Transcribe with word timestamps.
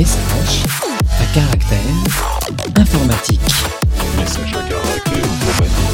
Message 0.00 0.64
à 1.04 1.26
caractère 1.34 1.78
informatique. 2.74 3.40
Message 4.16 4.54
à 4.54 4.62
caractère 4.62 5.24
informatique. 5.42 5.90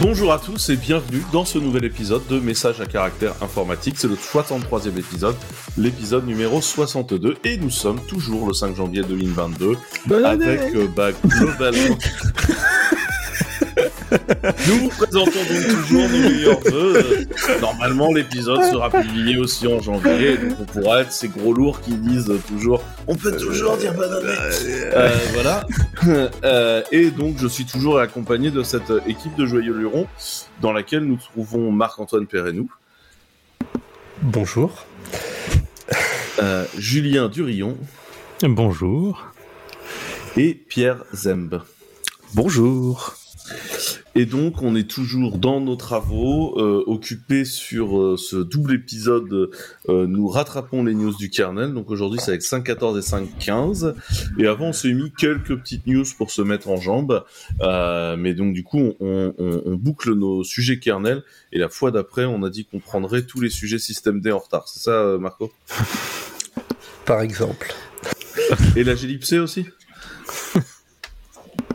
Bonjour 0.00 0.32
à 0.32 0.38
tous 0.38 0.70
et 0.70 0.76
bienvenue 0.76 1.22
dans 1.30 1.44
ce 1.44 1.58
nouvel 1.58 1.84
épisode 1.84 2.26
de 2.28 2.40
Message 2.40 2.80
à 2.80 2.86
caractère 2.86 3.34
informatique. 3.42 3.96
C'est 3.98 4.08
le 4.08 4.14
63e 4.14 4.98
épisode, 4.98 5.36
l'épisode 5.76 6.26
numéro 6.26 6.62
62 6.62 7.36
et 7.44 7.58
nous 7.58 7.68
sommes 7.68 8.00
toujours 8.06 8.46
le 8.46 8.54
5 8.54 8.76
janvier 8.76 9.02
2022 9.02 9.76
avec 10.24 10.74
euh, 10.74 10.88
bah, 10.96 11.10
globalement... 11.12 11.98
Nous 14.68 14.74
vous 14.78 14.88
présentons 14.88 15.30
donc 15.30 15.66
toujours 15.86 16.08
nos 16.08 16.18
meilleurs 16.28 16.60
vœux. 16.60 16.96
Euh, 16.96 17.60
Normalement, 17.60 18.12
l'épisode 18.12 18.62
sera 18.64 18.90
publié 18.90 19.36
aussi 19.38 19.66
en 19.66 19.80
janvier, 19.80 20.36
donc 20.38 20.56
on 20.60 20.64
pourra 20.64 21.00
être 21.02 21.12
ces 21.12 21.28
gros 21.28 21.52
lourds 21.52 21.80
qui 21.80 21.94
disent 21.94 22.32
toujours 22.48 22.82
on 23.06 23.14
peut 23.14 23.36
toujours 23.36 23.76
dire 23.76 23.94
bonne 23.94 24.12
année. 24.12 24.36
Euh, 24.94 25.16
voilà. 25.34 25.64
Euh, 26.44 26.82
et 26.92 27.10
donc, 27.10 27.36
je 27.40 27.48
suis 27.48 27.64
toujours 27.64 27.98
accompagné 27.98 28.50
de 28.52 28.62
cette 28.62 28.92
équipe 29.08 29.34
de 29.34 29.44
Joyeux 29.46 29.72
Lurons, 29.76 30.06
dans 30.60 30.72
laquelle 30.72 31.02
nous 31.04 31.16
trouvons 31.16 31.72
Marc-Antoine 31.72 32.26
Perrenou, 32.26 32.70
Bonjour. 34.22 34.84
euh, 36.40 36.64
Julien 36.78 37.28
Durillon 37.28 37.76
Bonjour. 38.42 39.26
et 40.36 40.54
Pierre 40.54 40.98
Zemb. 41.12 41.60
Bonjour. 42.34 43.14
Et 44.18 44.24
donc, 44.24 44.62
on 44.62 44.74
est 44.74 44.88
toujours 44.88 45.36
dans 45.36 45.60
nos 45.60 45.76
travaux, 45.76 46.58
euh, 46.58 46.82
occupés 46.86 47.44
sur 47.44 47.98
euh, 48.00 48.16
ce 48.16 48.36
double 48.36 48.72
épisode. 48.74 49.50
euh, 49.90 50.06
nous 50.06 50.26
rattrapons 50.26 50.82
les 50.82 50.94
news 50.94 51.14
du 51.14 51.28
kernel. 51.28 51.74
Donc 51.74 51.90
aujourd'hui, 51.90 52.18
c'est 52.18 52.30
avec 52.30 52.40
5.14 52.40 52.96
et 52.96 53.02
5.15. 53.02 53.94
Et 54.38 54.46
avant, 54.46 54.68
on 54.68 54.72
s'est 54.72 54.94
mis 54.94 55.12
quelques 55.12 55.54
petites 55.56 55.86
news 55.86 56.04
pour 56.16 56.30
se 56.30 56.40
mettre 56.40 56.68
en 56.70 56.76
jambe. 56.78 57.24
Euh, 57.60 58.16
mais 58.16 58.32
donc, 58.32 58.54
du 58.54 58.62
coup, 58.64 58.94
on, 59.00 59.34
on- 59.38 59.62
on 59.66 59.74
boucle 59.74 60.14
nos 60.14 60.44
sujets 60.44 60.78
kernel. 60.78 61.22
Et 61.52 61.58
la 61.58 61.68
fois 61.68 61.90
d'après, 61.90 62.24
on 62.24 62.42
a 62.42 62.48
dit 62.48 62.64
qu'on 62.64 62.78
prendrait 62.80 63.22
tous 63.22 63.42
les 63.42 63.50
sujets 63.50 63.78
système 63.78 64.20
D 64.22 64.32
en 64.32 64.38
retard. 64.38 64.66
C'est 64.66 64.80
ça, 64.80 64.92
euh, 64.92 65.18
Marco? 65.18 65.52
Par 67.04 67.20
exemple. 67.20 67.74
Et 68.76 68.84
la 68.84 68.94
GLIPC 68.94 69.34
aussi? 69.40 69.66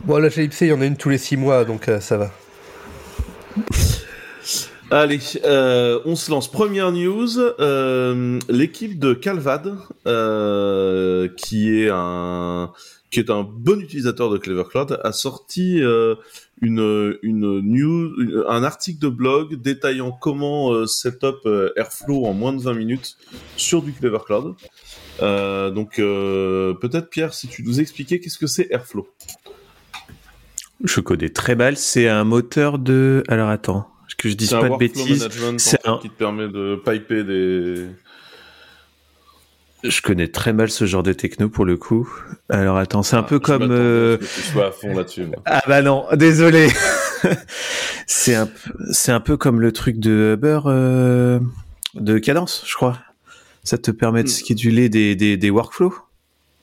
Bon, 0.04 0.18
la 0.18 0.30
GLPC, 0.30 0.66
il 0.66 0.68
y 0.70 0.72
en 0.72 0.80
a 0.80 0.86
une 0.86 0.96
tous 0.96 1.10
les 1.10 1.18
six 1.18 1.36
mois, 1.36 1.64
donc 1.64 1.88
euh, 1.88 2.00
ça 2.00 2.16
va. 2.16 2.32
Allez, 4.90 5.20
euh, 5.44 6.00
on 6.04 6.16
se 6.16 6.28
lance. 6.32 6.50
Première 6.50 6.90
news, 6.90 7.38
euh, 7.38 8.40
l'équipe 8.48 8.98
de 8.98 9.14
Calvad, 9.14 9.76
qui 11.36 11.70
est 11.70 11.88
un 11.92 12.72
qui 13.12 13.20
est 13.20 13.30
un 13.30 13.42
bon 13.42 13.80
utilisateur 13.80 14.28
de 14.30 14.38
Clever 14.38 14.64
Cloud, 14.68 14.98
a 15.04 15.12
sorti 15.12 15.80
une 16.60 17.18
une 17.22 17.60
news, 17.60 18.12
un 18.48 18.64
article 18.64 18.98
de 18.98 19.08
blog 19.08 19.54
détaillant 19.62 20.10
comment 20.10 20.84
setup 20.84 21.48
Airflow 21.76 22.24
en 22.26 22.32
moins 22.32 22.52
de 22.52 22.60
20 22.60 22.74
minutes 22.74 23.16
sur 23.56 23.82
du 23.82 23.92
Clever 23.92 24.18
Cloud. 24.26 24.54
Donc 25.20 25.96
peut-être 25.96 27.08
Pierre, 27.08 27.34
si 27.34 27.46
tu 27.46 27.62
nous 27.62 27.80
expliquais 27.80 28.18
qu'est-ce 28.18 28.38
que 28.38 28.48
c'est 28.48 28.66
Airflow? 28.72 29.06
Je 30.84 31.00
connais 31.00 31.28
très 31.28 31.54
mal. 31.54 31.76
C'est 31.76 32.08
un 32.08 32.24
moteur 32.24 32.78
de. 32.78 33.22
Alors 33.28 33.48
attends, 33.48 33.88
que 34.18 34.28
je 34.28 34.34
dise 34.34 34.50
pas 34.50 34.68
de 34.68 34.76
bêtises? 34.76 35.28
C'est 35.58 35.86
un- 35.86 35.98
qui 35.98 36.10
te 36.10 36.14
permet 36.14 36.48
de 36.48 36.80
piper 36.84 37.24
des 37.24 37.86
Je 39.84 40.00
connais 40.00 40.28
très 40.28 40.52
mal 40.52 40.70
ce 40.70 40.84
genre 40.86 41.02
de 41.02 41.12
techno 41.12 41.48
pour 41.48 41.64
le 41.64 41.76
coup. 41.76 42.08
Alors 42.48 42.76
attends, 42.76 43.02
c'est 43.02 43.16
un 43.16 43.20
Ah, 43.20 43.22
peu 43.24 43.38
comme. 43.40 43.68
euh, 43.70 44.16
que 44.18 44.24
tu 44.24 44.40
sois 44.42 44.66
à 44.68 44.70
fond 44.70 44.94
là-dessus. 44.94 45.26
Ah 45.44 45.62
bah 45.66 45.82
non, 45.82 46.06
désolé. 46.14 46.68
c'est 48.06 48.34
un, 48.34 48.48
c'est 48.92 49.12
un 49.12 49.20
peu 49.20 49.36
comme 49.36 49.60
le 49.60 49.72
truc 49.72 49.98
de 49.98 50.34
Uber 50.34 50.60
euh, 50.66 51.40
de 51.94 52.18
cadence, 52.18 52.64
je 52.66 52.74
crois. 52.74 52.98
Ça 53.64 53.78
te 53.78 53.90
permet 53.90 54.22
de 54.22 54.28
Hmm. 54.28 54.32
scheduler 54.32 54.88
des, 54.88 55.14
des, 55.16 55.36
des 55.36 55.50
workflows. 55.50 55.94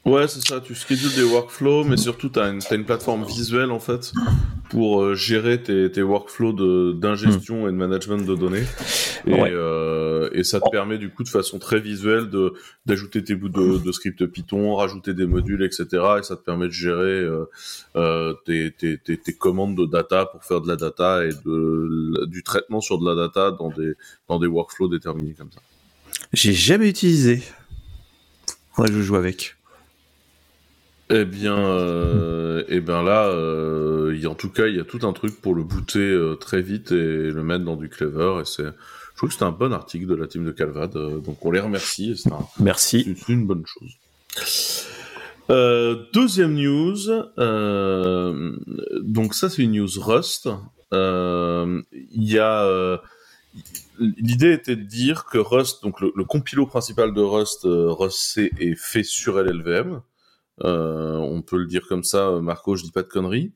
Ouais, 0.05 0.27
c'est 0.27 0.39
ça. 0.47 0.61
Tu 0.61 0.73
schedules 0.75 1.13
des 1.13 1.23
workflows, 1.23 1.83
mais 1.83 1.97
surtout 1.97 2.31
une, 2.37 2.59
t'as 2.59 2.75
une 2.75 2.85
plateforme 2.85 3.25
visuelle 3.25 3.69
en 3.69 3.79
fait 3.79 4.13
pour 4.69 5.01
euh, 5.03 5.13
gérer 5.13 5.61
tes, 5.61 5.91
tes 5.91 6.01
workflows 6.01 6.93
d'ingestion 6.93 7.67
et 7.67 7.71
de 7.71 7.75
management 7.75 8.25
de 8.25 8.35
données. 8.35 8.63
Et, 9.27 9.33
Ouais. 9.33 9.51
euh, 9.51 10.29
et 10.31 10.43
ça 10.45 10.61
te 10.61 10.69
permet 10.69 10.97
du 10.97 11.09
coup 11.09 11.23
de 11.23 11.29
façon 11.29 11.59
très 11.59 11.79
visuelle 11.81 12.29
d'ajouter 12.85 13.23
tes 13.23 13.35
bouts 13.35 13.49
de, 13.49 13.77
de 13.77 13.91
script 13.91 14.25
Python, 14.27 14.73
rajouter 14.75 15.13
des 15.13 15.25
modules, 15.27 15.63
etc. 15.63 15.85
Et 16.19 16.23
ça 16.23 16.37
te 16.37 16.43
permet 16.43 16.67
de 16.67 16.71
gérer 16.71 17.27
euh, 17.97 18.33
tes, 18.45 18.71
tes, 18.71 18.97
tes, 18.97 19.17
tes 19.17 19.33
commandes 19.33 19.75
de 19.77 19.85
data 19.85 20.25
pour 20.25 20.43
faire 20.45 20.61
de 20.61 20.67
la 20.69 20.77
data 20.77 21.25
et 21.25 21.31
de 21.45 22.25
du 22.27 22.41
traitement 22.43 22.79
sur 22.79 22.99
de 22.99 23.05
la 23.05 23.15
data 23.15 23.51
dans 23.51 23.69
des 23.69 23.93
dans 24.29 24.39
des 24.39 24.47
workflows 24.47 24.87
déterminés 24.87 25.33
comme 25.37 25.51
ça. 25.51 25.59
J'ai 26.33 26.53
jamais 26.53 26.87
utilisé. 26.89 27.43
Ouais, 28.77 28.87
je 28.91 29.01
joue 29.01 29.15
avec. 29.17 29.57
Eh 31.11 31.25
bien, 31.25 31.57
euh, 31.57 32.63
eh 32.67 32.81
ben 32.81 33.01
là, 33.01 33.27
euh, 33.29 34.11
il 34.13 34.21
y 34.21 34.25
a- 34.27 34.29
en 34.29 34.35
tout 34.35 34.49
cas, 34.51 34.67
il 34.67 34.75
y 34.75 34.79
a 34.79 34.83
tout 34.83 34.99
un 35.07 35.13
truc 35.13 35.41
pour 35.41 35.55
le 35.55 35.63
booter 35.63 35.99
euh, 35.99 36.35
très 36.35 36.61
vite 36.61 36.91
et 36.91 37.31
le 37.31 37.41
mettre 37.43 37.65
dans 37.65 37.75
du 37.75 37.89
Clever. 37.89 38.41
Et 38.41 38.45
c'est, 38.45 38.63
je 38.65 39.15
trouve 39.17 39.29
que 39.29 39.35
c'est 39.35 39.43
un 39.43 39.51
bon 39.51 39.73
article 39.73 40.05
de 40.05 40.13
la 40.15 40.27
team 40.27 40.45
de 40.45 40.51
Calvad, 40.51 40.95
euh, 40.95 41.19
donc 41.19 41.43
on 41.43 41.51
les 41.51 41.59
remercie. 41.59 42.11
et 42.11 42.15
C'est 42.15 42.31
un- 42.31 42.45
Merci. 42.59 43.15
c'est 43.17 43.33
une 43.33 43.47
bonne 43.47 43.63
chose. 43.65 44.85
Euh, 45.49 46.03
deuxième 46.13 46.53
news, 46.53 46.95
euh, 47.39 48.55
donc 49.01 49.33
ça 49.33 49.49
c'est 49.49 49.63
une 49.63 49.71
news 49.71 49.89
Rust. 49.99 50.47
Euh, 50.93 51.81
Il 52.13 52.23
y 52.31 52.37
a 52.37 52.63
euh, 52.65 52.97
l'idée 53.99 54.53
était 54.53 54.75
de 54.75 54.83
dire 54.83 55.25
que 55.25 55.39
Rust, 55.39 55.81
donc 55.81 56.01
le, 56.01 56.11
le 56.15 56.23
compilo 56.23 56.67
principal 56.67 57.15
de 57.15 57.21
Rust, 57.21 57.61
Rust 57.63 58.19
C 58.19 58.51
est 58.59 58.75
fait 58.75 59.01
sur 59.03 59.39
LLVM. 59.39 60.01
Euh, 60.63 61.15
on 61.15 61.41
peut 61.41 61.57
le 61.57 61.65
dire 61.65 61.87
comme 61.87 62.03
ça, 62.03 62.31
Marco, 62.41 62.75
je 62.75 62.83
dis 62.83 62.91
pas 62.91 63.03
de 63.03 63.07
conneries. 63.07 63.51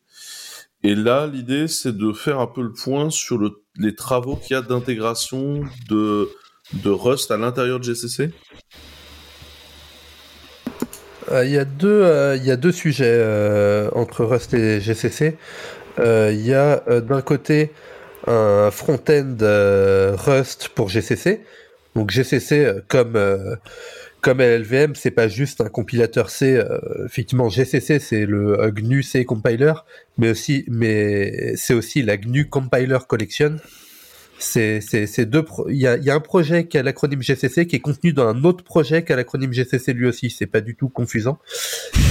Et 0.84 0.96
là, 0.96 1.28
l'idée, 1.28 1.68
c'est 1.68 1.96
de 1.96 2.12
faire 2.12 2.40
un 2.40 2.48
peu 2.48 2.62
le 2.62 2.74
point 2.74 3.10
sur 3.10 3.38
le, 3.38 3.52
les 3.78 3.96
travaux 3.96 4.36
qu'il 4.36 4.56
y 4.56 4.60
a 4.60 4.62
d'intégration 4.62 5.62
de, 5.90 6.30
Rust 6.86 7.32
à 7.32 7.38
l'intérieur 7.38 7.80
de 7.80 7.86
GCC. 7.86 8.32
Euh, 11.32 11.46
Il 11.46 11.52
y, 11.52 11.58
a 11.58 11.66
deux, 11.66 11.88
euh, 11.88 12.36
il 12.36 12.44
y 12.46 12.52
a 12.52 12.58
deux 12.58 12.72
sujets 12.74 13.06
euh, 13.08 13.90
entre 13.94 14.26
Rust 14.26 14.54
et 14.54 14.82
GCC. 14.82 15.38
Euh, 16.00 16.32
Il 16.34 16.46
y 16.46 16.54
a 16.54 16.84
euh, 16.90 17.00
d'un 17.00 17.22
côté 17.22 17.72
un 18.28 18.70
front-end 18.72 19.38
euh, 19.42 20.16
Rust 20.18 20.70
pour 20.76 20.90
GCC. 20.90 21.46
Donc 21.96 22.10
GCC, 22.10 22.66
euh, 22.66 22.82
comme, 22.88 23.16
euh, 23.16 23.56
comme 24.24 24.40
LLVM, 24.40 24.96
c'est 24.96 25.12
pas 25.12 25.28
juste 25.28 25.62
un 25.62 25.70
compilateur 25.70 26.30
C. 26.32 26.56
euh, 26.56 26.80
effectivement, 27.06 27.50
GCC, 27.50 28.00
c'est 28.00 28.26
le 28.26 28.72
GNU 28.72 29.04
C 29.04 29.26
compiler, 29.26 29.74
mais 30.18 30.30
aussi, 30.32 30.66
mais 30.70 31.56
c'est 31.58 31.74
aussi 31.74 32.02
la 32.02 32.18
GNU 32.18 32.48
Compiler 32.50 32.98
Collection. 33.08 33.58
C'est, 34.40 34.82
c'est, 34.82 35.06
c'est 35.08 35.26
deux. 35.26 35.44
Il 35.70 35.76
y 35.78 35.88
a, 35.88 35.96
il 35.98 36.04
y 36.04 36.10
a 36.10 36.16
un 36.16 36.20
projet 36.20 36.68
qui 36.68 36.78
a 36.78 36.84
l'acronyme 36.84 37.22
GCC 37.22 37.66
qui 37.68 37.76
est 37.78 37.80
contenu 37.80 38.12
dans 38.14 38.28
un 38.28 38.44
autre 38.44 38.64
projet 38.64 39.04
qui 39.06 39.14
a 39.14 39.16
l'acronyme 39.16 39.54
GCC 39.54 39.94
lui 39.94 40.08
aussi. 40.08 40.30
C'est 40.30 40.48
pas 40.48 40.60
du 40.62 40.76
tout 40.76 40.90
confusant. 40.90 41.40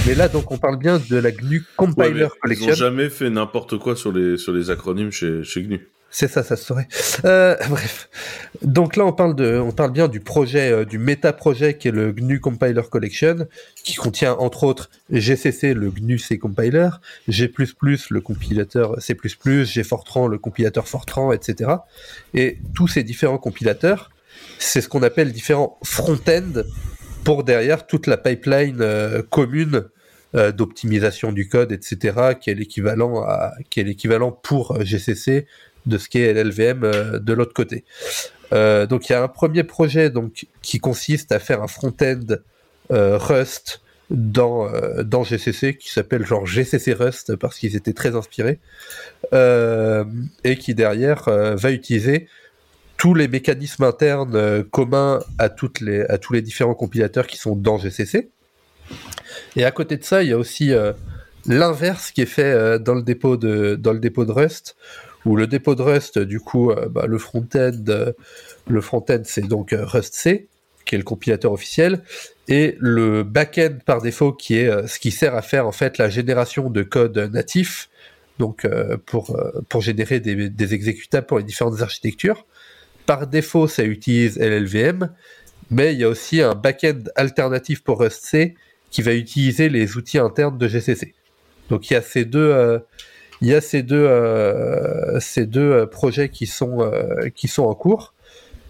Mais 0.07 0.15
là, 0.15 0.29
donc, 0.29 0.51
on 0.51 0.57
parle 0.57 0.77
bien 0.79 0.99
de 1.09 1.17
la 1.17 1.31
GNU 1.31 1.57
Ouais, 1.57 1.63
Compiler 1.75 2.11
mais 2.13 2.21
ils 2.21 2.39
Collection. 2.41 2.71
ont 2.71 2.75
jamais 2.75 3.09
fait 3.09 3.29
n'importe 3.29 3.77
quoi 3.77 3.95
sur 3.95 4.11
les, 4.11 4.37
sur 4.37 4.53
les 4.53 4.69
acronymes 4.71 5.11
chez, 5.11 5.43
chez 5.43 5.61
GNU. 5.63 5.87
C'est 6.15 6.27
ça, 6.27 6.43
ça 6.43 6.55
se 6.55 6.63
saurait. 6.63 6.87
Euh, 7.25 7.57
bref. 7.69 8.07
Donc 8.61 8.97
là, 8.97 9.05
on 9.07 9.13
parle 9.13 9.35
de, 9.35 9.57
on 9.57 9.71
parle 9.71 9.91
bien 9.91 10.07
du 10.07 10.19
projet, 10.19 10.71
euh, 10.71 10.85
du 10.85 10.99
méta-projet 10.99 11.75
qui 11.75 11.87
est 11.87 11.91
le 11.91 12.11
GNU 12.11 12.39
Compiler 12.39 12.83
Collection, 12.87 13.47
qui 13.83 13.95
contient 13.95 14.33
entre 14.33 14.63
autres 14.63 14.91
GCC, 15.09 15.73
le 15.73 15.89
GNU 15.89 16.19
C 16.19 16.37
Compiler, 16.37 16.89
G++, 17.27 17.51
le 18.11 18.19
compilateur 18.21 19.01
C++, 19.01 19.17
G 19.63 19.83
Fortran, 19.83 20.27
le 20.27 20.37
compilateur 20.37 20.87
Fortran, 20.87 21.31
etc. 21.31 21.71
Et 22.35 22.59
tous 22.75 22.87
ces 22.87 23.01
différents 23.01 23.39
compilateurs, 23.39 24.11
c'est 24.59 24.81
ce 24.81 24.89
qu'on 24.89 25.01
appelle 25.01 25.31
différents 25.31 25.79
front-end 25.83 26.61
pour 27.23 27.43
derrière 27.43 27.87
toute 27.87 28.05
la 28.05 28.17
pipeline 28.17 28.81
euh, 28.81 29.23
commune 29.23 29.85
d'optimisation 30.57 31.31
du 31.31 31.47
code, 31.47 31.71
etc., 31.71 32.33
qui 32.41 32.49
est 32.49 32.55
l'équivalent 32.55 34.31
pour 34.31 34.83
GCC 34.83 35.45
de 35.85 35.97
ce 35.97 36.09
qu'est 36.09 36.33
LLVM 36.33 36.83
euh, 36.83 37.19
de 37.19 37.33
l'autre 37.33 37.53
côté. 37.53 37.83
Euh, 38.53 38.85
donc 38.85 39.09
il 39.09 39.13
y 39.13 39.15
a 39.15 39.23
un 39.23 39.27
premier 39.27 39.63
projet 39.63 40.09
donc 40.09 40.45
qui 40.61 40.79
consiste 40.79 41.31
à 41.31 41.39
faire 41.39 41.61
un 41.61 41.67
front-end 41.67 42.19
euh, 42.91 43.17
Rust 43.17 43.81
dans, 44.09 44.69
dans 45.03 45.23
GCC 45.23 45.75
qui 45.75 45.89
s'appelle 45.89 46.25
genre 46.25 46.45
GCC 46.45 46.93
Rust 46.93 47.35
parce 47.35 47.57
qu'ils 47.57 47.75
étaient 47.75 47.93
très 47.93 48.15
inspirés 48.15 48.59
et 49.31 50.57
qui 50.59 50.75
derrière 50.75 51.23
va 51.23 51.71
utiliser 51.71 52.27
tous 52.97 53.15
les 53.15 53.27
mécanismes 53.27 53.85
internes 53.85 54.63
communs 54.65 55.19
à, 55.39 55.49
toutes 55.49 55.79
les, 55.79 56.01
à 56.01 56.19
tous 56.19 56.33
les 56.33 56.41
différents 56.43 56.75
compilateurs 56.75 57.25
qui 57.25 57.37
sont 57.37 57.55
dans 57.55 57.79
GCC. 57.79 58.29
Et 59.55 59.63
à 59.63 59.71
côté 59.71 59.97
de 59.97 60.03
ça, 60.03 60.21
il 60.21 60.29
y 60.29 60.33
a 60.33 60.37
aussi 60.37 60.73
l'inverse 61.47 62.11
qui 62.11 62.21
est 62.21 62.27
fait 62.27 62.77
dans, 62.79 62.95
le 62.95 63.03
dépôt 63.03 63.37
de, 63.37 63.75
dans 63.75 63.93
le 63.93 63.99
dépôt 63.99 64.25
de 64.25 64.31
Rust, 64.33 64.75
où 65.25 65.35
le 65.35 65.47
dépôt 65.47 65.75
de 65.75 65.81
Rust, 65.81 66.19
du 66.19 66.39
coup, 66.39 66.71
euh, 66.71 66.87
bah, 66.89 67.05
le 67.07 67.17
front-end, 67.17 67.71
euh, 67.89 68.11
le 68.67 68.81
front-end 68.81 69.21
c'est 69.23 69.47
donc 69.47 69.73
euh, 69.73 69.85
Rust 69.85 70.13
C, 70.13 70.47
qui 70.85 70.95
est 70.95 70.97
le 70.97 71.03
compilateur 71.03 71.51
officiel, 71.51 72.03
et 72.47 72.75
le 72.79 73.23
back-end 73.23 73.77
par 73.85 74.01
défaut 74.01 74.33
qui 74.33 74.57
est 74.57 74.87
ce 74.87 74.99
qui 74.99 75.11
sert 75.11 75.33
à 75.33 75.41
faire 75.41 75.65
en 75.65 75.71
fait 75.71 75.97
la 75.97 76.09
génération 76.09 76.69
de 76.69 76.83
code 76.83 77.17
natif, 77.17 77.89
donc 78.37 78.67
pour, 79.05 79.39
pour 79.69 79.81
générer 79.81 80.19
des, 80.19 80.49
des 80.49 80.73
exécutables 80.73 81.25
pour 81.25 81.37
les 81.37 81.45
différentes 81.45 81.81
architectures. 81.81 82.45
Par 83.05 83.27
défaut, 83.27 83.69
ça 83.69 83.85
utilise 83.85 84.37
LLVM, 84.37 85.09
mais 85.71 85.93
il 85.93 85.99
y 85.99 86.03
a 86.03 86.09
aussi 86.09 86.41
un 86.41 86.53
back-end 86.53 86.99
alternatif 87.15 87.81
pour 87.81 88.01
Rust 88.01 88.25
C 88.25 88.55
qui 88.91 89.01
va 89.01 89.13
utiliser 89.13 89.69
les 89.69 89.97
outils 89.97 90.19
internes 90.19 90.57
de 90.57 90.67
GCC. 90.67 91.13
Donc 91.69 91.89
il 91.89 91.93
y 91.93 91.97
a 91.97 92.01
ces 92.01 92.25
deux, 92.25 92.39
euh, 92.51 92.79
il 93.41 93.47
y 93.47 93.53
a 93.53 93.61
ces 93.61 93.83
deux, 93.83 94.05
euh, 94.05 95.19
ces 95.19 95.45
deux 95.45 95.71
euh, 95.71 95.85
projets 95.85 96.29
qui 96.29 96.45
sont, 96.45 96.81
euh, 96.81 97.29
qui 97.35 97.47
sont 97.47 97.63
en 97.63 97.75
cours. 97.75 98.13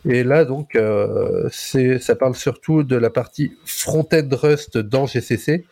Et 0.06 0.24
là 0.24 0.44
donc, 0.44 0.75
euh, 0.75 1.48
ça 1.50 2.15
parle 2.15 2.36
surtout 2.36 2.83
de 2.83 2.98
la 2.98 3.10
partie 3.10 3.54
front-end 3.65 4.27
Rust 4.31 4.77
dans 4.77 5.06
GCC 5.06 5.63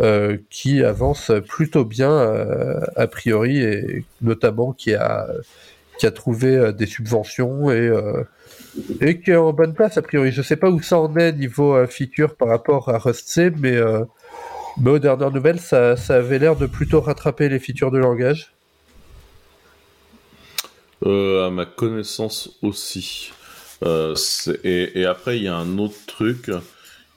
euh, 0.00 0.36
qui 0.50 0.84
avance 0.84 1.32
plutôt 1.48 1.84
bien 1.84 2.12
euh, 2.12 2.80
a 2.94 3.08
priori 3.08 3.58
et 3.58 4.04
notamment 4.22 4.72
qui 4.72 4.94
a, 4.94 5.26
qui 5.98 6.06
a 6.06 6.12
trouvé 6.12 6.72
des 6.74 6.86
subventions 6.86 7.70
et 7.72 7.90
et 9.00 9.20
qui 9.20 9.30
est 9.30 9.36
en 9.36 9.52
bonne 9.52 9.74
place 9.74 9.96
a 9.96 10.02
priori. 10.02 10.30
Je 10.30 10.42
sais 10.42 10.56
pas 10.56 10.70
où 10.70 10.80
ça 10.80 11.00
en 11.00 11.16
est 11.16 11.32
niveau 11.32 11.84
feature 11.86 12.36
par 12.36 12.48
rapport 12.48 12.88
à 12.90 12.98
Rust 12.98 13.28
C, 13.28 13.50
mais, 13.58 13.80
mais 14.78 14.90
aux 14.90 14.98
dernières 14.98 15.30
nouvelles, 15.30 15.60
ça, 15.60 15.96
ça 15.96 16.16
avait 16.16 16.38
l'air 16.38 16.56
de 16.56 16.66
plutôt 16.66 17.00
rattraper 17.00 17.48
les 17.48 17.58
features 17.58 17.90
de 17.90 17.98
langage. 17.98 18.52
Euh, 21.04 21.46
à 21.46 21.50
ma 21.50 21.66
connaissance 21.66 22.58
aussi. 22.62 23.32
Euh, 23.84 24.14
et, 24.64 25.00
et 25.00 25.04
après, 25.04 25.36
il 25.36 25.44
y 25.44 25.48
a 25.48 25.56
un 25.56 25.78
autre 25.78 25.98
truc 26.06 26.50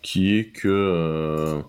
qui 0.01 0.37
est 0.37 0.45
que 0.45 0.67
euh, 0.67 1.61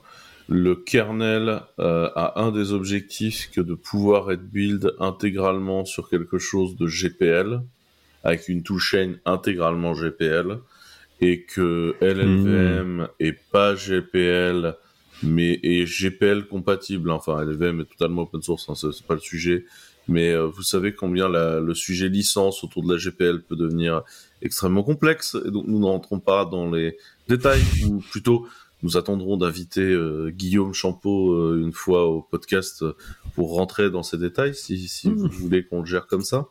le 0.48 0.74
kernel 0.74 1.62
euh, 1.78 2.10
a 2.16 2.40
un 2.40 2.50
des 2.50 2.72
objectifs 2.72 3.50
que 3.52 3.60
de 3.60 3.74
pouvoir 3.74 4.30
être 4.32 4.42
build 4.42 4.94
intégralement 4.98 5.84
sur 5.84 6.08
quelque 6.08 6.38
chose 6.38 6.76
de 6.76 6.86
GPL, 6.86 7.60
avec 8.24 8.48
une 8.48 8.62
toolchain 8.62 9.14
intégralement 9.24 9.94
GPL, 9.94 10.58
et 11.20 11.42
que 11.42 11.94
LLVM 12.00 13.08
est 13.20 13.38
pas 13.52 13.74
GPL, 13.74 14.74
mais 15.22 15.58
est 15.62 15.86
GPL 15.86 16.46
compatible. 16.46 17.10
Enfin, 17.10 17.42
LLVM 17.44 17.80
est 17.80 17.84
totalement 17.84 18.22
open 18.22 18.42
source, 18.42 18.68
hein, 18.68 18.74
c'est 18.74 19.06
pas 19.06 19.14
le 19.14 19.20
sujet. 19.20 19.64
Mais 20.08 20.30
euh, 20.32 20.46
vous 20.46 20.62
savez 20.62 20.92
combien 20.94 21.28
la- 21.28 21.60
le 21.60 21.74
sujet 21.74 22.08
licence 22.08 22.64
autour 22.64 22.82
de 22.82 22.92
la 22.92 22.98
GPL 22.98 23.42
peut 23.42 23.54
devenir 23.56 24.02
extrêmement 24.42 24.82
complexe, 24.82 25.36
et 25.46 25.50
donc 25.50 25.66
nous 25.68 25.78
n'entrons 25.78 26.18
pas 26.18 26.44
dans 26.44 26.70
les 26.70 26.96
détails, 27.28 27.62
ou 27.86 27.98
plutôt 28.00 28.46
nous 28.82 28.96
attendrons 28.96 29.36
d'inviter 29.36 29.82
euh, 29.82 30.30
Guillaume 30.30 30.72
Champeau 30.72 31.32
euh, 31.34 31.60
une 31.62 31.72
fois 31.72 32.06
au 32.06 32.22
podcast 32.22 32.82
euh, 32.82 32.96
pour 33.34 33.54
rentrer 33.54 33.90
dans 33.90 34.02
ces 34.02 34.18
détails, 34.18 34.54
si, 34.54 34.88
si 34.88 35.10
vous 35.10 35.28
voulez 35.28 35.64
qu'on 35.64 35.80
le 35.80 35.86
gère 35.86 36.06
comme 36.06 36.22
ça. 36.22 36.48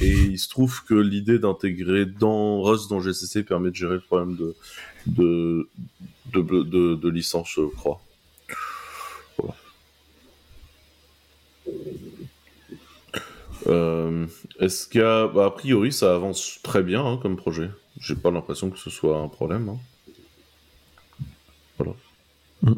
Et 0.00 0.12
il 0.12 0.38
se 0.38 0.48
trouve 0.48 0.84
que 0.84 0.94
l'idée 0.94 1.38
d'intégrer 1.38 2.06
dans 2.06 2.62
Rust 2.62 2.88
dans 2.90 3.00
GCC 3.00 3.42
permet 3.42 3.70
de 3.70 3.74
gérer 3.76 3.94
le 3.94 4.00
problème 4.00 4.36
de, 4.36 4.54
de, 5.06 5.68
de, 6.32 6.62
de, 6.62 6.94
de 6.94 7.08
licence, 7.08 7.50
je 7.54 7.62
crois. 7.62 8.00
Voilà. 9.36 9.54
Euh, 13.66 14.26
Est-ce 14.60 14.98
a... 14.98 15.28
bah, 15.28 15.46
a 15.46 15.50
priori, 15.50 15.92
ça 15.92 16.14
avance 16.14 16.60
très 16.62 16.82
bien 16.82 17.04
hein, 17.04 17.18
comme 17.20 17.36
projet. 17.36 17.70
J'ai 18.00 18.14
pas 18.14 18.30
l'impression 18.30 18.70
que 18.70 18.78
ce 18.78 18.90
soit 18.90 19.18
un 19.18 19.28
problème. 19.28 19.68
hein. 19.68 19.78
Voilà. 21.78 21.94
Mm. 22.62 22.72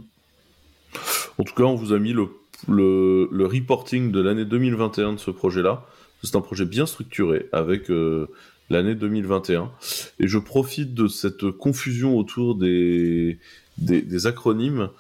En 1.39 1.45
tout 1.45 1.55
cas, 1.55 1.65
on 1.65 1.75
vous 1.75 1.93
a 1.93 1.99
mis 1.99 2.13
le, 2.13 2.29
le, 2.69 3.29
le 3.31 3.47
reporting 3.47 4.13
de 4.13 4.21
l'année 4.21 4.45
2021 4.45 5.15
de 5.15 5.19
ce 5.19 5.31
projet-là. 5.31 5.87
C'est 6.23 6.37
un 6.37 6.43
projet 6.43 6.67
bien 6.67 6.85
structuré 6.87 7.49
avec 7.53 7.91
euh, 7.91 8.27
l'année 8.69 8.95
2021. 8.95 9.71
Et 10.19 10.29
je 10.29 10.39
profite 10.39 10.93
de 10.95 11.09
cette 11.09 11.51
confusion 11.51 12.19
autour 12.19 12.57
des, 12.57 13.39
des, 13.79 14.03
des 14.03 14.27
acronymes 14.27 14.91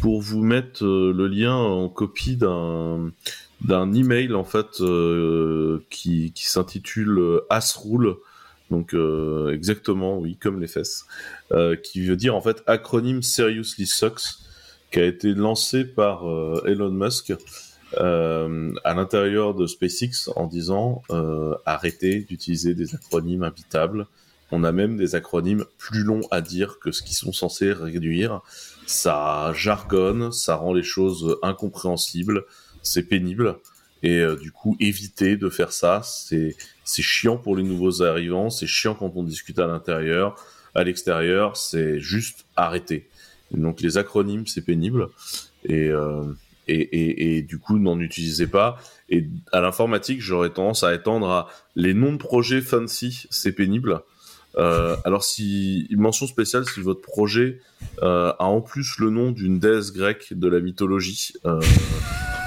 pour 0.00 0.22
vous 0.22 0.42
mettre 0.42 0.84
euh, 0.84 1.12
le 1.14 1.26
lien 1.26 1.54
en 1.54 1.88
copie 1.88 2.36
d'un 2.36 3.10
d'un 3.62 3.92
email 3.92 4.32
en 4.32 4.44
fait 4.44 4.80
euh, 4.80 5.84
qui, 5.90 6.32
qui 6.32 6.46
s'intitule 6.46 7.42
Asrule 7.50 8.14
donc 8.70 8.94
euh, 8.94 9.52
exactement 9.52 10.18
oui 10.18 10.36
comme 10.36 10.60
les 10.60 10.66
fesses. 10.66 11.06
Euh, 11.52 11.76
qui 11.76 12.04
veut 12.06 12.16
dire 12.16 12.36
en 12.36 12.40
fait 12.40 12.62
acronyme 12.66 13.22
Seriously 13.22 13.86
Sucks 13.86 14.38
qui 14.90 15.00
a 15.00 15.04
été 15.04 15.34
lancé 15.34 15.84
par 15.84 16.28
euh, 16.28 16.62
Elon 16.66 16.90
Musk 16.90 17.32
à 17.96 18.94
l'intérieur 18.94 19.54
de 19.54 19.66
SpaceX 19.66 20.30
en 20.36 20.46
disant 20.46 21.02
arrêtez 21.66 22.20
d'utiliser 22.20 22.74
des 22.74 22.94
acronymes 22.94 23.42
invitables. 23.42 24.06
On 24.52 24.62
a 24.62 24.70
même 24.70 24.96
des 24.96 25.16
acronymes 25.16 25.64
plus 25.76 26.04
longs 26.04 26.20
à 26.30 26.40
dire 26.40 26.78
que 26.78 26.92
ce 26.92 27.02
qu'ils 27.02 27.16
sont 27.16 27.32
censés 27.32 27.72
réduire. 27.72 28.42
Ça 28.86 29.52
jargonne 29.56 30.30
ça 30.30 30.54
rend 30.54 30.72
les 30.72 30.84
choses 30.84 31.36
incompréhensibles. 31.42 32.44
C'est 32.82 33.02
pénible 33.02 33.56
et 34.02 34.18
euh, 34.18 34.36
du 34.36 34.50
coup 34.52 34.76
éviter 34.80 35.36
de 35.36 35.48
faire 35.48 35.72
ça 35.72 36.02
c'est 36.02 36.54
chiant 37.02 37.36
pour 37.36 37.56
les 37.56 37.62
nouveaux 37.62 38.02
arrivants 38.02 38.50
c'est 38.50 38.66
chiant 38.66 38.94
quand 38.94 39.12
on 39.14 39.22
discute 39.22 39.58
à 39.58 39.66
l'intérieur. 39.66 40.36
À 40.74 40.84
l'extérieur 40.84 41.56
c'est 41.56 42.00
juste 42.00 42.46
arrêter. 42.56 43.08
Donc 43.52 43.80
les 43.80 43.98
acronymes 43.98 44.46
c'est 44.46 44.64
pénible. 44.64 45.08
Et, 45.64 45.88
euh, 45.88 46.24
et, 46.68 46.80
et, 46.80 47.36
et 47.36 47.42
du 47.42 47.58
coup 47.58 47.78
n'en 47.78 47.98
utilisez 48.00 48.46
pas. 48.46 48.78
Et 49.08 49.28
à 49.52 49.60
l'informatique 49.60 50.20
j'aurais 50.20 50.50
tendance 50.50 50.84
à 50.84 50.94
étendre 50.94 51.28
à 51.28 51.48
les 51.76 51.94
noms 51.94 52.12
de 52.12 52.18
projets 52.18 52.60
fancy 52.60 53.26
c'est 53.30 53.52
pénible. 53.52 54.02
Euh, 54.56 54.96
alors 55.04 55.22
si 55.22 55.86
mention 55.92 56.26
spéciale 56.26 56.64
si 56.68 56.80
votre 56.80 57.02
projet 57.02 57.60
euh, 58.02 58.32
a 58.38 58.46
en 58.46 58.60
plus 58.60 58.98
le 58.98 59.10
nom 59.10 59.30
d'une 59.30 59.60
déesse 59.60 59.92
grecque 59.92 60.32
de 60.32 60.48
la 60.48 60.58
mythologie 60.58 61.34
euh, 61.46 61.60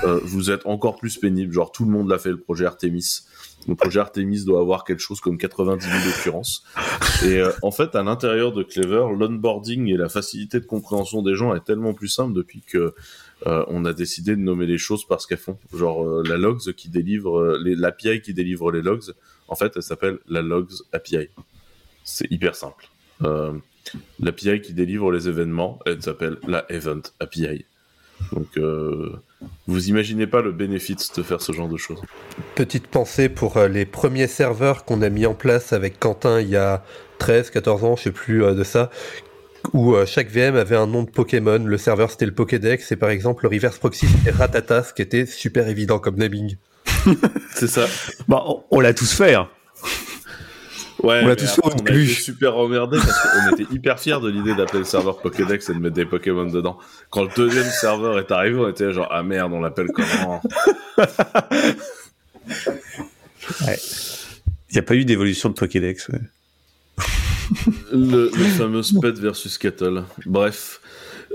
euh, 0.04 0.20
vous 0.24 0.52
êtes 0.52 0.66
encore 0.66 0.98
plus 0.98 1.18
pénible. 1.18 1.54
Genre, 1.54 1.72
tout 1.72 1.86
le 1.86 1.92
monde 1.92 2.10
l'a 2.10 2.18
fait, 2.18 2.30
le 2.30 2.38
projet 2.40 2.66
Artemis. 2.66 3.22
Le 3.68 3.76
projet 3.76 4.00
Artemis 4.02 4.44
doit 4.44 4.60
avoir 4.60 4.84
quelque 4.84 5.00
chose 5.00 5.22
comme 5.22 5.38
90 5.38 5.86
000 5.86 5.98
occurrences. 6.20 6.64
Et 7.24 7.38
euh, 7.40 7.52
en 7.62 7.72
fait, 7.72 7.96
à 7.96 8.04
l'intérieur 8.04 8.52
de 8.52 8.62
Clever, 8.64 9.06
l'onboarding 9.18 9.88
et 9.88 9.98
la 9.98 10.10
facilité 10.10 10.60
de 10.60 10.66
compréhension 10.66 11.22
des 11.22 11.36
gens 11.36 11.56
est 11.56 11.64
tellement 11.64 11.94
plus 11.94 12.10
simple 12.10 12.34
depuis 12.34 12.62
que 12.62 12.94
euh, 13.48 13.64
on 13.68 13.86
a 13.86 13.94
décidé 13.94 14.36
de 14.36 14.42
nommer 14.42 14.66
les 14.66 14.78
choses 14.78 15.06
par 15.06 15.22
ce 15.22 15.28
qu'elles 15.28 15.38
font. 15.38 15.58
Genre, 15.74 16.24
la 16.24 16.38
logs 16.38 16.74
qui 16.74 16.90
délivre, 16.90 17.58
les- 17.64 17.76
l'API 17.76 18.22
qui 18.22 18.34
délivre 18.34 18.72
les 18.72 18.82
logs, 18.82 19.12
en 19.48 19.56
fait, 19.56 19.74
elle 19.76 19.84
s'appelle 19.84 20.20
la 20.28 20.42
logs 20.42 20.72
API. 20.92 21.30
C'est 22.04 22.30
hyper 22.32 22.56
simple. 22.56 22.90
L'API 24.20 24.62
qui 24.62 24.74
délivre 24.74 25.12
les 25.12 25.28
événements, 25.28 25.80
elle 25.86 26.02
s'appelle 26.02 26.38
la 26.48 26.66
Event 26.72 27.02
API. 27.20 27.66
Donc, 28.32 28.58
vous 29.68 29.90
imaginez 29.90 30.28
pas 30.28 30.42
le 30.42 30.52
bénéfice 30.52 31.12
de 31.14 31.24
faire 31.24 31.42
ce 31.42 31.52
genre 31.52 31.68
de 31.70 31.78
choses. 31.78 32.02
Petite 32.56 32.88
pensée 32.88 33.30
pour 33.30 33.58
euh, 33.58 33.68
les 33.68 33.86
premiers 33.86 34.28
serveurs 34.28 34.86
qu'on 34.86 35.02
a 35.02 35.10
mis 35.10 35.26
en 35.26 35.34
place 35.34 35.74
avec 35.74 36.00
Quentin 36.00 36.42
il 36.42 36.50
y 36.50 36.58
a 36.58 36.84
13, 37.20 37.50
14 37.52 37.84
ans, 37.84 37.96
je 37.96 38.04
sais 38.04 38.12
plus 38.12 38.44
euh, 38.44 38.54
de 38.54 38.64
ça, 38.64 38.90
où 39.74 39.96
euh, 39.96 40.06
chaque 40.06 40.30
VM 40.30 40.56
avait 40.56 40.76
un 40.76 40.88
nom 40.88 41.04
de 41.04 41.10
Pokémon. 41.10 41.58
Le 41.64 41.78
serveur 41.78 42.12
c'était 42.12 42.26
le 42.26 42.34
Pokédex 42.34 42.92
et 42.92 42.96
par 42.96 43.10
exemple 43.10 43.44
le 43.44 43.50
reverse 43.56 43.78
proxy 43.78 44.08
c'était 44.08 44.32
Ratata, 44.32 44.84
ce 44.84 44.94
qui 44.94 45.02
était 45.02 45.26
super 45.26 45.68
évident 45.68 46.00
comme 46.00 46.16
naming. 46.18 46.58
C'est 47.54 47.68
ça. 47.68 47.86
Bah, 48.28 48.44
on, 48.48 48.64
on 48.72 48.80
l'a 48.80 48.94
tous 48.94 49.14
fait. 49.14 49.34
hein. 49.36 49.50
Ouais, 51.04 51.22
On 51.24 51.28
l'a 51.28 51.36
tous 51.36 51.52
fait 51.52 51.62
au 51.66 51.70
début. 51.70 52.08
super 52.08 52.56
emmerdés 52.58 52.98
parce 52.98 53.22
qu'on 53.22 53.56
était 53.56 53.74
hyper 53.74 54.00
fiers 54.00 54.20
de 54.22 54.30
l'idée 54.30 54.56
d'appeler 54.56 54.80
le 54.80 54.86
serveur 54.86 55.20
Pokédex 55.20 55.70
et 55.70 55.74
de 55.74 55.80
mettre 55.80 55.96
des 55.96 56.06
Pokémon 56.06 56.46
dedans. 56.46 56.78
Quand 57.10 57.24
le 57.24 57.30
deuxième 57.36 57.66
serveur 57.66 58.18
est 58.20 58.32
arrivé, 58.32 58.58
on 58.58 58.70
était 58.70 58.94
genre, 58.94 59.10
ah 59.12 59.22
merde, 59.22 59.52
on 59.54 59.60
l'appelle 59.60 59.90
comment? 59.94 60.42
Il 64.70 64.74
n'y 64.74 64.80
a 64.80 64.84
pas 64.84 64.96
eu 64.96 65.06
d'évolution 65.06 65.50
de 65.50 65.54
Pokédex. 65.56 66.10
ouais. 66.10 66.20
le, 67.92 68.32
le 68.36 68.44
fameux 68.58 68.82
Sped 68.82 69.18
versus 69.20 69.58
Kettle. 69.58 70.04
Bref. 70.26 70.80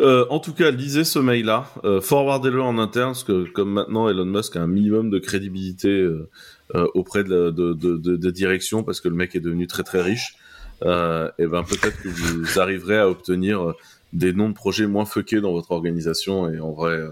Euh, 0.00 0.26
en 0.30 0.38
tout 0.38 0.52
cas, 0.52 0.70
lisez 0.70 1.02
ce 1.04 1.18
mail-là, 1.18 1.70
euh, 1.84 2.00
forwardez-le 2.00 2.62
en 2.62 2.78
interne, 2.78 3.10
parce 3.10 3.24
que 3.24 3.44
comme 3.52 3.72
maintenant 3.72 4.08
Elon 4.08 4.24
Musk 4.26 4.54
a 4.56 4.62
un 4.62 4.68
minimum 4.68 5.10
de 5.10 5.18
crédibilité 5.18 5.88
euh, 5.88 6.28
auprès 6.94 7.24
de, 7.24 7.30
la- 7.34 7.50
de, 7.50 7.72
de, 7.72 7.96
de, 7.96 8.16
de 8.16 8.30
direction, 8.30 8.82
parce 8.82 9.00
que 9.00 9.08
le 9.08 9.14
mec 9.14 9.34
est 9.34 9.40
devenu 9.40 9.66
très 9.66 9.82
très 9.82 10.02
riche, 10.02 10.34
euh, 10.84 11.30
et 11.38 11.46
ben 11.46 11.62
peut-être 11.64 12.00
que 12.02 12.08
vous 12.08 12.58
arriverez 12.60 12.98
à 12.98 13.08
obtenir 13.08 13.62
euh, 13.70 13.72
des 14.12 14.32
noms 14.32 14.48
de 14.48 14.54
projets 14.54 14.86
moins 14.86 15.04
fuckés 15.06 15.40
dans 15.40 15.52
votre 15.52 15.70
organisation, 15.70 16.50
et 16.52 16.60
en 16.60 16.72
vrai, 16.72 16.92
euh, 16.92 17.10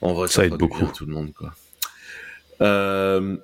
en 0.00 0.14
vrai, 0.14 0.28
Ça 0.28 0.44
aide 0.46 0.54
beaucoup. 0.54 0.86
tout 0.96 1.06
le 1.06 1.12
monde, 1.12 1.32
quoi. 1.32 1.54
Euh, 2.60 3.36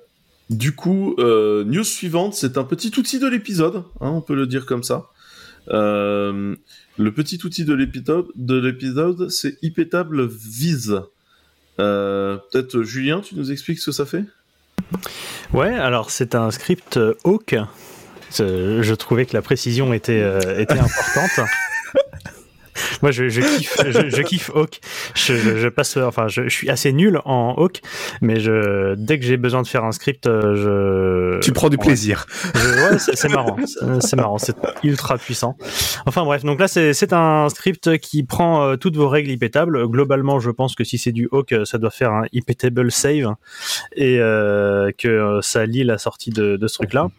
du 0.49 0.75
coup, 0.75 1.15
euh, 1.19 1.63
news 1.63 1.83
suivante, 1.83 2.33
c'est 2.35 2.57
un 2.57 2.63
petit 2.63 2.91
outil 2.97 3.19
de 3.19 3.27
l'épisode, 3.27 3.77
hein, 4.01 4.09
on 4.09 4.21
peut 4.21 4.35
le 4.35 4.45
dire 4.47 4.65
comme 4.65 4.83
ça. 4.83 5.09
Euh, 5.69 6.55
le 6.97 7.11
petit 7.13 7.39
outil 7.43 7.65
de 7.65 7.73
l'épisode, 7.73 8.27
de 8.35 8.55
l'épisode, 8.59 9.29
c'est 9.29 9.57
Ipetable 9.63 10.27
Vise. 10.27 11.01
Euh, 11.79 12.37
Peut-être 12.51 12.83
Julien, 12.83 13.21
tu 13.21 13.35
nous 13.35 13.51
expliques 13.51 13.79
ce 13.79 13.87
que 13.87 13.91
ça 13.91 14.05
fait? 14.05 14.23
Ouais, 15.53 15.73
alors 15.73 16.09
c'est 16.11 16.35
un 16.35 16.51
script 16.51 16.97
euh, 16.97 17.13
Hawk. 17.23 17.55
Euh, 18.39 18.83
Je 18.83 18.93
trouvais 18.93 19.25
que 19.25 19.33
la 19.33 19.41
précision 19.41 19.93
était, 19.93 20.21
euh, 20.21 20.59
était 20.59 20.79
importante. 20.79 21.47
Moi, 23.01 23.11
je, 23.11 23.29
je 23.29 23.41
kiffe, 23.41 23.77
je, 23.85 24.09
je 24.09 24.21
kiffe 24.21 24.51
Hawk. 24.53 24.79
Je, 25.15 25.35
je, 25.35 25.57
je 25.57 25.67
passe, 25.67 25.97
enfin, 25.97 26.27
je, 26.27 26.43
je 26.43 26.49
suis 26.55 26.69
assez 26.69 26.91
nul 26.93 27.19
en 27.25 27.53
Hawk, 27.57 27.81
mais 28.21 28.39
je, 28.39 28.95
dès 28.95 29.19
que 29.19 29.25
j'ai 29.25 29.37
besoin 29.37 29.61
de 29.61 29.67
faire 29.67 29.83
un 29.83 29.91
script, 29.91 30.27
euh, 30.27 30.55
je. 30.55 31.39
Tu 31.39 31.51
prends 31.51 31.69
du 31.69 31.75
Ouais. 31.77 31.85
plaisir. 31.85 32.25
Ouais, 32.55 32.97
c'est 32.99 33.29
marrant, 33.29 33.57
c'est 33.99 34.15
marrant, 34.15 34.37
c'est 34.37 34.55
ultra 34.83 35.17
puissant. 35.17 35.57
Enfin 36.05 36.23
bref, 36.23 36.43
donc 36.43 36.59
là 36.59 36.67
c'est 36.67 37.13
un 37.13 37.49
script 37.49 37.97
qui 37.97 38.23
prend 38.23 38.63
euh, 38.63 38.75
toutes 38.77 38.95
vos 38.95 39.09
règles 39.09 39.29
ipétables. 39.31 39.87
Globalement, 39.87 40.39
je 40.39 40.49
pense 40.51 40.73
que 40.75 40.83
si 40.83 40.97
c'est 40.97 41.11
du 41.11 41.27
Hawk, 41.31 41.51
euh, 41.51 41.65
ça 41.65 41.77
doit 41.77 41.89
faire 41.91 42.11
un 42.13 42.23
ipétable 42.31 42.91
save 42.91 43.33
et 43.95 44.19
euh, 44.19 44.91
que 44.97 45.39
ça 45.41 45.65
lie 45.65 45.83
la 45.83 45.97
sortie 45.97 46.29
de, 46.29 46.55
de 46.55 46.67
ce 46.67 46.75
truc-là. 46.75 47.09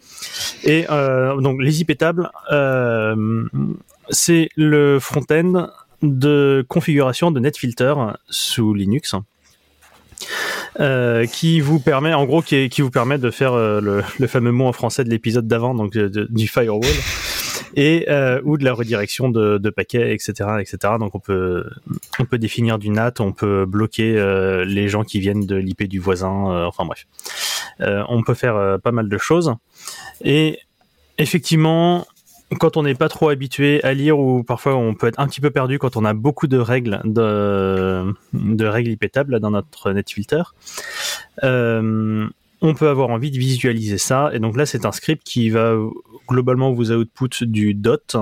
Et 0.64 0.86
euh, 0.90 1.36
donc 1.40 1.60
les 1.60 1.80
ipétables, 1.82 2.30
euh, 2.50 3.44
c'est 4.10 4.48
le 4.56 4.98
front-end 5.00 5.68
de 6.02 6.64
configuration 6.68 7.30
de 7.30 7.40
NetFilter 7.40 7.94
sous 8.28 8.74
Linux. 8.74 9.14
euh, 10.80 11.26
qui 11.26 11.60
vous 11.60 11.78
permet, 11.80 12.12
en 12.14 12.24
gros, 12.24 12.42
de 12.42 13.30
faire 13.30 13.52
euh, 13.52 13.80
le, 14.18 14.26
fameux 14.26 14.52
mot 14.52 14.66
en 14.66 14.72
français 14.72 15.04
de 15.04 15.10
l'épisode 15.10 15.46
d'avant, 15.46 15.74
donc 15.74 15.92
de- 15.92 16.26
du 16.30 16.48
firewall, 16.48 16.84
et 17.74 18.06
euh, 18.08 18.40
ou 18.44 18.56
de 18.58 18.64
la 18.64 18.72
redirection 18.72 19.28
de, 19.28 19.58
de 19.58 19.70
paquets, 19.70 20.12
etc., 20.14 20.32
etc. 20.60 20.94
Donc 20.98 21.14
on 21.14 21.18
peut, 21.20 21.64
on 22.18 22.24
peut 22.24 22.38
définir 22.38 22.78
du 22.78 22.90
NAT, 22.90 23.14
on 23.20 23.32
peut 23.32 23.64
bloquer 23.66 24.16
euh, 24.18 24.64
les 24.64 24.88
gens 24.88 25.04
qui 25.04 25.20
viennent 25.20 25.46
de 25.46 25.56
l'IP 25.56 25.84
du 25.84 25.98
voisin, 25.98 26.50
euh, 26.50 26.64
enfin 26.66 26.84
bref, 26.84 27.06
Euh, 27.80 28.02
on 28.08 28.22
peut 28.22 28.34
faire 28.34 28.56
euh, 28.56 28.78
pas 28.78 28.92
mal 28.92 29.08
de 29.08 29.18
choses. 29.18 29.52
Et 30.22 30.58
effectivement, 31.18 32.06
quand 32.60 32.76
on 32.76 32.82
n'est 32.84 32.94
pas 32.94 33.08
trop 33.08 33.28
habitué 33.28 33.82
à 33.82 33.92
lire 33.92 34.18
ou 34.18 34.42
parfois 34.42 34.76
on 34.76 34.94
peut 34.94 35.08
être 35.08 35.18
un 35.18 35.26
petit 35.26 35.40
peu 35.40 35.50
perdu 35.50 35.78
quand 35.78 35.96
on 35.96 36.04
a 36.04 36.14
beaucoup 36.14 36.46
de 36.46 36.58
règles 36.58 37.00
de, 37.04 38.12
de 38.32 38.66
règles 38.66 38.90
ipétables 38.90 39.32
là, 39.32 39.38
dans 39.40 39.50
notre 39.50 39.92
netfilter, 39.92 40.42
euh, 41.42 42.26
on 42.62 42.74
peut 42.74 42.88
avoir 42.88 43.10
envie 43.10 43.30
de 43.30 43.38
visualiser 43.38 43.98
ça. 43.98 44.30
Et 44.32 44.38
donc 44.38 44.56
là, 44.56 44.64
c'est 44.64 44.86
un 44.86 44.92
script 44.92 45.22
qui 45.24 45.50
va 45.50 45.76
globalement 46.28 46.72
vous 46.72 46.90
output 46.92 47.42
du 47.42 47.74
dot, 47.74 48.16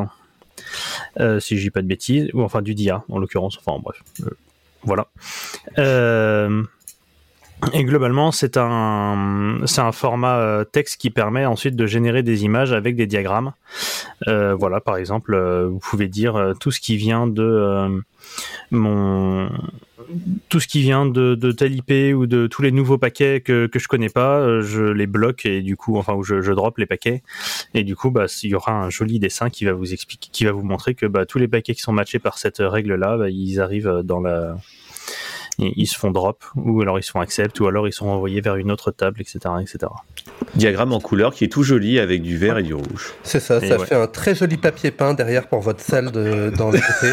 euh, 1.20 1.38
si 1.38 1.56
je 1.56 1.62
dis 1.62 1.70
pas 1.70 1.82
de 1.82 1.86
bêtises, 1.86 2.30
ou 2.34 2.42
enfin 2.42 2.62
du 2.62 2.74
dia 2.74 3.04
en 3.08 3.18
l'occurrence. 3.18 3.58
Enfin 3.64 3.80
bref, 3.82 4.02
Euh, 4.22 4.30
voilà. 4.82 5.08
Et 7.72 7.84
globalement, 7.84 8.32
c'est 8.32 8.56
un, 8.56 9.60
un 9.62 9.92
format 9.92 10.38
euh, 10.38 10.64
texte 10.64 11.00
qui 11.00 11.10
permet 11.10 11.46
ensuite 11.46 11.76
de 11.76 11.86
générer 11.86 12.22
des 12.22 12.44
images 12.44 12.72
avec 12.72 12.96
des 12.96 13.06
diagrammes. 13.06 13.52
Euh, 14.28 14.54
voilà, 14.54 14.80
par 14.80 14.96
exemple, 14.96 15.34
euh, 15.34 15.66
vous 15.68 15.78
pouvez 15.78 16.08
dire 16.08 16.54
tout 16.60 16.70
ce 16.70 16.80
qui 16.80 16.96
vient 16.96 17.26
de 17.26 18.02
mon, 18.70 19.50
tout 20.48 20.60
ce 20.60 20.66
qui 20.66 20.80
vient 20.80 21.06
de, 21.06 21.52
tel 21.52 21.74
IP 21.74 22.14
ou 22.14 22.26
de 22.26 22.46
tous 22.46 22.62
les 22.62 22.72
nouveaux 22.72 22.98
paquets 22.98 23.40
que, 23.40 23.66
que 23.66 23.78
je 23.78 23.88
connais 23.88 24.08
pas, 24.08 24.60
je 24.60 24.82
les 24.82 25.06
bloque 25.06 25.46
et 25.46 25.62
du 25.62 25.76
coup, 25.76 25.96
enfin, 25.96 26.18
je, 26.22 26.42
je 26.42 26.52
drop 26.52 26.78
les 26.78 26.86
paquets 26.86 27.22
et 27.72 27.84
du 27.84 27.96
coup, 27.96 28.10
bah, 28.10 28.26
il 28.42 28.50
y 28.50 28.54
aura 28.54 28.72
un 28.72 28.90
joli 28.90 29.18
dessin 29.18 29.50
qui 29.50 29.64
va 29.64 29.72
vous 29.72 29.92
expliquer, 29.92 30.28
qui 30.32 30.44
va 30.44 30.52
vous 30.52 30.64
montrer 30.64 30.94
que 30.94 31.06
bah, 31.06 31.24
tous 31.26 31.38
les 31.38 31.48
paquets 31.48 31.74
qui 31.74 31.80
sont 31.80 31.92
matchés 31.92 32.18
par 32.18 32.38
cette 32.38 32.58
règle-là, 32.58 33.16
bah, 33.16 33.30
ils 33.30 33.60
arrivent 33.60 34.02
dans 34.04 34.20
la, 34.20 34.56
ils 35.58 35.72
ils 35.76 35.86
se 35.86 35.96
font 35.98 36.10
drop 36.10 36.44
ou 36.56 36.80
alors 36.80 36.98
ils 36.98 37.02
se 37.02 37.10
font 37.10 37.20
accept 37.20 37.60
ou 37.60 37.66
alors 37.66 37.86
ils 37.86 37.92
sont 37.92 38.06
envoyés 38.06 38.40
vers 38.40 38.56
une 38.56 38.70
autre 38.70 38.90
table, 38.90 39.20
etc., 39.20 39.38
etc. 39.60 39.92
Diagramme 40.54 40.92
en 40.92 41.00
couleur 41.00 41.34
qui 41.34 41.44
est 41.44 41.48
tout 41.48 41.62
joli 41.62 41.98
avec 41.98 42.22
du 42.22 42.38
vert 42.38 42.58
et 42.58 42.62
du 42.62 42.74
rouge. 42.74 43.12
C'est 43.22 43.40
ça, 43.40 43.58
Et 43.62 43.68
ça 43.68 43.78
ouais. 43.78 43.86
fait 43.86 43.94
un 43.94 44.06
très 44.06 44.34
joli 44.34 44.56
papier 44.56 44.90
peint 44.90 45.14
derrière 45.14 45.48
pour 45.48 45.60
votre 45.60 45.80
salle 45.80 46.10
de, 46.10 46.50
dans 46.56 46.70
les 46.70 46.80
côtés. 46.80 47.12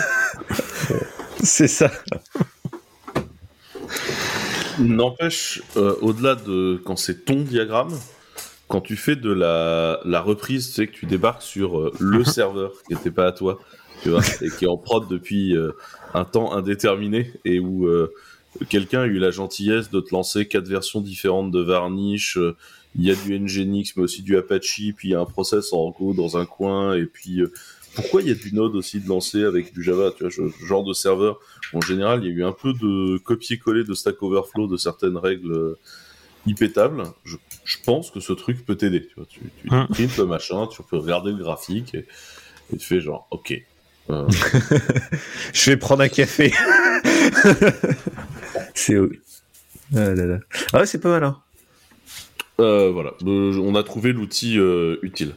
C'est 1.44 1.68
ça. 1.68 1.92
N'empêche, 4.80 5.62
euh, 5.76 5.96
au-delà 6.02 6.36
de 6.36 6.82
quand 6.86 6.96
c'est 6.96 7.26
ton 7.26 7.42
diagramme, 7.42 7.94
quand 8.72 8.82
tu 8.82 8.96
fais 8.96 9.18
de 9.18 9.32
la, 9.32 10.00
la 10.06 10.22
reprise, 10.22 10.68
tu 10.68 10.74
sais 10.74 10.88
que 10.88 10.94
tu 10.94 11.06
débarques 11.06 11.42
sur 11.42 11.78
euh, 11.78 11.92
le 12.00 12.24
serveur 12.38 12.72
qui 12.88 12.94
n'était 12.94 13.12
pas 13.12 13.28
à 13.28 13.32
toi, 13.34 13.60
tu 14.02 14.10
vois, 14.10 14.22
et 14.42 14.50
qui 14.50 14.66
est 14.66 14.70
en 14.70 14.78
prod 14.78 15.08
depuis 15.10 15.56
euh, 15.56 15.74
un 16.14 16.24
temps 16.24 16.54
indéterminé 16.54 17.34
et 17.44 17.60
où 17.60 17.86
euh, 17.86 18.14
quelqu'un 18.70 19.02
a 19.02 19.06
eu 19.06 19.18
la 19.20 19.32
gentillesse 19.32 19.90
de 19.90 20.00
te 20.02 20.14
lancer 20.14 20.48
quatre 20.48 20.68
versions 20.68 21.02
différentes 21.02 21.52
de 21.52 21.62
Varnish. 21.62 22.38
euh, 22.38 22.56
il 22.96 23.06
y 23.06 23.12
a 23.12 23.16
du 23.16 23.40
Nginx, 23.40 23.96
mais 23.96 24.04
aussi 24.04 24.22
du 24.22 24.36
Apache, 24.38 24.82
puis 24.98 25.08
il 25.08 25.12
y 25.12 25.16
a 25.16 25.20
un 25.22 25.26
process 25.26 25.72
en 25.72 25.92
Go 25.92 26.14
dans 26.14 26.36
un 26.38 26.46
coin, 26.46 26.94
et 26.96 27.06
puis 27.06 27.40
euh, 27.40 27.50
pourquoi 27.96 28.22
il 28.22 28.28
y 28.28 28.32
a 28.32 28.36
du 28.36 28.54
Node 28.54 28.76
aussi 28.76 29.00
de 29.00 29.08
lancer 29.08 29.46
avec 29.46 29.74
du 29.74 29.82
Java, 29.82 30.12
tu 30.16 30.24
vois, 30.24 30.32
ce 30.32 30.42
genre 30.66 30.84
de 30.84 30.92
serveur. 30.92 31.40
En 31.74 31.80
général, 31.80 32.20
il 32.22 32.30
y 32.30 32.34
a 32.34 32.36
eu 32.36 32.44
un 32.44 32.52
peu 32.52 32.74
de 32.74 33.18
copier-coller 33.20 33.86
de 33.86 33.94
Stack 33.94 34.22
Overflow 34.22 34.68
de 34.68 34.76
certaines 34.76 35.16
règles 35.16 35.54
euh, 35.54 35.80
ipétables. 36.46 37.04
Je, 37.24 37.38
je 37.64 37.78
pense 37.86 38.12
que 38.12 38.20
ce 38.20 38.34
truc 38.34 38.66
peut 38.66 38.76
t'aider. 38.76 39.08
Tu, 39.08 39.14
vois. 39.16 39.26
tu, 39.30 39.40
tu 39.62 39.70
Hmm. 39.70 39.88
printes 39.90 40.18
le 40.18 40.26
machin, 40.26 40.68
tu 40.68 40.82
peux 40.84 40.98
regarder 40.98 41.32
le 41.32 41.38
graphique 41.38 41.94
et, 41.96 42.06
et 42.74 42.78
tu 42.78 42.86
fais 42.86 43.00
genre, 43.00 43.26
ok. 43.32 43.54
Euh, 44.10 44.28
Je 45.54 45.70
vais 45.72 45.78
prendre 45.78 46.02
un 46.02 46.10
café. 46.10 46.52
c'est. 48.82 48.96
Ah, 49.96 50.14
là, 50.14 50.26
là. 50.26 50.40
Ah 50.74 50.80
ouais, 50.80 50.86
c'est 50.86 51.00
pas 51.00 51.10
mal. 51.10 51.24
Hein. 51.24 51.38
Euh, 52.60 52.92
voilà, 52.92 53.14
Euh, 53.26 53.60
on 53.62 53.76
a 53.76 53.84
trouvé 53.84 54.14
l'outil 54.14 54.58
euh, 54.58 54.98
utile. 55.02 55.34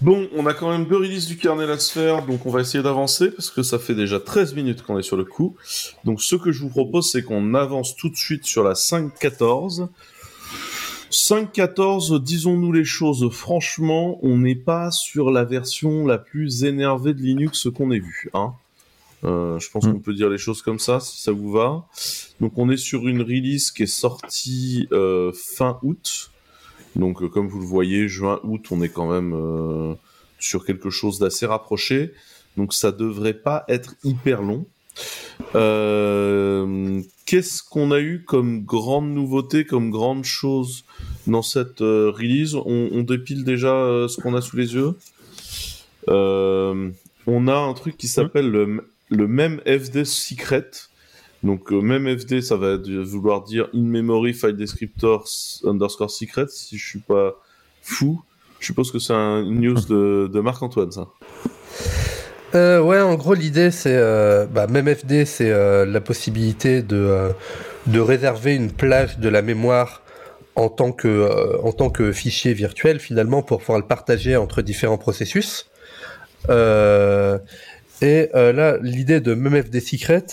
Bon, 0.00 0.28
on 0.34 0.46
a 0.46 0.54
quand 0.54 0.70
même 0.70 0.86
deux 0.86 0.96
releases 0.96 1.26
du 1.26 1.36
kernel 1.36 1.70
à 1.70 1.78
faire, 1.78 2.26
donc 2.26 2.46
on 2.46 2.50
va 2.50 2.60
essayer 2.60 2.82
d'avancer 2.82 3.30
parce 3.30 3.50
que 3.50 3.62
ça 3.62 3.78
fait 3.78 3.94
déjà 3.94 4.20
13 4.20 4.54
minutes 4.54 4.82
qu'on 4.82 4.98
est 4.98 5.02
sur 5.02 5.16
le 5.16 5.24
coup. 5.24 5.56
Donc 6.04 6.20
ce 6.20 6.36
que 6.36 6.52
je 6.52 6.60
vous 6.60 6.68
propose, 6.68 7.10
c'est 7.10 7.22
qu'on 7.22 7.54
avance 7.54 7.96
tout 7.96 8.08
de 8.08 8.16
suite 8.16 8.44
sur 8.44 8.62
la 8.62 8.74
5.14. 8.74 9.88
5.14, 11.10 12.20
disons-nous 12.22 12.72
les 12.72 12.84
choses 12.84 13.30
franchement, 13.32 14.18
on 14.22 14.38
n'est 14.38 14.56
pas 14.56 14.90
sur 14.90 15.30
la 15.30 15.44
version 15.44 16.06
la 16.06 16.18
plus 16.18 16.64
énervée 16.64 17.14
de 17.14 17.22
Linux 17.22 17.68
qu'on 17.74 17.90
ait 17.90 18.00
vue. 18.00 18.30
Hein 18.34 18.52
Euh, 19.24 19.58
je 19.58 19.70
pense 19.70 19.84
Mm. 19.86 19.92
qu'on 19.92 20.00
peut 20.00 20.14
dire 20.14 20.28
les 20.28 20.38
choses 20.38 20.62
comme 20.62 20.78
ça, 20.78 21.00
si 21.00 21.20
ça 21.22 21.32
vous 21.32 21.50
va. 21.50 21.86
Donc 22.40 22.52
on 22.58 22.68
est 22.70 22.76
sur 22.76 23.08
une 23.08 23.22
release 23.22 23.70
qui 23.70 23.84
est 23.84 23.86
sortie 23.86 24.88
euh, 24.92 25.32
fin 25.34 25.78
août. 25.82 26.30
Donc 26.96 27.22
euh, 27.22 27.28
comme 27.28 27.48
vous 27.48 27.60
le 27.60 27.66
voyez, 27.66 28.08
juin, 28.08 28.40
août, 28.44 28.66
on 28.70 28.82
est 28.82 28.88
quand 28.88 29.10
même 29.10 29.96
sur 30.38 30.64
quelque 30.64 30.90
chose 30.90 31.18
d'assez 31.18 31.46
rapproché. 31.46 32.12
Donc 32.56 32.74
ça 32.74 32.92
devrait 32.92 33.34
pas 33.34 33.64
être 33.68 33.94
hyper 34.04 34.42
long. 34.42 34.66
Qu'est-ce 37.26 37.62
qu'on 37.62 37.90
a 37.90 38.00
eu 38.00 38.22
comme 38.24 38.64
grande 38.64 39.08
nouveauté, 39.08 39.64
comme 39.64 39.90
grande 39.90 40.24
chose 40.24 40.84
dans 41.26 41.42
cette 41.42 41.80
release? 41.80 42.54
On, 42.54 42.90
on 42.92 43.02
dépile 43.02 43.44
déjà 43.44 44.06
ce 44.08 44.20
qu'on 44.20 44.34
a 44.34 44.40
sous 44.40 44.56
les 44.56 44.74
yeux. 44.74 44.94
On 46.06 47.48
a 47.48 47.56
un 47.56 47.72
truc 47.74 47.96
qui 47.96 48.06
s'appelle 48.06 48.50
le, 48.50 48.93
le 49.10 49.26
même 49.26 49.60
FD 49.66 50.04
secret. 50.04 50.70
Donc 51.42 51.72
euh, 51.72 51.80
même 51.80 52.06
FD, 52.18 52.40
ça 52.40 52.56
va 52.56 52.76
vouloir 52.76 53.42
dire 53.42 53.68
in 53.74 53.82
memory 53.82 54.32
file 54.32 54.56
descriptor 54.56 55.28
underscore 55.64 56.10
secret. 56.10 56.46
Si 56.48 56.78
je 56.78 56.86
suis 56.86 57.00
pas 57.00 57.34
fou, 57.82 58.22
je 58.60 58.66
suppose 58.66 58.90
que 58.90 58.98
c'est 58.98 59.12
un 59.12 59.42
news 59.42 59.80
de, 59.88 60.30
de 60.32 60.40
Marc 60.40 60.62
Antoine, 60.62 60.90
ça. 60.90 61.08
Euh, 62.54 62.80
ouais, 62.80 63.00
en 63.00 63.14
gros, 63.16 63.34
l'idée, 63.34 63.70
c'est. 63.70 63.96
Euh, 63.96 64.46
bah, 64.46 64.66
même 64.68 64.92
FD, 64.92 65.24
c'est 65.24 65.50
euh, 65.50 65.84
la 65.84 66.00
possibilité 66.00 66.82
de, 66.82 66.96
euh, 66.96 67.30
de 67.86 68.00
réserver 68.00 68.54
une 68.54 68.70
plage 68.70 69.18
de 69.18 69.28
la 69.28 69.42
mémoire 69.42 70.02
en 70.54 70.68
tant, 70.68 70.92
que, 70.92 71.60
en 71.64 71.72
tant 71.72 71.90
que 71.90 72.12
fichier 72.12 72.54
virtuel, 72.54 73.00
finalement, 73.00 73.42
pour 73.42 73.58
pouvoir 73.58 73.80
le 73.80 73.86
partager 73.86 74.36
entre 74.36 74.62
différents 74.62 74.98
processus. 74.98 75.68
Euh, 76.48 77.38
Et 78.02 78.30
euh, 78.34 78.52
là, 78.52 78.78
l'idée 78.82 79.20
de 79.20 79.34
MemFD 79.34 79.80
Secret, 79.80 80.24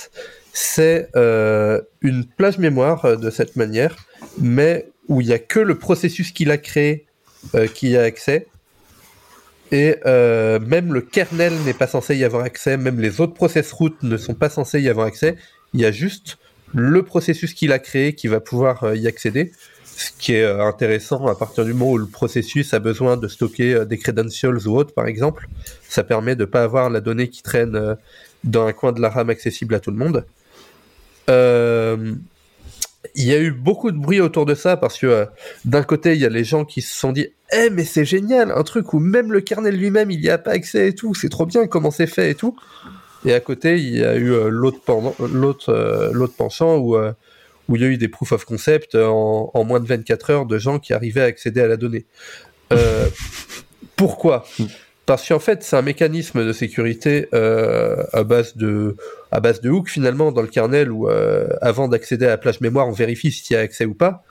c'est 0.54 1.10
euh, 1.16 1.82
une 2.02 2.26
plage 2.26 2.58
mémoire 2.58 3.06
euh, 3.06 3.16
de 3.16 3.30
cette 3.30 3.56
manière, 3.56 3.96
mais 4.38 4.88
où 5.08 5.22
il 5.22 5.28
n'y 5.28 5.34
a 5.34 5.40
que 5.40 5.60
le 5.60 5.78
processus 5.78 6.32
qu'il 6.32 6.52
a 6.52 6.58
créé 6.58 7.06
qui 7.74 7.90
y 7.90 7.98
a 7.98 8.04
accès. 8.04 8.46
Et 9.72 9.96
même 10.06 10.94
le 10.94 11.02
kernel 11.02 11.54
n'est 11.66 11.74
pas 11.74 11.88
censé 11.88 12.16
y 12.16 12.24
avoir 12.24 12.44
accès, 12.44 12.78
même 12.78 13.00
les 13.00 13.20
autres 13.20 13.34
process 13.34 13.72
routes 13.72 14.04
ne 14.04 14.16
sont 14.16 14.36
pas 14.36 14.50
censés 14.50 14.80
y 14.80 14.90
avoir 14.90 15.08
accès. 15.08 15.38
Il 15.74 15.82
y 15.82 15.86
a 15.86 15.92
juste 15.92 16.38
le 16.74 17.02
processus 17.02 17.56
qu'il 17.56 17.72
a 17.72 17.80
créé 17.80 18.14
qui 18.14 18.28
va 18.28 18.42
pouvoir 18.42 18.96
y 18.96 19.08
accéder. 19.08 19.52
Ce 19.96 20.12
qui 20.18 20.34
est 20.34 20.44
euh, 20.44 20.66
intéressant 20.66 21.28
à 21.28 21.36
partir 21.36 21.66
du 21.66 21.74
moment 21.74 21.92
où 21.92 21.98
le 21.98 22.08
processus 22.08 22.74
a 22.74 22.80
besoin 22.80 23.18
de 23.18 23.28
stocker 23.28 23.74
euh, 23.74 23.86
des 23.86 23.98
credentials 23.98 24.68
ou 24.68 24.78
autres, 24.78 24.94
par 24.94 25.06
exemple. 25.06 25.48
Ça 25.88 26.04
permet 26.04 26.36
de 26.36 26.46
pas 26.46 26.64
avoir 26.64 26.90
la 26.90 27.02
donnée 27.02 27.30
qui 27.30 27.44
traîne 27.44 27.76
euh, 27.76 27.96
dans 28.44 28.66
un 28.66 28.74
coin 28.74 28.92
de 28.92 29.02
la 29.02 29.10
RAM 29.10 29.30
accessible 29.30 29.76
à 29.76 29.80
tout 29.80 29.92
le 29.92 29.98
monde. 29.98 30.26
Il 33.16 33.26
y 33.26 33.34
a 33.34 33.40
eu 33.40 33.52
beaucoup 33.52 33.92
de 33.92 33.98
bruit 33.98 34.22
autour 34.22 34.46
de 34.46 34.54
ça 34.54 34.78
parce 34.78 34.98
que 34.98 35.28
d'un 35.66 35.84
côté, 35.84 36.14
il 36.14 36.22
y 36.22 36.26
a 36.26 36.30
les 36.30 36.44
gens 36.44 36.66
qui 36.66 36.82
se 36.82 36.98
sont 36.98 37.12
dit 37.12 37.28
Eh, 37.52 37.70
mais 37.70 37.84
c'est 37.84 38.06
génial, 38.06 38.52
un 38.52 38.64
truc 38.64 38.94
où 38.94 39.00
même 39.00 39.32
le 39.32 39.42
kernel 39.42 39.76
lui-même, 39.76 40.12
il 40.12 40.20
n'y 40.20 40.30
a 40.30 40.38
pas 40.38 40.52
accès 40.52 40.90
et 40.90 40.96
tout, 40.96 41.14
c'est 41.16 41.30
trop 41.30 41.46
bien 41.46 41.68
comment 41.68 41.92
c'est 41.92 42.08
fait 42.08 42.32
et 42.32 42.36
tout. 42.36 42.56
Et 43.26 43.34
à 43.34 43.40
côté, 43.40 43.78
il 43.78 43.98
y 43.98 44.04
a 44.04 44.16
eu 44.16 44.50
l'autre 44.50 44.80
euh, 45.70 46.12
l'autre 46.12 46.34
penchant 46.36 46.78
où, 46.78 46.98
où 47.72 47.76
il 47.78 47.82
y 47.82 47.86
a 47.86 47.88
eu 47.88 47.98
des 47.98 48.08
proof 48.10 48.32
of 48.34 48.46
concept 48.46 48.94
en, 48.96 49.50
en 49.54 49.64
moins 49.64 49.80
de 49.80 49.88
24 49.88 50.30
heures 50.30 50.46
de 50.46 50.58
gens 50.60 50.78
qui 50.78 50.94
arrivaient 50.94 51.22
à 51.22 51.26
accéder 51.26 51.62
à 51.62 51.68
la 51.68 51.78
donnée. 51.78 52.06
Euh, 52.74 53.08
pourquoi? 53.96 54.46
Parce 55.06 55.28
qu'en 55.28 55.40
fait, 55.40 55.64
c'est 55.64 55.76
un 55.76 55.82
mécanisme 55.82 56.46
de 56.46 56.54
sécurité 56.54 57.28
euh, 57.34 58.04
à 58.14 58.24
base 58.24 58.56
de 58.56 58.96
à 59.32 59.40
base 59.40 59.60
de 59.62 59.70
hook 59.70 59.90
finalement 59.90 60.32
dans 60.32 60.42
le 60.42 60.48
kernel 60.48 60.92
où 60.92 61.10
euh, 61.10 61.48
avant 61.62 61.88
d'accéder 61.88 62.26
à 62.26 62.30
la 62.30 62.38
plage 62.38 62.62
mémoire, 62.62 62.88
on 62.88 62.92
vérifie 62.92 63.32
s'il 63.32 63.56
y 63.56 63.58
a 63.58 63.62
accès 63.62 63.86
ou 63.86 63.94
pas. 63.94 64.24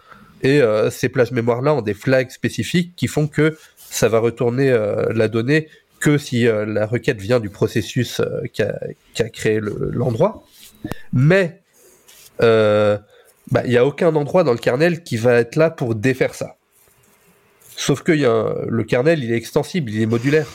Et 0.43 0.63
euh, 0.63 0.89
ces 0.91 1.09
plages 1.09 1.33
mémoire 1.33 1.61
là 1.61 1.75
ont 1.75 1.83
des 1.83 1.93
flags 1.95 2.31
spécifiques 2.31 2.95
qui 2.97 3.09
font 3.09 3.27
que 3.27 3.57
ça 3.77 4.09
va 4.09 4.21
retourner 4.21 4.71
euh, 4.71 5.07
la 5.13 5.29
donnée 5.29 5.69
que 5.99 6.17
si 6.17 6.47
euh, 6.47 6.65
la 6.65 6.87
requête 6.87 7.21
vient 7.21 7.41
du 7.41 7.51
processus 7.51 8.21
euh, 8.21 8.43
qui, 8.53 8.63
a, 8.63 8.79
qui 9.13 9.23
a 9.23 9.29
créé 9.29 9.61
le- 9.61 9.91
l'endroit. 9.93 10.45
Mais 11.13 11.61
euh, 12.41 12.97
bah, 13.51 13.63
il 13.65 13.71
n'y 13.71 13.77
a 13.77 13.85
aucun 13.85 14.15
endroit 14.15 14.45
dans 14.45 14.53
le 14.53 14.59
kernel 14.59 15.03
qui 15.03 15.17
va 15.17 15.35
être 15.35 15.57
là 15.57 15.71
pour 15.71 15.95
défaire 15.95 16.35
ça. 16.35 16.57
Sauf 17.77 18.03
que 18.03 18.13
le 18.13 18.85
kernel, 18.85 19.25
il 19.25 19.33
est 19.33 19.37
extensible, 19.37 19.91
il 19.91 20.03
est 20.03 20.07
modulaire. 20.07 20.47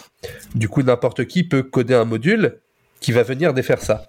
Du 0.53 0.69
coup, 0.69 0.83
n'importe 0.83 1.25
qui 1.25 1.43
peut 1.43 1.63
coder 1.63 1.95
un 1.95 2.05
module 2.05 2.59
qui 2.99 3.11
va 3.11 3.23
venir 3.23 3.53
défaire 3.53 3.81
ça. 3.81 4.07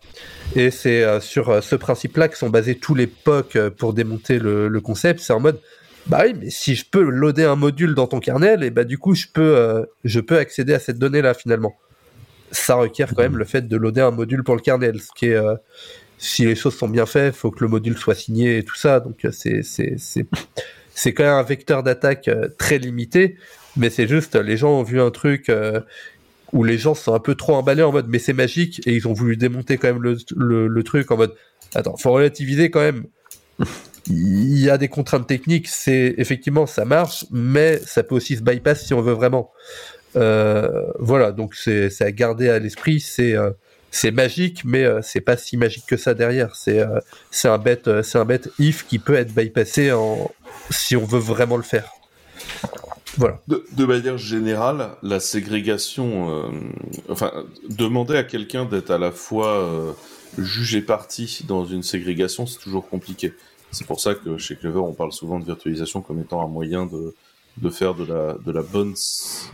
Et 0.55 0.71
c'est 0.71 1.02
euh, 1.02 1.21
sur 1.21 1.50
euh, 1.50 1.61
ce 1.61 1.76
principe-là 1.76 2.28
que 2.28 2.37
sont 2.37 2.50
basés 2.50 2.76
tous 2.76 2.95
les 2.95 3.07
POC 3.07 3.57
euh, 3.57 3.71
pour 3.71 3.93
démonter 3.93 4.38
le, 4.38 4.69
le 4.69 4.81
concept. 4.81 5.21
C'est 5.21 5.33
en 5.33 5.40
mode, 5.40 5.61
bah 6.07 6.23
oui, 6.25 6.35
mais 6.38 6.50
si 6.50 6.75
je 6.75 6.85
peux 6.88 7.02
loader 7.02 7.45
un 7.45 7.57
module 7.57 7.95
dans 7.95 8.07
ton 8.07 8.21
kernel, 8.21 8.62
et 8.62 8.71
bah 8.71 8.85
du 8.85 8.97
coup, 8.97 9.14
je 9.14 9.26
peux, 9.33 9.87
je 10.05 10.21
peux 10.21 10.38
accéder 10.38 10.73
à 10.73 10.78
cette 10.78 10.99
donnée-là 10.99 11.35
finalement. 11.35 11.76
Ça 12.52 12.76
requiert 12.76 13.12
quand 13.14 13.23
même 13.23 13.37
le 13.37 13.45
fait 13.45 13.66
de 13.66 13.76
loader 13.76 14.02
un 14.02 14.12
module 14.12 14.45
pour 14.45 14.55
le 14.55 14.62
kernel, 14.62 15.00
ce 15.00 15.09
qui 15.16 15.26
est, 15.26 15.40
si 16.18 16.44
les 16.44 16.54
choses 16.54 16.76
sont 16.76 16.88
bien 16.88 17.06
faites, 17.06 17.35
faut 17.35 17.50
que 17.50 17.62
le 17.62 17.68
module 17.68 17.96
soit 17.96 18.14
signé 18.14 18.58
et 18.58 18.64
tout 18.64 18.76
ça. 18.76 19.00
Donc 19.00 19.25
euh, 19.25 19.30
c'est 19.32 19.62
c'est 19.62 21.12
quand 21.12 21.25
même 21.25 21.35
un 21.35 21.42
vecteur 21.42 21.82
d'attaque 21.82 22.28
euh, 22.28 22.49
très 22.58 22.78
limité, 22.78 23.37
mais 23.76 23.90
c'est 23.90 24.08
juste 24.08 24.35
les 24.37 24.56
gens 24.56 24.70
ont 24.70 24.82
vu 24.82 25.00
un 25.00 25.11
truc 25.11 25.49
euh, 25.49 25.80
où 26.52 26.64
les 26.64 26.78
gens 26.78 26.94
sont 26.94 27.14
un 27.14 27.18
peu 27.18 27.35
trop 27.35 27.54
emballés 27.54 27.82
en 27.82 27.92
mode 27.92 28.06
mais 28.08 28.18
c'est 28.18 28.32
magique. 28.32 28.80
Et 28.87 28.94
ils 28.94 29.06
ont 29.06 29.12
voulu 29.12 29.37
démonter 29.37 29.76
quand 29.76 29.88
même 29.88 30.02
le, 30.02 30.16
le, 30.68 30.82
truc 30.82 31.11
en 31.11 31.16
mode 31.16 31.35
attends 31.75 31.96
faut 31.96 32.12
relativiser 32.12 32.70
quand 32.70 32.80
même. 32.80 33.04
Il 34.08 34.58
y 34.58 34.70
a 34.70 34.78
des 34.78 34.88
contraintes 34.88 35.26
techniques 35.26 35.68
c'est 35.68 36.14
effectivement 36.16 36.66
ça 36.66 36.85
marche 36.85 37.26
mais 37.30 37.78
ça 37.78 38.02
peut 38.04 38.14
aussi 38.14 38.37
se 38.37 38.42
bypass 38.42 38.87
si 38.87 38.94
on 38.94 39.02
veut 39.02 39.12
vraiment. 39.12 39.52
Voilà 40.14 41.33
donc 41.33 41.55
c'est 41.55 42.00
à 42.00 42.12
garder 42.12 42.48
à 42.48 42.59
l'esprit 42.59 43.00
c'est 43.00 43.35
c'est 43.90 44.11
magique 44.11 44.62
mais 44.64 44.85
euh, 44.85 45.01
c'est 45.03 45.20
pas 45.20 45.37
si 45.37 45.57
magique 45.57 45.87
que 45.87 45.96
ça 45.96 46.14
derrière. 46.14 46.55
C'est 46.57 46.81
euh, 46.81 47.01
un 47.44 47.59
bête 47.59 47.88
euh, 47.88 48.03
c'est 48.03 48.18
un 48.18 48.25
bête 48.25 48.51
if 48.59 48.87
qui 48.87 48.99
peut 48.99 49.14
être 49.14 49.35
bypassé 49.35 49.92
en 49.92 50.31
si 50.70 50.96
on 50.96 51.05
veut 51.05 51.18
vraiment 51.18 51.57
le 51.57 51.62
faire. 51.62 51.90
Voilà. 53.18 53.40
De, 53.49 53.85
manière 53.87 54.18
générale, 54.18 54.90
la 55.03 55.20
ségrégation, 55.20 56.31
euh, 56.31 56.51
enfin, 57.09 57.33
demander 57.70 58.16
à 58.16 58.25
quelqu'un 58.25 58.66
d'être 58.66 58.90
à 58.90 58.99
la 58.99 59.11
fois 59.11 59.49
euh, 59.49 59.92
juge 60.37 60.75
et 60.75 60.83
partie 60.83 61.44
dans 61.49 61.64
une 61.64 61.83
ségrégation, 61.83 62.46
c'est 62.46 62.59
toujours 62.59 62.88
compliqué. 62.88 63.33
C'est 63.70 63.87
pour 63.87 64.01
ça 64.01 64.14
que 64.14 64.37
chez 64.37 64.57
Clever, 64.57 64.81
on 64.81 64.92
parle 64.92 65.12
souvent 65.12 65.38
de 65.38 65.44
virtualisation 65.44 66.03
comme 66.03 66.20
étant 66.20 66.44
un 66.44 66.49
moyen 66.49 66.85
de, 66.85 67.14
de 67.59 67.71
faire 67.71 67.95
de 67.95 68.05
la, 68.05 68.35
de 68.35 68.53
la 68.53 68.62
bonne, 68.62 68.95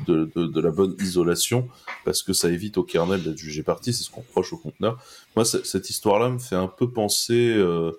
de, 0.06 0.30
de, 0.34 0.60
la 0.60 0.70
bonne 0.70 0.96
isolation, 1.00 1.68
parce 2.04 2.22
que 2.22 2.32
ça 2.32 2.50
évite 2.50 2.76
au 2.76 2.82
kernel 2.82 3.22
d'être 3.22 3.38
jugé 3.38 3.62
partie, 3.62 3.92
c'est 3.92 4.02
ce 4.02 4.10
qu'on 4.10 4.22
reproche 4.22 4.52
au 4.52 4.56
conteneur. 4.56 4.98
Moi, 5.36 5.44
cette 5.44 5.88
histoire-là 5.88 6.28
me 6.28 6.38
fait 6.38 6.56
un 6.56 6.66
peu 6.66 6.90
penser 6.90 7.54
euh, 7.56 7.92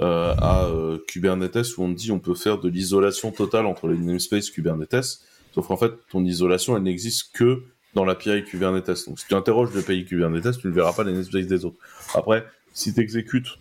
euh, 0.00 0.34
à 0.38 0.66
euh, 0.66 0.98
Kubernetes, 1.08 1.76
où 1.76 1.82
on 1.82 1.88
dit 1.88 2.12
on 2.12 2.20
peut 2.20 2.36
faire 2.36 2.58
de 2.58 2.68
l'isolation 2.68 3.32
totale 3.32 3.66
entre 3.66 3.88
les 3.88 3.98
namespaces 3.98 4.50
Kubernetes, 4.50 5.20
sauf 5.52 5.66
qu'en 5.66 5.76
fait, 5.76 5.92
ton 6.10 6.24
isolation, 6.24 6.76
elle 6.76 6.84
n'existe 6.84 7.32
que 7.32 7.62
dans 7.94 8.04
l'API 8.04 8.44
Kubernetes. 8.44 9.06
Donc, 9.08 9.18
si 9.18 9.26
tu 9.26 9.34
interroges 9.34 9.74
l'API 9.74 10.04
Kubernetes, 10.04 10.58
tu 10.58 10.68
ne 10.68 10.72
verras 10.72 10.92
pas 10.92 11.02
les 11.02 11.12
namespaces 11.12 11.46
des 11.46 11.64
autres. 11.64 11.78
Après, 12.14 12.46
si 12.72 12.94
tu 12.94 13.00
exécutes 13.00 13.58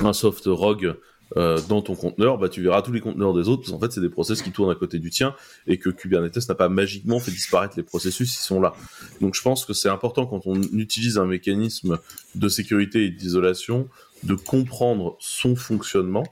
un 0.00 0.12
soft 0.12 0.44
rogue 0.46 0.94
euh, 1.36 1.60
dans 1.68 1.82
ton 1.82 1.94
conteneur, 1.94 2.38
bah, 2.38 2.48
tu 2.48 2.62
verras 2.62 2.82
tous 2.82 2.92
les 2.92 3.00
conteneurs 3.00 3.34
des 3.34 3.48
autres, 3.48 3.62
parce 3.62 3.72
qu'en 3.72 3.80
fait, 3.80 3.92
c'est 3.92 4.00
des 4.00 4.08
process 4.08 4.42
qui 4.42 4.52
tournent 4.52 4.70
à 4.70 4.74
côté 4.74 4.98
du 4.98 5.10
tien, 5.10 5.34
et 5.66 5.78
que 5.78 5.90
Kubernetes 5.90 6.48
n'a 6.48 6.54
pas 6.54 6.68
magiquement 6.68 7.18
fait 7.18 7.32
disparaître 7.32 7.74
les 7.76 7.82
processus, 7.82 8.36
ils 8.36 8.42
sont 8.42 8.60
là. 8.60 8.74
Donc, 9.20 9.34
je 9.34 9.42
pense 9.42 9.64
que 9.64 9.72
c'est 9.72 9.88
important 9.88 10.26
quand 10.26 10.46
on 10.46 10.60
utilise 10.62 11.18
un 11.18 11.26
mécanisme 11.26 11.98
de 12.34 12.48
sécurité 12.48 13.04
et 13.04 13.10
d'isolation, 13.10 13.88
de 14.22 14.34
comprendre 14.34 15.16
son 15.18 15.56
fonctionnement, 15.56 16.24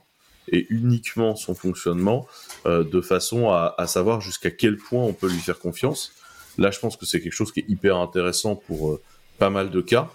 et 0.51 0.67
uniquement 0.69 1.35
son 1.35 1.55
fonctionnement, 1.55 2.27
euh, 2.65 2.83
de 2.83 3.01
façon 3.01 3.49
à, 3.49 3.73
à 3.77 3.87
savoir 3.87 4.21
jusqu'à 4.21 4.51
quel 4.51 4.77
point 4.77 5.03
on 5.03 5.13
peut 5.13 5.27
lui 5.27 5.39
faire 5.39 5.59
confiance. 5.59 6.11
Là, 6.57 6.71
je 6.71 6.79
pense 6.79 6.95
que 6.97 7.05
c'est 7.05 7.19
quelque 7.19 7.33
chose 7.33 7.51
qui 7.51 7.61
est 7.61 7.65
hyper 7.67 7.97
intéressant 7.97 8.55
pour 8.55 8.91
euh, 8.91 9.01
pas 9.39 9.49
mal 9.49 9.71
de 9.71 9.81
cas, 9.81 10.09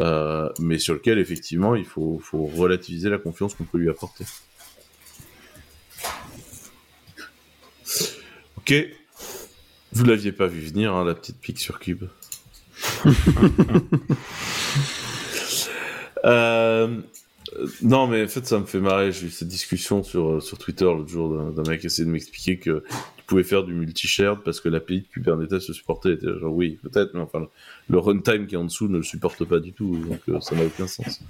euh, 0.00 0.48
mais 0.58 0.78
sur 0.78 0.94
lequel, 0.94 1.18
effectivement, 1.18 1.74
il 1.74 1.84
faut, 1.84 2.18
faut 2.22 2.46
relativiser 2.46 3.10
la 3.10 3.18
confiance 3.18 3.54
qu'on 3.54 3.64
peut 3.64 3.78
lui 3.78 3.90
apporter. 3.90 4.24
Ok. 8.58 8.74
Vous 9.92 10.04
l'aviez 10.04 10.32
pas 10.32 10.46
vu 10.46 10.60
venir, 10.60 10.94
hein, 10.94 11.04
la 11.04 11.14
petite 11.14 11.38
pique 11.38 11.58
sur 11.58 11.78
Cube. 11.78 12.04
Euh, 16.24 17.00
non, 17.82 18.06
mais 18.06 18.22
en 18.24 18.28
fait, 18.28 18.46
ça 18.46 18.58
me 18.60 18.64
fait 18.64 18.78
marrer. 18.78 19.10
J'ai 19.10 19.26
eu 19.26 19.30
cette 19.30 19.48
discussion 19.48 20.04
sur, 20.04 20.34
euh, 20.34 20.40
sur 20.40 20.56
Twitter 20.56 20.84
l'autre 20.84 21.08
jour 21.08 21.52
d'un 21.52 21.68
mec 21.68 21.80
qui 21.80 21.86
essayait 21.86 22.06
de 22.06 22.12
m'expliquer 22.12 22.58
que 22.58 22.84
pouvais 23.32 23.44
faire 23.44 23.64
du 23.64 23.72
multi-shared 23.72 24.40
parce 24.44 24.60
que 24.60 24.68
l'API 24.68 25.00
de 25.00 25.06
Kubernetes 25.06 25.60
se 25.60 25.72
supportait. 25.72 26.18
Genre, 26.20 26.54
oui, 26.54 26.78
peut-être, 26.82 27.14
mais 27.14 27.20
enfin, 27.20 27.48
le 27.88 27.98
runtime 27.98 28.46
qui 28.46 28.54
est 28.54 28.58
en 28.58 28.64
dessous 28.64 28.88
ne 28.88 28.98
le 28.98 29.02
supporte 29.02 29.44
pas 29.44 29.58
du 29.58 29.72
tout, 29.72 29.96
donc 29.96 30.20
euh, 30.28 30.40
ça 30.40 30.54
n'a 30.54 30.64
aucun 30.64 30.86
sens. 30.86 31.20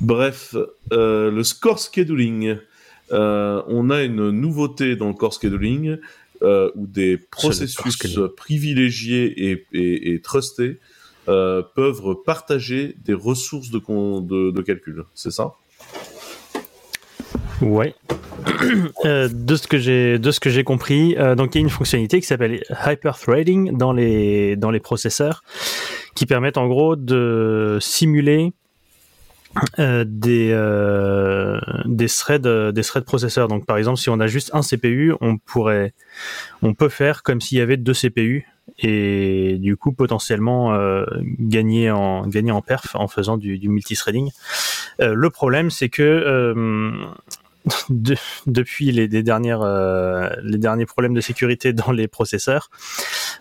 Bref, 0.00 0.54
euh, 0.92 1.30
le 1.30 1.42
score 1.44 1.78
scheduling. 1.78 2.58
Euh, 3.10 3.62
on 3.68 3.90
a 3.90 4.02
une 4.04 4.30
nouveauté 4.30 4.94
dans 4.94 5.08
le 5.08 5.14
core 5.14 5.32
scheduling 5.32 5.96
où 6.42 6.86
des 6.86 7.16
processus 7.16 8.20
privilégiés 8.36 9.50
et, 9.50 9.66
et, 9.72 10.12
et 10.12 10.20
trustés 10.20 10.78
peuvent 11.26 12.14
partager 12.24 12.94
des 13.04 13.14
ressources 13.14 13.70
de, 13.70 13.78
con- 13.78 14.20
de, 14.20 14.50
de 14.50 14.62
calcul. 14.62 15.04
C'est 15.14 15.32
ça? 15.32 15.54
Ouais. 17.62 17.94
Euh, 19.04 19.28
de 19.32 19.56
ce 19.56 19.68
que 19.68 19.78
j'ai 19.78 20.18
de 20.18 20.30
ce 20.30 20.40
que 20.40 20.50
j'ai 20.50 20.64
compris, 20.64 21.16
euh, 21.16 21.34
donc 21.34 21.54
il 21.54 21.58
y 21.58 21.60
a 21.60 21.62
une 21.62 21.70
fonctionnalité 21.70 22.20
qui 22.20 22.26
s'appelle 22.26 22.62
hyperthreading 22.86 23.76
dans 23.76 23.92
les 23.92 24.56
dans 24.56 24.70
les 24.70 24.80
processeurs, 24.80 25.42
qui 26.14 26.26
permettent 26.26 26.56
en 26.56 26.66
gros 26.66 26.96
de 26.96 27.78
simuler 27.80 28.52
euh, 29.78 30.04
des 30.06 30.50
euh, 30.52 31.60
des 31.84 32.08
threads 32.08 32.46
euh, 32.46 32.72
des 32.72 32.82
threads 32.82 33.04
processeurs. 33.04 33.48
Donc 33.48 33.66
par 33.66 33.76
exemple, 33.76 33.98
si 33.98 34.10
on 34.10 34.18
a 34.18 34.26
juste 34.26 34.50
un 34.54 34.62
CPU, 34.62 35.14
on 35.20 35.38
pourrait 35.38 35.94
on 36.62 36.74
peut 36.74 36.88
faire 36.88 37.22
comme 37.22 37.40
s'il 37.40 37.58
y 37.58 37.60
avait 37.60 37.76
deux 37.76 37.94
CPU 37.94 38.46
et 38.78 39.56
du 39.58 39.76
coup 39.76 39.92
potentiellement 39.92 40.74
euh, 40.74 41.04
gagner 41.38 41.90
en 41.90 42.26
gagner 42.26 42.52
en 42.52 42.62
perf 42.62 42.94
en 42.94 43.08
faisant 43.08 43.36
du, 43.36 43.58
du 43.58 43.68
multithreading. 43.68 44.30
Euh, 45.00 45.14
le 45.14 45.30
problème, 45.30 45.70
c'est 45.70 45.88
que 45.88 46.02
euh, 46.02 46.92
de- 47.90 48.16
depuis 48.46 48.92
les, 48.92 49.08
dernières, 49.08 49.62
euh, 49.62 50.28
les 50.42 50.58
derniers 50.58 50.86
problèmes 50.86 51.14
de 51.14 51.20
sécurité 51.20 51.72
dans 51.72 51.92
les 51.92 52.08
processeurs, 52.08 52.70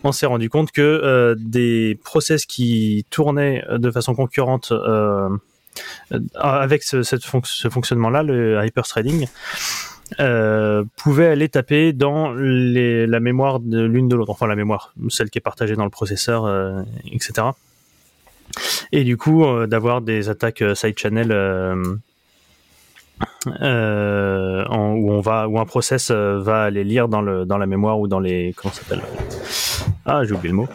on 0.03 0.11
s'est 0.11 0.25
rendu 0.25 0.49
compte 0.49 0.71
que 0.71 0.81
euh, 0.81 1.35
des 1.37 1.97
process 2.03 2.45
qui 2.45 3.05
tournaient 3.09 3.63
de 3.71 3.91
façon 3.91 4.15
concurrente 4.15 4.71
euh, 4.71 5.29
avec 6.35 6.83
ce, 6.83 7.03
cette 7.03 7.23
fonc- 7.23 7.45
ce 7.45 7.69
fonctionnement-là, 7.69 8.23
le 8.23 8.65
hyperthreading, 8.65 9.27
euh, 10.19 10.83
pouvaient 10.97 11.27
aller 11.27 11.49
taper 11.49 11.91
dans 11.93 12.33
la 12.33 13.19
mémoire 13.19 13.59
de 13.59 13.81
l'une 13.83 14.07
de 14.07 14.15
l'autre, 14.15 14.31
enfin 14.31 14.47
la 14.47 14.55
mémoire, 14.55 14.93
celle 15.09 15.29
qui 15.29 15.37
est 15.37 15.41
partagée 15.41 15.75
dans 15.75 15.83
le 15.83 15.89
processeur, 15.89 16.47
etc. 17.11 17.47
Et 18.91 19.03
du 19.03 19.17
coup, 19.17 19.43
d'avoir 19.67 20.01
des 20.01 20.29
attaques 20.29 20.61
euh, 20.61 20.73
side 20.73 20.97
channel 20.97 21.31
euh, 23.61 24.65
en- 24.69 24.93
où 24.93 25.11
on 25.11 25.21
va, 25.21 25.47
où 25.47 25.59
un 25.59 25.65
process 25.65 26.09
euh, 26.11 26.39
va 26.41 26.63
aller 26.63 26.83
lire 26.83 27.07
dans 27.07 27.21
le 27.21 27.45
dans 27.45 27.57
la 27.57 27.65
mémoire 27.65 27.99
ou 27.99 28.07
dans 28.07 28.19
les 28.19 28.53
comment 28.55 28.73
ça 28.73 28.81
s'appelle? 28.81 29.01
Ah, 30.05 30.23
j'ai 30.23 30.33
oublié 30.33 30.49
le 30.49 30.55
mot. 30.55 30.67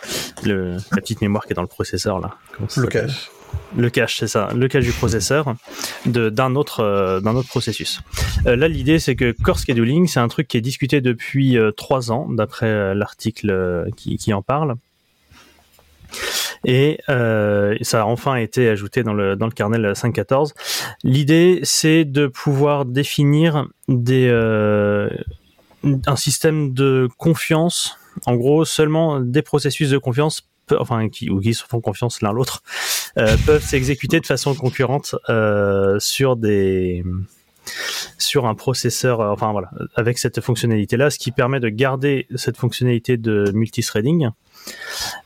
Le, 0.44 0.72
la 0.74 1.00
petite 1.00 1.20
mémoire 1.22 1.44
qui 1.46 1.52
est 1.52 1.56
dans 1.56 1.62
le 1.62 1.68
processeur 1.68 2.20
là. 2.20 2.30
Le 2.76 2.87
cache. 2.87 3.30
le 3.76 3.88
cache, 3.90 4.18
c'est 4.18 4.26
ça, 4.26 4.48
le 4.54 4.68
cache 4.68 4.85
du 4.85 4.92
processeur 4.92 5.54
de- 6.06 6.28
d'un 6.30 6.54
autre, 6.54 6.80
euh, 6.80 7.20
d'un 7.20 7.35
autre 7.37 7.48
processus. 7.48 8.00
Euh, 8.46 8.56
là, 8.56 8.68
l'idée, 8.68 8.98
c'est 8.98 9.16
que 9.16 9.35
core 9.42 9.58
scheduling, 9.58 10.06
c'est 10.06 10.20
un 10.20 10.28
truc 10.28 10.48
qui 10.48 10.56
est 10.58 10.62
discuté 10.62 11.00
depuis 11.00 11.56
euh, 11.56 11.70
trois 11.72 12.12
ans, 12.12 12.26
d'après 12.30 12.94
l'article 12.94 13.87
qui, 13.96 14.16
qui 14.18 14.32
en 14.35 14.42
parle. 14.42 14.74
Et 16.64 17.01
euh, 17.09 17.77
ça 17.83 18.03
a 18.03 18.05
enfin 18.05 18.37
été 18.37 18.68
ajouté 18.68 19.03
dans 19.03 19.14
le, 19.14 19.37
dans 19.37 19.46
le 19.46 19.53
kernel 19.53 19.92
5.14. 19.92 20.53
L'idée, 21.03 21.61
c'est 21.62 22.05
de 22.05 22.27
pouvoir 22.27 22.85
définir 22.85 23.66
des, 23.88 24.29
euh, 24.29 25.11
un 26.07 26.16
système 26.16 26.72
de 26.72 27.09
confiance, 27.18 27.98
en 28.27 28.35
gros, 28.37 28.64
seulement 28.64 29.20
des 29.20 29.42
processus 29.42 29.90
de 29.90 29.98
confiance, 29.98 30.48
enfin, 30.79 31.09
qui, 31.09 31.31
ou 31.31 31.40
qui 31.40 31.55
se 31.55 31.64
font 31.64 31.81
confiance 31.81 32.22
l'un 32.22 32.33
l'autre, 32.33 32.62
euh, 33.18 33.37
peuvent 33.46 33.64
s'exécuter 33.64 34.20
de 34.20 34.27
façon 34.27 34.55
concurrente 34.55 35.14
euh, 35.29 35.98
sur 35.98 36.37
des 36.37 37.05
sur 38.18 38.46
un 38.46 38.55
processeur, 38.55 39.20
euh, 39.20 39.31
enfin 39.31 39.53
voilà, 39.53 39.70
avec 39.94 40.18
cette 40.18 40.40
fonctionnalité-là, 40.40 41.11
ce 41.11 41.18
qui 41.18 41.31
permet 41.33 41.61
de 41.61 41.68
garder 41.68 42.27
cette 42.35 42.57
fonctionnalité 42.57 43.16
de 43.16 43.51
multithreading, 43.55 44.29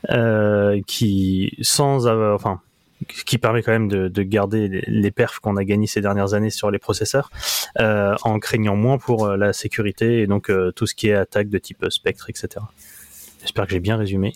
euh, 0.09 0.81
qui 0.85 1.55
permet 3.37 3.61
quand 3.61 3.71
même 3.71 3.87
de, 3.87 4.07
de 4.07 4.23
garder 4.23 4.83
les- 4.87 5.11
perfs 5.11 5.39
qu'on 5.39 5.55
a 5.57 5.63
gagnés 5.63 5.87
ces 5.87 6.01
dernières 6.01 6.33
années 6.33 6.49
sur 6.49 6.71
les 6.71 6.79
processeurs, 6.79 7.29
euh, 7.79 8.15
en 8.23 8.39
craignant 8.39 8.75
moins 8.75 8.97
pour 8.97 9.25
euh, 9.25 9.37
la 9.37 9.53
sécurité 9.53 10.21
et 10.21 10.27
donc 10.27 10.51
tout 10.75 10.87
ce 10.87 10.95
qui 10.95 11.09
est 11.09 11.13
attaque 11.13 11.49
de 11.49 11.57
type 11.59 11.85
spectre, 11.89 12.29
etc. 12.29 12.65
J'espère 13.41 13.65
que 13.65 13.71
j'ai 13.71 13.79
bien 13.79 13.97
résumé. 13.97 14.33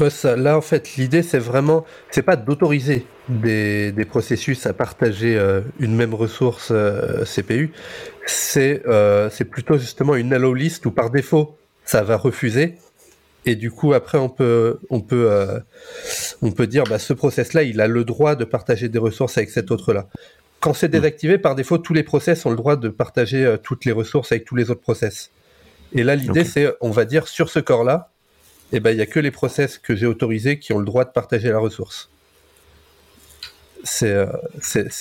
Ouais, 0.00 0.10
ça, 0.10 0.36
là, 0.36 0.56
en 0.58 0.60
fait, 0.60 0.96
l'idée, 0.96 1.22
c'est 1.22 1.38
vraiment, 1.38 1.84
c'est 2.10 2.22
pas 2.22 2.36
d'autoriser 2.36 3.06
des, 3.28 3.92
des 3.92 4.04
processus 4.04 4.66
à 4.66 4.72
partager 4.72 5.36
euh, 5.38 5.60
une 5.78 5.94
même 5.94 6.14
ressource 6.14 6.68
euh, 6.72 7.24
CPU. 7.24 7.70
C'est 8.26 8.82
euh, 8.86 9.30
plutôt 9.50 9.78
justement 9.78 10.16
une 10.16 10.32
allow 10.32 10.52
list 10.52 10.84
où 10.86 10.90
par 10.90 11.10
défaut, 11.10 11.56
ça 11.84 12.02
va 12.02 12.16
refuser. 12.16 12.74
Et 13.46 13.56
du 13.56 13.70
coup, 13.70 13.92
après, 13.92 14.18
on 14.18 14.28
peut, 14.28 14.78
on 14.90 15.00
peut, 15.00 15.30
euh, 15.30 15.60
on 16.42 16.50
peut 16.50 16.66
dire, 16.66 16.84
bah, 16.84 16.98
ce 16.98 17.12
process-là, 17.12 17.62
il 17.62 17.80
a 17.80 17.86
le 17.86 18.04
droit 18.04 18.36
de 18.36 18.44
partager 18.44 18.88
des 18.88 18.98
ressources 18.98 19.36
avec 19.36 19.50
cet 19.50 19.70
autre-là. 19.70 20.08
Quand 20.60 20.72
c'est 20.72 20.88
désactivé, 20.88 21.36
par 21.36 21.54
défaut, 21.54 21.76
tous 21.76 21.92
les 21.92 22.02
process 22.02 22.46
ont 22.46 22.50
le 22.50 22.56
droit 22.56 22.76
de 22.76 22.88
partager 22.88 23.44
euh, 23.44 23.58
toutes 23.58 23.84
les 23.84 23.92
ressources 23.92 24.32
avec 24.32 24.46
tous 24.46 24.56
les 24.56 24.70
autres 24.70 24.80
process. 24.80 25.30
Et 25.92 26.02
là, 26.02 26.16
l'idée, 26.16 26.44
c'est, 26.44 26.72
on 26.80 26.90
va 26.90 27.04
dire, 27.04 27.28
sur 27.28 27.50
ce 27.50 27.60
corps-là, 27.60 28.13
eh 28.76 28.80
ben, 28.80 28.90
il 28.90 28.98
y 28.98 29.02
a 29.02 29.06
que 29.06 29.20
les 29.20 29.30
process 29.30 29.78
que 29.78 29.94
j'ai 29.94 30.06
autorisés 30.06 30.58
qui 30.58 30.72
ont 30.72 30.78
le 30.78 30.84
droit 30.84 31.04
de 31.04 31.10
partager 31.10 31.48
la 31.50 31.58
ressource. 31.58 32.10
C'est 33.84 34.10
euh, 34.10 34.26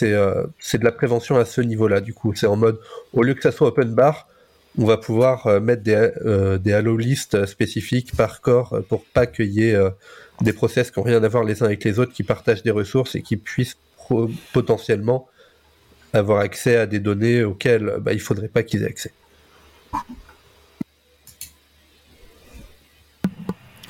euh, 0.04 0.44
c'est 0.60 0.78
de 0.78 0.84
la 0.84 0.92
prévention 0.92 1.38
à 1.38 1.46
ce 1.46 1.62
niveau-là, 1.62 2.02
du 2.02 2.14
coup. 2.14 2.36
C'est 2.36 2.46
en 2.48 2.56
mode, 2.56 2.80
au 3.14 3.24
lieu 3.24 3.34
que 3.34 3.42
ça 3.42 3.52
soit 3.52 3.70
open 3.70 3.96
bar, 3.96 4.28
on 4.78 4.86
va 4.86 4.98
pouvoir 4.98 5.48
euh, 5.48 5.60
mettre 5.60 5.82
des, 5.82 6.12
euh, 6.26 6.58
des 6.58 6.80
lists 7.00 7.46
spécifiques 7.46 8.16
par 8.16 8.42
corps 8.42 8.80
pour 8.90 9.06
pas 9.06 9.26
qu'il 9.26 9.52
y 9.52 9.64
ait 9.64 9.78
des 10.42 10.54
process 10.54 10.92
qui 10.92 11.00
n'ont 11.00 11.06
rien 11.06 11.24
à 11.24 11.28
voir 11.28 11.44
les 11.44 11.64
uns 11.64 11.68
avec 11.68 11.84
les 11.84 11.98
autres, 11.98 12.14
qui 12.14 12.24
partagent 12.24 12.64
des 12.64 12.72
ressources 12.72 13.16
et 13.16 13.22
qui 13.22 13.38
puissent 13.38 13.78
potentiellement 14.52 15.30
avoir 16.12 16.40
accès 16.40 16.76
à 16.76 16.86
des 16.86 17.00
données 17.00 17.44
auxquelles 17.44 17.96
bah, 18.02 18.14
il 18.14 18.20
faudrait 18.20 18.50
pas 18.50 18.62
qu'ils 18.62 18.84
aient 18.84 18.88
accès. 18.88 19.14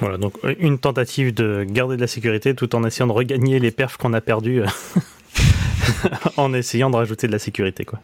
Voilà, 0.03 0.17
donc 0.17 0.33
une 0.59 0.79
tentative 0.79 1.33
de 1.33 1.63
garder 1.65 1.95
de 1.95 2.01
la 2.01 2.07
sécurité 2.07 2.53
tout 2.55 2.75
en 2.75 2.83
essayant 2.83 3.07
de 3.07 3.13
regagner 3.13 3.59
les 3.59 3.71
perfs 3.71 3.95
qu'on 3.95 4.11
a 4.11 4.19
perdus 4.19 4.61
euh, 4.61 4.65
en 6.37 6.53
essayant 6.53 6.89
de 6.89 6.97
rajouter 6.97 7.27
de 7.27 7.31
la 7.31 7.39
sécurité, 7.39 7.85
quoi. 7.85 7.99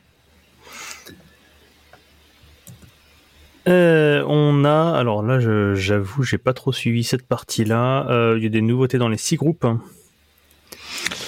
Euh, 3.67 4.23
on 4.27 4.63
a, 4.63 4.97
alors 4.97 5.21
là, 5.23 5.41
je- 5.41 5.75
j'avoue, 5.75 6.23
j'ai 6.23 6.37
pas 6.37 6.53
trop 6.53 6.71
suivi 6.71 7.03
cette 7.03 7.27
partie-là. 7.27 8.07
Euh, 8.09 8.35
Il 8.37 8.43
y 8.43 8.47
a 8.47 8.49
des 8.49 8.61
nouveautés 8.61 8.97
dans 8.97 9.09
les 9.09 9.17
six 9.17 9.35
groupes. 9.35 9.67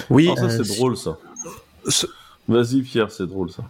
Oui, 0.09 0.29
Ah, 0.31 0.35
ça, 0.37 0.45
Euh, 0.45 0.49
c'est 0.49 0.63
si- 0.63 0.77
drôle, 0.77 0.95
ça. 0.97 1.17
ce- 1.87 2.07
Vas-y, 2.47 2.81
Pierre, 2.81 3.11
c'est 3.11 3.27
drôle, 3.27 3.51
ça. 3.51 3.63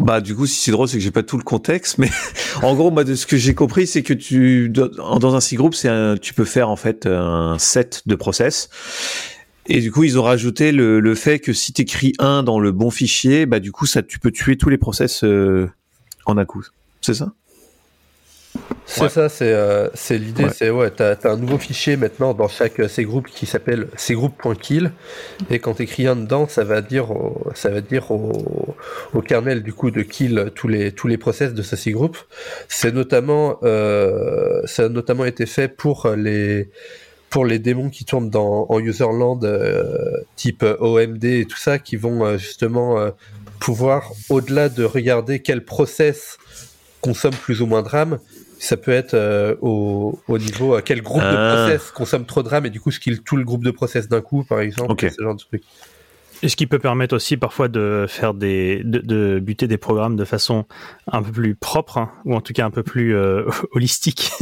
Bah 0.00 0.22
du 0.22 0.34
coup 0.34 0.46
si 0.46 0.58
c'est 0.58 0.70
drôle 0.70 0.88
c'est 0.88 0.96
que 0.96 1.02
j'ai 1.02 1.10
pas 1.10 1.22
tout 1.22 1.36
le 1.36 1.42
contexte 1.42 1.98
mais 1.98 2.08
en 2.62 2.74
gros 2.74 2.90
moi 2.90 3.04
de 3.04 3.14
ce 3.14 3.26
que 3.26 3.36
j'ai 3.36 3.54
compris 3.54 3.86
c'est 3.86 4.02
que 4.02 4.14
tu 4.14 4.70
dans 4.70 5.34
un 5.34 5.40
six 5.40 5.56
groupe 5.56 5.74
c'est 5.74 5.90
tu 6.20 6.32
peux 6.32 6.46
faire 6.46 6.70
en 6.70 6.76
fait 6.76 7.06
un 7.06 7.58
set 7.58 8.02
de 8.06 8.14
process. 8.14 8.70
Et 9.66 9.80
du 9.80 9.92
coup 9.92 10.02
ils 10.04 10.18
ont 10.18 10.22
rajouté 10.22 10.72
le, 10.72 11.00
le 11.00 11.14
fait 11.14 11.38
que 11.38 11.52
si 11.52 11.72
tu 11.72 11.82
écris 11.82 12.14
un 12.18 12.42
dans 12.42 12.58
le 12.58 12.72
bon 12.72 12.90
fichier 12.90 13.44
bah 13.44 13.60
du 13.60 13.72
coup 13.72 13.86
ça 13.86 14.02
tu 14.02 14.18
peux 14.18 14.30
tuer 14.30 14.56
tous 14.56 14.70
les 14.70 14.78
process 14.78 15.22
euh, 15.22 15.68
en 16.24 16.38
un 16.38 16.46
coup. 16.46 16.64
C'est 17.02 17.14
ça? 17.14 17.32
C'est 18.92 19.02
Ouais. 19.02 19.08
ça, 19.08 19.28
c'est 19.28 19.52
euh, 19.52 19.88
l'idée, 20.10 20.44
Ouais. 20.46 20.50
c'est 20.52 20.68
ouais, 20.68 20.90
t'as 20.90 21.12
as 21.22 21.28
un 21.30 21.36
nouveau 21.36 21.58
fichier 21.58 21.96
maintenant 21.96 22.34
dans 22.34 22.48
chaque 22.48 22.80
euh, 22.80 22.88
ces 22.88 23.04
groupes 23.04 23.28
qui 23.28 23.46
s'appelle 23.46 23.86
cgroup.kill 23.96 24.90
et 25.48 25.60
quand 25.60 25.74
t'écris 25.74 26.08
un 26.08 26.16
dedans, 26.16 26.48
ça 26.48 26.64
va 26.64 26.80
dire 26.82 27.12
au, 27.12 27.40
ça 27.54 27.70
va 27.70 27.82
dire 27.82 28.10
au, 28.10 28.74
au 29.14 29.22
kernel 29.22 29.62
du 29.62 29.72
coup 29.72 29.92
de 29.92 30.02
kill 30.02 30.50
tous 30.56 30.66
les 30.66 30.90
tous 30.90 31.06
les 31.06 31.18
process 31.18 31.54
de 31.54 31.62
ce 31.62 31.76
cgroup. 31.76 32.16
C'est 32.68 32.92
notamment 32.92 33.58
euh, 33.62 34.60
ça 34.64 34.86
a 34.86 34.88
notamment 34.88 35.24
été 35.24 35.46
fait 35.46 35.68
pour 35.68 36.08
les 36.16 36.68
pour 37.30 37.44
les 37.46 37.60
démons 37.60 37.90
qui 37.90 38.04
tournent 38.04 38.28
dans 38.28 38.66
en 38.70 38.80
userland 38.80 39.44
euh, 39.44 40.16
type 40.34 40.64
OMD 40.80 41.24
et 41.24 41.44
tout 41.44 41.56
ça 41.58 41.78
qui 41.78 41.94
vont 41.94 42.24
euh, 42.26 42.38
justement 42.38 42.98
euh, 42.98 43.10
pouvoir 43.60 44.10
au-delà 44.30 44.68
de 44.68 44.82
regarder 44.82 45.38
quel 45.38 45.64
process 45.64 46.38
consomme 47.00 47.34
plus 47.34 47.62
ou 47.62 47.66
moins 47.66 47.82
de 47.82 47.88
RAM, 47.88 48.18
ça 48.62 48.76
peut 48.76 48.90
être 48.92 49.14
euh, 49.14 49.56
au, 49.60 50.18
au 50.28 50.38
niveau 50.38 50.74
à 50.74 50.82
quel 50.82 51.02
groupe 51.02 51.22
Ah. 51.24 51.32
de 51.32 51.36
process 51.66 51.90
consomme 51.90 52.24
trop 52.26 52.42
de 52.42 52.48
RAM 52.48 52.66
et 52.66 52.70
du 52.70 52.80
coup 52.80 52.90
je 52.90 53.00
kill 53.00 53.22
tout 53.22 53.36
le 53.36 53.44
groupe 53.44 53.64
de 53.64 53.70
process 53.70 54.08
d'un 54.08 54.20
coup 54.20 54.44
par 54.44 54.60
exemple, 54.60 54.94
ce 55.10 55.22
genre 55.22 55.34
de 55.34 55.40
truc. 55.40 55.62
Et 56.42 56.48
ce 56.48 56.56
qui 56.56 56.66
peut 56.66 56.78
permettre 56.78 57.14
aussi 57.14 57.36
parfois 57.36 57.68
de 57.68 58.06
faire 58.08 58.32
des, 58.32 58.80
de, 58.82 59.00
de 59.00 59.40
buter 59.40 59.66
des 59.66 59.76
programmes 59.76 60.16
de 60.16 60.24
façon 60.24 60.64
un 61.12 61.22
peu 61.22 61.32
plus 61.32 61.54
propre, 61.54 61.98
hein, 61.98 62.10
ou 62.24 62.34
en 62.34 62.40
tout 62.40 62.54
cas 62.54 62.64
un 62.64 62.70
peu 62.70 62.82
plus 62.82 63.14
euh, 63.14 63.44
holistique. 63.72 64.30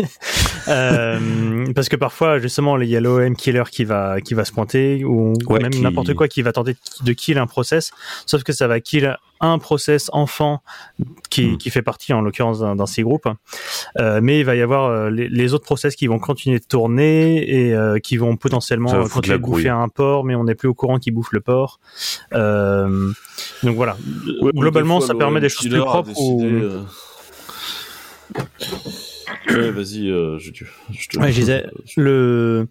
Euh, 0.68 1.64
parce 1.74 1.88
que 1.88 1.96
parfois, 1.96 2.38
justement, 2.38 2.78
il 2.78 2.88
y 2.90 2.96
a 2.96 3.00
l'OM 3.00 3.34
killer 3.34 3.62
qui 3.70 3.84
va, 3.84 4.20
qui 4.20 4.34
va 4.34 4.44
se 4.44 4.52
pointer, 4.52 5.02
ou 5.04 5.32
Ouais, 5.48 5.60
même 5.60 5.70
qui- 5.70 5.80
n'importe 5.80 6.12
quoi 6.14 6.28
qui 6.28 6.42
va 6.42 6.52
tenter 6.52 6.74
de- 6.74 7.04
de 7.06 7.12
kill 7.14 7.38
un 7.38 7.46
process, 7.46 7.90
sauf 8.26 8.42
que 8.42 8.52
ça 8.52 8.66
va 8.68 8.78
kill 8.80 9.16
un 9.40 9.58
process 9.58 10.10
enfant 10.12 10.62
qui, 11.30 11.46
Hmm. 11.52 11.56
qui 11.58 11.70
fait 11.70 11.82
partie 11.82 12.12
en 12.12 12.20
l'occurrence 12.20 12.60
d'un 12.60 12.74
d'un 12.76 12.86
C 12.86 13.02
groupe. 13.02 13.28
Euh, 13.98 14.20
mais 14.22 14.40
il 14.40 14.44
va 14.44 14.56
y 14.56 14.62
avoir 14.62 14.84
euh, 14.86 15.10
les, 15.10 15.28
les 15.28 15.54
autres 15.54 15.64
process 15.64 15.94
qui 15.96 16.06
vont 16.06 16.18
continuer 16.18 16.58
de 16.58 16.64
tourner 16.64 17.48
et 17.48 17.74
euh, 17.74 17.98
qui 17.98 18.16
vont 18.16 18.36
potentiellement 18.36 18.88
Ça 18.88 19.08
continuer 19.08 19.34
la 19.34 19.38
de 19.38 19.42
bouffer 19.42 19.68
un 19.68 19.88
port, 19.88 20.24
mais 20.24 20.34
on 20.34 20.44
n'est 20.44 20.54
plus 20.54 20.68
au 20.68 20.74
courant 20.74 20.98
qui 20.98 21.10
bouffe 21.10 21.32
le 21.32 21.40
port. 21.40 21.78
Euh, 22.34 23.10
donc 23.62 23.76
voilà. 23.76 23.96
Globalement, 24.54 25.00
ça 25.00 25.14
permet 25.14 25.40
des 25.40 25.48
choses 25.48 25.68
plus 25.68 25.78
propres. 25.80 26.10
ou- 26.20 26.42
euh, 26.44 26.82
Ouais, 29.50 29.70
vas-y, 29.70 30.10
euh, 30.10 30.38
je, 30.38 30.50
je 30.90 31.08
te 31.08 31.18
Ouais, 31.18 31.32
je 31.32 31.40
disais, 31.40 31.66
le, 31.96 32.68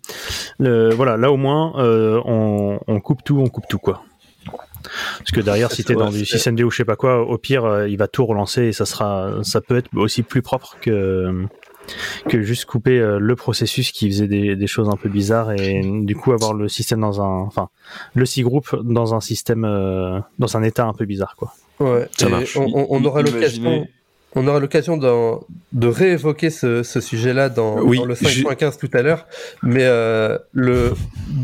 le, 0.60 0.94
voilà, 0.94 1.18
là 1.18 1.32
au 1.32 1.38
moins, 1.38 1.74
euh, 1.78 2.22
on, 2.26 2.80
on 2.88 3.00
coupe 3.00 3.24
tout, 3.24 3.40
on 3.40 3.48
coupe 3.50 3.66
tout 3.68 3.80
quoi. 3.80 4.04
Parce 5.20 5.32
que 5.32 5.42
derrière, 5.42 5.72
si 5.72 5.84
t'es 5.84 5.94
dans 5.96 6.10
du 6.12 6.26
système 6.26 6.56
D 6.56 6.64
ou 6.64 6.72
je 6.72 6.78
sais 6.78 6.86
pas 6.86 6.96
quoi, 6.96 7.22
au 7.22 7.38
pire, 7.38 7.66
euh, 7.66 7.88
il 7.90 7.98
va 7.98 8.08
tout 8.08 8.26
relancer 8.26 8.64
et 8.64 8.74
ça 8.74 8.86
sera, 8.86 9.40
ça 9.44 9.62
peut 9.62 9.78
être 9.78 9.90
aussi 9.96 10.24
plus 10.24 10.42
propre 10.42 10.78
que 10.82 11.46
que 12.28 12.42
juste 12.42 12.66
couper 12.66 13.00
euh, 13.00 13.18
le 13.18 13.36
processus 13.38 13.92
qui 13.94 14.10
faisait 14.12 14.28
des, 14.28 14.58
des 14.58 14.68
choses 14.68 14.90
un 14.90 14.98
peu 14.98 15.08
bizarres 15.08 15.54
et 15.54 15.82
du 16.04 16.16
coup 16.18 16.34
avoir 16.34 16.54
le 16.54 16.68
système 16.68 17.00
dans 17.00 17.22
un, 17.22 17.40
enfin, 17.46 17.70
le 18.14 18.26
C 18.26 18.42
group 18.42 18.76
dans 18.84 19.16
un 19.16 19.22
système, 19.22 19.64
euh, 19.64 20.20
dans 20.38 20.58
un 20.58 20.64
état 20.64 20.86
un 20.86 20.92
peu 20.94 21.06
bizarre, 21.06 21.36
quoi. 21.38 21.54
Ouais, 21.80 22.10
Ça 22.18 22.28
marche. 22.28 22.58
On, 22.58 22.66
on- 22.74 22.88
on 22.90 23.06
aura 23.06 23.22
l'occasion. 23.22 23.88
On 24.38 24.48
aura 24.48 24.60
l'occasion 24.60 24.98
de 24.98 25.88
réévoquer 25.88 26.50
ce, 26.50 26.84
ce 26.84 27.02
sujet-là 27.02 27.50
dans, 27.50 27.80
Oui, 27.82 27.98
dans 27.98 28.06
le 28.06 28.14
5.15 28.14 28.78
tout 28.78 28.90
à 28.94 29.02
l'heure, 29.02 29.26
mais 29.64 29.84
euh, 29.84 30.38
le, 30.54 30.94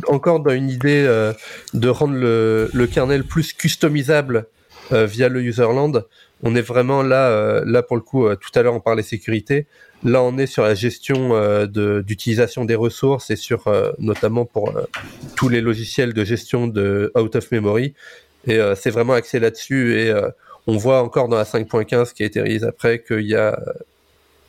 encore 0.08 0.40
dans 0.42 0.52
une 0.52 0.70
idée 0.70 1.04
euh, 1.06 1.34
de 1.74 1.90
rendre 1.90 2.14
le, 2.14 2.70
le 2.74 2.88
kernel 2.88 3.24
plus 3.24 3.54
customisable 3.54 4.46
euh, 4.92 5.06
via 5.06 5.28
le 5.28 5.42
userland. 5.42 6.06
On 6.44 6.56
est 6.56 6.62
vraiment 6.62 7.02
là, 7.02 7.30
euh, 7.30 7.64
là 7.66 7.82
pour 7.84 7.96
le 7.96 8.02
coup, 8.04 8.28
euh, 8.28 8.36
tout 8.36 8.52
à 8.58 8.62
l'heure 8.62 8.76
on 8.76 8.80
parlait 8.80 9.02
sécurité. 9.04 9.66
Là, 10.04 10.22
on 10.22 10.38
est 10.38 10.48
sur 10.48 10.64
la 10.64 10.76
gestion 10.76 11.34
euh, 11.34 11.66
de- 11.66 12.04
d'utilisation 12.06 12.66
des 12.66 12.76
ressources 12.76 13.32
et 13.32 13.38
sur 13.38 13.68
euh, 13.68 13.92
notamment 14.00 14.44
pour 14.46 14.74
tous 15.38 15.48
les 15.50 15.62
logiciels 15.62 16.14
de 16.14 16.24
gestion 16.26 16.68
de 16.68 17.12
out 17.18 17.36
of 17.38 17.50
memory. 17.52 17.94
Et 18.46 18.58
euh, 18.60 18.76
c'est 18.76 18.90
vraiment 18.92 19.14
axé 19.14 19.40
là-dessus. 19.40 19.98
Et 19.98 20.10
euh, 20.10 20.28
on 20.68 20.78
voit 20.78 21.02
encore 21.02 21.28
dans 21.28 21.38
la 21.38 21.44
5.15 21.44 22.14
qui 22.14 22.24
a 22.24 22.26
été 22.26 22.42
réalisée 22.42 22.68
après 22.68 23.02
qu'il 23.04 23.28
y 23.28 23.36
a 23.36 23.60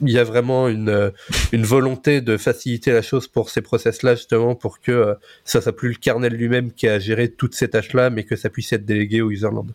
il 0.00 0.10
y 0.10 0.18
a 0.18 0.24
vraiment 0.24 0.68
une, 0.68 1.12
une 1.52 1.64
volonté 1.64 2.20
de 2.20 2.36
faciliter 2.36 2.92
la 2.92 3.02
chose 3.02 3.28
pour 3.28 3.50
ces 3.50 3.62
process-là, 3.62 4.14
justement, 4.14 4.54
pour 4.54 4.80
que 4.80 4.92
euh, 4.92 5.14
ça 5.44 5.60
soit 5.60 5.74
plus 5.74 5.90
le 5.90 5.94
kernel 5.94 6.34
lui-même 6.34 6.72
qui 6.72 6.88
a 6.88 6.98
géré 6.98 7.30
toutes 7.30 7.54
ces 7.54 7.68
tâches-là, 7.68 8.10
mais 8.10 8.24
que 8.24 8.36
ça 8.36 8.50
puisse 8.50 8.72
être 8.72 8.84
délégué 8.84 9.22
au 9.22 9.30
userland. 9.30 9.66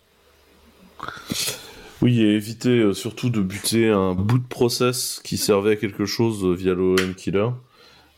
Oui, 2.02 2.21
et 2.21 2.36
éviter 2.36 2.80
euh, 2.80 2.93
surtout 2.93 3.30
de 3.30 3.41
buter 3.41 3.89
un 3.89 4.13
bout 4.13 4.39
de 4.39 4.47
process 4.47 5.21
qui 5.23 5.38
servait 5.38 5.71
à 5.71 5.75
quelque 5.75 6.06
chose 6.06 6.43
euh, 6.43 6.54
via 6.54 6.73
l'OM 6.73 7.13
killer. 7.15 7.49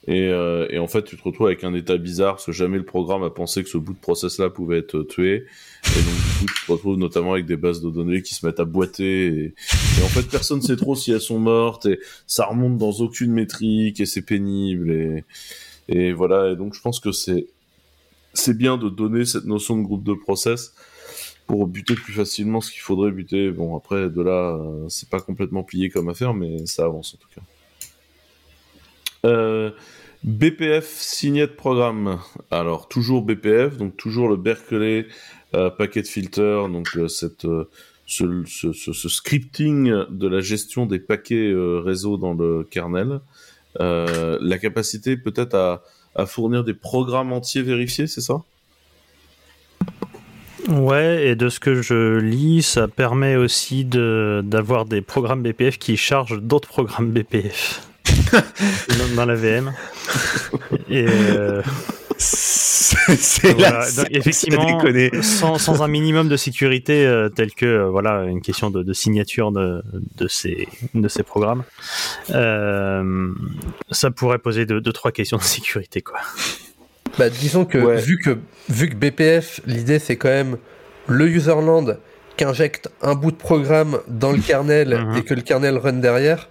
Et, 0.07 0.29
euh, 0.29 0.67
et 0.71 0.79
en 0.79 0.87
fait, 0.87 1.03
tu 1.03 1.15
te 1.15 1.23
retrouves 1.23 1.47
avec 1.47 1.63
un 1.63 1.75
état 1.75 1.95
bizarre 1.97 2.35
parce 2.35 2.47
que 2.47 2.51
jamais 2.51 2.77
le 2.77 2.85
programme 2.85 3.21
a 3.21 3.29
pensé 3.29 3.63
que 3.63 3.69
ce 3.69 3.77
bout 3.77 3.93
de 3.93 3.99
process-là 3.99 4.49
pouvait 4.49 4.79
être 4.79 4.97
euh, 4.97 5.03
tué. 5.03 5.45
Et 5.85 6.01
donc, 6.01 6.15
du 6.15 6.39
coup, 6.39 6.45
tu 6.45 6.65
te 6.65 6.71
retrouves 6.71 6.97
notamment 6.97 7.33
avec 7.33 7.45
des 7.45 7.55
bases 7.55 7.81
de 7.81 7.89
données 7.91 8.23
qui 8.23 8.33
se 8.33 8.45
mettent 8.45 8.59
à 8.59 8.65
boiter. 8.65 9.27
Et, 9.27 9.43
et 9.99 10.03
en 10.03 10.07
fait, 10.07 10.23
personne 10.23 10.57
ne 10.57 10.63
sait 10.63 10.75
trop 10.75 10.95
si 10.95 11.11
elles 11.11 11.21
sont 11.21 11.39
mortes. 11.39 11.85
Et 11.85 11.99
ça 12.25 12.45
remonte 12.45 12.77
dans 12.77 12.91
aucune 12.93 13.31
métrique 13.31 13.99
et 13.99 14.07
c'est 14.07 14.23
pénible. 14.23 14.91
Et, 14.91 15.23
et 15.87 16.13
voilà. 16.13 16.51
Et 16.51 16.55
donc, 16.55 16.73
je 16.73 16.81
pense 16.81 16.99
que 16.99 17.11
c'est 17.11 17.47
c'est 18.33 18.57
bien 18.57 18.77
de 18.77 18.89
donner 18.89 19.25
cette 19.25 19.45
notion 19.45 19.77
de 19.77 19.83
groupe 19.83 20.03
de 20.03 20.13
process 20.13 20.73
pour 21.47 21.67
buter 21.67 21.95
plus 21.95 22.13
facilement 22.13 22.61
ce 22.61 22.71
qu'il 22.71 22.81
faudrait 22.81 23.11
buter. 23.11 23.51
Bon, 23.51 23.75
après, 23.75 24.09
de 24.09 24.21
là, 24.21 24.55
euh, 24.55 24.85
c'est 24.89 25.09
pas 25.09 25.19
complètement 25.19 25.63
plié 25.63 25.89
comme 25.89 26.09
affaire, 26.09 26.33
mais 26.33 26.65
ça 26.65 26.85
avance 26.85 27.13
en 27.13 27.17
tout 27.17 27.27
cas. 27.35 27.41
Euh, 29.25 29.71
BPF 30.23 30.87
signé 30.87 31.47
de 31.47 31.51
programme. 31.51 32.19
Alors, 32.51 32.87
toujours 32.87 33.23
BPF, 33.23 33.77
donc 33.77 33.97
toujours 33.97 34.29
le 34.29 34.35
Berkeley 34.35 35.07
euh, 35.55 35.69
Packet 35.69 36.07
Filter, 36.07 36.63
donc 36.71 36.95
euh, 36.95 37.07
cette, 37.07 37.47
ce, 38.05 39.09
scripting 39.09 39.91
de 40.09 40.27
la 40.27 40.41
gestion 40.41 40.85
des 40.85 40.99
paquets 40.99 41.51
réseau 41.55 42.17
dans 42.17 42.33
le 42.33 42.63
kernel. 42.63 43.21
La 43.79 44.57
capacité 44.59 45.17
peut-être 45.17 45.81
à, 46.15 46.25
fournir 46.25 46.63
des 46.63 46.73
programmes 46.73 47.31
entiers 47.31 47.61
vérifiés, 47.61 48.05
c'est 48.05 48.21
ça? 48.21 48.43
Ouais, 50.67 51.27
et 51.27 51.35
de 51.35 51.49
ce 51.49 51.59
que 51.59 51.81
je 51.81 52.19
lis, 52.19 52.61
ça 52.61 52.87
permet 52.87 53.35
aussi 53.35 53.83
de 53.83 54.41
d'avoir 54.43 54.85
des 54.85 55.01
programmes 55.01 55.41
BPF 55.41 55.79
qui 55.79 55.97
chargent 55.97 56.39
d'autres 56.39 56.67
programmes 56.67 57.11
BPF 57.11 57.90
dans, 58.89 59.15
dans 59.15 59.25
la 59.25 59.35
VM. 59.35 59.73
Et 60.89 61.05
euh, 61.07 61.61
C'est 62.17 63.53
voilà. 63.53 63.85
effectivement, 64.11 64.79
sans, 65.21 65.57
sans 65.57 65.81
un 65.81 65.87
minimum 65.87 66.29
de 66.29 66.37
sécurité 66.37 67.05
euh, 67.05 67.29
tel 67.29 67.53
que 67.53 67.65
euh, 67.65 67.89
voilà 67.89 68.23
une 68.25 68.41
question 68.41 68.69
de, 68.69 68.83
de 68.83 68.93
signature 68.93 69.51
de, 69.51 69.81
de 70.17 70.27
ces 70.27 70.67
de 70.93 71.07
ces 71.07 71.23
programmes, 71.23 71.63
euh, 72.31 73.31
ça 73.91 74.11
pourrait 74.11 74.39
poser 74.39 74.65
deux, 74.65 74.81
deux 74.81 74.93
trois 74.93 75.11
questions 75.11 75.37
de 75.37 75.43
sécurité 75.43 76.01
quoi. 76.01 76.19
Bah, 77.17 77.29
disons 77.29 77.65
que, 77.65 77.77
Ouais. 77.77 77.97
vu 77.97 78.17
que 78.19 78.37
vu 78.69 78.89
que 78.89 78.95
BPF, 78.95 79.61
l'idée 79.65 79.99
c'est 79.99 80.15
quand 80.17 80.29
même 80.29 80.57
le 81.07 81.27
userland 81.27 81.97
qui 82.37 82.43
injecte 82.45 82.89
un 83.01 83.15
bout 83.15 83.31
de 83.31 83.37
programme 83.37 83.99
dans 84.07 84.31
le 84.31 84.39
kernel 84.39 84.97
Mhm. 85.05 85.17
et 85.17 85.23
que 85.23 85.33
le 85.33 85.41
kernel 85.41 85.77
run 85.77 85.93
derrière. 85.93 86.47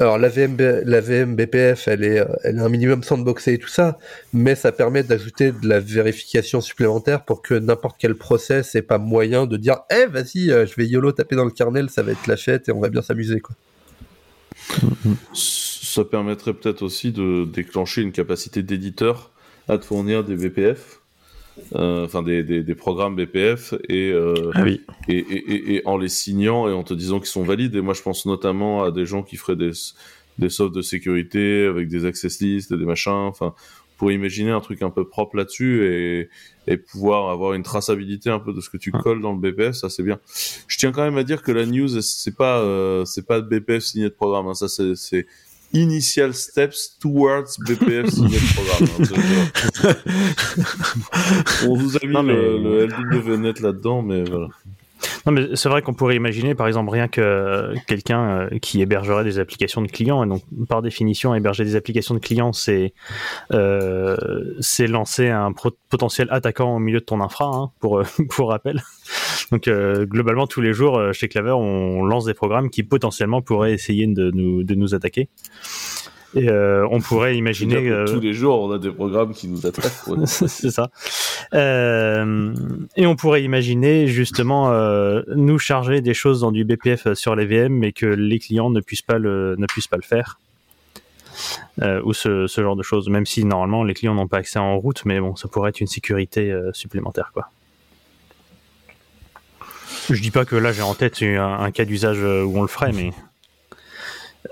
Alors 0.00 0.16
la 0.16 0.30
VM, 0.30 0.56
B- 0.56 0.82
la 0.86 1.00
VM 1.02 1.36
BPF, 1.36 1.86
elle 1.86 2.04
est, 2.04 2.20
euh, 2.20 2.24
elle 2.42 2.56
est 2.56 2.60
un 2.62 2.70
minimum 2.70 3.02
sandboxée 3.02 3.52
et 3.52 3.58
tout 3.58 3.68
ça, 3.68 3.98
mais 4.32 4.54
ça 4.54 4.72
permet 4.72 5.02
d'ajouter 5.02 5.52
de 5.52 5.68
la 5.68 5.78
vérification 5.78 6.62
supplémentaire 6.62 7.24
pour 7.26 7.42
que 7.42 7.52
n'importe 7.52 7.96
quel 7.98 8.14
process 8.14 8.74
ait 8.74 8.82
pas 8.82 8.96
moyen 8.96 9.44
de 9.44 9.58
dire, 9.58 9.80
eh 9.90 10.06
vas-y, 10.06 10.50
euh, 10.50 10.64
je 10.64 10.74
vais 10.74 10.86
YOLO 10.86 11.12
taper 11.12 11.36
dans 11.36 11.44
le 11.44 11.50
kernel, 11.50 11.90
ça 11.90 12.02
va 12.02 12.12
être 12.12 12.26
la 12.26 12.38
fête 12.38 12.70
et 12.70 12.72
on 12.72 12.80
va 12.80 12.88
bien 12.88 13.02
s'amuser 13.02 13.40
quoi. 13.40 13.54
Ça 15.34 16.04
permettrait 16.04 16.54
peut-être 16.54 16.82
aussi 16.82 17.12
de 17.12 17.44
déclencher 17.44 18.00
une 18.00 18.12
capacité 18.12 18.62
d'éditeur 18.62 19.30
à 19.68 19.76
te 19.76 19.84
fournir 19.84 20.24
des 20.24 20.34
VPF, 20.34 20.99
enfin 21.74 22.22
des, 22.22 22.42
des, 22.42 22.62
des 22.62 22.74
programmes 22.74 23.16
BPF 23.16 23.74
et, 23.88 24.10
euh, 24.12 24.50
Ah 24.54 24.62
oui. 24.64 24.80
et, 25.08 25.18
et, 25.18 25.52
et- 25.52 25.74
et 25.76 25.82
en 25.86 25.96
les 25.98 26.08
signant 26.08 26.68
et 26.68 26.72
en 26.72 26.82
te 26.82 26.94
disant 26.94 27.18
qu'ils 27.18 27.28
sont 27.28 27.42
valides. 27.44 27.74
Et 27.74 27.80
moi, 27.80 27.94
je 27.94 28.02
pense 28.02 28.26
notamment 28.26 28.82
à 28.82 28.90
des 28.90 29.06
gens 29.06 29.22
qui 29.22 29.36
feraient 29.36 29.56
des, 29.56 29.70
des 30.38 30.48
softs 30.50 30.74
de 30.74 30.82
sécurité 30.82 31.64
avec 31.64 31.88
des 31.88 32.04
access 32.06 32.40
lists, 32.40 32.72
des 32.72 32.84
machins. 32.84 33.10
Enfin, 33.12 33.54
pour 33.96 34.10
imaginer 34.10 34.50
un 34.50 34.60
truc 34.60 34.80
un 34.80 34.88
peu 34.88 35.06
propre 35.06 35.36
là-dessus 35.36 35.84
et, 35.84 36.30
et 36.66 36.78
pouvoir 36.78 37.28
avoir 37.28 37.52
une 37.52 37.62
traçabilité 37.62 38.30
un 38.30 38.38
peu 38.38 38.54
de 38.54 38.60
ce 38.62 38.70
que 38.70 38.78
tu 38.78 38.90
colles 38.92 39.20
dans 39.20 39.32
le 39.34 39.38
BPF, 39.38 39.74
ça 39.74 39.90
c'est 39.90 40.02
bien. 40.02 40.18
Je 40.68 40.78
tiens 40.78 40.90
quand 40.90 41.02
même 41.02 41.18
à 41.18 41.22
dire 41.22 41.42
que 41.42 41.52
la 41.52 41.66
news, 41.66 42.00
c'est 42.00 42.34
pas 42.34 42.60
euh, 42.60 43.04
c'est 43.04 43.26
pas 43.26 43.42
BPF 43.42 43.82
signé 43.82 44.04
de 44.06 44.14
programme. 44.14 44.46
hein. 44.46 44.54
Ça 44.54 44.68
c'est 44.68 44.94
c'est 44.96 45.26
Initial 45.72 46.34
Steps 46.34 46.96
Towards 47.00 47.58
BPF 47.66 48.08
signé 48.14 48.38
de 48.38 48.54
programme. 48.54 48.88
hein. 49.84 49.94
On 51.68 51.74
vous 51.76 51.96
a 51.96 52.00
mis 52.06 52.12
Non, 52.12 52.22
mais- 52.22 52.32
le, 52.34 52.86
le 52.86 52.86
LWNet 52.86 53.60
là-dedans, 53.60 54.02
mais 54.02 54.24
voilà. 54.24 54.48
Non, 55.26 55.32
mais 55.32 55.48
c'est 55.54 55.68
vrai 55.68 55.82
qu'on 55.82 55.94
pourrait 55.94 56.16
imaginer, 56.16 56.54
par 56.54 56.66
exemple, 56.66 56.90
rien 56.90 57.08
que 57.08 57.74
quelqu'un 57.86 58.48
euh, 58.52 58.58
qui 58.60 58.80
hébergerait 58.80 59.24
des 59.24 59.38
applications 59.38 59.82
de 59.82 59.88
clients. 59.88 60.24
Et 60.24 60.28
donc, 60.28 60.42
par 60.68 60.82
définition, 60.82 61.34
héberger 61.34 61.64
des 61.64 61.76
applications 61.76 62.14
de 62.14 62.20
clients, 62.20 62.52
c'est 62.52 62.94
euh, 63.52 64.16
lancer 64.88 65.28
un 65.28 65.52
potentiel 65.88 66.28
attaquant 66.30 66.76
au 66.76 66.78
milieu 66.78 67.00
de 67.00 67.04
ton 67.04 67.20
infra, 67.20 67.46
hein, 67.46 67.70
pour 67.80 67.98
euh, 67.98 68.04
pour 68.30 68.48
rappel. 68.50 68.82
Donc, 69.50 69.68
euh, 69.68 70.06
globalement, 70.06 70.46
tous 70.46 70.60
les 70.60 70.72
jours, 70.72 70.98
euh, 70.98 71.12
chez 71.12 71.28
Claver, 71.28 71.52
on 71.52 72.04
lance 72.04 72.24
des 72.24 72.34
programmes 72.34 72.70
qui 72.70 72.82
potentiellement 72.82 73.42
pourraient 73.42 73.72
essayer 73.72 74.06
de 74.06 74.30
nous 74.30 74.62
de 74.62 74.74
nous 74.74 74.94
attaquer. 74.94 75.28
Et 76.34 76.48
euh, 76.48 76.86
on 76.90 77.00
pourrait 77.00 77.36
imaginer. 77.36 77.74
Que 77.74 77.90
euh, 77.90 78.04
Tous 78.06 78.20
les 78.20 78.32
jours, 78.32 78.62
on 78.62 78.70
a 78.70 78.78
des 78.78 78.90
programmes 78.90 79.32
qui 79.34 79.48
nous 79.48 79.66
attaquent. 79.66 80.06
ouais. 80.06 80.18
c'est 80.26 80.70
ça. 80.70 80.90
Euh, 81.54 82.54
et 82.96 83.06
on 83.06 83.16
pourrait 83.16 83.42
imaginer 83.42 84.06
justement 84.06 84.70
euh, 84.70 85.22
nous 85.34 85.58
charger 85.58 86.00
des 86.00 86.14
choses 86.14 86.40
dans 86.40 86.52
du 86.52 86.64
BPF 86.64 87.14
sur 87.14 87.34
les 87.34 87.46
VM, 87.46 87.72
mais 87.72 87.92
que 87.92 88.06
les 88.06 88.38
clients 88.38 88.70
ne 88.70 88.80
puissent 88.80 89.02
pas 89.02 89.18
le, 89.18 89.56
ne 89.58 89.66
puissent 89.66 89.88
pas 89.88 89.96
le 89.96 90.02
faire. 90.02 90.38
Ou 92.04 92.12
ce, 92.12 92.46
ce 92.46 92.60
genre 92.60 92.76
de 92.76 92.82
choses, 92.82 93.08
même 93.08 93.24
si 93.24 93.44
normalement 93.46 93.82
les 93.82 93.94
clients 93.94 94.14
n'ont 94.14 94.28
pas 94.28 94.36
accès 94.38 94.58
en 94.58 94.76
route, 94.76 95.02
mais 95.06 95.18
bon, 95.20 95.34
ça 95.36 95.48
pourrait 95.48 95.70
être 95.70 95.80
une 95.80 95.86
sécurité 95.86 96.54
supplémentaire, 96.74 97.30
quoi. 97.32 97.48
Je 100.10 100.20
dis 100.20 100.30
pas 100.30 100.44
que 100.44 100.56
là 100.56 100.72
j'ai 100.72 100.82
en 100.82 100.94
tête 100.94 101.22
un, 101.22 101.60
un 101.60 101.70
cas 101.70 101.86
d'usage 101.86 102.18
où 102.18 102.58
on 102.58 102.62
le 102.62 102.68
ferait, 102.68 102.92
mais 102.92 103.12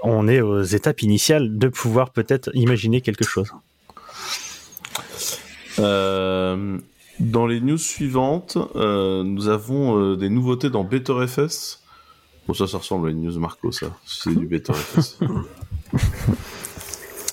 on 0.02 0.28
est 0.28 0.40
aux 0.40 0.62
étapes 0.62 1.02
initiales 1.02 1.58
de 1.58 1.68
pouvoir 1.68 2.10
peut-être 2.10 2.50
imaginer 2.54 3.00
quelque 3.00 3.24
chose. 3.24 3.52
Euh, 5.78 6.78
dans 7.20 7.46
les 7.46 7.60
news 7.60 7.78
suivantes, 7.78 8.58
euh, 8.76 9.22
nous 9.24 9.48
avons 9.48 9.98
euh, 9.98 10.16
des 10.16 10.28
nouveautés 10.28 10.70
dans 10.70 10.84
BetterFS. 10.84 11.82
Bon, 12.46 12.54
ça, 12.54 12.66
ça 12.66 12.78
ressemble 12.78 13.08
à 13.08 13.10
une 13.10 13.22
news 13.22 13.38
Marco, 13.38 13.72
ça. 13.72 13.88
C'est 14.06 14.34
du 14.34 14.46
BetterFS. 14.46 15.18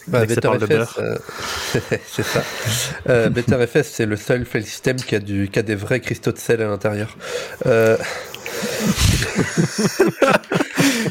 Bah, 0.08 0.24
BetterFS, 0.24 1.00
c'est 2.06 2.24
ça. 2.24 2.44
Euh, 3.10 3.30
BetterFS, 3.30 3.90
c'est 3.90 4.06
le 4.06 4.18
seul 4.18 4.46
file 4.46 4.64
system 4.64 4.98
qui 4.98 5.16
a, 5.16 5.20
du, 5.20 5.50
qui 5.50 5.58
a 5.58 5.64
des 5.64 5.74
vrais 5.74 6.00
cristaux 6.00 6.32
de 6.32 6.38
sel 6.38 6.62
à 6.62 6.68
l'intérieur. 6.68 7.18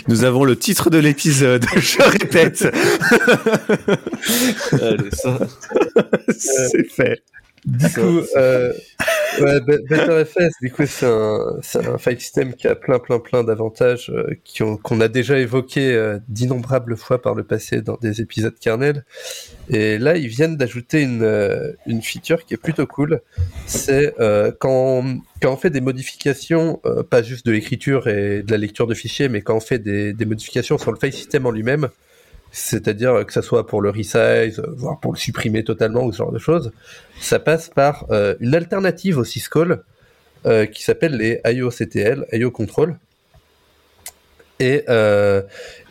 Nous 0.09 0.25
avons 0.25 0.45
le 0.45 0.57
titre 0.57 0.90
de 0.90 0.99
l'épisode. 0.99 1.64
Je 1.77 2.03
répète. 2.03 2.69
Allez, 4.73 5.11
ça. 5.12 5.38
C'est 6.29 6.90
fait. 6.90 7.23
Du 7.64 7.88
coup, 7.88 8.20
euh, 8.37 8.72
ouais, 9.40 9.61
Be- 9.61 9.88
BetterFS, 9.88 10.53
du 10.61 10.70
coup, 10.70 10.85
c'est 10.87 11.07
un, 11.07 11.57
c'est 11.62 11.87
un 11.87 11.96
file 11.96 12.20
system 12.20 12.53
qui 12.55 12.68
a 12.68 12.74
plein, 12.74 12.98
plein, 12.98 13.18
plein 13.18 13.42
d'avantages 13.42 14.11
euh, 14.14 14.35
qu'on 14.83 15.00
a 15.00 15.09
déjà 15.09 15.38
évoqués 15.38 15.92
euh, 15.94 16.18
d'innombrables 16.29 16.96
fois 16.96 17.22
par 17.22 17.35
le 17.35 17.42
passé 17.42 17.81
dans 17.81 17.96
des 18.00 18.20
épisodes 18.20 18.55
kernel. 18.59 19.05
Et 19.70 19.96
là, 19.98 20.16
ils 20.16 20.29
viennent 20.29 20.57
d'ajouter 20.57 21.03
une, 21.03 21.22
euh, 21.22 21.72
une 21.87 22.03
feature 22.03 22.44
qui 22.44 22.53
est 22.55 22.59
plutôt 22.59 22.87
cool. 22.87 23.22
C'est 23.66 24.14
euh, 24.20 24.53
quand, 24.59 25.00
on- 25.03 25.20
quand 25.40 25.53
on 25.53 25.57
fait 25.57 25.70
des 25.70 25.81
modifications, 25.81 26.81
euh, 26.85 27.03
pas 27.03 27.22
juste 27.22 27.46
de 27.46 27.53
l'écriture 27.53 28.09
et 28.09 28.42
de 28.42 28.50
la 28.50 28.59
lecture 28.59 28.87
de 28.87 28.94
fichiers, 28.94 29.29
mais 29.31 29.40
quand 29.40 29.57
on 29.57 29.61
fait 29.61 29.79
des, 29.79 30.12
des 30.12 30.24
modifications 30.27 30.77
sur 30.77 30.92
le 30.92 30.98
file 30.98 31.12
system 31.14 31.46
en 31.46 31.50
lui-même, 31.50 31.88
c'est-à-dire 32.55 33.27
que 33.27 33.33
ça 33.33 33.43
soit 33.43 33.67
pour 33.67 33.83
le 33.83 33.90
resize, 33.90 34.61
euh, 34.61 34.75
voire 34.77 35.01
pour 35.01 35.12
le 35.12 35.19
supprimer 35.19 35.64
totalement 35.64 36.05
ou 36.05 36.12
ce 36.12 36.19
genre 36.19 36.31
de 36.31 36.38
choses, 36.38 36.71
ça 37.21 37.40
passe 37.40 37.69
par 37.69 38.07
euh, 38.12 38.37
une 38.38 38.55
alternative 38.55 39.19
au 39.19 39.25
syscall 39.25 39.83
euh, 40.47 40.64
qui 40.64 40.85
s'appelle 40.85 41.17
les 41.17 41.40
IOCTL, 41.45 42.27
IO 42.33 42.53
Control. 42.53 42.97
Et, 44.61 44.85
euh, 44.88 45.43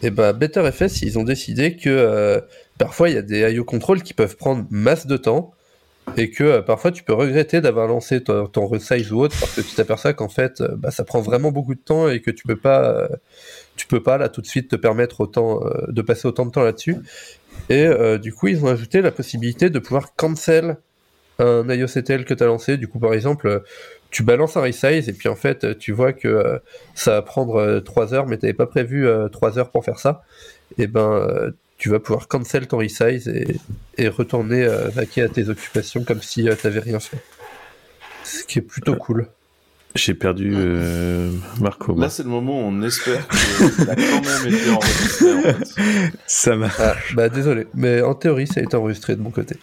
et 0.02 0.10
ben 0.10 0.32
BetterFS, 0.32 1.02
ils 1.02 1.20
ont 1.20 1.26
décidé 1.26 1.76
que 1.76 2.42
parfois 2.78 3.10
il 3.10 3.16
y 3.16 3.18
a 3.18 3.22
des 3.22 3.42
IO 3.52 3.66
Control 3.66 4.02
qui 4.02 4.14
peuvent 4.14 4.38
prendre 4.38 4.66
masse 4.70 5.06
de 5.06 5.18
temps 5.18 5.54
et 6.16 6.32
que 6.32 6.62
parfois 6.62 6.94
tu 6.94 7.04
peux 7.04 7.14
regretter 7.14 7.60
d'avoir 7.60 7.88
lancé 7.88 8.24
ton, 8.24 8.48
ton 8.48 8.68
resize 8.68 9.12
ou 9.12 9.20
autre 9.20 9.36
parce 9.38 9.54
que 9.54 9.62
tu 9.62 9.76
t'aperçois 9.76 10.14
qu'en 10.14 10.30
fait 10.30 10.64
bah, 10.78 10.92
ça 10.92 11.04
prend 11.04 11.20
vraiment 11.20 11.52
beaucoup 11.52 11.76
de 11.76 11.82
temps 11.82 12.08
et 12.08 12.22
que 12.22 12.32
tu 12.32 12.48
peux 12.48 12.56
pas 12.56 13.10
tu 13.76 13.88
peux 13.88 14.04
pas 14.04 14.18
là 14.18 14.30
tout 14.30 14.42
de 14.42 14.48
suite 14.48 14.70
te 14.70 14.76
permettre 14.76 15.22
autant 15.22 15.66
euh, 15.66 15.86
de 15.88 16.02
passer 16.02 16.28
autant 16.28 16.46
de 16.46 16.52
temps 16.52 16.64
là-dessus. 16.64 16.98
Et 17.70 17.86
euh, 17.86 18.18
du 18.18 18.34
coup 18.34 18.48
ils 18.48 18.64
ont 18.64 18.68
ajouté 18.68 19.02
la 19.02 19.12
possibilité 19.12 19.70
de 19.70 19.80
pouvoir 19.80 20.16
cancel 20.16 20.78
un 21.40 21.68
IOCTL 21.68 22.26
que 22.26 22.34
tu 22.34 22.44
as 22.44 22.48
lancé. 22.48 22.78
Du 22.78 22.88
coup 22.88 23.00
par 23.00 23.14
exemple 23.14 23.64
tu 24.12 24.24
balances 24.24 24.58
un 24.58 24.62
resize 24.62 25.10
et 25.10 25.14
puis 25.14 25.30
en 25.30 25.36
fait 25.36 25.78
tu 25.80 25.92
vois 25.92 26.14
que 26.14 26.28
euh, 26.28 26.60
ça 26.94 27.12
va 27.12 27.22
prendre 27.22 27.80
3 27.80 28.14
heures 28.14 28.28
mais 28.28 28.38
tu 28.38 28.54
pas 28.54 28.68
prévu 28.68 29.08
3 29.32 29.60
heures 29.60 29.72
pour 29.72 29.84
faire 29.84 30.00
ça. 30.00 30.24
Et 30.78 30.88
ben 30.88 31.12
euh, 31.14 31.52
tu 31.78 31.90
vas 31.90 32.00
pouvoir 32.00 32.28
cancel 32.28 32.68
ton 32.68 32.78
resize 32.78 33.28
et, 33.28 33.58
et 33.98 34.08
retourner 34.08 34.66
vaquer 34.94 35.24
à 35.24 35.30
tes 35.30 35.50
occupations 35.50 36.04
comme 36.04 36.22
si 36.22 36.46
tu 36.46 36.56
t'avais 36.56 36.80
rien 36.80 37.00
fait. 37.00 37.18
Ce 38.24 38.44
qui 38.44 38.60
est 38.60 38.62
plutôt 38.64 38.96
cool 38.96 39.28
J'ai 39.96 40.16
perdu 40.16 40.54
euh, 40.56 41.32
Marco. 41.62 41.96
Là, 41.96 42.10
c'est 42.10 42.24
le 42.24 42.30
moment 42.30 42.62
où 42.62 42.64
on 42.64 42.82
espère 42.82 43.28
qu'il 43.28 43.90
a 43.90 43.96
quand 43.96 44.22
même 44.26 44.54
été 44.54 44.70
enregistré. 44.72 45.34
En 45.34 45.42
fait. 45.42 46.14
Ça 46.26 46.56
m'a. 46.56 46.70
ah, 46.80 46.96
bah 47.14 47.30
désolé 47.30 47.68
mais 47.76 48.02
en 48.02 48.16
théorie 48.16 48.48
ça 48.48 48.60
a 48.60 48.64
été 48.64 48.76
enregistré 48.76 49.16
de 49.16 49.22
mon 49.22 49.30
côté 49.30 49.56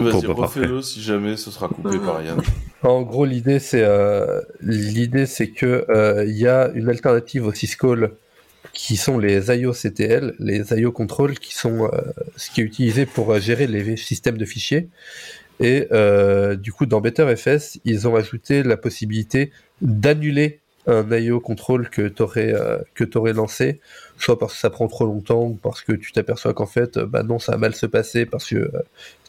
Vas-y, 0.00 0.26
bah, 0.26 0.34
refais-le 0.34 0.82
si 0.82 1.00
jamais 1.00 1.36
ce 1.36 1.50
sera 1.50 1.68
coupé 1.68 1.98
par 1.98 2.22
Yann. 2.22 2.40
En 2.82 3.02
gros, 3.02 3.24
l'idée 3.24 3.60
c'est 3.60 3.84
euh, 3.84 4.40
l'idée 4.60 5.26
c'est 5.26 5.48
que 5.48 5.86
euh, 5.88 6.24
il 6.26 6.36
y 6.36 6.46
a 6.46 6.70
une 6.74 6.88
alternative 6.88 7.46
au 7.46 7.52
syscall 7.52 8.10
qui 8.74 8.96
sont 8.96 9.18
les 9.18 9.46
IOCTL, 9.48 10.34
les 10.38 10.72
IO 10.74 10.92
control, 10.92 11.38
qui 11.38 11.54
sont 11.54 11.84
euh, 11.84 12.00
ce 12.36 12.50
qui 12.50 12.60
est 12.60 12.64
utilisé 12.64 13.06
pour 13.06 13.32
euh, 13.32 13.40
gérer 13.40 13.66
les 13.66 13.96
systèmes 13.96 14.36
de 14.36 14.44
fichiers. 14.44 14.88
Et 15.60 15.86
euh, 15.92 16.56
du 16.56 16.72
coup, 16.72 16.86
dans 16.86 17.00
BetterFS, 17.00 17.78
ils 17.84 18.08
ont 18.08 18.16
ajouté 18.16 18.62
la 18.62 18.76
possibilité 18.76 19.52
d'annuler 19.82 20.60
un 20.86 21.10
IO 21.10 21.40
control 21.40 21.88
que 21.88 22.08
tu 22.08 22.22
aurais, 22.22 22.54
que 22.94 23.04
t'aurais 23.04 23.32
lancé, 23.32 23.80
soit 24.18 24.38
parce 24.38 24.54
que 24.54 24.60
ça 24.60 24.70
prend 24.70 24.86
trop 24.88 25.06
longtemps, 25.06 25.44
ou 25.44 25.54
parce 25.54 25.82
que 25.82 25.92
tu 25.92 26.12
t'aperçois 26.12 26.54
qu'en 26.54 26.66
fait, 26.66 26.96
euh, 26.96 27.06
bah 27.06 27.22
non, 27.22 27.38
ça 27.38 27.52
a 27.52 27.56
mal 27.56 27.74
se 27.74 27.86
passer 27.86 28.26
parce 28.26 28.48
que 28.48 28.56
euh, 28.56 28.70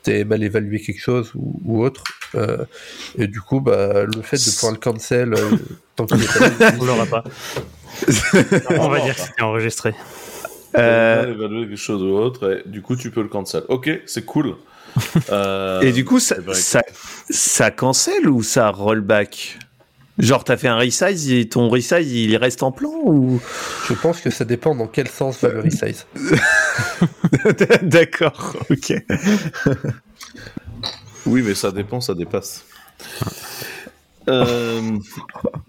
tu 0.04 0.26
mal 0.26 0.44
évalué 0.44 0.80
quelque 0.80 1.02
chose 1.02 1.32
ou, 1.36 1.60
ou 1.66 1.84
autre. 1.84 2.04
Euh, 2.36 2.66
et 3.18 3.28
du 3.28 3.42
coup, 3.42 3.60
bah, 3.62 4.04
le 4.04 4.22
fait 4.22 4.38
de 4.38 4.56
pouvoir 4.56 4.74
le 4.74 4.80
cancel 4.80 5.34
euh, 5.34 5.52
tant 5.96 6.06
qu'il 6.06 6.22
est 6.22 6.60
pas 6.60 6.72
On 6.80 6.86
l'aura 6.86 7.06
pas. 7.06 7.24
On 8.78 8.90
va 8.90 9.00
dire 9.02 9.16
que 9.16 9.22
c'était 9.22 9.42
enregistré. 9.42 9.94
Euh, 10.78 11.24
Euh... 11.24 11.34
évaluer 11.34 11.68
quelque 11.68 11.78
chose 11.78 12.04
ou 12.04 12.18
autre, 12.18 12.62
et 12.66 12.70
du 12.70 12.82
coup, 12.82 12.96
tu 12.96 13.10
peux 13.10 13.22
le 13.22 13.30
cancel. 13.30 13.64
Ok, 13.70 13.90
c'est 14.06 14.26
cool. 14.26 14.56
Euh, 15.30 15.82
Et 15.82 15.92
du 15.92 16.06
coup, 16.06 16.20
ça, 16.20 16.36
ça, 16.54 16.82
ça 17.30 17.72
cancel 17.72 18.30
ou 18.30 18.44
ça 18.44 18.70
rollback 18.70 19.60
Genre, 20.18 20.46
t'as 20.46 20.56
fait 20.56 20.70
un 20.70 20.78
resize 20.78 21.30
et 21.30 21.50
ton 21.50 21.68
resize 21.68 22.10
il 22.14 22.38
reste 22.38 22.64
en 22.64 22.72
plan 22.72 22.94
ou? 23.04 23.42
Je 23.90 23.94
pense 23.94 24.22
que 24.22 24.30
ça 24.30 24.46
dépend 24.46 24.74
dans 24.74 24.88
quel 24.88 25.10
sens 25.10 25.42
va 25.42 25.50
le 25.50 25.60
resize. 25.60 26.06
D'accord, 27.82 28.56
ok. 28.70 28.94
Oui, 31.26 31.42
mais 31.42 31.54
ça 31.54 31.72
dépend, 31.72 32.00
ça 32.00 32.14
dépasse. 32.14 32.64
Euh, 34.28 34.98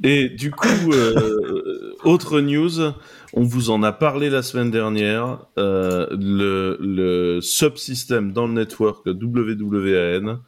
et 0.02 0.28
du 0.28 0.50
coup, 0.50 0.92
euh, 0.92 1.94
autre 2.04 2.40
news, 2.40 2.92
on 3.32 3.42
vous 3.42 3.70
en 3.70 3.82
a 3.82 3.92
parlé 3.92 4.30
la 4.30 4.42
semaine 4.42 4.70
dernière, 4.70 5.46
euh, 5.58 6.06
le, 6.10 6.78
le 6.80 7.40
subsystème 7.40 8.32
dans 8.32 8.46
le 8.46 8.54
network 8.54 9.06
WWAN, 9.06 10.40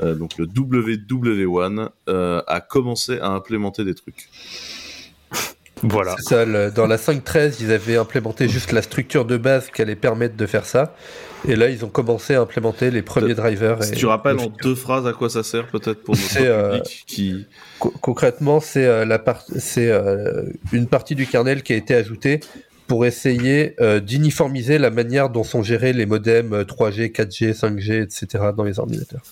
donc 0.00 0.38
le 0.38 0.46
WW1, 0.46 1.88
euh, 2.08 2.42
a 2.46 2.60
commencé 2.60 3.18
à 3.18 3.30
implémenter 3.30 3.84
des 3.84 3.94
trucs. 3.94 4.28
Voilà. 5.82 6.16
C'est 6.18 6.34
ça, 6.34 6.44
le- 6.44 6.70
dans 6.70 6.86
la 6.86 6.96
5.13, 6.96 7.56
ils 7.60 7.72
avaient 7.72 7.96
implémenté 7.96 8.48
juste 8.48 8.72
la 8.72 8.82
structure 8.82 9.24
de 9.24 9.36
base 9.36 9.68
qui 9.72 9.82
allait 9.82 9.94
permettre 9.96 10.36
de 10.36 10.46
faire 10.46 10.64
ça. 10.66 10.94
Et 11.46 11.54
là, 11.54 11.68
ils 11.68 11.84
ont 11.84 11.88
commencé 11.88 12.34
à 12.34 12.40
implémenter 12.40 12.90
les 12.90 13.02
premiers 13.02 13.34
drivers. 13.34 13.82
Si 13.84 13.92
et- 13.92 13.96
tu 13.96 14.06
rappelles 14.06 14.38
en 14.40 14.52
deux 14.62 14.74
phrases 14.74 15.06
à 15.06 15.12
quoi 15.12 15.30
ça 15.30 15.42
sert, 15.44 15.66
peut-être 15.68 16.02
pour 16.02 16.16
notre 16.16 16.36
euh, 16.40 16.78
public 16.78 17.04
qui... 17.06 17.46
Co- 17.78 17.94
concrètement, 18.00 18.58
c'est 18.60 18.84
euh, 18.86 19.04
la 19.04 19.18
part- 19.20 19.44
c'est 19.56 19.88
euh, 19.90 20.42
une 20.72 20.88
partie 20.88 21.14
du 21.14 21.26
kernel 21.26 21.62
qui 21.62 21.72
a 21.72 21.76
été 21.76 21.94
ajoutée 21.94 22.40
pour 22.88 23.06
essayer 23.06 23.76
euh, 23.80 24.00
d'uniformiser 24.00 24.78
la 24.78 24.90
manière 24.90 25.28
dont 25.30 25.44
sont 25.44 25.62
gérés 25.62 25.92
les 25.92 26.06
modems 26.06 26.54
euh, 26.54 26.64
3G, 26.64 27.12
4G, 27.12 27.52
5G, 27.54 28.02
etc. 28.02 28.44
dans 28.56 28.64
les 28.64 28.78
ordinateurs. 28.80 29.22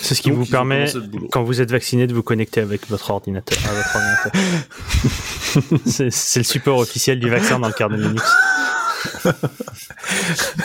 C'est 0.00 0.14
ce 0.14 0.22
qui 0.22 0.30
Donc, 0.30 0.38
vous 0.38 0.46
permet, 0.46 0.86
quand 1.32 1.42
vous 1.42 1.60
êtes 1.60 1.70
vacciné, 1.70 2.06
de 2.06 2.14
vous 2.14 2.22
connecter 2.22 2.60
avec 2.60 2.88
votre 2.88 3.10
ordinateur. 3.10 3.58
à 3.68 3.72
votre 3.74 3.96
ordinateur. 3.96 4.32
c'est 6.10 6.40
le 6.40 6.44
support 6.44 6.78
officiel 6.78 7.18
du 7.18 7.28
vaccin 7.28 7.58
dans 7.58 7.68
le 7.68 7.74
kernel 7.74 8.00
Linux. 8.00 8.22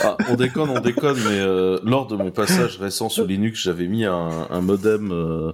Ah, 0.02 0.16
on 0.28 0.36
déconne, 0.36 0.70
on 0.70 0.80
déconne, 0.80 1.18
mais 1.18 1.38
euh, 1.38 1.78
lors 1.84 2.06
de 2.06 2.16
mon 2.16 2.30
passage 2.30 2.78
récent 2.78 3.08
sous 3.08 3.24
Linux, 3.24 3.62
j'avais 3.62 3.86
mis 3.86 4.04
un, 4.04 4.48
un 4.50 4.60
modem 4.60 5.10
euh, 5.12 5.52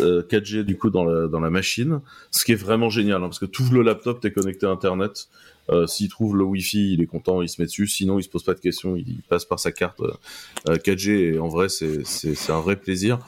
euh, 0.00 0.22
4G 0.22 0.62
du 0.62 0.76
coup 0.76 0.90
dans 0.90 1.04
la, 1.04 1.28
dans 1.28 1.40
la 1.40 1.50
machine, 1.50 2.00
ce 2.30 2.44
qui 2.44 2.52
est 2.52 2.56
vraiment 2.56 2.90
génial, 2.90 3.22
hein, 3.22 3.28
parce 3.28 3.38
que 3.38 3.46
ouvres 3.60 3.74
le 3.74 3.82
laptop, 3.82 4.20
t'es 4.20 4.30
connecté 4.30 4.66
à 4.66 4.70
Internet, 4.70 5.28
euh, 5.70 5.86
s'il 5.86 6.08
trouve 6.08 6.36
le 6.36 6.44
Wi-Fi, 6.44 6.94
il 6.94 7.02
est 7.02 7.06
content, 7.06 7.42
il 7.42 7.48
se 7.48 7.60
met 7.60 7.66
dessus, 7.66 7.86
sinon 7.86 8.18
il 8.18 8.22
se 8.22 8.28
pose 8.28 8.44
pas 8.44 8.54
de 8.54 8.60
questions, 8.60 8.96
il 8.96 9.22
passe 9.28 9.44
par 9.44 9.60
sa 9.60 9.72
carte 9.72 10.00
euh, 10.00 10.76
4G, 10.76 11.34
et 11.34 11.38
en 11.38 11.48
vrai 11.48 11.68
c'est 11.68 12.50
un 12.50 12.60
vrai 12.60 12.76
plaisir. 12.76 13.18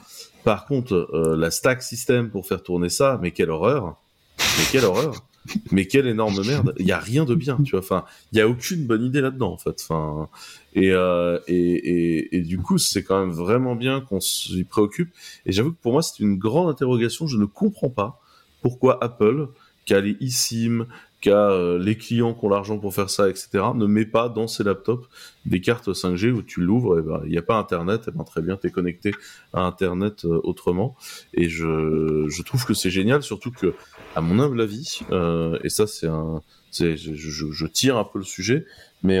Par 0.43 0.65
contre, 0.65 1.09
euh, 1.13 1.35
la 1.35 1.51
stack 1.51 1.83
system 1.83 2.29
pour 2.29 2.47
faire 2.47 2.63
tourner 2.63 2.89
ça, 2.89 3.19
mais 3.21 3.31
quelle 3.31 3.51
horreur 3.51 3.97
Mais 4.37 4.65
quelle 4.71 4.85
horreur 4.85 5.23
mais 5.71 5.85
quelle 5.85 6.07
énorme 6.07 6.45
merde 6.45 6.73
Il 6.77 6.85
y 6.85 6.91
a 6.91 6.99
rien 6.99 7.25
de 7.25 7.35
bien, 7.35 7.57
tu 7.63 7.71
vois. 7.71 7.79
Enfin, 7.79 8.05
il 8.31 8.37
y 8.37 8.41
a 8.41 8.47
aucune 8.47 8.85
bonne 8.85 9.03
idée 9.03 9.21
là-dedans, 9.21 9.51
en 9.51 9.57
fait. 9.57 9.81
Enfin, 9.81 10.29
et, 10.75 10.91
euh, 10.91 11.39
et, 11.47 11.55
et, 11.55 12.37
et 12.37 12.41
du 12.41 12.59
coup, 12.59 12.77
c'est 12.77 13.03
quand 13.03 13.19
même 13.19 13.31
vraiment 13.31 13.75
bien 13.75 14.01
qu'on 14.01 14.19
s'y 14.19 14.63
préoccupe. 14.63 15.09
Et 15.45 15.51
j'avoue 15.51 15.71
que 15.71 15.81
pour 15.81 15.93
moi, 15.93 16.03
c'est 16.03 16.19
une 16.19 16.37
grande 16.37 16.69
interrogation. 16.69 17.27
Je 17.27 17.37
ne 17.37 17.45
comprends 17.45 17.89
pas 17.89 18.21
pourquoi 18.61 19.03
Apple, 19.03 19.47
qui 19.85 19.93
a 19.93 20.01
les 20.01 20.15
eSIM, 20.21 20.85
qui 21.21 21.29
a 21.29 21.51
euh, 21.51 21.77
les 21.77 21.95
clients 21.95 22.33
qui 22.33 22.45
ont 22.45 22.49
l'argent 22.49 22.77
pour 22.79 22.93
faire 22.93 23.09
ça, 23.09 23.29
etc., 23.29 23.49
ne 23.75 23.85
met 23.85 24.05
pas 24.05 24.27
dans 24.27 24.47
ses 24.47 24.63
laptops 24.63 25.07
des 25.45 25.61
cartes 25.61 25.87
5G 25.87 26.31
où 26.31 26.41
tu 26.41 26.61
l'ouvres, 26.61 26.99
et 26.99 27.01
ben, 27.01 27.21
il 27.25 27.31
n'y 27.31 27.37
a 27.37 27.43
pas 27.43 27.57
Internet, 27.57 28.07
et 28.07 28.11
ben, 28.11 28.23
très 28.23 28.41
bien, 28.41 28.57
tu 28.57 28.67
es 28.67 28.71
connecté 28.71 29.11
à 29.53 29.61
Internet 29.61 30.25
euh, 30.25 30.41
autrement. 30.43 30.95
Et 31.33 31.47
je, 31.47 32.41
trouve 32.43 32.65
que 32.65 32.73
c'est 32.73 32.89
génial, 32.89 33.21
surtout 33.21 33.51
que, 33.51 33.75
à 34.15 34.21
mon 34.21 34.39
humble 34.39 34.61
avis, 34.61 35.01
euh, 35.11 35.59
et 35.63 35.69
ça 35.69 35.87
c'est 35.87 36.07
un, 36.07 36.41
je, 36.73 36.95
je, 36.95 37.51
je 37.51 37.65
tire 37.67 37.97
un 37.97 38.03
peu 38.03 38.17
le 38.17 38.25
sujet, 38.25 38.65
mais 39.03 39.19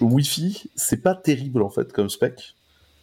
Wi-Fi, 0.00 0.70
c'est 0.74 1.02
pas 1.02 1.14
terrible 1.14 1.62
en 1.62 1.70
fait 1.70 1.92
comme 1.92 2.08
spec, 2.08 2.54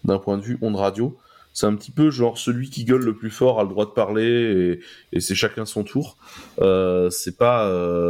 d'un 0.04 0.18
point 0.18 0.38
de 0.38 0.44
vue 0.44 0.58
onde 0.62 0.76
radio. 0.76 1.18
C'est 1.54 1.66
un 1.66 1.76
petit 1.76 1.92
peu 1.92 2.10
genre 2.10 2.38
celui 2.38 2.70
qui 2.70 2.84
gueule 2.84 3.04
le 3.04 3.16
plus 3.16 3.30
fort 3.30 3.60
a 3.60 3.64
le 3.64 3.70
droit 3.70 3.86
de 3.86 3.92
parler 3.92 4.80
et, 5.12 5.16
et 5.16 5.20
c'est 5.20 5.36
chacun 5.36 5.66
son 5.66 5.84
tour. 5.84 6.18
Euh, 6.60 7.10
c'est 7.10 7.38
pas, 7.38 7.68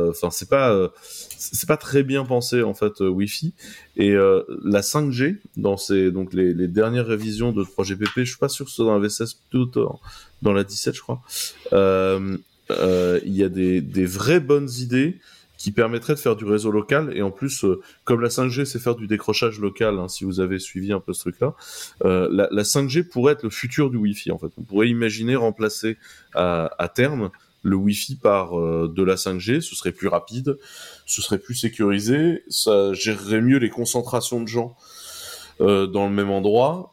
enfin 0.10 0.30
c'est 0.32 0.50
pas, 0.50 0.72
euh, 0.72 0.88
c'est 1.52 1.68
pas 1.68 1.78
très 1.78 2.04
bien 2.04 2.26
pensé 2.26 2.64
en 2.64 2.74
fait 2.74 3.02
euh, 3.02 3.10
Wi-Fi. 3.10 3.54
Et 3.98 4.12
euh, 4.12 4.44
la 4.64 4.82
5G 4.82 5.38
dans 5.58 5.78
ces 5.78 6.12
donc 6.12 6.34
les, 6.34 6.54
les 6.54 6.68
dernières 6.68 7.06
révisions 7.06 7.52
de 7.52 7.64
3GPP, 7.64 8.12
je 8.18 8.24
suis 8.24 8.38
pas 8.38 8.50
sûr 8.50 8.66
que 8.66 8.72
ce 8.72 8.78
soit 8.78 8.86
dans 8.86 8.98
la 8.98 9.08
V16 9.08 9.36
plutôt 9.50 10.00
dans, 10.42 10.54
la 10.54 10.64
17 10.64 10.96
je 10.96 11.02
crois. 11.02 11.22
Euh, 11.74 12.38
euh, 12.72 13.20
il 13.26 13.36
y 13.36 13.44
a 13.44 13.50
des, 13.50 13.82
des 13.82 14.06
vraies 14.06 14.40
bonnes 14.40 14.70
idées 14.80 15.20
qui 15.64 15.72
permettrait 15.72 16.16
de 16.16 16.20
faire 16.20 16.36
du 16.36 16.44
réseau 16.44 16.72
local. 16.72 17.14
Et 17.16 17.22
en 17.22 17.32
plus, 17.32 17.64
euh, 17.64 17.80
comme 18.04 18.20
la 18.20 18.28
5G, 18.28 18.66
c'est 18.66 18.80
faire 18.80 18.96
du 18.96 19.08
décrochage 19.08 19.62
local, 19.62 19.98
hein, 19.98 20.10
si 20.10 20.26
vous 20.26 20.42
avez 20.42 20.60
suivi 20.60 20.92
un 20.92 21.00
peu 21.00 21.14
ce 21.14 21.22
truc-là, 21.22 21.56
euh, 22.04 22.28
la, 22.30 22.50
la 22.52 22.64
5G 22.64 23.08
pourrait 23.08 23.32
être 23.32 23.44
le 23.44 23.50
futur 23.50 23.90
du 23.90 23.96
Wi-Fi. 23.96 24.34
En 24.34 24.38
fait, 24.38 24.52
on 24.58 24.64
pourrait 24.64 24.90
imaginer 24.90 25.38
remplacer 25.38 25.96
à, 26.36 26.92
terme 26.94 27.30
le 27.62 27.78
Wi-Fi 27.78 28.18
par 28.18 28.60
euh, 28.60 28.92
de 28.94 29.04
la 29.04 29.16
5G. 29.16 29.62
Ce 29.62 29.74
serait 29.74 29.94
plus 29.94 30.10
rapide, 30.10 30.58
ce 31.06 31.22
serait 31.22 31.38
plus 31.38 31.56
sécurisé, 31.56 32.44
ça 32.50 32.92
gérerait 32.92 33.40
mieux 33.40 33.58
les 33.58 33.70
concentrations 33.70 34.42
de 34.42 34.50
gens 34.50 34.76
dans 35.60 36.10
le 36.10 36.14
même 36.14 36.30
endroit. 36.30 36.92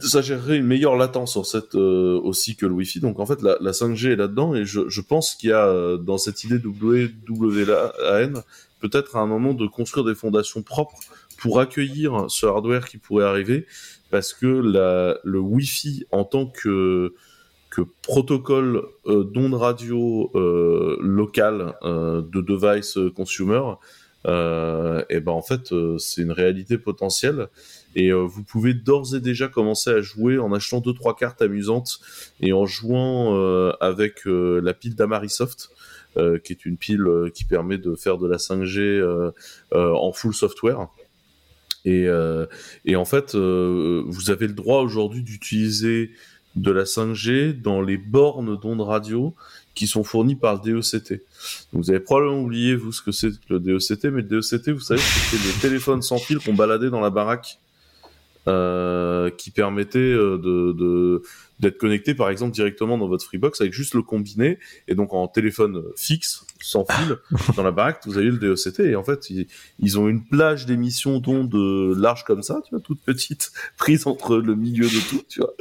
Ça 0.00 0.22
gérerait 0.22 0.56
une 0.56 0.66
meilleure 0.66 0.96
latence 0.96 1.36
en 1.36 1.44
fait 1.44 1.74
euh, 1.74 2.20
aussi 2.22 2.56
que 2.56 2.66
le 2.66 2.72
Wi-Fi. 2.72 3.00
Donc 3.00 3.18
en 3.18 3.26
fait 3.26 3.42
la, 3.42 3.56
la 3.60 3.72
5G 3.72 4.12
est 4.12 4.16
là-dedans 4.16 4.54
et 4.54 4.64
je, 4.64 4.88
je 4.88 5.00
pense 5.00 5.34
qu'il 5.34 5.50
y 5.50 5.52
a 5.52 5.66
euh, 5.66 5.96
dans 5.96 6.18
cette 6.18 6.44
idée 6.44 6.58
WWAN 6.58 8.42
peut-être 8.80 9.16
à 9.16 9.20
un 9.20 9.26
moment 9.26 9.52
de 9.54 9.66
construire 9.66 10.04
des 10.04 10.14
fondations 10.14 10.62
propres 10.62 10.98
pour 11.38 11.60
accueillir 11.60 12.26
ce 12.28 12.46
hardware 12.46 12.88
qui 12.88 12.98
pourrait 12.98 13.24
arriver 13.24 13.66
parce 14.10 14.32
que 14.32 14.46
la, 14.46 15.18
le 15.24 15.38
Wi-Fi 15.38 16.06
en 16.10 16.24
tant 16.24 16.46
que 16.46 17.14
que 17.70 17.82
protocole 18.02 18.82
euh, 19.06 19.24
d'onde 19.24 19.54
radio 19.54 20.30
euh, 20.34 20.98
local 21.00 21.74
euh, 21.82 22.20
de 22.20 22.40
device 22.40 22.98
euh, 22.98 23.10
consumer, 23.10 23.62
et 24.26 25.20
ben 25.20 25.32
en 25.32 25.40
fait 25.40 25.72
c'est 25.96 26.20
une 26.20 26.32
réalité 26.32 26.76
potentielle 26.76 27.48
et 27.96 28.12
euh, 28.12 28.24
vous 28.24 28.42
pouvez 28.42 28.74
d'ores 28.74 29.14
et 29.14 29.20
déjà 29.20 29.48
commencer 29.48 29.90
à 29.90 30.00
jouer 30.00 30.38
en 30.38 30.52
achetant 30.52 30.80
deux 30.80 30.94
trois 30.94 31.16
cartes 31.16 31.42
amusantes 31.42 32.00
et 32.40 32.52
en 32.52 32.66
jouant 32.66 33.36
euh, 33.36 33.72
avec 33.80 34.26
euh, 34.26 34.60
la 34.62 34.74
pile 34.74 34.94
d'Amarisoft 34.94 35.70
qui 36.44 36.52
est 36.52 36.66
une 36.66 36.76
pile 36.76 37.06
qui 37.32 37.44
permet 37.44 37.78
de 37.78 37.94
faire 37.94 38.18
de 38.18 38.26
la 38.26 38.36
5G 38.36 38.80
euh, 38.80 39.30
euh, 39.72 39.92
en 39.94 40.12
full 40.12 40.34
software. 40.34 40.88
Et, 41.84 42.06
euh, 42.06 42.46
et 42.84 42.96
en 42.96 43.04
fait, 43.04 43.34
euh, 43.34 44.02
vous 44.06 44.30
avez 44.30 44.46
le 44.46 44.52
droit 44.52 44.82
aujourd'hui 44.82 45.22
d'utiliser 45.22 46.10
de 46.56 46.70
la 46.72 46.84
5G 46.84 47.60
dans 47.60 47.80
les 47.80 47.96
bornes 47.96 48.58
d'ondes 48.58 48.80
radio 48.80 49.34
qui 49.74 49.86
sont 49.86 50.02
fournies 50.02 50.34
par 50.34 50.60
le 50.62 50.80
DECT. 50.80 51.22
Vous 51.72 51.90
avez 51.90 52.00
probablement 52.00 52.40
oublié, 52.40 52.74
vous, 52.74 52.92
ce 52.92 53.02
que 53.02 53.12
c'est 53.12 53.30
que 53.30 53.54
le 53.54 53.60
DECT, 53.60 54.06
mais 54.06 54.22
le 54.22 54.40
DECT, 54.40 54.70
vous 54.70 54.80
savez, 54.80 55.00
c'était 55.00 55.42
des 55.42 55.60
téléphones 55.60 56.02
sans 56.02 56.18
fil 56.18 56.38
qu'on 56.38 56.54
baladait 56.54 56.90
dans 56.90 57.00
la 57.00 57.10
baraque 57.10 57.60
euh, 58.48 59.30
qui 59.30 59.50
permettaient 59.50 59.98
euh, 59.98 60.38
de, 60.38 60.72
de- 60.72 61.22
d'être 61.60 61.76
connecté 61.76 62.14
par 62.14 62.30
exemple 62.30 62.52
directement 62.54 62.96
dans 62.96 63.06
votre 63.06 63.22
Freebox 63.26 63.60
avec 63.60 63.74
juste 63.74 63.92
le 63.92 64.00
combiné 64.00 64.58
et 64.88 64.94
donc 64.94 65.12
en 65.12 65.28
téléphone 65.28 65.82
fixe 65.94 66.46
sans 66.58 66.86
fil 66.86 67.16
dans 67.54 67.62
la 67.62 67.70
baraque 67.70 68.00
vous 68.06 68.16
avez 68.16 68.30
le 68.30 68.38
DECT 68.38 68.80
et 68.80 68.96
en 68.96 69.04
fait 69.04 69.28
ils, 69.28 69.46
ils 69.78 69.98
ont 69.98 70.08
une 70.08 70.24
plage 70.24 70.64
d'émissions 70.64 71.18
d'ondes 71.18 71.54
euh, 71.54 71.94
large 71.98 72.24
comme 72.24 72.42
ça 72.42 72.62
tu 72.64 72.70
vois 72.70 72.80
toute 72.80 73.02
petite 73.02 73.52
prise 73.76 74.06
entre 74.06 74.38
le 74.38 74.54
milieu 74.54 74.86
de 74.86 75.08
tout 75.10 75.22
tu 75.28 75.40
vois 75.40 75.54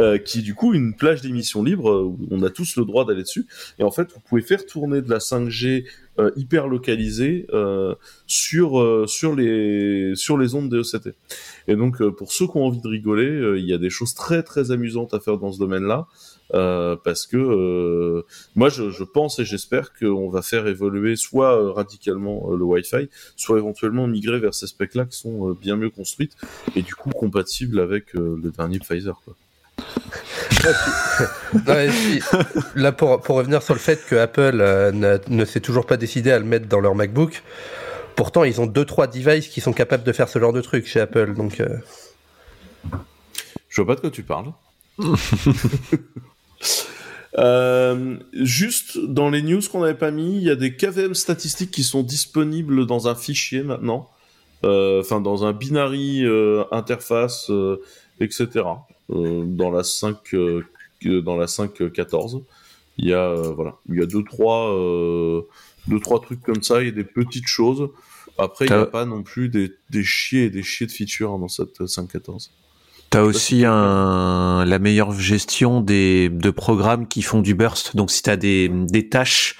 euh, 0.00 0.16
qui 0.16 0.38
est 0.38 0.42
du 0.42 0.54
coup 0.54 0.72
une 0.72 0.94
plage 0.96 1.20
d'émissions 1.20 1.62
libres 1.62 1.90
euh, 1.90 2.02
où 2.04 2.18
on 2.30 2.42
a 2.42 2.48
tous 2.48 2.76
le 2.76 2.86
droit 2.86 3.04
d'aller 3.04 3.22
dessus. 3.22 3.46
Et 3.78 3.82
en 3.82 3.90
fait 3.90 4.10
vous 4.14 4.20
pouvez 4.20 4.40
faire 4.42 4.64
tourner 4.64 5.02
de 5.02 5.10
la 5.10 5.18
5G 5.18 5.84
euh, 6.18 6.30
hyper 6.36 6.68
localisée 6.68 7.46
euh, 7.52 7.94
sur 8.26 8.80
euh, 8.80 9.06
sur 9.06 9.34
les 9.34 10.12
sur 10.14 10.36
les 10.38 10.54
ondes 10.54 10.68
DECT 10.68 11.14
et 11.68 11.76
donc, 11.76 12.00
euh, 12.00 12.10
pour 12.10 12.32
ceux 12.32 12.46
qui 12.46 12.56
ont 12.56 12.66
envie 12.66 12.80
de 12.80 12.88
rigoler, 12.88 13.28
euh, 13.28 13.58
il 13.58 13.66
y 13.66 13.72
a 13.72 13.78
des 13.78 13.90
choses 13.90 14.14
très 14.14 14.42
très 14.42 14.70
amusantes 14.70 15.14
à 15.14 15.20
faire 15.20 15.38
dans 15.38 15.52
ce 15.52 15.58
domaine-là, 15.58 16.06
euh, 16.54 16.96
parce 17.02 17.26
que 17.26 18.24
moi, 18.54 18.68
je, 18.68 18.90
je 18.90 19.04
pense 19.04 19.38
et 19.38 19.44
j'espère 19.44 19.92
qu'on 19.94 20.28
va 20.28 20.42
faire 20.42 20.66
évoluer 20.66 21.16
soit 21.16 21.72
radicalement 21.72 22.50
le 22.50 22.64
Wi-Fi, 22.64 23.08
soit 23.36 23.58
éventuellement 23.58 24.06
migrer 24.06 24.38
vers 24.38 24.54
ces 24.54 24.66
specs-là 24.66 25.06
qui 25.06 25.18
sont 25.18 25.52
bien 25.52 25.76
mieux 25.76 25.90
construites 25.90 26.36
et 26.76 26.82
du 26.82 26.94
coup 26.94 27.10
compatibles 27.10 27.80
avec 27.80 28.12
le 28.14 28.50
dernier 28.56 28.78
Pfizer. 28.78 29.20
Quoi. 29.24 29.34
Là, 32.74 32.92
pour, 32.92 33.20
revenir 33.28 33.62
sur 33.62 33.74
le 33.74 33.80
fait 33.80 34.04
que 34.06 34.16
Apple 34.16 34.58
euh, 34.60 35.18
ne 35.28 35.44
s'est 35.44 35.60
toujours 35.60 35.86
pas 35.86 35.96
décidé 35.96 36.30
à 36.30 36.38
le 36.38 36.44
mettre 36.44 36.66
dans 36.66 36.80
leur 36.80 36.94
MacBook, 36.94 37.42
pourtant 38.16 38.44
ils 38.44 38.60
ont 38.60 38.66
deux 38.66 38.84
trois 38.84 39.06
devices 39.06 39.48
qui 39.48 39.60
sont 39.60 39.72
capables 39.72 40.04
de 40.04 40.12
faire 40.12 40.28
ce 40.28 40.38
genre 40.38 40.52
de 40.52 40.60
truc 40.60 40.86
chez 40.86 41.00
Apple. 41.00 41.34
Donc, 41.34 41.60
euh, 41.60 41.76
Je 43.68 43.82
vois 43.82 43.94
pas 43.94 43.96
de 43.96 44.00
quoi 44.00 44.10
tu 44.10 44.22
parles. 44.22 44.52
Euh, 47.38 48.18
juste 48.34 48.98
dans 48.98 49.30
les 49.30 49.40
news 49.40 49.62
qu'on 49.72 49.80
n'avait 49.80 49.94
pas 49.94 50.10
mis, 50.10 50.36
il 50.36 50.42
y 50.42 50.50
a 50.50 50.54
des 50.54 50.76
KVM 50.76 51.14
statistiques 51.14 51.70
qui 51.70 51.82
sont 51.82 52.02
disponibles 52.02 52.84
dans 52.84 53.08
un 53.08 53.14
fichier 53.14 53.62
maintenant, 53.62 54.10
Euh, 54.66 55.00
enfin 55.00 55.22
dans 55.22 55.46
un 55.46 55.54
binary 55.54 56.26
interface, 56.70 57.50
etc. 58.20 58.64
Euh, 59.12 59.44
dans 59.46 59.70
la 59.70 59.82
5, 59.84 60.16
euh, 60.34 60.62
dans 61.22 61.36
la 61.36 61.46
5.14, 61.46 62.42
il 62.98 63.08
y 63.08 63.12
a 63.12 63.20
euh, 63.28 63.52
voilà, 63.54 63.76
il 63.88 63.98
y 63.98 64.02
a 64.02 64.06
deux 64.06 64.22
trois, 64.24 64.70
euh, 64.72 65.42
deux 65.88 66.00
trois 66.00 66.20
trucs 66.20 66.42
comme 66.42 66.62
ça, 66.62 66.80
il 66.82 66.86
y 66.86 66.90
a 66.90 66.92
des 66.94 67.04
petites 67.04 67.46
choses. 67.48 67.88
Après, 68.38 68.66
il 68.66 68.68
n'y 68.68 68.74
a 68.74 68.86
pas 68.86 69.04
non 69.04 69.22
plus 69.22 69.48
des, 69.48 69.72
des 69.90 70.02
chiers 70.04 70.44
et 70.44 70.50
des 70.50 70.62
chiers 70.62 70.86
de 70.86 70.92
features 70.92 71.38
dans 71.38 71.48
cette 71.48 71.80
5.14. 71.80 72.50
T'as 73.10 73.22
aussi 73.24 73.64
un, 73.66 74.64
la 74.64 74.78
meilleure 74.78 75.12
gestion 75.12 75.82
des, 75.82 76.30
de 76.30 76.48
programmes 76.50 77.06
qui 77.06 77.20
font 77.20 77.42
du 77.42 77.54
burst. 77.54 77.94
Donc, 77.94 78.10
si 78.10 78.22
t'as 78.22 78.36
des, 78.36 78.70
des 78.70 79.10
tâches, 79.10 79.56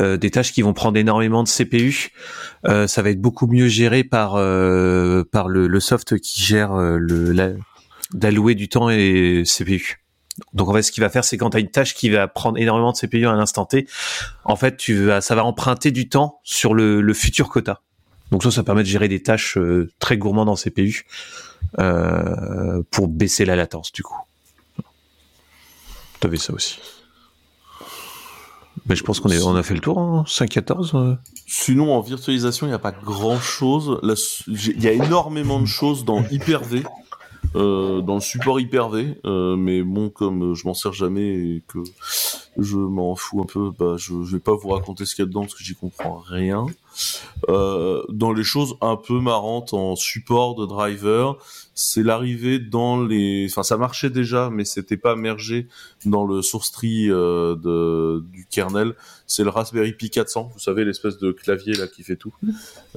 euh, 0.00 0.16
des 0.16 0.30
tâches 0.30 0.52
qui 0.52 0.62
vont 0.62 0.72
prendre 0.72 0.96
énormément 0.96 1.42
de 1.42 1.48
CPU, 1.48 2.10
euh, 2.68 2.86
ça 2.86 3.02
va 3.02 3.10
être 3.10 3.20
beaucoup 3.20 3.48
mieux 3.48 3.66
géré 3.66 4.04
par, 4.04 4.34
euh, 4.36 5.24
par 5.24 5.48
le, 5.48 5.66
le 5.66 5.80
soft 5.80 6.16
qui 6.20 6.42
gère 6.42 6.74
euh, 6.74 6.96
le, 6.96 7.32
la- 7.32 7.50
d'allouer 8.14 8.54
du 8.54 8.68
temps 8.68 8.90
et 8.90 9.42
CPU. 9.46 9.98
Donc, 10.54 10.68
en 10.68 10.72
fait, 10.72 10.82
ce 10.82 10.92
qu'il 10.92 11.02
va 11.02 11.10
faire, 11.10 11.24
c'est 11.24 11.36
quand 11.36 11.50
t'as 11.50 11.60
une 11.60 11.70
tâche 11.70 11.94
qui 11.94 12.08
va 12.08 12.26
prendre 12.26 12.58
énormément 12.58 12.92
de 12.92 12.96
CPU 12.96 13.26
à 13.26 13.30
un 13.30 13.38
instant 13.38 13.66
T, 13.66 13.86
en 14.44 14.56
fait, 14.56 14.76
tu 14.76 15.04
vas, 15.04 15.20
ça 15.20 15.34
va 15.34 15.44
emprunter 15.44 15.90
du 15.90 16.08
temps 16.08 16.40
sur 16.42 16.74
le, 16.74 17.12
futur 17.12 17.48
quota. 17.48 17.82
Donc, 18.30 18.42
ça, 18.42 18.50
ça 18.50 18.62
permet 18.62 18.82
de 18.82 18.88
gérer 18.88 19.08
des 19.08 19.22
tâches 19.22 19.58
euh, 19.58 19.90
très 19.98 20.16
gourmandes 20.16 20.48
en 20.48 20.56
CPU 20.56 21.04
euh, 21.78 22.82
pour 22.90 23.08
baisser 23.08 23.44
la 23.44 23.56
latence 23.56 23.92
du 23.92 24.02
coup. 24.02 24.16
T'avais 26.20 26.36
ça 26.36 26.52
aussi. 26.52 26.78
Mais 28.86 28.96
je 28.96 29.02
pense 29.04 29.20
qu'on 29.20 29.30
on 29.30 29.56
a 29.56 29.62
fait 29.62 29.74
le 29.74 29.80
tour, 29.80 29.98
hein, 29.98 30.24
5-14. 30.26 30.96
euh. 30.96 31.16
Sinon, 31.46 31.94
en 31.94 32.00
virtualisation, 32.00 32.66
il 32.66 32.70
n'y 32.70 32.74
a 32.74 32.78
pas 32.78 32.92
grand 32.92 33.38
chose. 33.38 34.00
Il 34.48 34.82
y 34.82 34.88
a 34.88 34.92
énormément 34.92 35.60
de 35.60 35.66
choses 35.66 36.04
dans 36.04 36.24
Hyper-V, 36.30 36.84
euh, 37.54 38.00
dans 38.00 38.14
le 38.14 38.20
support 38.20 38.60
Hyper-V. 38.60 39.18
euh, 39.24 39.56
mais 39.56 39.82
bon, 39.82 40.10
comme 40.10 40.52
euh, 40.52 40.54
je 40.54 40.66
m'en 40.66 40.74
sers 40.74 40.92
jamais 40.92 41.28
et 41.28 41.62
que 41.66 41.78
je 42.58 42.76
m'en 42.76 43.14
fous 43.14 43.40
un 43.40 43.46
peu, 43.46 43.70
bah, 43.78 43.96
je, 43.96 44.22
je 44.24 44.32
vais 44.36 44.40
pas 44.40 44.54
vous 44.54 44.68
raconter 44.68 45.04
ce 45.04 45.14
qu'il 45.14 45.22
y 45.24 45.26
a 45.26 45.28
dedans 45.28 45.42
parce 45.42 45.54
que 45.54 45.64
j'y 45.64 45.74
comprends 45.74 46.18
rien. 46.18 46.66
Euh, 47.48 48.02
dans 48.08 48.32
les 48.32 48.44
choses 48.44 48.76
un 48.80 48.96
peu 48.96 49.20
marrantes 49.20 49.74
en 49.74 49.96
support 49.96 50.54
de 50.54 50.66
driver, 50.66 51.36
c'est 51.74 52.02
l'arrivée 52.02 52.58
dans 52.58 53.02
les, 53.02 53.46
enfin 53.50 53.62
ça 53.62 53.76
marchait 53.76 54.10
déjà, 54.10 54.50
mais 54.50 54.64
c'était 54.64 54.96
pas 54.96 55.16
mergé 55.16 55.66
dans 56.04 56.24
le 56.24 56.42
source 56.42 56.70
tree 56.70 57.10
euh, 57.10 57.56
de, 57.56 58.24
du 58.30 58.46
kernel. 58.46 58.94
C'est 59.26 59.44
le 59.44 59.50
Raspberry 59.50 59.92
Pi 59.92 60.10
400, 60.10 60.50
vous 60.52 60.58
savez 60.58 60.84
l'espèce 60.84 61.18
de 61.18 61.32
clavier 61.32 61.74
là 61.74 61.86
qui 61.86 62.02
fait 62.02 62.16
tout. 62.16 62.34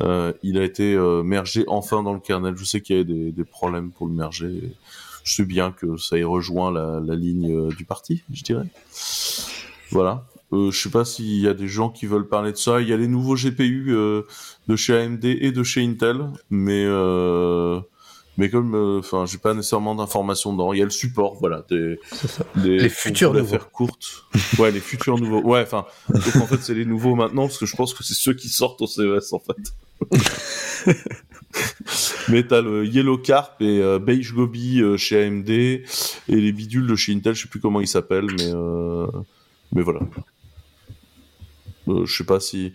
Euh, 0.01 0.33
il 0.43 0.57
a 0.57 0.63
été 0.63 0.93
euh, 0.93 1.23
mergé 1.23 1.63
enfin 1.67 2.03
dans 2.03 2.13
le 2.13 2.19
kernel. 2.19 2.55
Je 2.57 2.65
sais 2.65 2.81
qu'il 2.81 2.95
y 2.95 2.99
avait 2.99 3.11
des, 3.11 3.31
des 3.31 3.43
problèmes 3.43 3.91
pour 3.91 4.07
le 4.07 4.13
merger. 4.13 4.73
Je 5.23 5.35
sais 5.35 5.45
bien 5.45 5.71
que 5.71 5.97
ça 5.97 6.17
y 6.17 6.23
rejoint 6.23 6.71
la, 6.71 6.99
la 6.99 7.15
ligne 7.15 7.51
euh, 7.51 7.69
du 7.69 7.85
parti, 7.85 8.23
je 8.31 8.43
dirais. 8.43 8.67
Voilà. 9.91 10.25
Euh, 10.53 10.71
je 10.71 10.79
sais 10.79 10.89
pas 10.89 11.05
s'il 11.05 11.39
y 11.39 11.47
a 11.47 11.53
des 11.53 11.67
gens 11.67 11.89
qui 11.89 12.05
veulent 12.05 12.27
parler 12.27 12.51
de 12.51 12.57
ça. 12.57 12.81
Il 12.81 12.87
y 12.87 12.93
a 12.93 12.97
les 12.97 13.07
nouveaux 13.07 13.35
GPU 13.35 13.87
euh, 13.89 14.21
de 14.67 14.75
chez 14.75 14.95
AMD 14.97 15.25
et 15.25 15.51
de 15.51 15.63
chez 15.63 15.83
Intel, 15.83 16.29
mais 16.49 16.83
euh, 16.85 17.79
mais 18.37 18.49
comme, 18.49 18.75
euh, 18.75 18.99
enfin, 18.99 19.25
j'ai 19.25 19.37
pas 19.37 19.53
nécessairement 19.53 19.95
d'informations 19.95 20.51
dedans. 20.53 20.73
Il 20.73 20.79
y 20.79 20.81
a 20.81 20.85
le 20.85 20.91
support, 20.91 21.37
voilà, 21.39 21.65
des, 21.69 21.97
des 22.57 22.79
Les 22.79 22.89
futurs 22.89 23.33
nouveaux. 23.33 23.45
faire 23.47 23.71
courte. 23.71 24.25
Ouais, 24.59 24.71
les 24.71 24.81
futurs 24.81 25.17
nouveaux. 25.17 25.41
Ouais, 25.41 25.61
enfin, 25.61 25.85
en 26.13 26.45
fait, 26.47 26.61
c'est 26.61 26.73
les 26.73 26.85
nouveaux 26.85 27.15
maintenant 27.15 27.43
parce 27.47 27.57
que 27.57 27.65
je 27.65 27.75
pense 27.75 27.93
que 27.93 28.03
c'est 28.03 28.13
ceux 28.13 28.33
qui 28.33 28.49
sortent 28.49 28.81
au 28.81 28.87
CES 28.87 29.31
en 29.33 29.39
fait. 29.39 29.55
Mais 32.27 32.45
t'as 32.45 32.61
le 32.61 32.85
Yellow 32.85 33.17
Carp 33.17 33.61
et 33.61 33.79
euh, 33.79 33.99
Beige 33.99 34.33
Gobi 34.33 34.81
euh, 34.81 34.97
chez 34.97 35.23
AMD 35.23 35.49
et 35.49 35.83
les 36.27 36.51
bidules 36.51 36.87
de 36.87 36.95
chez 36.95 37.13
Intel, 37.13 37.33
je 37.35 37.43
sais 37.43 37.47
plus 37.47 37.61
comment 37.61 37.79
ils 37.79 37.87
s'appellent, 37.87 38.29
mais 38.37 38.51
euh, 38.53 39.07
mais 39.73 39.81
voilà. 39.81 40.01
Euh, 41.87 42.05
je 42.05 42.17
sais 42.17 42.23
pas 42.23 42.39
si 42.39 42.73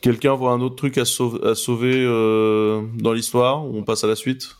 quelqu'un 0.00 0.34
voit 0.34 0.52
un 0.52 0.60
autre 0.60 0.76
truc 0.76 0.98
à 0.98 1.04
sauver, 1.04 1.46
à 1.48 1.54
sauver 1.54 1.94
euh, 2.04 2.82
dans 2.98 3.12
l'histoire 3.12 3.64
ou 3.66 3.76
on 3.78 3.82
passe 3.84 4.04
à 4.04 4.06
la 4.06 4.16
suite? 4.16 4.56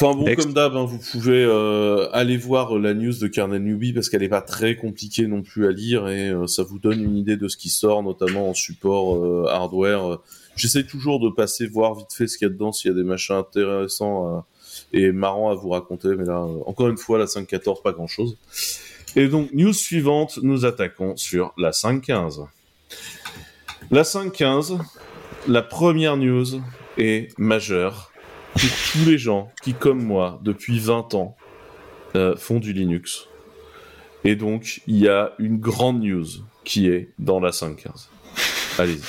Enfin 0.00 0.16
bon, 0.16 0.24
Next. 0.24 0.44
comme 0.46 0.54
d'hab, 0.54 0.74
hein, 0.74 0.84
vous 0.84 0.98
pouvez 1.12 1.44
euh, 1.44 2.08
aller 2.12 2.36
voir 2.36 2.76
euh, 2.76 2.80
la 2.80 2.92
news 2.94 3.12
de 3.12 3.28
Kernel 3.28 3.62
Newbie 3.62 3.92
parce 3.92 4.08
qu'elle 4.08 4.22
est 4.24 4.28
pas 4.28 4.40
très 4.42 4.74
compliquée 4.74 5.26
non 5.28 5.42
plus 5.42 5.66
à 5.68 5.70
lire 5.70 6.08
et 6.08 6.32
ça 6.48 6.64
vous 6.64 6.78
donne 6.80 7.00
une 7.02 7.16
idée 7.16 7.36
de 7.36 7.46
ce 7.46 7.56
qui 7.56 7.68
sort, 7.68 8.02
notamment 8.02 8.48
en 8.50 8.54
support 8.54 9.48
hardware. 9.48 10.18
J'essaie 10.56 10.84
toujours 10.84 11.20
de 11.20 11.28
passer 11.30 11.66
voir 11.66 11.94
vite 11.94 12.12
fait 12.12 12.26
ce 12.26 12.36
qu'il 12.36 12.46
y 12.46 12.50
a 12.50 12.52
dedans, 12.52 12.72
s'il 12.72 12.90
y 12.90 12.94
a 12.94 12.96
des 12.96 13.04
machins 13.04 13.36
intéressants 13.36 14.26
à- 14.26 14.46
et 14.94 15.12
marrants 15.12 15.50
à 15.50 15.54
vous 15.54 15.68
raconter, 15.70 16.08
mais 16.16 16.24
là, 16.24 16.40
encore 16.66 16.88
une 16.88 16.96
fois, 16.98 17.18
la 17.18 17.26
5.14, 17.26 17.82
pas 17.82 17.92
grand-chose. 17.92 18.36
Et 19.14 19.28
donc, 19.28 19.52
news 19.52 19.72
suivante, 19.72 20.38
nous 20.42 20.64
attaquons 20.64 21.16
sur 21.16 21.52
la 21.58 21.70
5.15. 21.70 22.46
La 23.90 24.02
5.15, 24.02 24.78
la 25.48 25.62
première 25.62 26.16
news 26.16 26.46
est 26.96 27.36
majeure 27.38 28.10
pour 28.52 28.70
tous 28.92 29.04
les 29.06 29.18
gens 29.18 29.52
qui, 29.62 29.74
comme 29.74 30.02
moi, 30.02 30.40
depuis 30.42 30.78
20 30.78 31.14
ans, 31.14 31.36
euh, 32.14 32.36
font 32.36 32.58
du 32.58 32.72
Linux. 32.72 33.28
Et 34.24 34.36
donc, 34.36 34.80
il 34.86 34.98
y 34.98 35.08
a 35.08 35.32
une 35.38 35.58
grande 35.58 36.02
news 36.02 36.26
qui 36.64 36.88
est 36.88 37.10
dans 37.18 37.40
la 37.40 37.50
5.15. 37.50 38.08
Allez-y. 38.78 39.00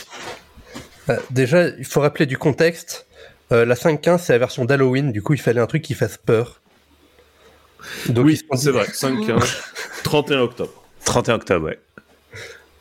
Euh, 1.09 1.17
déjà, 1.29 1.67
il 1.67 1.85
faut 1.85 2.01
rappeler 2.01 2.25
du 2.25 2.37
contexte. 2.37 3.07
Euh, 3.51 3.65
la 3.65 3.75
5.15, 3.75 4.19
c'est 4.19 4.33
la 4.33 4.39
version 4.39 4.65
d'Halloween, 4.65 5.11
du 5.11 5.21
coup, 5.21 5.33
il 5.33 5.41
fallait 5.41 5.61
un 5.61 5.67
truc 5.67 5.81
qui 5.81 5.93
fasse 5.93 6.17
peur. 6.17 6.61
Donc, 8.07 8.25
ils 8.25 8.31
oui, 8.31 8.37
se 8.37 8.43
sont 8.45 8.55
dit- 8.55 8.61
c'est 8.63 8.71
vrai, 8.71 8.85
5.15, 8.87 9.57
31 10.03 10.39
octobre. 10.41 10.83
31 11.05 11.35
octobre, 11.35 11.65
ouais. 11.67 11.79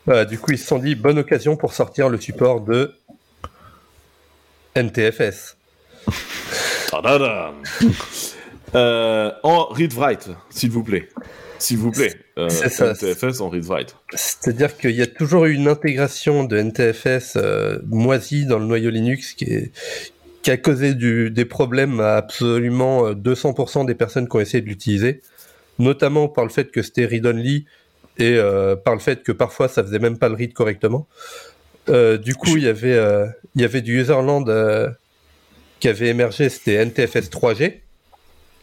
Voilà, 0.06 0.24
du 0.24 0.38
coup, 0.38 0.52
ils 0.52 0.58
se 0.58 0.66
sont 0.66 0.78
dit, 0.78 0.94
bonne 0.94 1.18
occasion 1.18 1.56
pour 1.56 1.72
sortir 1.72 2.08
le 2.08 2.18
support 2.20 2.60
de 2.60 2.92
NTFS. 4.74 5.56
Euh, 8.74 9.30
en 9.42 9.66
read-write, 9.66 10.30
s'il 10.48 10.70
vous 10.70 10.82
plaît. 10.82 11.08
S'il 11.58 11.76
vous 11.76 11.90
plaît. 11.90 12.14
Euh, 12.38 12.48
C'est 12.48 12.70
ça. 12.70 12.92
NTFS 12.92 13.40
en 13.42 13.50
read-write. 13.50 13.94
C'est-à-dire 14.14 14.78
qu'il 14.78 14.92
y 14.92 15.02
a 15.02 15.06
toujours 15.06 15.44
eu 15.44 15.52
une 15.52 15.68
intégration 15.68 16.44
de 16.44 16.56
NTFS 16.56 17.34
euh, 17.36 17.78
moisie 17.86 18.46
dans 18.46 18.58
le 18.58 18.64
noyau 18.64 18.88
Linux 18.88 19.34
qui, 19.34 19.44
est, 19.44 19.72
qui 20.42 20.50
a 20.50 20.56
causé 20.56 20.94
du, 20.94 21.30
des 21.30 21.44
problèmes 21.44 22.00
à 22.00 22.16
absolument 22.16 23.06
euh, 23.06 23.14
200% 23.14 23.86
des 23.86 23.94
personnes 23.94 24.28
qui 24.28 24.36
ont 24.36 24.40
essayé 24.40 24.60
de 24.60 24.68
l'utiliser, 24.68 25.22
notamment 25.78 26.28
par 26.28 26.44
le 26.44 26.50
fait 26.50 26.70
que 26.70 26.82
c'était 26.82 27.06
read-only 27.06 27.66
et 28.18 28.36
euh, 28.36 28.76
par 28.76 28.94
le 28.94 29.00
fait 29.00 29.22
que 29.22 29.32
parfois 29.32 29.68
ça 29.68 29.82
faisait 29.82 29.98
même 29.98 30.18
pas 30.18 30.28
le 30.28 30.34
read 30.34 30.52
correctement. 30.52 31.06
Euh, 31.88 32.18
du 32.18 32.34
coup, 32.34 32.56
il 32.56 32.64
y 32.64 32.68
avait 32.68 32.94
euh, 32.94 33.26
il 33.54 33.62
y 33.62 33.64
avait 33.64 33.80
du 33.80 34.00
userland 34.00 34.48
euh, 34.48 34.90
qui 35.80 35.88
avait 35.88 36.08
émergé, 36.08 36.48
c'était 36.48 36.84
NTFS 36.84 37.30
3G, 37.30 37.80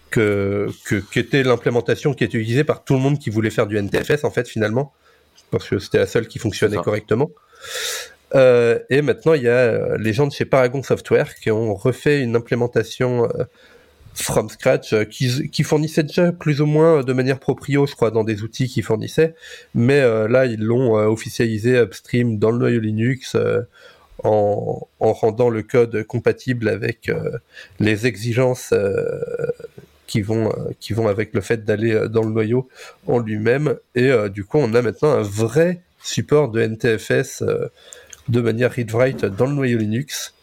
que, 0.10 0.68
que 0.86 0.96
qui 0.96 1.20
était 1.20 1.44
l'implémentation 1.44 2.14
qui 2.14 2.24
était 2.24 2.38
utilisée 2.38 2.64
par 2.64 2.84
tout 2.84 2.94
le 2.94 3.00
monde 3.00 3.20
qui 3.20 3.30
voulait 3.30 3.50
faire 3.50 3.68
du 3.68 3.78
NTFS 3.78 4.24
en 4.24 4.32
fait 4.32 4.48
finalement, 4.48 4.94
parce 5.52 5.68
que 5.68 5.80
c'était 5.80 6.00
la 6.00 6.08
seule 6.08 6.28
qui 6.28 6.40
fonctionnait 6.40 6.78
correctement. 6.78 7.30
Euh, 8.36 8.80
et 8.90 9.02
maintenant, 9.02 9.34
il 9.34 9.44
y 9.44 9.48
a 9.48 9.52
euh, 9.52 9.98
les 9.98 10.14
gens 10.14 10.28
de 10.28 10.32
chez 10.32 10.46
Paragon 10.46 10.84
Software 10.84 11.36
qui 11.36 11.52
ont 11.52 11.74
refait 11.74 12.22
une 12.22 12.36
implémentation 12.36 13.26
euh, 13.26 13.44
from 14.14 14.50
scratch 14.50 14.94
euh, 14.94 15.06
qui, 15.06 15.64
fournissait 15.64 16.04
déjà 16.04 16.32
plus 16.32 16.62
ou 16.62 16.66
moins 16.66 17.04
de 17.04 17.14
manière 17.14 17.40
proprio, 17.40 17.88
je 17.88 17.96
crois, 17.96 18.12
dans 18.12 18.24
des 18.24 18.44
outils 18.44 18.68
qu'ils 18.68 18.84
fournissaient. 18.84 19.34
Mais 19.74 20.02
là, 20.28 20.46
ils 20.46 20.62
l'ont 20.62 20.94
officialisé 20.94 21.78
upstream 21.78 22.38
dans 22.38 22.52
le 22.52 22.58
noyau 22.60 22.80
Linux 22.80 23.36
en, 24.24 24.88
en 25.00 25.14
rendant 25.14 25.50
le 25.50 25.64
code 25.64 26.04
compatible 26.04 26.68
avec 26.68 27.10
les 27.80 28.08
exigences 28.08 28.74
qui 30.08 30.22
vont 30.22 30.52
qui 30.80 30.94
vont 30.94 31.08
avec 31.08 31.34
le 31.34 31.42
fait 31.42 31.64
d'aller 31.64 32.08
dans 32.10 32.24
le 32.24 32.32
noyau 32.32 32.68
en 33.08 33.20
lui-même. 33.20 33.76
Et 33.96 34.12
du 34.30 34.44
coup, 34.44 34.58
on 34.58 34.74
a 34.74 34.82
maintenant 34.82 35.12
un 35.12 35.22
vrai 35.22 35.82
support 36.02 36.50
de 36.50 36.62
NTFS 36.62 37.44
de 38.30 38.42
manière 38.42 38.72
read-write 38.72 39.26
dans 39.26 39.48
le 39.48 39.54
noyau 39.54 39.78
Linux. 39.78 40.34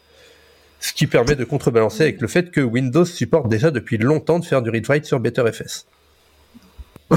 Ce 0.79 0.93
qui 0.93 1.07
permet 1.07 1.35
de 1.35 1.43
contrebalancer 1.43 2.03
avec 2.03 2.21
le 2.21 2.27
fait 2.27 2.51
que 2.51 2.61
Windows 2.61 3.05
supporte 3.05 3.49
déjà 3.49 3.71
depuis 3.71 3.97
longtemps 3.97 4.39
de 4.39 4.45
faire 4.45 4.61
du 4.61 4.69
read-write 4.69 5.05
sur 5.05 5.19
BetterFS. 5.19 5.87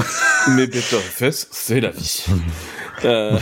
Mais 0.55 0.67
BetterFS, 0.67 1.47
c'est 1.51 1.81
la 1.81 1.91
vie. 1.91 2.25
Euh, 3.03 3.39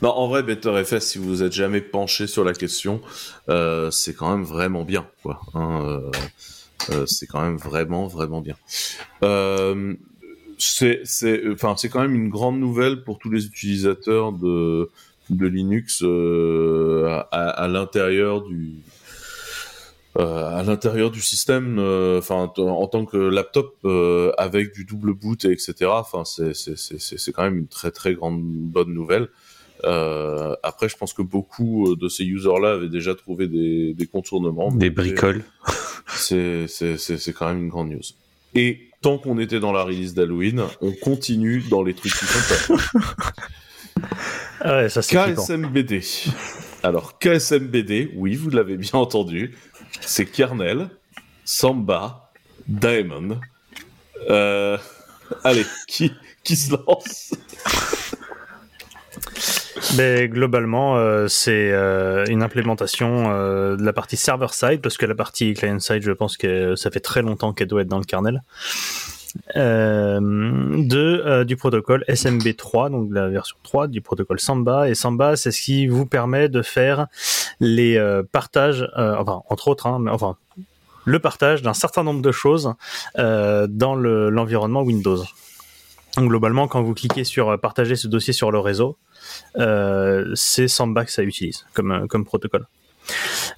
non, 0.00 0.08
en 0.08 0.26
vrai, 0.26 0.42
BetterFS, 0.42 1.00
si 1.00 1.18
vous 1.18 1.42
êtes 1.42 1.52
jamais 1.52 1.82
penché 1.82 2.26
sur 2.26 2.44
la 2.44 2.54
question, 2.54 3.02
euh, 3.50 3.90
c'est 3.90 4.14
quand 4.14 4.30
même 4.30 4.46
vraiment 4.46 4.84
bien, 4.84 5.06
quoi. 5.22 5.42
hein, 5.52 6.00
euh, 6.88 7.04
c'est 7.04 7.26
quand 7.26 7.42
même 7.42 7.58
vraiment, 7.58 8.06
vraiment 8.06 8.40
bien. 8.40 8.56
C'est, 10.56 11.02
enfin, 11.52 11.74
c'est 11.76 11.90
quand 11.90 12.00
même 12.00 12.14
une 12.14 12.30
grande 12.30 12.58
nouvelle 12.58 13.04
pour 13.04 13.18
tous 13.18 13.28
les 13.28 13.44
utilisateurs 13.44 14.32
de, 14.32 14.88
de 15.30 15.46
Linux 15.46 16.02
euh, 16.02 17.22
à, 17.30 17.48
à 17.48 17.68
l'intérieur 17.68 18.42
du, 18.42 18.74
euh, 20.18 20.58
à 20.58 20.62
l'intérieur 20.62 21.10
du 21.10 21.20
système, 21.20 21.78
euh, 21.78 22.18
enfin 22.18 22.50
en 22.56 22.86
tant 22.86 23.04
que 23.04 23.16
laptop 23.16 23.76
avec 24.38 24.74
du 24.74 24.84
double 24.84 25.14
boot 25.14 25.44
et 25.44 25.52
etc. 25.52 25.90
Enfin 25.90 26.24
c'est 26.24 26.54
c'est 26.54 26.76
c'est 26.98 27.32
quand 27.32 27.44
même 27.44 27.58
une 27.58 27.68
très 27.68 27.90
très 27.90 28.14
grande 28.14 28.42
bonne 28.42 28.92
nouvelle. 28.92 29.28
Après, 29.82 30.88
je 30.88 30.96
pense 30.96 31.12
que 31.12 31.20
beaucoup 31.20 31.94
de 31.94 32.08
ces 32.08 32.24
users-là 32.24 32.72
avaient 32.72 32.88
déjà 32.88 33.14
trouvé 33.14 33.48
des, 33.48 33.92
des 33.92 34.06
contournements. 34.06 34.72
Des 34.72 34.88
bricoles. 34.88 35.44
C'est 36.08 36.66
c'est 36.68 36.96
c'est 36.96 37.32
quand 37.32 37.48
même 37.48 37.64
une 37.64 37.68
grande 37.68 37.90
news. 37.90 38.00
Et 38.54 38.88
tant 39.02 39.18
qu'on 39.18 39.38
était 39.38 39.60
dans 39.60 39.72
la 39.72 39.82
release 39.82 40.14
d'Halloween, 40.14 40.62
on 40.80 40.92
continue 40.92 41.62
dans 41.68 41.82
les 41.82 41.92
trucs 41.92 42.12
qui 42.12 42.24
peur. 42.24 42.78
Ah 44.64 44.76
ouais, 44.76 44.88
ça 44.88 45.02
c'est 45.02 45.22
flippant. 45.22 45.42
KSMBD. 45.42 46.02
Alors, 46.82 47.18
KSMBD, 47.18 48.12
oui, 48.16 48.34
vous 48.34 48.48
l'avez 48.48 48.76
bien 48.78 48.98
entendu, 48.98 49.54
c'est 50.00 50.24
Kernel, 50.24 50.88
Samba, 51.44 52.30
Diamond. 52.66 53.40
Euh, 54.30 54.78
allez, 55.44 55.66
qui, 55.86 56.12
qui 56.42 56.56
se 56.56 56.72
lance? 56.72 57.34
Mais 59.98 60.28
globalement, 60.28 60.96
euh, 60.96 61.28
c'est 61.28 61.70
euh, 61.70 62.24
une 62.26 62.42
implémentation 62.42 63.30
euh, 63.30 63.76
de 63.76 63.84
la 63.84 63.92
partie 63.92 64.16
server-side, 64.16 64.80
parce 64.80 64.96
que 64.96 65.06
la 65.06 65.14
partie 65.14 65.54
client-side, 65.54 66.02
je 66.02 66.12
pense 66.12 66.36
que 66.36 66.74
ça 66.74 66.90
fait 66.90 67.00
très 67.00 67.22
longtemps 67.22 67.52
qu'elle 67.52 67.68
doit 67.68 67.82
être 67.82 67.88
dans 67.88 67.98
le 67.98 68.04
kernel. 68.04 68.42
Euh, 69.56 70.20
de 70.20 71.22
euh, 71.26 71.44
du 71.44 71.56
protocole 71.56 72.04
SMB3, 72.08 72.90
donc 72.90 73.08
la 73.12 73.28
version 73.28 73.56
3 73.64 73.88
du 73.88 74.00
protocole 74.00 74.38
Samba. 74.38 74.88
Et 74.88 74.94
Samba, 74.94 75.34
c'est 75.36 75.50
ce 75.50 75.60
qui 75.60 75.86
vous 75.88 76.06
permet 76.06 76.48
de 76.48 76.62
faire 76.62 77.08
les 77.60 77.96
euh, 77.96 78.22
partages, 78.30 78.88
entre 78.96 79.68
autres, 79.68 79.86
hein, 79.88 79.98
mais 80.00 80.10
enfin 80.10 80.36
le 81.04 81.18
partage 81.18 81.62
d'un 81.62 81.74
certain 81.74 82.02
nombre 82.04 82.22
de 82.22 82.32
choses 82.32 82.74
dans 83.16 83.94
le- 83.94 84.30
l'environnement 84.30 84.82
Windows. 84.82 85.22
Donc 86.16 86.28
globalement, 86.28 86.68
quand 86.68 86.82
vous 86.82 86.94
cliquez 86.94 87.24
sur 87.24 87.58
partager 87.60 87.96
ce 87.96 88.06
dossier 88.08 88.32
sur 88.32 88.50
le 88.52 88.58
réseau, 88.60 88.96
c'est 89.56 90.68
Samba 90.68 91.04
que 91.04 91.10
ça 91.12 91.22
utilise 91.22 91.66
comme, 91.74 92.06
comme 92.08 92.24
protocole. 92.24 92.66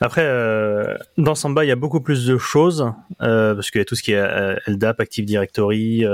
Après, 0.00 0.22
euh, 0.24 0.96
dans 1.16 1.34
Samba, 1.34 1.64
il 1.64 1.68
y 1.68 1.72
a 1.72 1.76
beaucoup 1.76 2.00
plus 2.00 2.26
de 2.26 2.38
choses, 2.38 2.92
euh, 3.22 3.54
parce 3.54 3.70
qu'il 3.70 3.80
y 3.80 3.82
a 3.82 3.84
tout 3.84 3.94
ce 3.94 4.02
qui 4.02 4.12
est 4.12 4.16
euh, 4.16 4.56
LDAP, 4.66 5.00
Active 5.00 5.24
Directory, 5.24 6.04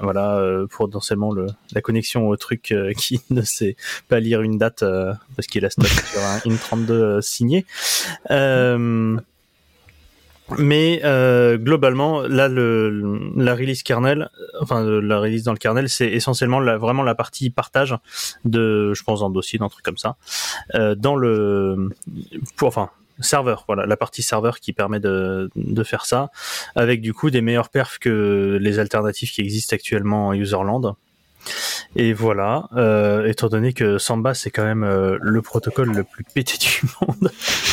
voilà, 0.00 0.42
pour 0.70 0.86
potentiellement 0.86 1.32
le, 1.32 1.46
la 1.72 1.80
connexion 1.80 2.28
au 2.28 2.36
truc 2.36 2.74
qui 2.96 3.20
ne 3.30 3.42
sait 3.42 3.76
pas 4.08 4.20
lire 4.20 4.42
une 4.42 4.58
date, 4.58 4.84
parce 5.36 5.46
qu'il 5.48 5.64
a 5.64 5.70
stock 5.70 5.86
sur 5.86 6.20
un 6.22 6.38
IN32 6.38 6.90
euh, 6.90 7.20
signé. 7.20 7.66
Mais 10.58 11.00
euh, 11.04 11.56
globalement, 11.56 12.22
là, 12.22 12.48
le, 12.48 13.30
la 13.36 13.54
release 13.54 13.82
kernel, 13.82 14.30
enfin 14.60 14.84
euh, 14.84 15.00
la 15.00 15.18
release 15.18 15.42
dans 15.42 15.52
le 15.52 15.58
kernel, 15.58 15.88
c'est 15.88 16.08
essentiellement 16.08 16.60
la, 16.60 16.76
vraiment 16.76 17.02
la 17.02 17.14
partie 17.14 17.50
partage 17.50 17.96
de, 18.44 18.92
je 18.94 19.02
pense, 19.02 19.20
d'un 19.20 19.30
dossier, 19.30 19.58
d'un 19.58 19.68
truc 19.68 19.84
comme 19.84 19.96
ça, 19.96 20.16
euh, 20.74 20.94
dans 20.94 21.16
le, 21.16 21.88
pour, 22.56 22.68
enfin, 22.68 22.90
serveur, 23.20 23.64
voilà, 23.66 23.86
la 23.86 23.96
partie 23.96 24.22
serveur 24.22 24.60
qui 24.60 24.72
permet 24.72 25.00
de, 25.00 25.50
de 25.56 25.82
faire 25.82 26.04
ça, 26.04 26.30
avec 26.74 27.00
du 27.00 27.14
coup 27.14 27.30
des 27.30 27.40
meilleurs 27.40 27.70
perfs 27.70 27.98
que 27.98 28.58
les 28.60 28.78
alternatives 28.78 29.30
qui 29.30 29.40
existent 29.40 29.74
actuellement 29.74 30.28
en 30.28 30.32
userland. 30.34 30.94
Et 31.96 32.12
voilà, 32.12 32.68
euh, 32.76 33.26
étant 33.26 33.48
donné 33.48 33.72
que 33.72 33.98
Samba 33.98 34.34
c'est 34.34 34.50
quand 34.50 34.64
même 34.64 34.82
euh, 34.82 35.16
le 35.20 35.42
protocole 35.42 35.92
le 35.92 36.02
plus 36.04 36.24
pété 36.24 36.54
du 36.58 36.82
monde 37.00 37.30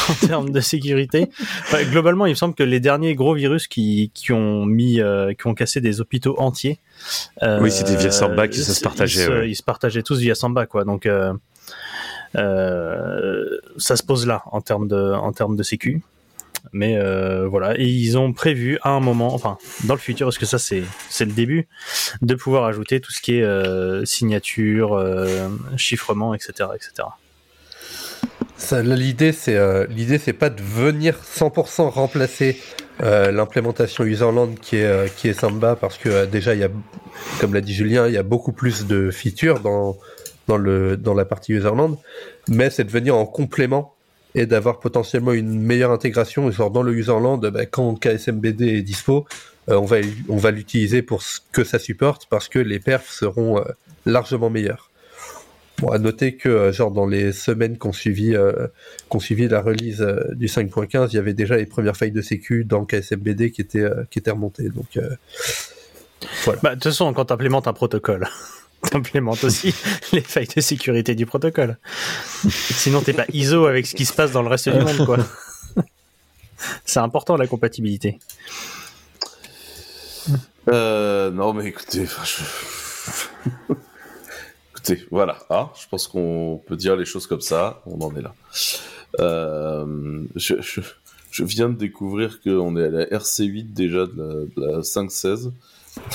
en 0.10 0.28
termes 0.28 0.50
de 0.52 0.60
sécurité. 0.60 1.30
Enfin, 1.62 1.84
globalement, 1.84 2.26
il 2.26 2.32
me 2.32 2.36
semble 2.36 2.54
que 2.54 2.64
les 2.64 2.80
derniers 2.80 3.16
gros 3.16 3.34
virus 3.34 3.68
qui, 3.68 4.12
qui 4.14 4.32
ont 4.32 4.66
mis, 4.66 5.00
euh, 5.02 5.34
qui 5.34 5.48
ont 5.48 5.54
cassé 5.56 5.82
des 5.82 6.02
hôpitaux 6.02 6.36
entiers. 6.40 6.80
euh, 7.42 7.60
Oui, 7.62 7.72
c'était 7.72 7.96
via 7.96 8.12
Samba 8.12 8.48
que 8.48 8.56
ça 8.56 8.74
se 8.74 8.82
partageait, 8.82 9.22
Ils 9.24 9.26
se, 9.26 9.32
ouais. 9.32 9.50
ils 9.50 9.56
se 9.56 9.64
partageaient 9.64 10.04
tous 10.04 10.20
via 10.20 10.36
Samba, 10.36 10.66
quoi. 10.68 10.84
Donc 10.84 11.06
euh, 11.06 11.34
euh, 12.36 13.58
ça 13.78 13.96
se 13.96 14.04
pose 14.04 14.26
là 14.28 14.44
en 14.52 14.62
termes 14.62 14.88
de, 14.88 15.14
en 15.14 15.32
termes 15.32 15.56
de 15.56 15.64
sécu. 15.64 16.02
Mais 16.74 16.98
euh, 16.98 17.48
voilà, 17.48 17.78
ils 17.78 18.18
ont 18.18 18.34
prévu 18.34 18.78
à 18.82 18.92
un 18.92 19.00
moment, 19.00 19.34
enfin 19.34 19.58
dans 19.86 19.94
le 19.94 20.00
futur, 20.00 20.28
parce 20.28 20.38
que 20.38 20.46
ça 20.46 20.60
c'est 20.60 20.84
c'est 21.10 21.26
le 21.26 21.34
début, 21.34 21.68
de 22.22 22.36
pouvoir 22.36 22.66
ajouter 22.66 23.02
tout 23.02 23.12
ce 23.12 23.22
qui 23.22 23.38
est 23.38 23.44
euh, 23.44 24.06
signature, 24.06 24.94
euh, 24.94 25.50
chiffrement, 25.78 26.34
etc., 26.34 26.70
etc. 26.76 27.08
L'idée, 28.84 29.32
c'est 29.32 29.56
euh, 29.56 29.86
l'idée, 29.90 30.18
c'est 30.18 30.34
pas 30.34 30.50
de 30.50 30.62
venir 30.62 31.20
100% 31.24 31.90
remplacer 31.90 32.58
euh, 33.02 33.32
l'implémentation 33.32 34.04
Userland 34.04 34.56
qui 34.60 34.78
est 34.78 34.86
euh, 34.86 35.08
qui 35.08 35.28
est 35.28 35.34
Samba 35.34 35.76
parce 35.76 35.98
que 35.98 36.26
déjà 36.26 36.54
il 36.54 36.62
y 36.62 36.64
a, 36.64 36.70
comme 37.40 37.54
l'a 37.54 37.62
dit 37.62 37.74
Julien, 37.74 38.08
il 38.08 38.14
y 38.14 38.18
a 38.18 38.24
beaucoup 38.24 38.54
plus 38.54 38.86
de 38.86 39.12
features 39.12 39.60
dans 39.60 39.98
dans 40.48 40.58
le 40.58 40.96
dans 40.96 41.14
la 41.14 41.26
partie 41.26 41.54
Userland, 41.54 41.98
mais 42.48 42.70
c'est 42.70 42.84
de 42.84 42.92
venir 42.92 43.16
en 43.16 43.26
complément 43.26 43.96
et 44.36 44.46
d'avoir 44.46 44.80
potentiellement 44.80 45.34
une 45.34 45.60
meilleure 45.60 45.92
intégration. 45.92 46.50
Genre 46.52 46.72
dans 46.72 46.84
le 46.84 46.94
Userland, 46.94 47.40
bah, 47.40 47.66
quand 47.66 47.96
KSMBD 47.96 48.78
est 48.78 48.82
dispo, 48.82 49.26
euh, 49.70 49.76
on 49.76 49.86
va 49.86 49.98
on 50.30 50.38
va 50.38 50.52
l'utiliser 50.52 51.02
pour 51.02 51.22
ce 51.22 51.40
que 51.52 51.64
ça 51.64 51.80
supporte 51.80 52.28
parce 52.30 52.48
que 52.48 52.60
les 52.60 52.80
perfs 52.80 53.12
seront 53.12 53.60
euh, 53.60 53.64
largement 54.06 54.50
meilleurs. 54.50 54.90
Bon, 55.80 55.90
à 55.90 55.98
noter 55.98 56.36
que 56.36 56.50
euh, 56.50 56.72
genre 56.72 56.92
dans 56.92 57.08
les 57.08 57.32
semaines 57.32 57.78
qu'on 57.78 57.92
suivi, 57.92 58.36
euh, 58.36 58.68
la 59.50 59.62
release 59.62 60.06
du 60.34 60.48
5.15, 60.48 61.10
il 61.12 61.16
y 61.16 61.20
avait 61.20 61.34
déjà 61.34 61.58
les 61.58 61.66
premières 61.66 61.98
failles 61.98 62.12
de 62.12 62.22
sécu 62.22 62.66
dans 62.66 62.86
KSMBD 62.86 63.52
qui 63.52 63.62
étaient 63.62 63.90
qui 64.10 64.20
étaient 64.20 64.32
remontées. 64.32 64.70
Donc 64.70 64.98
euh, 64.98 65.10
Bah, 66.46 66.70
de 66.70 66.74
toute 66.76 66.84
façon, 66.84 67.12
quand 67.14 67.26
tu 67.26 67.34
implémentes 67.34 67.68
un 67.68 67.74
protocole, 67.74 68.28
tu 68.90 68.98
implémentes 68.98 69.44
aussi 69.44 69.74
les 70.12 70.22
failles 70.22 70.48
de 70.56 70.62
sécurité 70.62 71.16
du 71.16 71.26
protocole. 71.26 71.78
Sinon, 72.50 73.02
t'es 73.02 73.14
pas 73.14 73.26
ISO 73.32 73.66
avec 73.66 73.86
ce 73.88 73.96
qui 73.96 74.06
se 74.06 74.14
passe 74.14 74.32
dans 74.32 74.42
le 74.42 74.50
reste 74.50 74.70
du 74.70 74.80
monde, 74.80 75.06
quoi. 75.06 75.18
C'est 76.86 77.00
important 77.00 77.38
la 77.38 77.48
compatibilité. 77.48 78.20
Euh, 80.70 81.32
non, 81.32 81.54
mais 81.54 81.66
écoutez, 81.66 82.06
écoutez, 84.72 85.06
voilà, 85.10 85.40
hein, 85.50 85.70
je 85.80 85.88
pense 85.88 86.08
qu'on 86.08 86.62
peut 86.68 86.76
dire 86.76 86.96
les 86.96 87.06
choses 87.06 87.26
comme 87.26 87.42
ça, 87.42 87.82
on 87.88 88.00
en 88.02 88.16
est 88.16 88.22
là. 88.22 88.36
Euh, 89.20 90.24
je, 90.36 91.44
viens 91.44 91.70
de 91.70 91.76
découvrir 91.76 92.42
qu'on 92.42 92.78
est 92.78 92.86
à 92.86 92.90
la 92.90 93.06
RC8 93.06 93.74
déjà 93.74 94.06
de 94.06 94.50
la 94.56 94.80
5.16, 94.82 95.52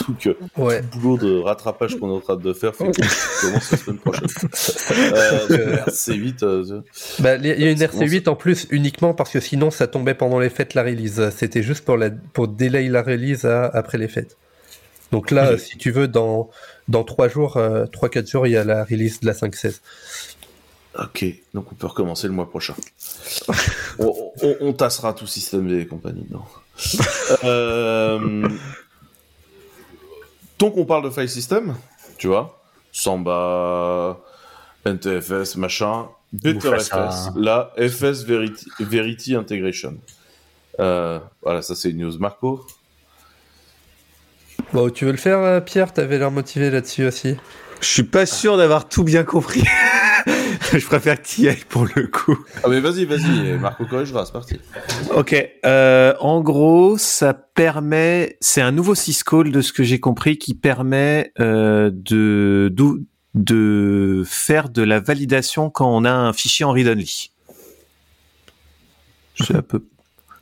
donc 0.08 0.26
euh, 0.26 0.34
ouais. 0.56 0.80
le 0.80 0.86
boulot 0.98 1.18
de 1.18 1.38
rattrapage 1.40 1.96
qu'on 1.98 2.08
est 2.10 2.14
en 2.16 2.20
train 2.20 2.36
de 2.36 2.52
faire 2.54 2.74
fait 2.74 2.84
qu'on 2.84 2.92
commence 2.92 3.70
la 3.72 3.76
semaine 3.78 3.98
prochaine. 3.98 4.28
Euh, 5.12 5.76
RC8, 5.86 6.44
euh, 6.44 6.80
Bah, 7.18 7.36
il 7.36 7.46
y 7.46 7.64
a 7.64 7.70
une 7.70 7.76
C'est 7.78 7.88
bon, 7.88 7.98
RC8 8.06 8.28
en 8.28 8.36
plus 8.36 8.66
uniquement 8.70 9.12
parce 9.14 9.30
que 9.30 9.40
sinon 9.40 9.70
ça 9.70 9.86
tombait 9.86 10.14
pendant 10.14 10.38
les 10.38 10.48
fêtes 10.50 10.74
la 10.74 10.82
release. 10.82 11.30
C'était 11.36 11.62
juste 11.62 11.84
pour 11.84 11.96
la 11.96 12.10
pour 12.10 12.48
delay 12.48 12.88
la 12.88 13.02
release 13.02 13.44
à- 13.44 13.66
après 13.66 13.98
les 13.98 14.08
fêtes. 14.08 14.36
Donc 15.12 15.30
là, 15.30 15.52
Oui. 15.52 15.58
si 15.60 15.76
tu 15.78 15.90
veux, 15.90 16.08
dans 16.08 16.50
dans 16.88 17.04
trois 17.04 17.28
jours, 17.28 17.56
euh, 17.58 17.86
trois 17.86 18.08
quatre 18.08 18.28
jours, 18.30 18.46
il 18.46 18.52
y 18.52 18.56
a 18.56 18.64
la 18.64 18.84
release 18.84 19.20
de 19.20 19.26
la 19.26 19.34
5.16. 19.34 19.80
Ok, 20.98 21.24
donc 21.52 21.70
on 21.72 21.74
peut 21.74 21.86
recommencer 21.86 22.26
le 22.26 22.32
mois 22.32 22.48
prochain. 22.48 22.74
on, 23.98 24.32
on- 24.42 24.56
on 24.60 24.72
tassera 24.72 25.12
tout 25.12 25.26
système 25.26 25.68
et 25.78 25.86
compagnie. 25.86 26.26
Non. 26.30 26.40
Euh, 27.44 28.48
donc 30.58 30.76
on 30.76 30.84
parle 30.84 31.04
de 31.04 31.10
file 31.10 31.28
system, 31.28 31.74
tu 32.18 32.28
vois, 32.28 32.60
Samba, 32.92 34.18
NTFS, 34.84 35.56
machin. 35.56 36.08
BetterFS, 36.32 37.30
là, 37.36 37.72
FS 37.78 38.24
Verity, 38.24 38.66
Verity 38.80 39.34
Integration. 39.34 39.96
Euh, 40.80 41.18
voilà, 41.42 41.62
ça 41.62 41.74
c'est 41.74 41.90
une 41.90 41.98
news. 41.98 42.18
Marco 42.18 42.66
Bon, 44.72 44.90
tu 44.90 45.04
veux 45.04 45.12
le 45.12 45.16
faire, 45.16 45.38
euh, 45.38 45.60
Pierre? 45.60 45.92
T'avais 45.92 46.18
l'air 46.18 46.30
motivé 46.30 46.70
là-dessus 46.70 47.06
aussi. 47.06 47.36
Je 47.80 47.86
suis 47.86 48.02
pas 48.02 48.26
sûr 48.26 48.56
d'avoir 48.56 48.88
tout 48.88 49.04
bien 49.04 49.24
compris. 49.24 49.64
je 50.72 50.86
préfère 50.86 51.20
que 51.22 51.26
tu 51.26 51.42
y 51.42 51.48
ailles 51.48 51.64
pour 51.68 51.86
le 51.94 52.06
coup. 52.06 52.36
Ah 52.62 52.68
mais 52.68 52.80
vas-y, 52.80 53.04
vas-y, 53.04 53.58
Marco 53.58 53.84
corrigera, 53.86 54.24
c'est 54.26 54.32
parti. 54.32 54.58
Ok. 55.14 55.34
Euh, 55.64 56.14
en 56.20 56.40
gros, 56.40 56.98
ça 56.98 57.34
permet, 57.34 58.36
c'est 58.40 58.60
un 58.62 58.72
nouveau 58.72 58.94
syscall 58.94 59.50
de 59.52 59.60
ce 59.60 59.72
que 59.72 59.82
j'ai 59.82 60.00
compris 60.00 60.38
qui 60.38 60.54
permet 60.54 61.32
euh, 61.40 61.90
de, 61.92 62.72
faire 64.26 64.68
de 64.68 64.82
la 64.82 65.00
validation 65.00 65.70
quand 65.70 65.88
on 65.94 66.04
a 66.04 66.10
un 66.12 66.32
fichier 66.32 66.64
en 66.64 66.72
read-only. 66.72 67.30
C'est 69.40 69.54
un 69.56 69.62
peu. 69.62 69.82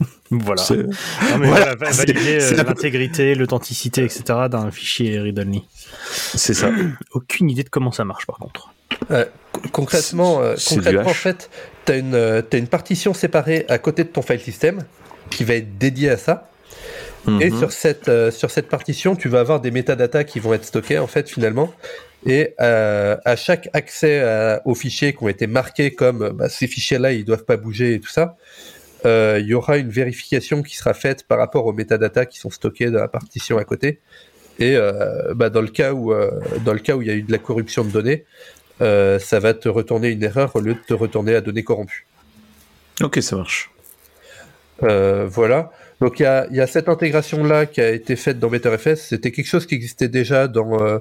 Voilà. 0.30 0.60
c'est- 0.62 0.76
Non, 0.82 1.38
mais 1.38 1.46
Voilà, 1.48 1.74
voilà, 1.76 1.92
valider 1.92 2.40
c'est 2.40 2.58
euh, 2.58 2.64
l'intégrité, 2.64 3.34
l'authenticité, 3.36 4.02
etc. 4.04 4.22
d'un 4.50 4.70
fichier 4.72 5.20
read-only. 5.20 5.64
C'est 6.10 6.54
ça. 6.54 6.70
Aucune 7.12 7.50
idée 7.50 7.62
de 7.62 7.68
comment 7.68 7.92
ça 7.92 8.04
marche, 8.04 8.26
par 8.26 8.38
contre. 8.38 8.73
Euh, 9.10 9.24
co- 9.52 9.60
concrètement, 9.72 10.42
euh, 10.42 10.54
concrètement 10.68 11.10
en 11.10 11.14
fait, 11.14 11.50
tu 11.86 11.92
as 11.92 11.96
une, 11.96 12.14
euh, 12.14 12.42
une 12.52 12.66
partition 12.68 13.14
séparée 13.14 13.64
à 13.68 13.78
côté 13.78 14.04
de 14.04 14.08
ton 14.08 14.22
file 14.22 14.40
system 14.40 14.82
qui 15.30 15.44
va 15.44 15.54
être 15.54 15.78
dédiée 15.78 16.10
à 16.10 16.16
ça. 16.16 16.50
Et 17.40 17.50
Mhm. 17.50 17.58
sur 17.58 17.72
cette, 17.72 18.08
euh, 18.08 18.30
sur 18.30 18.50
cette 18.50 18.68
partition, 18.68 19.16
tu 19.16 19.28
vas 19.30 19.40
avoir 19.40 19.60
des 19.60 19.70
métadatas 19.70 20.24
qui 20.24 20.40
vont 20.40 20.52
être 20.52 20.64
stockés, 20.64 20.98
en 20.98 21.06
fait, 21.06 21.28
finalement. 21.30 21.72
Et 22.26 22.54
à 22.58 23.36
chaque 23.36 23.68
accès 23.74 24.20
à- 24.22 24.62
aux 24.64 24.74
fichiers 24.74 25.12
qui 25.12 25.22
ont 25.22 25.28
été 25.28 25.46
marqués 25.46 25.90
comme 25.90 26.30
bah, 26.30 26.48
ces 26.48 26.66
fichiers-là, 26.66 27.12
ils 27.12 27.24
doivent 27.24 27.44
pas 27.44 27.58
bouger 27.58 27.94
et 27.94 28.00
tout 28.00 28.08
ça, 28.10 28.36
il 29.04 29.44
y 29.46 29.52
aura 29.54 29.76
une 29.76 29.90
vérification 29.90 30.62
qui 30.62 30.76
sera 30.76 30.94
faite 30.94 31.24
par 31.26 31.38
rapport 31.38 31.66
aux 31.66 31.72
métadatas 31.74 32.24
qui 32.26 32.38
sont 32.38 32.50
stockés 32.50 32.90
dans 32.90 33.00
la 33.00 33.08
partition 33.08 33.58
à 33.58 33.64
côté. 33.64 34.00
Et 34.58 34.76
euh, 34.76 35.34
bah, 35.34 35.50
dans 35.50 35.60
le 35.60 35.68
cas 35.68 35.92
où 35.92 36.12
euh, 36.12 36.30
dans 36.64 36.72
le 36.72 36.78
cas 36.78 36.94
où 36.96 37.02
il 37.02 37.08
y 37.08 37.10
a 37.10 37.14
eu 37.14 37.22
de 37.22 37.32
la 37.32 37.38
corruption 37.38 37.84
de 37.84 37.90
données, 37.90 38.24
euh, 38.80 39.18
ça 39.18 39.38
va 39.38 39.54
te 39.54 39.68
retourner 39.68 40.10
une 40.10 40.22
erreur 40.22 40.54
au 40.56 40.60
lieu 40.60 40.74
de 40.74 40.80
te 40.86 40.94
retourner 40.94 41.34
à 41.34 41.40
données 41.40 41.64
corrompues. 41.64 42.06
Ok, 43.02 43.20
ça 43.22 43.36
marche. 43.36 43.70
Euh, 44.82 45.26
voilà. 45.28 45.70
Donc 46.00 46.18
il 46.18 46.22
y 46.22 46.56
y 46.56 46.60
a 46.60 46.66
cette 46.66 46.88
intégration 46.88 47.44
là 47.44 47.66
qui 47.66 47.80
a 47.80 47.90
été 47.90 48.16
faite 48.16 48.38
dans 48.38 48.48
BetterFS. 48.48 48.96
C'était 48.96 49.30
quelque 49.30 49.46
chose 49.46 49.66
qui 49.66 49.74
existait 49.74 50.08
déjà 50.08 50.48
dans, 50.48 50.80
euh, 50.82 50.98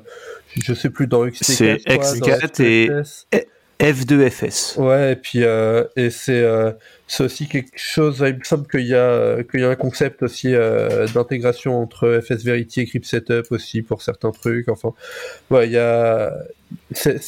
je 0.56 0.74
sais 0.74 0.90
plus 0.90 1.08
dans 1.08 1.26
XT4. 1.26 1.44
C'est 1.44 1.80
je 1.80 1.98
crois, 1.98 2.16
dans 2.20 2.28
X4 2.28 2.62
et-. 3.32 3.48
F2FS. 3.80 4.80
Ouais, 4.80 5.14
et 5.14 5.16
puis 5.16 5.44
euh, 5.44 5.84
et 5.96 6.10
c'est 6.10 6.42
euh, 6.42 6.72
aussi 7.20 7.48
quelque 7.48 7.72
chose. 7.76 8.24
Il 8.26 8.38
me 8.38 8.44
semble 8.44 8.68
qu'il 8.68 8.88
y 8.88 8.94
a 8.94 8.98
euh, 8.98 9.44
y 9.54 9.64
a 9.64 9.70
un 9.70 9.76
concept 9.76 10.24
aussi 10.24 10.54
euh, 10.54 11.08
d'intégration 11.08 11.82
entre 11.82 12.22
FS 12.24 12.44
Verity 12.44 12.82
et 12.82 12.86
Crypt 12.86 13.06
Setup 13.06 13.52
aussi 13.52 13.82
pour 13.82 14.02
certains 14.02 14.32
trucs. 14.32 14.70
Enfin, 14.70 14.94
ouais, 15.50 15.68
il 15.68 15.74
y 15.74 15.78
a 15.78 16.34
c'est 16.92 17.20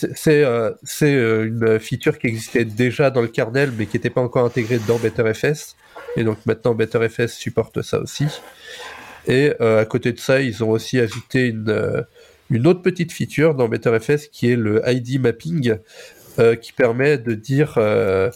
c'est 0.83 1.13
une 1.13 1.79
feature 1.79 2.17
qui 2.19 2.27
existait 2.27 2.65
déjà 2.65 3.09
dans 3.09 3.21
le 3.21 3.27
kernel 3.27 3.71
mais 3.77 3.85
qui 3.85 3.97
n'était 3.97 4.09
pas 4.09 4.21
encore 4.21 4.45
intégrée 4.45 4.79
dans 4.87 4.97
BetterFS. 4.97 5.75
Et 6.15 6.23
donc 6.23 6.37
maintenant 6.45 6.73
BetterFS 6.73 7.33
supporte 7.33 7.81
ça 7.81 7.99
aussi. 7.99 8.27
Et 9.27 9.51
à 9.59 9.85
côté 9.85 10.13
de 10.13 10.19
ça, 10.19 10.39
ils 10.39 10.63
ont 10.63 10.69
aussi 10.69 10.99
ajouté 10.99 11.47
une 11.47 12.05
une 12.51 12.67
autre 12.67 12.81
petite 12.81 13.11
feature 13.11 13.55
dans 13.55 13.67
BetterFS 13.67 14.27
qui 14.31 14.51
est 14.51 14.55
le 14.55 14.81
ID 14.85 15.19
mapping 15.19 15.77
euh, 16.39 16.55
qui 16.55 16.71
permet 16.73 17.17
de 17.17 17.33
dire 17.33 17.75
euh, 17.77 18.29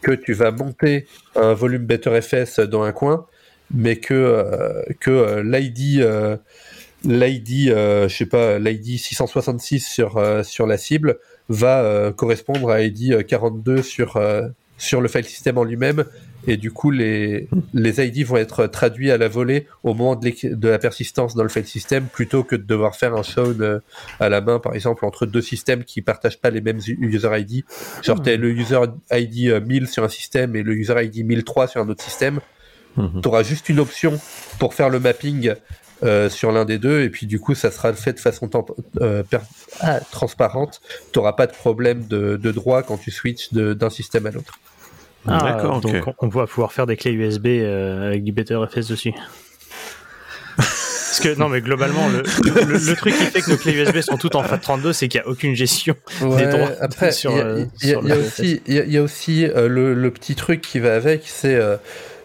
que 0.00 0.12
tu 0.12 0.32
vas 0.32 0.50
monter 0.50 1.06
un 1.34 1.54
volume 1.54 1.84
BetterFS 1.84 2.60
dans 2.60 2.82
un 2.82 2.92
coin, 2.92 3.26
mais 3.72 3.96
que, 3.96 4.14
euh, 4.14 4.82
que 5.00 5.40
l'ID, 5.40 6.06
l'ID, 7.04 7.68
je 7.68 8.08
sais 8.08 8.26
pas, 8.26 8.58
l'ID 8.58 8.98
666 8.98 9.86
sur, 9.86 10.44
sur 10.44 10.66
la 10.66 10.76
cible 10.76 11.18
va 11.48 12.12
correspondre 12.16 12.70
à 12.70 12.82
ID 12.82 13.26
42 13.26 13.82
sur, 13.82 14.22
sur 14.78 15.00
le 15.00 15.08
file 15.08 15.24
system 15.24 15.58
en 15.58 15.64
lui-même. 15.64 16.04
Et 16.46 16.56
du 16.56 16.70
coup, 16.72 16.90
les, 16.90 17.48
les 17.72 18.04
ID 18.04 18.26
vont 18.26 18.36
être 18.36 18.66
traduits 18.66 19.10
à 19.10 19.18
la 19.18 19.28
volée 19.28 19.66
au 19.82 19.94
moment 19.94 20.16
de, 20.16 20.68
la 20.68 20.78
persistance 20.78 21.34
dans 21.34 21.42
le 21.42 21.48
file 21.48 21.66
system 21.66 22.06
plutôt 22.06 22.42
que 22.42 22.56
de 22.56 22.64
devoir 22.64 22.96
faire 22.96 23.14
un 23.14 23.22
shown 23.22 23.60
euh, 23.60 23.78
à 24.18 24.28
la 24.28 24.40
main, 24.40 24.58
par 24.58 24.74
exemple, 24.74 25.04
entre 25.04 25.26
deux 25.26 25.42
systèmes 25.42 25.84
qui 25.84 26.02
partagent 26.02 26.40
pas 26.40 26.50
les 26.50 26.60
mêmes 26.60 26.80
user 26.86 27.30
ID. 27.32 27.64
Genre, 28.02 28.20
t'as 28.20 28.36
le 28.36 28.50
user 28.50 28.80
ID 29.10 29.48
euh, 29.48 29.60
1000 29.60 29.88
sur 29.88 30.02
un 30.02 30.08
système 30.08 30.56
et 30.56 30.62
le 30.62 30.74
user 30.74 30.94
ID 31.00 31.24
1003 31.24 31.68
sur 31.68 31.80
un 31.80 31.88
autre 31.88 32.02
système. 32.02 32.40
Mhm. 32.96 33.20
Tu 33.22 33.28
auras 33.28 33.42
juste 33.42 33.68
une 33.68 33.80
option 33.80 34.18
pour 34.58 34.74
faire 34.74 34.90
le 34.90 35.00
mapping 35.00 35.54
euh, 36.02 36.28
sur 36.28 36.50
l'un 36.50 36.64
des 36.64 36.78
deux, 36.78 37.02
et 37.02 37.10
puis 37.10 37.26
du 37.26 37.38
coup, 37.38 37.54
ça 37.54 37.70
sera 37.70 37.92
fait 37.92 38.12
de 38.12 38.18
façon 38.18 38.50
euh, 39.00 39.22
ah, 39.80 40.00
transparente. 40.00 40.80
Tu 41.12 41.18
n'auras 41.18 41.34
pas 41.34 41.46
de 41.46 41.52
problème 41.52 42.06
de, 42.08 42.36
de 42.36 42.50
droit 42.50 42.82
quand 42.82 42.98
tu 42.98 43.12
switches 43.12 43.52
d'un 43.52 43.90
système 43.90 44.26
à 44.26 44.32
l'autre. 44.32 44.58
Ah, 45.28 45.40
D'accord, 45.52 45.80
donc 45.80 45.94
on, 46.06 46.14
on 46.26 46.28
va 46.28 46.46
pouvoir 46.46 46.72
faire 46.72 46.86
des 46.86 46.96
clés 46.96 47.12
USB 47.12 47.46
euh, 47.46 48.08
avec 48.08 48.24
du 48.24 48.32
BetterFS 48.32 48.88
dessus. 48.88 49.12
Parce 50.56 51.20
que 51.20 51.38
non, 51.38 51.48
mais 51.50 51.60
globalement, 51.60 52.08
le, 52.08 52.22
le, 52.64 52.78
le 52.90 52.96
truc 52.96 53.14
qui 53.14 53.24
fait 53.26 53.42
que 53.42 53.50
nos 53.50 53.56
clés 53.58 53.74
USB 53.74 54.00
sont 54.00 54.16
toutes 54.16 54.34
en 54.34 54.42
FAT32, 54.42 54.92
c'est 54.94 55.08
qu'il 55.08 55.20
n'y 55.20 55.26
a 55.26 55.28
aucune 55.28 55.54
gestion. 55.54 55.94
Ouais, 56.22 56.46
droits 56.48 56.70
après, 56.80 57.12
sur, 57.12 57.32
il 57.82 57.88
y 57.88 57.92
a, 57.92 57.98
aussi, 58.16 58.62
il 58.66 58.74
y 58.74 58.78
a- 58.78 58.84
il 58.84 58.92
y 58.92 58.96
a 58.96 59.02
aussi 59.02 59.44
euh, 59.44 59.68
le, 59.68 59.92
le 59.94 60.10
petit 60.10 60.34
truc 60.34 60.62
qui 60.62 60.78
va 60.78 60.94
avec, 60.96 61.22
c'est 61.26 61.54
euh, 61.54 61.76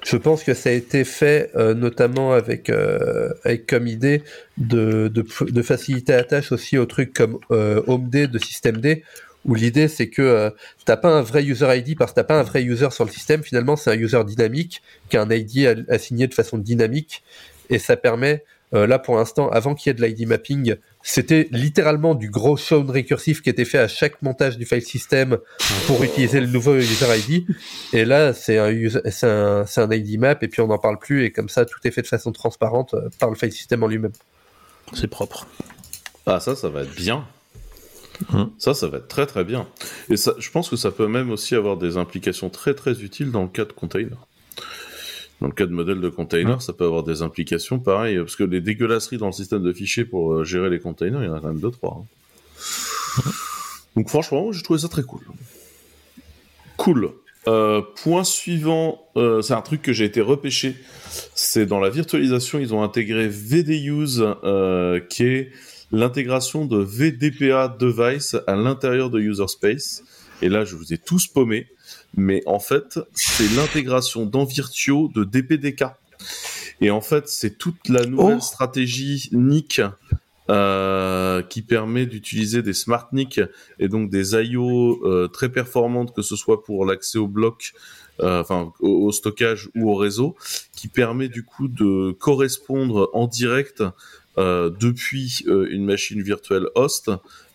Je 0.05 0.15
pense 0.15 0.43
que 0.45 0.53
ça 0.53 0.69
a 0.69 0.71
été 0.71 1.03
fait 1.03 1.51
euh, 1.57 1.73
notamment 1.73 2.31
avec, 2.31 2.69
euh, 2.69 3.29
avec 3.43 3.67
comme 3.67 3.87
idée 3.87 4.23
de, 4.57 5.09
de, 5.09 5.25
de 5.51 5.61
faciliter 5.61 6.13
la 6.13 6.23
tâche 6.23 6.53
aussi 6.53 6.77
aux 6.77 6.85
trucs 6.85 7.11
comme 7.13 7.39
euh, 7.51 7.81
HomeD 7.87 8.31
de 8.31 8.39
systemd, 8.39 9.01
où 9.47 9.55
l'idée 9.55 9.87
c'est 9.87 10.09
que 10.09 10.21
euh, 10.21 10.49
t'as 10.85 10.97
pas 10.97 11.09
un 11.09 11.21
vrai 11.21 11.43
user 11.43 11.67
ID 11.77 11.97
parce 11.97 12.11
que 12.11 12.15
t'as 12.17 12.23
pas 12.23 12.39
un 12.39 12.43
vrai 12.43 12.61
user 12.63 12.91
sur 12.91 13.05
le 13.05 13.11
système, 13.11 13.43
finalement 13.43 13.75
c'est 13.75 13.89
un 13.91 13.97
user 13.97 14.23
dynamique 14.25 14.81
qui 15.09 15.17
a 15.17 15.21
un 15.21 15.29
ID 15.29 15.65
a- 15.65 15.93
assigné 15.93 16.27
de 16.27 16.33
façon 16.33 16.57
dynamique. 16.57 17.23
Et 17.69 17.79
ça 17.79 17.97
permet 17.97 18.43
euh, 18.73 18.85
là 18.87 18.99
pour 18.99 19.15
l'instant 19.15 19.49
avant 19.49 19.73
qu'il 19.75 19.89
y 19.89 19.91
ait 19.91 19.93
de 19.93 20.05
l'ID 20.05 20.27
mapping 20.27 20.75
c'était 21.01 21.47
littéralement 21.51 22.15
du 22.15 22.29
gros 22.29 22.57
shown 22.57 22.89
récursif 22.89 23.41
qui 23.41 23.49
était 23.49 23.63
fait 23.63 23.77
à 23.77 23.87
chaque 23.87 24.21
montage 24.21 24.57
du 24.57 24.65
file 24.65 24.81
system 24.81 25.37
pour 25.85 26.03
utiliser 26.03 26.41
le 26.41 26.47
nouveau 26.47 26.75
user 26.75 27.05
ID 27.17 27.45
et 27.93 28.03
là 28.03 28.33
c'est 28.33 28.57
un, 28.57 28.73
c'est 29.09 29.25
un, 29.25 29.65
c'est 29.65 29.79
un 29.79 29.89
ID 29.89 30.19
map 30.19 30.35
et 30.41 30.47
puis 30.49 30.59
on 30.59 30.67
n'en 30.67 30.77
parle 30.79 30.99
plus. 30.99 31.23
Et 31.23 31.31
comme 31.31 31.47
ça 31.47 31.63
tout 31.65 31.79
est 31.85 31.91
fait 31.91 32.01
de 32.01 32.07
façon 32.07 32.33
transparente 32.33 32.93
euh, 32.93 33.07
par 33.19 33.29
le 33.29 33.35
file 33.37 33.53
system 33.53 33.83
en 33.83 33.87
lui-même. 33.87 34.11
C'est 34.93 35.07
propre. 35.07 35.47
Ah, 36.25 36.41
ça, 36.41 36.55
ça 36.55 36.67
va 36.67 36.81
être 36.81 36.93
bien. 36.95 37.25
Hum. 38.33 38.51
Ça, 38.57 38.73
ça 38.73 38.87
va 38.87 38.97
être 38.97 39.07
très 39.07 39.25
très 39.25 39.43
bien. 39.43 39.67
Et 40.09 40.17
ça, 40.17 40.33
je 40.39 40.49
pense 40.49 40.69
que 40.69 40.75
ça 40.75 40.91
peut 40.91 41.07
même 41.07 41.29
aussi 41.29 41.55
avoir 41.55 41.77
des 41.77 41.97
implications 41.97 42.49
très 42.49 42.73
très 42.73 43.01
utiles 43.03 43.31
dans 43.31 43.43
le 43.43 43.47
cas 43.49 43.65
de 43.65 43.73
container. 43.73 44.17
Dans 45.39 45.47
le 45.47 45.53
cas 45.53 45.67
de 45.67 45.71
modèle 45.71 46.01
de 46.01 46.09
container, 46.09 46.61
ça 46.63 46.73
peut 46.73 46.85
avoir 46.85 47.03
des 47.03 47.21
implications 47.21 47.77
pareil, 47.77 48.17
parce 48.17 48.35
que 48.35 48.43
les 48.43 48.59
dégueulasseries 48.59 49.19
dans 49.19 49.27
le 49.27 49.31
système 49.33 49.61
de 49.61 49.71
fichiers 49.71 50.03
pour 50.03 50.33
euh, 50.33 50.43
gérer 50.43 50.71
les 50.71 50.79
containers, 50.79 51.21
il 51.21 51.27
y 51.27 51.29
en 51.29 51.35
a 51.35 51.39
quand 51.39 51.49
même 51.49 51.59
deux 51.59 51.69
trois. 51.69 52.01
hein. 52.01 53.21
Donc 53.95 54.09
franchement, 54.09 54.51
j'ai 54.51 54.63
trouvé 54.63 54.79
ça 54.79 54.87
très 54.87 55.03
cool. 55.03 55.21
Cool. 56.77 57.11
Euh, 57.47 57.81
point 58.03 58.23
suivant, 58.23 59.07
euh, 59.15 59.43
c'est 59.43 59.53
un 59.53 59.61
truc 59.61 59.83
que 59.83 59.93
j'ai 59.93 60.05
été 60.05 60.21
repêché. 60.21 60.75
C'est 61.35 61.67
dans 61.67 61.79
la 61.79 61.89
virtualisation, 61.89 62.59
ils 62.59 62.73
ont 62.73 62.81
intégré 62.81 63.27
VDUse, 63.27 64.25
qui 65.09 65.23
est 65.23 65.51
l'intégration 65.91 66.65
de 66.65 66.77
VDPA 66.77 67.75
device 67.79 68.35
à 68.47 68.55
l'intérieur 68.55 69.09
de 69.09 69.19
user 69.19 69.47
space. 69.47 70.03
Et 70.41 70.49
là, 70.49 70.65
je 70.65 70.75
vous 70.75 70.93
ai 70.93 70.97
tous 70.97 71.27
paumé. 71.27 71.67
Mais 72.15 72.41
en 72.45 72.59
fait, 72.59 72.99
c'est 73.13 73.49
l'intégration 73.55 74.25
dans 74.25 74.45
Virtio 74.45 75.09
de 75.13 75.23
DPDK. 75.23 75.85
Et 76.81 76.91
en 76.91 77.01
fait, 77.01 77.27
c'est 77.27 77.57
toute 77.57 77.89
la 77.89 78.05
nouvelle 78.05 78.37
Oh. 78.37 78.41
stratégie 78.41 79.29
NIC 79.31 79.81
euh, 80.49 81.41
qui 81.41 81.61
permet 81.61 82.05
d'utiliser 82.05 82.61
des 82.61 82.73
smart 82.73 83.09
NIC 83.11 83.41
et 83.79 83.87
donc 83.89 84.09
des 84.09 84.33
IO 84.35 85.05
euh, 85.05 85.27
très 85.27 85.49
performantes, 85.49 86.15
que 86.15 86.21
ce 86.21 86.35
soit 86.35 86.63
pour 86.63 86.85
l'accès 86.85 87.17
au 87.17 87.27
bloc, 87.27 87.73
euh, 88.21 88.41
enfin 88.41 88.71
au, 88.79 89.07
au 89.07 89.11
stockage 89.11 89.69
ou 89.75 89.91
au 89.91 89.95
réseau, 89.95 90.35
qui 90.73 90.87
permet 90.87 91.27
du 91.27 91.43
coup 91.43 91.67
de 91.67 92.11
correspondre 92.11 93.09
en 93.13 93.27
direct 93.27 93.83
depuis 94.37 95.43
euh, 95.47 95.67
une 95.69 95.85
machine 95.85 96.21
virtuelle 96.21 96.67
host, 96.75 97.09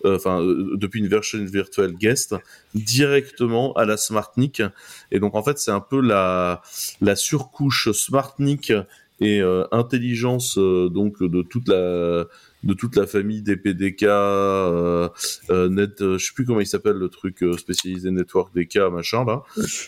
euh, 0.05 0.17
enfin 0.17 0.43
euh, 0.43 0.77
depuis 0.77 1.01
une 1.01 1.09
version 1.09 1.39
virtuelle 1.45 1.93
guest, 1.95 2.35
directement 2.75 3.73
à 3.75 3.85
la 3.85 3.97
SmartNIC. 3.97 4.63
Et 5.11 5.21
donc 5.21 5.35
en 5.35 5.43
fait 5.43 5.59
c'est 5.59 5.71
un 5.71 5.81
peu 5.81 6.01
la 6.01 6.63
la 7.01 7.17
surcouche 7.17 7.91
SmartNIC 7.93 8.73
et 9.21 9.41
euh, 9.41 9.65
intelligence 9.71 10.59
euh, 10.59 10.89
donc 10.89 11.23
de 11.23 11.43
toute 11.43 11.69
la 11.69 12.25
de 12.65 12.75
toute 12.75 12.95
la 12.95 13.09
famille 13.09 13.43
des 13.43 13.57
PDK, 13.57 14.05
euh, 14.05 15.09
euh, 15.51 15.69
net, 15.69 16.01
euh, 16.01 16.17
je 16.17 16.27
sais 16.27 16.33
plus 16.33 16.45
comment 16.45 16.61
il 16.61 16.67
s'appelle 16.67 16.95
le 16.97 17.09
truc 17.09 17.43
euh, 17.43 17.57
spécialisé 17.57 18.11
network 18.13 18.55
DK 18.55 18.77
machin 18.93 19.25
là, 19.25 19.43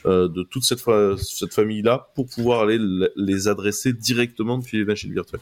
euh, 0.06 0.26
de 0.28 0.42
toute 0.42 0.64
cette 0.64 0.80
fa- 0.80 1.16
cette 1.16 1.54
famille 1.54 1.82
là 1.82 2.08
pour 2.16 2.26
pouvoir 2.26 2.62
aller 2.62 2.78
les 3.16 3.46
adresser 3.48 3.92
directement 3.92 4.58
depuis 4.58 4.78
les 4.78 4.84
machines 4.84 5.12
virtuelles. 5.12 5.40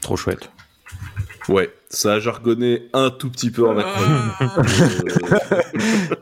Trop 0.00 0.16
chouette. 0.16 0.50
Ouais, 1.48 1.70
ça 1.88 2.14
a 2.14 2.20
jargonné 2.20 2.88
un 2.92 3.10
tout 3.10 3.30
petit 3.30 3.50
peu 3.50 3.66
en 3.66 3.78
acronyme. 3.78 4.30
Euh, 4.40 5.62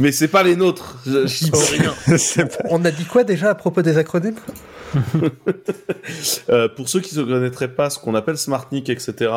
Mais 0.00 0.10
c'est 0.12 0.28
pas 0.28 0.42
les 0.42 0.56
nôtres, 0.56 0.96
je- 1.06 1.76
rien. 1.76 2.48
on 2.70 2.84
a 2.84 2.90
dit 2.90 3.04
quoi 3.04 3.24
déjà 3.24 3.50
à 3.50 3.54
propos 3.54 3.82
des 3.82 3.98
acronymes? 3.98 4.36
Euh, 6.48 6.68
pour 6.68 6.88
ceux 6.88 7.00
qui 7.00 7.16
ne 7.18 7.24
connaîtraient 7.24 7.74
pas 7.74 7.90
ce 7.90 7.98
qu'on 7.98 8.14
appelle 8.14 8.38
SmartNIC, 8.38 8.88
etc., 8.90 9.30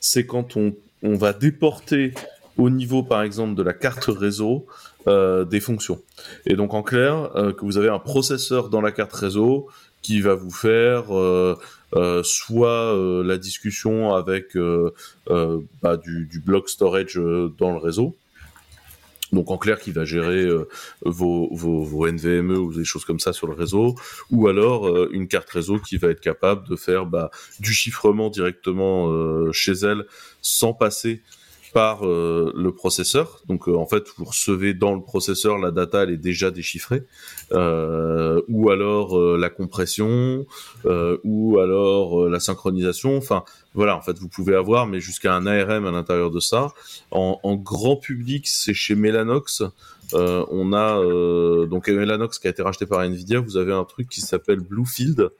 c'est 0.00 0.26
quand 0.26 0.56
on, 0.56 0.74
on 1.02 1.16
va 1.16 1.32
déporter 1.32 2.14
au 2.56 2.70
niveau, 2.70 3.02
par 3.02 3.22
exemple, 3.22 3.54
de 3.54 3.62
la 3.62 3.74
carte 3.74 4.06
réseau, 4.08 4.66
euh, 5.08 5.44
des 5.44 5.60
fonctions. 5.60 6.00
Et 6.46 6.54
donc, 6.54 6.72
en 6.72 6.82
clair, 6.82 7.30
euh, 7.36 7.52
que 7.52 7.64
vous 7.64 7.76
avez 7.76 7.88
un 7.90 7.98
processeur 7.98 8.70
dans 8.70 8.80
la 8.80 8.92
carte 8.92 9.12
réseau 9.12 9.68
qui 10.06 10.20
va 10.20 10.36
vous 10.36 10.52
faire 10.52 11.12
euh, 11.16 11.58
euh, 11.96 12.22
soit 12.22 12.94
euh, 12.94 13.24
la 13.24 13.38
discussion 13.38 14.14
avec 14.14 14.56
bah, 15.82 15.96
du, 15.96 16.40
block 16.46 16.68
storage 16.68 17.16
dans 17.58 17.72
le 17.72 17.78
réseau, 17.78 18.14
donc 19.32 19.50
en 19.50 19.58
clair 19.58 19.80
qui 19.80 19.90
va 19.90 20.04
gérer 20.04 20.48
vos, 21.04 21.48
vos, 21.52 21.82
vos 21.82 22.06
NVMe 22.06 22.52
ou 22.52 22.72
des 22.72 22.84
choses 22.84 23.04
comme 23.04 23.18
ça 23.18 23.32
sur 23.32 23.48
le 23.48 23.54
réseau, 23.54 23.96
ou 24.30 24.46
alors 24.46 25.10
une 25.10 25.26
carte 25.26 25.50
réseau 25.50 25.80
qui 25.80 25.96
va 25.96 26.10
être 26.10 26.20
capable 26.20 26.68
de 26.68 26.76
faire 26.76 27.04
bah, 27.04 27.32
du 27.58 27.72
chiffrement 27.72 28.30
directement 28.30 29.10
chez 29.50 29.72
elle 29.72 30.04
sans 30.40 30.72
passer 30.72 31.20
par 31.72 32.06
euh, 32.06 32.52
le 32.54 32.72
processeur. 32.72 33.42
Donc 33.46 33.68
euh, 33.68 33.74
en 33.76 33.86
fait, 33.86 34.04
vous 34.16 34.24
recevez 34.24 34.74
dans 34.74 34.94
le 34.94 35.02
processeur 35.02 35.58
la 35.58 35.70
data, 35.70 36.02
elle 36.04 36.10
est 36.10 36.16
déjà 36.16 36.50
déchiffrée, 36.50 37.02
euh, 37.52 38.40
ou 38.48 38.70
alors 38.70 39.18
euh, 39.18 39.36
la 39.38 39.50
compression, 39.50 40.46
euh, 40.84 41.18
ou 41.24 41.58
alors 41.58 42.24
euh, 42.24 42.30
la 42.30 42.40
synchronisation. 42.40 43.16
Enfin 43.16 43.44
voilà, 43.74 43.96
en 43.96 44.00
fait, 44.00 44.18
vous 44.18 44.28
pouvez 44.28 44.54
avoir, 44.54 44.86
mais 44.86 45.00
jusqu'à 45.00 45.34
un 45.34 45.46
ARM 45.46 45.86
à 45.86 45.90
l'intérieur 45.90 46.30
de 46.30 46.40
ça. 46.40 46.72
En, 47.10 47.38
en 47.42 47.56
grand 47.56 47.96
public, 47.96 48.46
c'est 48.46 48.74
chez 48.74 48.94
Mellanox. 48.94 49.62
On 50.12 50.72
a 50.72 51.66
donc 51.66 51.88
Mellanox 51.88 52.38
qui 52.38 52.46
a 52.46 52.50
été 52.50 52.62
racheté 52.62 52.86
par 52.86 53.00
Nvidia. 53.02 53.40
Vous 53.40 53.56
avez 53.56 53.72
un 53.72 53.84
truc 53.84 54.08
qui 54.08 54.20
s'appelle 54.20 54.60
Bluefield. 54.60 55.30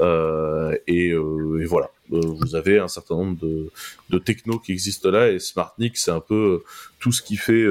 Euh, 0.00 0.76
et, 0.86 1.10
euh, 1.12 1.60
et 1.60 1.64
voilà, 1.64 1.90
Euh, 2.10 2.20
vous 2.24 2.54
avez 2.54 2.78
un 2.78 2.88
certain 2.88 3.16
nombre 3.16 3.38
de, 3.38 3.70
de 4.08 4.18
technos 4.18 4.58
qui 4.60 4.72
existent 4.72 5.10
là. 5.10 5.30
Et 5.30 5.38
SmartNIC, 5.38 5.96
c'est 5.96 6.10
un 6.10 6.20
peu 6.20 6.62
tout 7.00 7.12
ce 7.12 7.20
qui 7.20 7.36
fait 7.36 7.66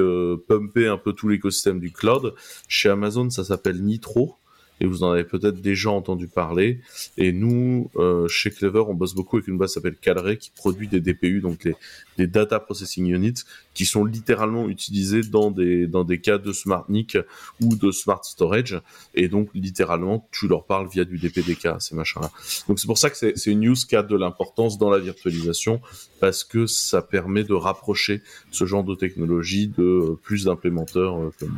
pumper 0.46 0.86
un 0.86 0.96
peu 0.98 1.12
tout 1.12 1.28
l'écosystème 1.28 1.80
du 1.80 1.90
cloud. 1.90 2.34
Chez 2.68 2.88
Amazon, 2.88 3.30
ça 3.30 3.42
s'appelle 3.44 3.82
Nitro. 3.82 4.36
Et 4.80 4.86
vous 4.86 5.02
en 5.02 5.12
avez 5.12 5.24
peut-être 5.24 5.60
déjà 5.60 5.90
entendu 5.90 6.28
parler. 6.28 6.80
Et 7.16 7.32
nous, 7.32 7.90
euh, 7.96 8.28
chez 8.28 8.50
Clever, 8.50 8.84
on 8.86 8.94
bosse 8.94 9.14
beaucoup 9.14 9.36
avec 9.36 9.48
une 9.48 9.56
boîte 9.56 9.70
qui 9.70 9.74
s'appelle 9.74 9.96
Calray, 9.96 10.36
qui 10.36 10.50
produit 10.50 10.88
des 10.88 11.00
DPU, 11.00 11.40
donc 11.40 11.64
les, 11.64 11.74
des 12.16 12.26
Data 12.26 12.60
Processing 12.60 13.06
Units, 13.06 13.44
qui 13.74 13.86
sont 13.86 14.04
littéralement 14.04 14.68
utilisés 14.68 15.22
dans 15.22 15.50
des, 15.50 15.86
dans 15.86 16.04
des 16.04 16.20
cas 16.20 16.38
de 16.38 16.52
SmartNIC 16.52 17.18
ou 17.62 17.76
de 17.76 17.90
Smart 17.90 18.22
Storage. 18.24 18.80
Et 19.14 19.28
donc, 19.28 19.48
littéralement, 19.54 20.28
tu 20.32 20.48
leur 20.48 20.64
parles 20.64 20.88
via 20.88 21.04
du 21.04 21.18
DPDK, 21.18 21.80
ces 21.80 21.94
machins-là. 21.94 22.30
Donc, 22.68 22.78
c'est 22.78 22.86
pour 22.86 22.98
ça 22.98 23.10
que 23.10 23.16
c'est 23.16 23.38
c'est 23.38 23.52
une 23.52 23.60
news 23.60 23.74
qui 23.74 23.96
a 23.96 24.02
de 24.02 24.16
l'importance 24.16 24.78
dans 24.78 24.90
la 24.90 24.98
virtualisation, 24.98 25.80
parce 26.20 26.44
que 26.44 26.66
ça 26.66 27.02
permet 27.02 27.44
de 27.44 27.54
rapprocher 27.54 28.22
ce 28.50 28.66
genre 28.66 28.84
de 28.84 28.94
technologie 28.94 29.68
de 29.68 29.82
euh, 29.82 30.18
plus 30.22 30.44
d'implémenteurs 30.44 31.18
euh, 31.18 31.32
comme 31.38 31.56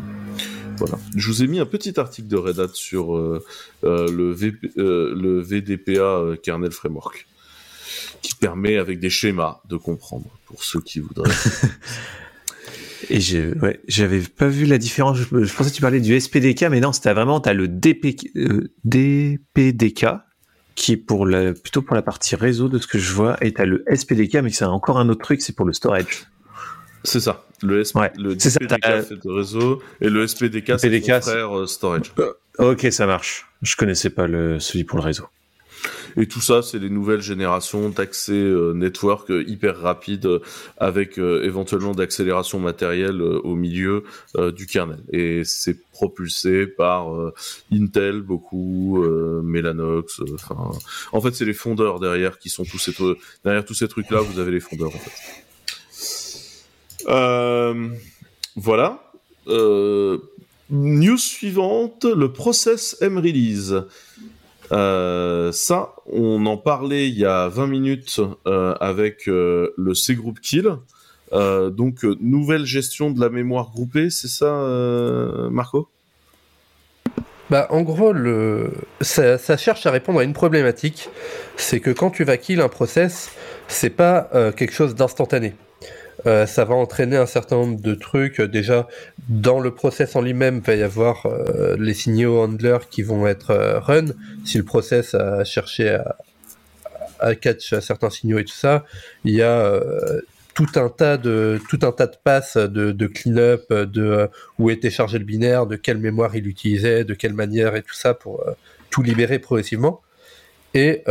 voilà. 0.77 0.99
Je 1.17 1.27
vous 1.27 1.43
ai 1.43 1.47
mis 1.47 1.59
un 1.59 1.67
petit 1.67 1.99
article 1.99 2.29
de 2.29 2.37
Red 2.37 2.59
Hat 2.59 2.71
sur 2.73 3.10
euh, 3.17 3.43
euh, 3.85 4.11
le, 4.11 5.41
VDPA 5.41 6.01
euh, 6.01 6.37
kernel 6.37 6.73
framework, 6.73 7.27
qui 8.23 8.35
permet 8.35 8.77
avec 8.77 9.01
des 9.01 9.11
schémas 9.11 9.61
de 9.69 9.77
comprendre 9.77 10.27
pour 10.47 10.65
ceux 10.65 10.81
qui 10.81 11.01
voudraient. 11.01 11.31
Et 13.11 13.21
je, 13.21 13.55
j'avais 13.89 14.21
pas 14.21 14.49
vu 14.49 14.67
la 14.67 14.79
différence. 14.79 15.17
Je, 15.17 15.25
pensais 15.25 15.71
que 15.71 15.75
tu 15.75 15.81
parlais 15.81 16.01
du 16.01 16.19
SPDK, 16.19 16.65
mais 16.65 16.81
non, 16.81 16.93
c'était 16.93 17.13
vraiment, 17.13 17.41
t'as 17.41 17.55
le 17.55 17.67
DP, 17.67 18.17
DPDK, 18.85 20.07
qui 20.77 20.93
est 20.93 20.97
pour 20.97 21.27
la, 21.27 21.53
plutôt 21.53 21.83
pour 21.83 21.97
la 21.97 22.03
partie 22.03 22.37
réseau 22.37 22.69
de 22.69 22.79
ce 22.79 22.87
que 22.87 22.99
je 22.99 23.13
vois, 23.13 23.37
et 23.45 23.53
t'as 23.53 23.65
le 23.65 23.85
SPDK, 23.93 24.37
mais 24.37 24.51
c'est 24.51 24.65
encore 24.65 24.99
un 24.99 25.09
autre 25.09 25.23
truc, 25.23 25.43
c'est 25.43 25.57
pour 25.57 25.67
le 25.67 25.73
storage. 25.73 26.27
C'est 27.05 27.21
ça. 27.21 27.45
Le, 27.63 27.83
SP, 27.85 27.97
Ouais, 27.97 28.13
le 28.17 28.39
ça, 28.39 28.51
c'est 28.51 28.61
le 29.25 29.33
réseau 29.35 29.83
et 30.01 30.09
le 30.09 30.27
SPDK 30.27 30.79
c'est 30.79 30.91
c'est- 31.01 31.21
frère 31.21 31.59
euh, 31.59 31.67
storage. 31.67 32.13
Ok, 32.59 32.87
ça 32.91 33.07
marche. 33.07 33.47
Je 33.63 33.77
connaissais 33.77 34.11
pas 34.11 34.27
le, 34.27 34.59
celui 34.61 34.85
pour 34.85 34.99
le 34.99 35.05
réseau. 35.05 35.25
Et 36.17 36.27
tout 36.27 36.41
ça, 36.43 36.61
c'est 36.61 36.79
les 36.79 36.91
nouvelles 36.91 37.23
générations 37.23 37.89
d'accès 37.89 38.33
euh, 38.33 38.75
network 38.75 39.31
euh, 39.31 39.45
hyper 39.47 39.79
rapide 39.81 40.27
euh, 40.27 40.39
avec 40.77 41.19
euh, 41.19 41.43
éventuellement 41.45 41.93
d'accélération 41.95 42.59
matérielle 42.59 43.21
euh, 43.23 43.41
au 43.45 43.55
milieu 43.55 44.05
euh, 44.37 44.51
du 44.53 44.67
kernel. 44.67 44.99
Et 45.13 45.43
c'est 45.45 45.79
propulsé 45.93 46.67
par 46.67 47.15
euh, 47.15 47.33
Intel 47.73 48.21
beaucoup, 48.21 49.03
euh, 49.03 49.41
Mellanox. 49.43 50.21
euh, 50.21 50.25
en 51.13 51.21
fait, 51.23 51.35
c'est 51.35 51.47
les 51.47 51.55
fondeurs 51.55 51.99
derrière 52.01 52.39
qui 52.39 52.51
sont 52.51 52.65
tous 52.65 52.79
ces 52.79 52.93
trucs. 52.93 53.19
Derrière 53.45 53.65
tous 53.65 53.75
ces 53.75 53.89
trucs-là, 53.89 54.21
vous 54.21 54.39
avez 54.39 54.51
les 54.51 54.61
fondeurs 54.61 54.89
en 54.95 54.99
fait. 54.99 55.45
Euh, 57.09 57.89
voilà. 58.57 59.01
Euh, 59.49 60.19
news 60.71 61.19
suivante, 61.19 62.05
le 62.05 62.33
process 62.33 62.97
M-Release. 63.01 63.83
Euh, 64.73 65.51
ça, 65.51 65.95
on 66.07 66.47
en 66.47 66.57
parlait 66.57 67.09
il 67.09 67.19
y 67.19 67.25
a 67.25 67.49
20 67.49 67.67
minutes 67.67 68.21
avec 68.45 69.27
le 69.27 69.95
C-Group 69.95 70.41
Kill. 70.41 70.77
Donc, 71.33 72.05
nouvelle 72.21 72.67
gestion 72.67 73.11
de 73.11 73.21
la 73.21 73.31
mémoire 73.31 73.71
groupée, 73.71 74.11
c'est 74.11 74.29
ça, 74.29 74.53
Marco? 75.51 75.89
Bah, 77.51 77.67
en 77.71 77.83
gros, 77.83 78.13
le... 78.13 78.71
ça, 79.01 79.37
ça 79.37 79.57
cherche 79.57 79.85
à 79.85 79.91
répondre 79.91 80.21
à 80.21 80.25
une 80.25 80.35
problématique. 80.35 81.09
C'est 81.57 81.81
que 81.81 81.91
quand 81.91 82.11
tu 82.11 82.23
vas 82.23 82.37
kill 82.37 82.61
un 82.61 82.69
process, 82.69 83.33
c'est 83.67 83.91
pas 83.91 84.31
quelque 84.57 84.73
chose 84.73 84.95
d'instantané. 84.95 85.55
Euh, 86.27 86.47
ça 86.47 86.65
va 86.65 86.75
entraîner 86.75 87.17
un 87.17 87.27
certain 87.27 87.57
nombre 87.57 87.81
de 87.81 87.95
trucs. 87.95 88.41
Euh, 88.41 88.49
Déjà, 88.49 88.89
dans 89.29 89.61
le 89.61 89.73
process 89.73 90.17
en 90.17 90.23
lui-même, 90.23 90.57
il 90.57 90.63
va 90.63 90.75
y 90.75 90.83
avoir 90.83 91.27
euh, 91.27 91.77
les 91.79 91.95
signaux 91.95 92.41
handler 92.41 92.79
qui 92.91 93.03
vont 93.03 93.27
être 93.27 93.55
run. 93.79 94.07
Si 94.45 94.59
le 94.59 94.65
process 94.65 95.15
a 95.15 95.45
cherché 95.45 95.91
à, 95.91 96.17
à 97.21 97.35
catch 97.35 97.79
certains 97.81 98.11
signaux 98.11 98.39
et 98.39 98.45
tout 98.45 98.55
ça, 98.55 98.85
il 99.25 99.35
y 99.35 99.43
a 99.43 99.81
tout 100.55 100.67
un 100.75 100.89
tas 100.89 101.17
de 101.17 101.61
tout 101.69 101.79
un 101.83 101.93
tas 101.93 102.07
de 102.07 102.17
passes 102.23 102.57
de, 102.57 102.93
de 102.93 103.07
clean-up, 103.07 103.73
de 103.73 104.29
où 104.59 104.69
était 104.69 104.91
chargé 104.91 105.19
le 105.19 105.25
binaire, 105.25 105.67
de 105.67 105.77
quelle 105.77 105.99
mémoire 105.99 106.35
il 106.35 106.47
utilisait, 106.47 107.05
de 107.05 107.15
quelle 107.15 107.35
manière 107.35 107.77
et 107.77 107.83
tout 107.83 107.95
ça 107.95 108.15
pour 108.15 108.45
tout 108.91 109.03
libérer 109.03 109.39
progressivement. 109.39 110.01
Et 110.75 111.05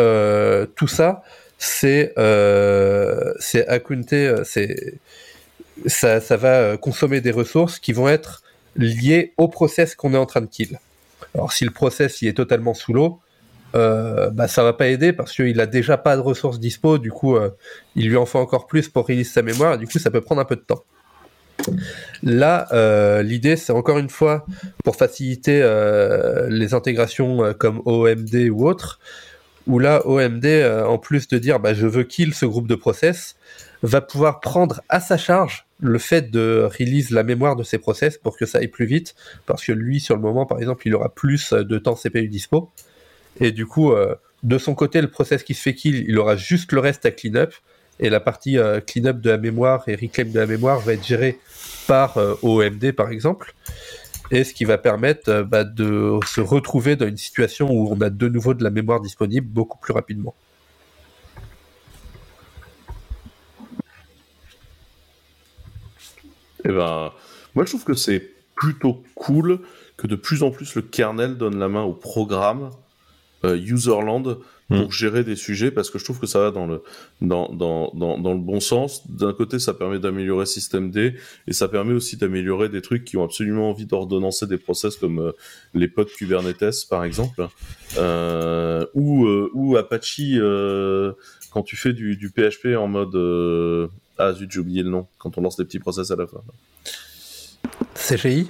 tout 0.76 0.88
ça, 0.88 1.24
c'est 1.60 2.14
euh, 2.18 3.34
c'est 3.40 3.70
euh, 3.70 4.44
c'est 4.46 4.94
ça, 5.86 6.22
ça 6.22 6.38
va 6.38 6.56
euh, 6.56 6.78
consommer 6.78 7.22
des 7.22 7.32
ressources 7.32 7.80
qui 7.80 7.94
vont 7.94 8.08
être 8.08 8.42
liées 8.76 9.34
au 9.38 9.50
process 9.50 9.94
qu'on 9.94 10.14
est 10.14 10.18
en 10.18 10.26
train 10.26 10.42
de 10.42 10.48
kill. 10.48 10.80
Alors 11.36 11.52
si 11.52 11.66
le 11.66 11.72
process 11.72 12.22
il 12.22 12.30
est 12.30 12.34
totalement 12.34 12.74
sous 12.74 12.94
l'eau, 12.94 13.20
euh, 13.76 14.30
bah 14.30 14.48
ça 14.48 14.64
va 14.64 14.72
pas 14.72 14.88
aider 14.88 15.12
parce 15.12 15.34
qu'il 15.34 15.60
a 15.60 15.66
déjà 15.66 15.98
pas 15.98 16.16
de 16.16 16.22
ressources 16.22 16.60
dispo, 16.60 16.98
du 16.98 17.12
coup 17.12 17.36
euh, 17.36 17.50
il 17.96 18.08
lui 18.08 18.16
en 18.16 18.26
faut 18.26 18.40
encore 18.40 18.66
plus 18.66 18.88
pour 18.88 19.06
release 19.06 19.32
sa 19.32 19.42
mémoire, 19.42 19.74
et 19.74 19.78
du 19.78 19.86
coup 19.86 20.00
ça 20.00 20.10
peut 20.12 20.22
prendre 20.22 20.42
un 20.42 20.46
peu 20.46 20.56
de 20.56 20.62
temps. 20.62 20.84
Là, 22.24 22.68
euh, 22.72 23.22
l'idée 23.22 23.56
c'est 23.56 23.74
encore 23.74 23.98
une 23.98 24.10
fois 24.10 24.46
pour 24.84 24.96
faciliter 24.96 25.62
euh, 25.62 26.48
les 26.50 26.74
intégrations 26.74 27.44
euh, 27.44 27.54
comme 27.54 27.82
OMD 27.86 28.50
ou 28.52 28.68
autres, 28.68 29.00
où 29.70 29.80
là 29.80 30.06
OMD 30.06 30.46
euh, 30.46 30.86
en 30.86 30.98
plus 30.98 31.30
de 31.30 31.38
dire 31.38 31.60
bah 31.62 31.74
je 31.74 31.88
veux 31.88 32.04
kill 32.04 32.34
ce 32.34 32.46
groupe 32.46 32.68
de 32.68 32.76
process, 32.76 33.38
va 33.82 34.02
pouvoir 34.02 34.42
prendre 34.42 34.82
à 34.90 35.00
sa 35.00 35.18
charge 35.18 35.66
le 35.80 35.98
fait 35.98 36.30
de 36.30 36.68
release 36.78 37.12
la 37.12 37.24
mémoire 37.24 37.56
de 37.56 37.64
ses 37.64 37.78
process 37.78 38.18
pour 38.18 38.36
que 38.36 38.46
ça 38.46 38.58
aille 38.58 38.68
plus 38.68 38.86
vite, 38.86 39.16
parce 39.46 39.64
que 39.64 39.72
lui 39.72 40.02
sur 40.02 40.16
le 40.16 40.22
moment 40.22 40.46
par 40.46 40.60
exemple 40.60 40.86
il 40.86 40.94
aura 40.94 41.08
plus 41.14 41.54
de 41.54 41.78
temps 41.78 41.96
CPU 41.96 42.28
dispo. 42.28 42.70
Et 43.40 43.52
du 43.52 43.66
coup, 43.66 43.92
euh, 43.92 44.16
de 44.44 44.58
son 44.58 44.76
côté, 44.76 45.02
le 45.02 45.10
process 45.10 45.44
qui 45.44 45.54
se 45.54 45.62
fait 45.62 45.74
kill, 45.74 46.06
il 46.08 46.18
aura 46.18 46.36
juste 46.36 46.72
le 46.72 46.80
reste 46.80 47.06
à 47.06 47.12
clean 47.12 47.36
up. 47.36 47.54
Et 48.02 48.10
la 48.10 48.22
partie 48.22 48.58
euh, 48.58 48.80
clean 48.80 49.06
up 49.06 49.20
de 49.20 49.30
la 49.30 49.38
mémoire 49.38 49.84
et 49.88 49.96
reclaim 49.96 50.26
de 50.26 50.40
la 50.40 50.46
mémoire 50.46 50.80
va 50.80 50.94
être 50.94 51.06
gérée 51.06 51.38
par 51.88 52.18
euh, 52.18 52.36
OMD, 52.42 52.94
par 52.94 53.10
exemple. 53.10 53.54
Et 54.32 54.44
ce 54.44 54.54
qui 54.54 54.66
va 54.66 54.78
permettre 54.78 55.30
euh, 55.30 55.44
bah, 55.44 55.64
de 55.64 56.20
se 56.26 56.42
retrouver 56.42 56.96
dans 56.96 57.08
une 57.08 57.18
situation 57.18 57.72
où 57.72 57.90
on 57.92 58.00
a 58.02 58.10
de 58.10 58.28
nouveau 58.30 58.54
de 58.54 58.64
la 58.64 58.70
mémoire 58.70 59.02
disponible 59.02 59.48
beaucoup 59.48 59.80
plus 59.80 59.94
rapidement. 59.94 60.36
Eh 66.66 66.70
ben, 66.70 67.12
moi 67.56 67.66
je 67.66 67.70
trouve 67.70 67.86
que 67.86 67.94
c'est 67.94 68.32
plutôt 68.56 69.04
cool 69.16 69.62
que 69.98 70.08
de 70.08 70.16
plus 70.16 70.44
en 70.44 70.52
plus 70.52 70.76
le 70.76 70.82
kernel 70.82 71.38
donne 71.38 71.58
la 71.58 71.70
main 71.70 71.84
au 71.84 71.94
programme 71.94 72.72
euh, 73.46 73.56
userland 73.56 74.38
pour 74.70 74.88
Mm. 74.88 74.92
gérer 74.92 75.24
des 75.24 75.36
sujets 75.36 75.72
parce 75.72 75.90
que 75.90 75.98
je 76.00 76.04
trouve 76.06 76.20
que 76.20 76.28
ça 76.28 76.40
va 76.40 76.52
dans 76.52 76.68
le 76.68 76.84
dans 77.22 77.50
dans 77.50 77.92
dans, 77.94 78.18
dans 78.20 78.34
le 78.34 78.40
bon 78.40 78.60
sens. 78.60 79.08
D'un 79.10 79.34
côté, 79.34 79.58
ça 79.60 79.74
permet 79.74 80.00
d'améliorer 80.00 80.46
système 80.46 80.92
D 80.92 81.16
et 81.48 81.54
ça 81.54 81.68
permet 81.68 81.94
aussi 81.94 82.18
d'améliorer 82.18 82.70
des 82.70 82.82
trucs 82.82 83.04
qui 83.04 83.18
ont 83.18 83.24
absolument 83.24 83.70
envie 83.72 83.86
d'ordonnancer 83.88 84.46
des 84.46 84.58
process 84.58 84.96
comme 84.96 85.20
euh, 85.20 85.32
les 85.74 85.88
pods 85.88 86.06
Kubernetes 86.06 86.88
par 86.90 87.04
exemple 87.04 87.48
euh, 87.98 88.86
ou 88.94 89.26
euh, 89.26 89.50
ou 89.54 89.76
Apache 89.76 90.20
euh, 90.20 91.14
quand 91.52 91.64
tu 91.64 91.76
fais 91.76 91.94
du, 91.94 92.16
du 92.16 92.30
PHP 92.30 92.78
en 92.78 92.88
mode 92.88 93.16
euh, 93.16 93.88
ah 94.20 94.34
zut 94.34 94.52
j'ai 94.52 94.60
oublié 94.60 94.84
le 94.84 94.90
nom 94.90 95.08
quand 95.18 95.38
on 95.38 95.42
lance 95.42 95.58
des 95.58 95.66
petits 95.66 95.80
process 95.80 96.12
à 96.12 96.16
la 96.16 96.28
fin. 96.28 96.42
CGI, 97.96 98.50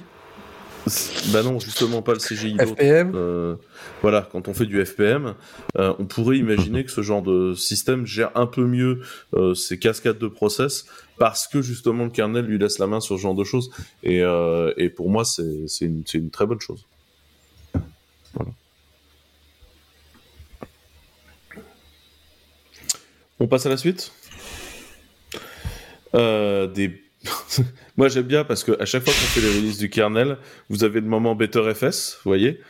Bah 1.32 1.42
non, 1.42 1.58
justement 1.58 2.02
pas 2.02 2.12
le 2.12 2.18
CGI. 2.18 2.56
FPM, 2.58 3.12
Euh, 3.14 3.56
voilà, 4.02 4.26
quand 4.30 4.48
on 4.48 4.54
fait 4.54 4.66
du 4.66 4.84
FPM, 4.84 5.34
euh, 5.76 5.94
on 5.98 6.06
pourrait 6.06 6.38
imaginer 6.38 6.84
que 6.84 6.90
ce 6.90 7.02
genre 7.02 7.22
de 7.22 7.54
système 7.54 8.06
gère 8.06 8.30
un 8.34 8.46
peu 8.46 8.64
mieux 8.64 9.02
euh, 9.34 9.54
ces 9.54 9.78
cascades 9.78 10.18
de 10.18 10.28
process 10.28 10.86
parce 11.18 11.46
que 11.46 11.60
justement 11.60 12.04
le 12.04 12.10
kernel 12.10 12.46
lui 12.46 12.58
laisse 12.58 12.78
la 12.78 12.86
main 12.86 13.00
sur 13.00 13.16
ce 13.16 13.22
genre 13.22 13.34
de 13.34 13.44
choses. 13.44 13.70
Et, 14.02 14.22
euh, 14.22 14.72
et 14.76 14.88
pour 14.88 15.10
moi, 15.10 15.24
c'est 15.24 15.84
une, 15.84 16.30
très 16.30 16.46
bonne 16.46 16.60
chose. 16.60 16.86
Voilà. 18.34 18.52
On 23.38 23.46
passe 23.46 23.66
à 23.66 23.68
la 23.68 23.76
suite 23.76 24.12
des... 26.14 27.09
Moi 27.96 28.08
j'aime 28.08 28.24
bien 28.24 28.44
parce 28.44 28.64
que 28.64 28.80
à 28.80 28.84
chaque 28.86 29.04
fois 29.04 29.12
qu'on 29.12 29.18
fait 29.18 29.40
les 29.40 29.56
releases 29.58 29.78
du 29.78 29.90
kernel, 29.90 30.38
vous 30.68 30.84
avez 30.84 31.00
le 31.00 31.06
moment 31.06 31.34
BetterFS, 31.34 32.18
vous 32.24 32.30
voyez 32.30 32.60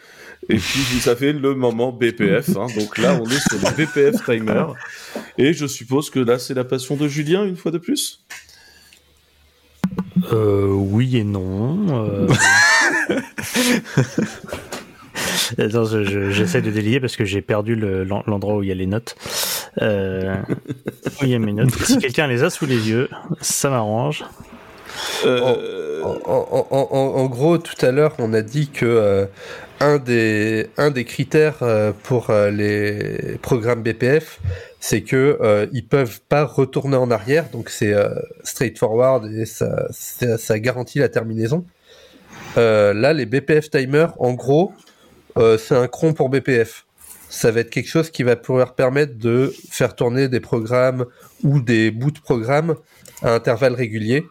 et 0.48 0.56
puis 0.56 0.80
ça 1.00 1.14
fait 1.16 1.34
le 1.34 1.54
moment 1.54 1.92
BPF. 1.92 2.56
hein. 2.56 2.66
Donc 2.74 2.96
là, 2.96 3.14
on 3.20 3.26
est 3.28 3.48
sur 3.50 3.58
le 3.58 3.76
BPF 3.76 4.24
timer. 4.24 4.64
Et 5.36 5.52
je 5.52 5.66
suppose 5.66 6.08
que 6.08 6.18
là, 6.18 6.38
c'est 6.38 6.54
la 6.54 6.64
passion 6.64 6.96
de 6.96 7.06
Julien 7.08 7.44
une 7.44 7.56
fois 7.58 7.70
de 7.70 7.76
plus? 7.76 8.24
Euh, 10.32 10.68
oui 10.72 11.18
et 11.18 11.24
non. 11.24 12.06
euh. 12.06 12.26
Attends, 15.58 15.84
je- 15.84 16.04
je- 16.04 16.30
j'essaie 16.30 16.62
de 16.62 16.70
délier 16.70 17.00
parce 17.00 17.16
que 17.16 17.24
j'ai 17.24 17.42
perdu 17.42 17.74
le- 17.74 18.04
l'en- 18.04 18.22
l'endroit 18.26 18.56
où 18.56 18.62
il 18.62 18.68
y 18.68 18.72
a 18.72 18.74
les 18.74 18.86
notes. 18.86 19.16
A 19.78 20.42
mes 21.22 21.52
notes. 21.52 21.70
Si 21.84 21.98
quelqu'un 21.98 22.26
les 22.26 22.42
a 22.42 22.50
sous 22.50 22.66
les 22.66 22.88
yeux, 22.88 23.08
ça 23.40 23.70
m'arrange. 23.70 24.24
Euh, 25.24 26.02
En, 26.02 27.26
gros, 27.26 27.58
tout 27.58 27.84
à 27.84 27.90
l'heure, 27.90 28.14
on 28.18 28.32
a 28.32 28.42
dit 28.42 28.68
que 28.68 28.86
euh, 28.86 29.26
un, 29.80 29.98
des, 29.98 31.04
critères 31.04 31.58
euh, 31.62 31.92
pour 32.02 32.32
les 32.32 33.38
programmes 33.42 33.82
BPF, 33.82 34.40
c'est 34.80 35.02
que 35.02 35.68
ils 35.72 35.86
peuvent 35.86 36.20
pas 36.28 36.44
retourner 36.44 36.96
en 36.96 37.10
arrière, 37.10 37.48
donc 37.50 37.70
c'est 37.70 37.94
straightforward 38.44 39.30
et 39.32 39.46
ça, 39.46 40.58
garantit 40.58 40.98
la 40.98 41.08
terminaison. 41.08 41.64
Là, 42.56 43.12
les 43.12 43.26
BPF 43.26 43.70
timers, 43.70 44.14
en 44.18 44.32
gros, 44.32 44.72
c'est 45.36 45.76
un 45.76 45.86
cron 45.86 46.12
pour 46.12 46.28
BPF. 46.28 46.86
Ça 47.30 47.52
va 47.52 47.60
être 47.60 47.70
quelque 47.70 47.88
chose 47.88 48.10
qui 48.10 48.24
va 48.24 48.34
pouvoir 48.34 48.74
permettre 48.74 49.16
de 49.16 49.54
faire 49.70 49.94
tourner 49.94 50.26
des 50.28 50.40
programmes 50.40 51.06
ou 51.44 51.60
des 51.60 51.92
bouts 51.92 52.10
de 52.10 52.18
programmes 52.18 52.74
à 53.22 53.32
intervalles 53.32 53.74
réguliers. 53.74 54.26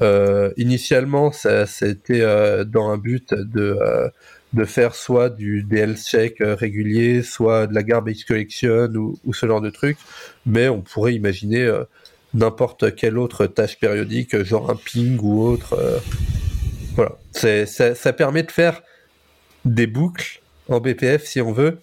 Euh, 0.00 0.52
initialement, 0.56 1.32
ça 1.32 1.66
c'était 1.66 2.20
euh, 2.20 2.62
dans 2.62 2.90
un 2.90 2.96
but 2.96 3.34
de 3.34 3.76
euh, 3.82 4.08
de 4.52 4.64
faire 4.64 4.94
soit 4.94 5.30
du 5.30 5.64
DL 5.64 5.96
check 5.96 6.36
régulier, 6.40 7.22
soit 7.22 7.66
de 7.66 7.74
la 7.74 7.82
garbage 7.82 8.24
collection 8.24 8.86
ou, 8.94 9.34
ce 9.34 9.46
genre 9.46 9.60
de 9.60 9.70
truc. 9.70 9.98
Mais 10.46 10.68
on 10.68 10.80
pourrait 10.80 11.14
imaginer 11.14 11.70
n'importe 12.32 12.94
quelle 12.94 13.18
autre 13.18 13.46
tâche 13.46 13.78
périodique, 13.78 14.42
genre 14.44 14.70
un 14.70 14.76
ping 14.76 15.18
ou 15.20 15.42
autre. 15.42 15.76
voilà, 16.94 17.18
ça, 17.32 17.94
ça 17.94 18.12
permet 18.14 18.42
de 18.42 18.50
faire 18.50 18.80
des 19.66 19.86
boucles 19.86 20.40
en 20.68 20.80
BPF 20.80 21.24
si 21.26 21.42
on 21.42 21.52
veut, 21.52 21.78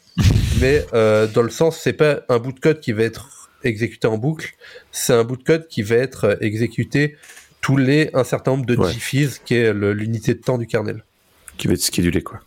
mais 0.59 0.85
euh, 0.93 1.27
dans 1.27 1.41
le 1.41 1.49
sens 1.49 1.77
c'est 1.79 1.93
pas 1.93 2.21
un 2.29 2.39
bout 2.39 2.51
de 2.51 2.59
code 2.59 2.79
qui 2.79 2.91
va 2.91 3.03
être 3.03 3.49
exécuté 3.63 4.07
en 4.07 4.17
boucle, 4.17 4.53
c'est 4.91 5.13
un 5.13 5.23
bout 5.23 5.37
de 5.37 5.43
code 5.43 5.67
qui 5.67 5.81
va 5.81 5.95
être 5.95 6.25
euh, 6.25 6.35
exécuté 6.41 7.17
tous 7.61 7.77
les 7.77 8.09
un 8.13 8.23
certain 8.23 8.51
nombre 8.51 8.65
de 8.65 8.75
Ouais. 8.75 8.91
GFIS, 8.91 9.39
qui 9.43 9.55
est 9.55 9.73
l'unité 9.73 10.33
de 10.35 10.39
temps 10.39 10.57
du 10.59 10.67
kernel. 10.67 11.03
Qui 11.57 11.67
va 11.67 11.73
être 11.73 11.81
schedulé, 11.81 12.21
quoi. 12.21 12.39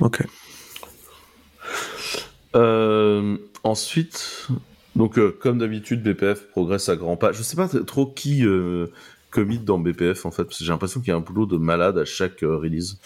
Ok. 0.00 0.22
euh, 2.56 3.36
ensuite, 3.62 4.48
donc 4.96 5.18
euh, 5.18 5.36
comme 5.40 5.58
d'habitude, 5.58 6.02
BPF 6.02 6.48
progresse 6.48 6.88
à 6.88 6.96
grands 6.96 7.16
pas. 7.16 7.32
Je 7.32 7.42
sais 7.42 7.56
pas 7.56 7.68
trop 7.86 8.06
qui 8.06 8.44
euh, 8.44 8.86
commit 9.30 9.58
dans 9.58 9.78
BPF 9.78 10.26
en 10.26 10.30
fait, 10.30 10.44
parce 10.44 10.58
que 10.58 10.64
j'ai 10.64 10.70
l'impression 10.72 11.00
qu'il 11.00 11.10
y 11.10 11.12
a 11.12 11.16
un 11.16 11.20
boulot 11.20 11.46
de 11.46 11.56
malade 11.58 11.98
à 11.98 12.04
chaque 12.04 12.42
euh, 12.42 12.56
release. 12.56 12.98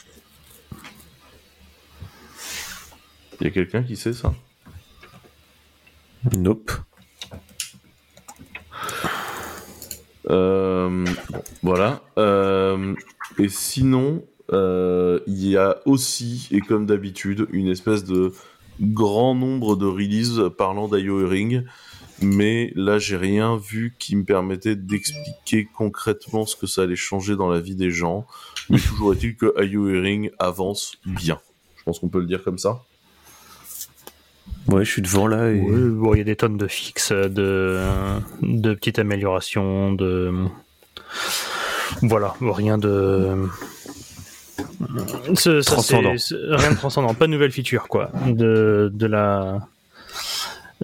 Il 3.43 3.47
y 3.47 3.49
a 3.49 3.51
quelqu'un 3.51 3.83
qui 3.83 3.97
sait 3.97 4.13
ça? 4.13 4.33
Nope. 6.37 6.71
Euh, 10.31 11.05
bon, 11.29 11.43
voilà. 11.61 12.05
Euh, 12.19 12.95
et 13.41 13.49
sinon, 13.49 14.23
euh, 14.53 15.19
il 15.27 15.45
y 15.45 15.57
a 15.57 15.81
aussi, 15.87 16.47
et 16.53 16.61
comme 16.61 16.87
d'habitude, 16.87 17.49
une 17.51 17.67
espèce 17.67 18.05
de 18.05 18.33
grand 18.81 19.35
nombre 19.35 19.75
de 19.75 19.87
releases 19.87 20.43
parlant 20.57 20.87
d'IO 20.87 21.27
Ring. 21.27 21.65
Mais 22.21 22.71
là, 22.77 23.01
j'ai 23.01 23.17
rien 23.17 23.57
vu 23.57 23.97
qui 23.99 24.15
me 24.15 24.23
permettait 24.23 24.77
d'expliquer 24.77 25.69
concrètement 25.75 26.47
ce 26.47 26.55
que 26.55 26.69
ça 26.69 26.83
allait 26.83 26.95
changer 26.95 27.35
dans 27.35 27.49
la 27.49 27.59
vie 27.59 27.75
des 27.75 27.91
gens. 27.91 28.25
Mais 28.71 28.79
toujours 28.79 29.15
est-il 29.15 29.35
que 29.35 29.53
IO 29.65 29.83
Ring 30.01 30.31
avance 30.39 30.93
bien. 31.05 31.41
Je 31.75 31.83
pense 31.83 31.99
qu'on 31.99 32.09
peut 32.09 32.21
le 32.21 32.27
dire 32.27 32.45
comme 32.45 32.59
ça. 32.59 32.85
Ouais, 34.69 34.85
je 34.85 34.91
suis 34.91 35.03
devant 35.03 35.27
là. 35.27 35.51
Et... 35.51 35.61
Oui, 35.61 35.91
bon, 35.91 36.15
il 36.15 36.19
y 36.19 36.21
a 36.21 36.25
des 36.25 36.37
tonnes 36.37 36.57
de 36.57 36.67
fixes, 36.69 37.13
de, 37.13 37.81
de 38.43 38.75
petites 38.75 38.99
améliorations, 38.99 39.93
de. 39.93 40.33
Voilà, 42.03 42.35
rien 42.41 42.79
de. 42.79 43.49
Ce- 45.35 45.61
ça, 45.63 45.73
Transcendant. 45.73 46.11
rien 46.11 46.71
de 46.73 46.77
transcendant, 46.77 47.15
pas 47.15 47.27
de 47.27 47.33
nouvelles 47.33 47.53
features, 47.53 47.89
quoi. 47.89 48.11
De, 48.27 48.91
de 48.93 49.07
la. 49.07 49.67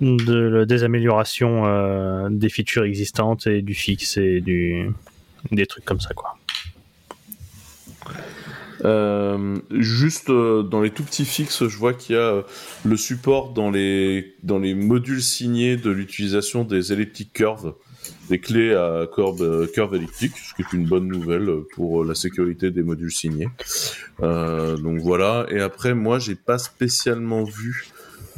De, 0.01 0.65
des 0.65 0.85
améliorations 0.85 1.65
euh, 1.67 2.29
des 2.31 2.49
features 2.49 2.85
existantes 2.85 3.49
et 3.49 3.63
du 3.63 3.75
fixe 3.75 4.17
et 4.17 4.41
du, 4.41 4.89
des 5.51 5.67
trucs 5.67 5.85
comme 5.85 5.99
ça, 6.01 6.15
quoi. 6.15 6.38
Euh, 8.85 9.57
juste 9.71 10.31
euh, 10.31 10.63
dans 10.63 10.81
les 10.81 10.91
tout 10.91 11.03
petits 11.03 11.25
fixes, 11.25 11.67
je 11.67 11.77
vois 11.77 11.95
qu'il 11.95 12.17
y 12.17 12.19
a 12.19 12.23
euh, 12.23 12.43
le 12.85 12.97
support 12.97 13.53
dans 13.53 13.71
les, 13.71 14.35
dans 14.43 14.59
les 14.59 14.75
modules 14.75 15.23
signés 15.23 15.77
de 15.77 15.91
l'utilisation 15.91 16.65
des 16.65 16.93
elliptic 16.93 17.33
curves, 17.33 17.75
des 18.31 18.39
clés 18.39 18.75
à 18.75 19.07
curve, 19.13 19.69
curve 19.73 19.95
elliptique, 19.95 20.37
ce 20.37 20.55
qui 20.55 20.63
est 20.63 20.73
une 20.73 20.87
bonne 20.87 21.09
nouvelle 21.09 21.49
pour 21.75 22.05
la 22.05 22.15
sécurité 22.15 22.71
des 22.71 22.83
modules 22.83 23.13
signés. 23.13 23.49
Donc 24.21 25.01
voilà. 25.01 25.47
Et 25.51 25.61
après, 25.61 25.95
moi, 25.95 26.19
j'ai 26.19 26.35
pas 26.35 26.59
spécialement 26.59 27.45
vu 27.45 27.89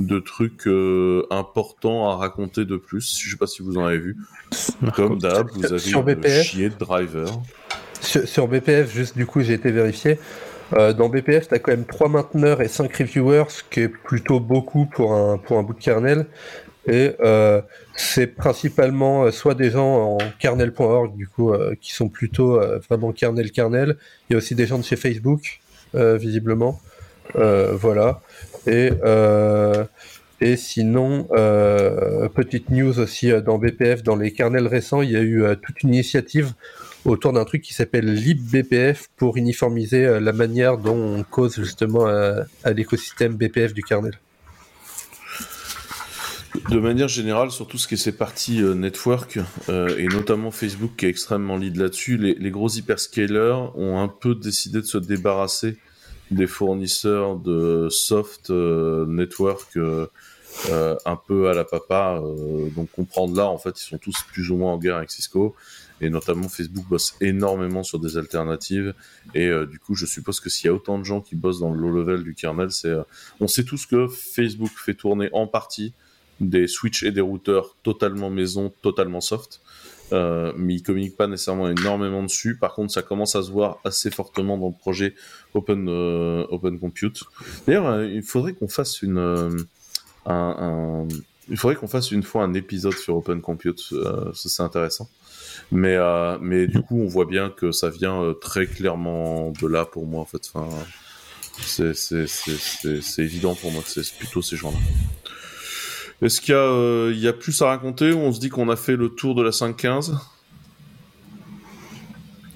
de 0.01 0.18
trucs 0.18 0.66
euh, 0.66 1.26
importants 1.30 2.11
à 2.11 2.16
raconter 2.16 2.64
de 2.64 2.76
plus. 2.76 3.18
Je 3.18 3.30
sais 3.30 3.36
pas 3.36 3.47
si 3.47 3.62
vous 3.62 3.76
en 3.76 3.84
avez 3.84 3.99
vu. 3.99 4.16
Comme 4.95 5.18
d'hab, 5.18 5.49
vous 5.51 5.64
avez 5.64 5.78
Sur 5.78 6.05
chier 6.43 6.70
de 6.70 6.78
driver. 6.78 7.26
Sur, 8.25 8.49
BPF, 8.49 8.93
juste 8.93 9.17
du 9.17 9.25
coup, 9.25 9.41
j'ai 9.41 9.53
été 9.53 9.71
vérifié. 9.71 10.19
Euh, 10.77 10.93
dans 10.93 11.09
BPF, 11.09 11.47
tu 11.47 11.55
as 11.55 11.61
quand 11.61 11.71
même 11.71 11.85
3 11.85 12.09
mainteneurs 12.09 12.61
et 12.61 12.67
5 12.67 12.93
reviewers, 12.97 13.45
ce 13.49 13.63
qui 13.71 13.81
est 13.81 13.89
plutôt 13.89 14.41
beaucoup 14.41 14.87
pour 14.87 15.15
un, 15.15 15.39
pour 15.39 15.59
un 15.59 15.63
bout 15.63 15.75
de 15.75 15.81
kernel. 15.81 16.27
Et 16.89 17.13
euh, 17.21 17.61
c'est 17.95 18.27
principalement 18.27 19.25
euh, 19.25 19.31
soit 19.31 19.55
des 19.55 19.71
gens 19.71 20.17
en 20.17 20.19
kernel.org, 20.41 21.15
du 21.15 21.29
coup, 21.29 21.53
qui 21.81 21.93
sont 21.93 22.09
plutôt 22.09 22.61
vraiment 22.89 23.13
kernel-kernel. 23.13 23.97
Il 24.29 24.33
y 24.33 24.35
a 24.35 24.39
aussi 24.39 24.57
des 24.57 24.67
gens 24.67 24.79
de 24.79 24.85
chez 24.85 24.97
Facebook, 24.97 25.61
visiblement. 25.95 26.81
Voilà. 27.35 28.23
Et, 28.67 28.91
et 30.41 30.57
sinon, 30.57 31.29
petite 32.35 32.71
news 32.71 32.99
aussi 32.99 33.31
dans 33.43 33.59
BPF, 33.59 34.03
dans 34.03 34.17
les 34.17 34.33
kernels 34.33 34.67
récents, 34.67 35.03
il 35.03 35.13
y 35.13 35.17
a 35.17 35.23
eu 35.23 35.45
toute 35.63 35.85
une 35.85 35.91
initiative 35.95 36.55
autour 37.05 37.33
d'un 37.33 37.45
truc 37.45 37.63
qui 37.63 37.75
s'appelle 37.75 38.13
libbpf 38.13 39.09
pour 39.17 39.37
uniformiser 39.37 40.05
euh, 40.05 40.21
la 40.21 40.33
manière 40.33 40.79
dont 40.79 40.97
on 40.97 41.23
cause 41.23 41.57
justement 41.57 42.07
à, 42.07 42.45
à 42.65 42.73
l'écosystème 42.73 43.35
BPF 43.37 43.75
du 43.75 43.83
kernel. 43.83 44.19
De 46.69 46.81
manière 46.81 47.09
générale, 47.09 47.51
sur 47.51 47.67
tout 47.69 47.79
ce 47.79 47.87
qui 47.87 47.95
est 47.95 47.97
ces 47.97 48.13
parties 48.13 48.61
euh, 48.61 48.75
network, 48.75 49.39
euh, 49.69 49.97
et 49.99 50.09
notamment 50.09 50.51
Facebook 50.51 50.93
qui 50.97 51.07
est 51.07 51.09
extrêmement 51.09 51.57
lead 51.57 51.77
là-dessus, 51.77 52.17
les, 52.17 52.51
gros 52.51 52.69
hyperscalers 52.69 53.71
ont 53.77 54.01
un 54.01 54.09
peu 54.09 54.35
décidé 54.35 54.81
de 54.81 54.87
se 54.87 54.99
débarrasser 54.99 55.79
des 56.31 56.47
fournisseurs 56.47 57.37
de 57.37 57.89
soft 57.91 58.51
euh, 58.51 59.07
network 59.07 59.77
euh, 59.77 60.07
euh, 60.71 60.97
un 61.05 61.17
peu 61.17 61.49
à 61.49 61.55
la 61.55 61.65
papa. 61.65 62.21
euh, 62.23 62.69
donc 62.71 62.91
comprendre 62.91 63.37
là, 63.37 63.47
en 63.47 63.59
fait, 63.59 63.81
ils 63.81 63.85
sont 63.85 63.99
tous 63.99 64.17
plus 64.33 64.51
ou 64.51 64.57
moins 64.57 64.73
en 64.73 64.79
guerre 64.79 64.97
avec 64.97 65.11
Cisco. 65.11 65.55
Et 66.01 66.09
notamment 66.11 66.49
Facebook 66.49 66.87
bosse 66.89 67.15
énormément 67.21 67.83
sur 67.83 67.99
des 67.99 68.17
alternatives. 68.17 68.95
Et 69.35 69.49
euh, 69.49 69.67
du 69.67 69.79
coup, 69.79 69.95
je 69.95 70.07
suppose 70.07 70.41
que 70.41 70.49
s'il 70.49 70.67
y 70.67 70.69
a 70.69 70.75
autant 70.75 70.99
de 70.99 71.05
gens 71.05 71.21
qui 71.21 71.35
bossent 71.37 71.61
dans 71.61 71.73
le 71.73 71.81
low 71.81 71.91
level 71.93 72.25
du 72.25 72.35
kernel, 72.35 72.71
c'est... 72.71 72.89
euh, 72.89 73.03
on 73.41 73.49
sait 73.49 73.65
tous 73.65 73.87
que 73.87 74.09
Facebook 74.09 74.71
fait 74.77 74.95
tourner 74.95 75.29
en 75.33 75.47
partie 75.47 75.93
des 76.41 76.67
switches 76.67 77.03
et 77.03 77.13
des 77.13 77.21
routeurs 77.21 77.77
totalement 77.83 78.31
maison, 78.31 78.73
totalement 78.83 79.21
soft. 79.21 79.61
Euh, 80.13 80.53
mais 80.57 80.75
ils 80.75 80.83
communiquent 80.83 81.17
pas 81.17 81.29
nécessairement 81.29 81.69
énormément 81.69 82.23
dessus. 82.25 82.57
Par 82.57 82.75
contre, 82.75 82.93
ça 82.93 83.03
commence 83.03 83.37
à 83.37 83.43
se 83.43 83.51
voir 83.53 83.79
assez 83.85 84.11
fortement 84.11 84.59
dans 84.59 84.69
le 84.69 84.75
projet 84.77 85.15
Open 85.55 85.89
Open 85.89 86.81
Compute. 86.81 87.23
D'ailleurs, 87.67 88.03
il 88.03 88.23
faudrait 88.23 88.55
qu'on 88.55 88.67
fasse 88.67 89.03
une 89.03 89.19
un, 90.27 90.35
un- 90.35 91.09
il 91.49 91.57
faudrait 91.57 91.77
qu'on 91.77 91.89
fasse 91.89 92.11
une 92.11 92.23
fois 92.23 92.43
un 92.45 92.55
épisode 92.55 92.95
sur 92.95 93.17
Open 93.17 93.41
Compute. 93.41 93.89
Euh, 93.93 94.33
c'est 94.35 94.63
intéressant. 94.63 95.09
Mais 95.73 95.95
euh, 95.95 96.37
mais 96.41 96.66
du 96.66 96.81
coup, 96.83 97.01
on 97.01 97.07
voit 97.07 97.27
bien 97.27 97.51
que 97.51 97.71
ça 97.71 97.91
vient 97.91 98.23
euh, 98.23 98.35
très 98.35 98.66
clairement 98.66 99.53
de 99.53 99.66
là 99.66 99.85
pour 99.85 100.07
moi 100.07 100.21
en 100.21 100.25
fait. 100.25 100.51
Enfin, 100.53 100.68
c'est 101.61 101.95
c'est 101.95 102.27
c'est 102.27 102.59
c'est 102.59 103.01
c'est 103.01 103.23
évident 103.23 103.55
pour 103.55 103.71
moi 103.71 103.83
que 103.83 103.89
c'est 103.89 104.16
plutôt 104.16 104.43
ces 104.43 104.57
gens-là. 104.57 104.79
Est-ce 106.23 106.41
qu'il 106.41 106.53
y, 106.53 106.57
a, 106.57 106.61
euh, 106.61 107.12
il 107.14 107.21
y 107.21 107.29
a 107.29 107.33
plus 107.33 107.62
à 107.62 107.66
raconter 107.66 108.12
ou 108.12 108.18
on 108.18 108.33
se 108.33 108.41
dit 108.41 108.51
qu'on 108.51 108.68
a 108.68 108.77
fait 108.77 108.97
le 108.97 109.09
tour 109.09 109.35
de 109.35 109.43
la 109.43 109.51
5.15 109.51 110.12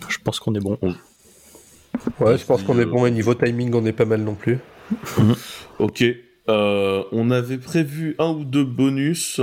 Je 0.06 0.18
pense 0.22 0.38
qu'on 0.38 0.54
est 0.54 0.60
bon. 0.60 0.78
Ouais, 2.20 2.36
je 2.36 2.44
pense 2.44 2.62
qu'on 2.62 2.78
est 2.78 2.84
bon 2.84 3.06
et 3.06 3.10
niveau 3.10 3.34
timing, 3.34 3.72
on 3.74 3.86
est 3.86 3.92
pas 3.92 4.04
mal 4.04 4.22
non 4.22 4.34
plus. 4.34 4.58
Ok. 5.78 6.04
Euh, 6.48 7.02
on 7.10 7.30
avait 7.30 7.58
prévu 7.58 8.14
un 8.18 8.30
ou 8.30 8.44
deux 8.44 8.64
bonus. 8.64 9.40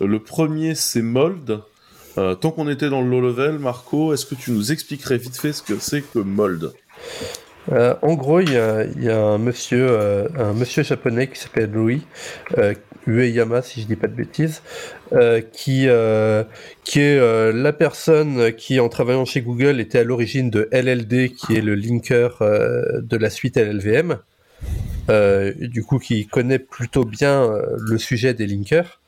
Le 0.00 0.18
premier, 0.18 0.74
c'est 0.74 1.02
Mold. 1.02 1.62
Euh, 2.18 2.34
tant 2.34 2.50
qu'on 2.50 2.68
était 2.68 2.90
dans 2.90 3.00
le 3.00 3.08
low 3.08 3.20
level, 3.20 3.58
Marco, 3.58 4.12
est-ce 4.12 4.26
que 4.26 4.34
tu 4.34 4.50
nous 4.50 4.72
expliquerais 4.72 5.18
vite 5.18 5.36
fait 5.36 5.52
ce 5.52 5.62
que 5.62 5.78
c'est 5.78 6.02
que 6.02 6.18
Mold? 6.18 6.72
Euh, 7.70 7.94
en 8.02 8.14
gros, 8.14 8.40
il 8.40 8.52
y 8.52 8.56
a, 8.56 9.18
un 9.18 9.38
monsieur, 9.38 9.86
euh, 9.90 10.28
un 10.36 10.52
monsieur 10.52 10.82
japonais 10.82 11.28
qui 11.28 11.38
s'appelle 11.38 11.70
Louis, 11.70 12.02
euh, 12.58 12.74
Ueyama, 13.06 13.62
si 13.62 13.80
je 13.80 13.86
dis 13.86 13.96
pas 13.96 14.08
de 14.08 14.14
bêtises, 14.14 14.62
qui, 15.52 15.88
qui 16.84 17.00
est 17.00 17.52
la 17.52 17.72
personne 17.72 18.52
qui, 18.52 18.78
en 18.80 18.88
travaillant 18.88 19.24
chez 19.24 19.42
Google, 19.42 19.80
était 19.80 19.98
à 19.98 20.04
l'origine 20.04 20.50
de 20.50 20.68
LLD, 20.70 21.30
qui 21.30 21.56
est 21.56 21.60
le 21.60 21.74
linker 21.74 22.38
de 22.40 23.16
la 23.16 23.28
suite 23.28 23.56
LLVM. 23.56 24.18
Du 25.68 25.82
coup, 25.82 25.98
qui 25.98 26.26
connaît 26.28 26.60
plutôt 26.60 27.04
bien 27.04 27.50
le 27.76 27.98
sujet 27.98 28.34
des 28.34 28.46
linkers 28.46 29.00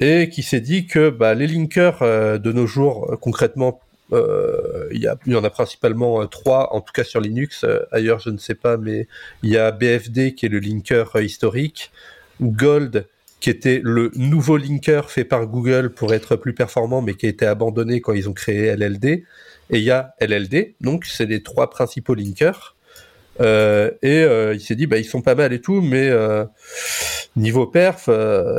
et 0.00 0.28
qui 0.30 0.42
s'est 0.42 0.60
dit 0.60 0.86
que 0.86 1.10
bah, 1.10 1.34
les 1.34 1.46
linkers 1.46 2.02
euh, 2.02 2.38
de 2.38 2.52
nos 2.52 2.66
jours, 2.66 3.12
euh, 3.12 3.16
concrètement, 3.16 3.80
euh, 4.12 4.88
il 4.92 4.98
y, 4.98 5.30
y 5.30 5.34
en 5.36 5.44
a 5.44 5.50
principalement 5.50 6.26
trois, 6.26 6.74
en 6.74 6.80
tout 6.80 6.92
cas 6.92 7.04
sur 7.04 7.20
Linux. 7.20 7.64
Ailleurs, 7.92 8.18
je 8.18 8.30
ne 8.30 8.38
sais 8.38 8.56
pas, 8.56 8.76
mais 8.76 9.06
il 9.42 9.50
y 9.50 9.56
a 9.56 9.70
BFD 9.70 10.34
qui 10.34 10.46
est 10.46 10.48
le 10.48 10.58
linker 10.58 11.20
historique, 11.20 11.92
Gold 12.40 13.06
qui 13.40 13.50
était 13.50 13.80
le 13.82 14.10
nouveau 14.14 14.58
linker 14.58 15.10
fait 15.10 15.24
par 15.24 15.46
Google 15.46 15.90
pour 15.90 16.12
être 16.12 16.36
plus 16.36 16.52
performant, 16.52 17.00
mais 17.00 17.14
qui 17.14 17.26
a 17.26 17.30
été 17.30 17.46
abandonné 17.46 18.00
quand 18.00 18.12
ils 18.12 18.28
ont 18.28 18.34
créé 18.34 18.76
LLD. 18.76 19.24
Et 19.70 19.78
il 19.78 19.82
y 19.82 19.90
a 19.90 20.14
LLD, 20.20 20.74
donc 20.80 21.06
c'est 21.06 21.26
les 21.26 21.42
trois 21.42 21.70
principaux 21.70 22.14
linkers. 22.14 22.76
Euh, 23.40 23.90
et 24.02 24.22
euh, 24.22 24.54
il 24.54 24.60
s'est 24.60 24.74
dit, 24.74 24.86
bah, 24.86 24.98
ils 24.98 25.04
sont 25.04 25.22
pas 25.22 25.34
mal 25.34 25.52
et 25.52 25.60
tout, 25.60 25.80
mais 25.80 26.08
euh, 26.08 26.44
niveau 27.36 27.66
perf, 27.66 28.08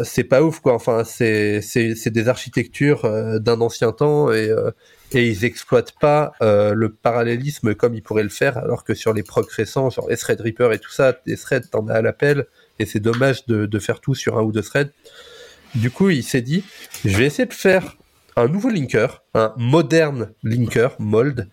c'est 0.03 0.23
pas 0.23 0.41
ouf, 0.41 0.59
quoi. 0.59 0.73
Enfin, 0.73 1.03
c'est 1.03 1.61
des 2.05 2.27
architectures 2.27 3.39
d'un 3.39 3.61
ancien 3.61 3.91
temps 3.91 4.31
et 4.31 4.51
et 5.13 5.27
ils 5.27 5.43
exploitent 5.43 5.93
pas 5.99 6.31
le 6.39 6.87
parallélisme 6.89 7.75
comme 7.75 7.95
ils 7.95 8.01
pourraient 8.01 8.23
le 8.23 8.29
faire, 8.29 8.57
alors 8.57 8.83
que 8.83 8.93
sur 8.93 9.13
les 9.13 9.23
procs 9.23 9.51
récents, 9.51 9.89
genre 9.89 10.09
les 10.09 10.17
Threadripper 10.17 10.69
et 10.73 10.79
tout 10.79 10.91
ça, 10.91 11.13
des 11.25 11.35
threads, 11.35 11.69
t'en 11.69 11.87
as 11.89 11.95
à 11.95 12.01
l'appel, 12.01 12.45
et 12.79 12.85
c'est 12.85 13.01
dommage 13.01 13.45
de, 13.45 13.65
de 13.65 13.79
faire 13.79 13.99
tout 13.99 14.15
sur 14.15 14.37
un 14.37 14.41
ou 14.41 14.51
deux 14.51 14.61
threads. 14.61 14.91
Du 15.75 15.91
coup, 15.91 16.09
il 16.09 16.23
s'est 16.23 16.41
dit, 16.41 16.63
je 17.05 17.15
vais 17.17 17.25
essayer 17.25 17.45
de 17.45 17.53
faire 17.53 17.97
un 18.35 18.47
nouveau 18.47 18.69
linker, 18.69 19.23
un 19.33 19.53
moderne 19.57 20.31
linker, 20.43 20.95
mold, 20.99 21.47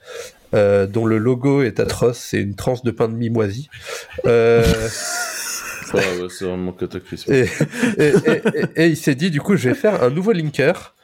euh, 0.55 0.87
dont 0.87 1.05
le 1.07 1.19
logo 1.19 1.63
est 1.63 1.81
atroce, 1.81 2.19
c'est 2.19 2.41
une 2.41 2.55
tranche 2.55 2.83
de 2.83 2.91
pain 2.91 3.09
de 3.09 3.15
mie 3.15 3.31
moisi. 3.31 3.69
Euh, 4.27 4.65
Ah 5.95 5.97
ouais, 5.97 6.29
C'est 6.29 6.45
vraiment 6.45 6.73
cataclysmique. 6.73 7.35
et, 7.35 7.49
et, 7.99 8.09
et- 8.27 8.43
et- 8.77 8.87
il 8.89 8.97
s'est 8.97 9.15
dit, 9.15 9.31
du 9.31 9.41
coup, 9.41 9.57
je 9.57 9.71
vais 9.71 9.75
faire 9.75 10.03
un 10.03 10.11
nouveau 10.11 10.33
linker 10.33 10.95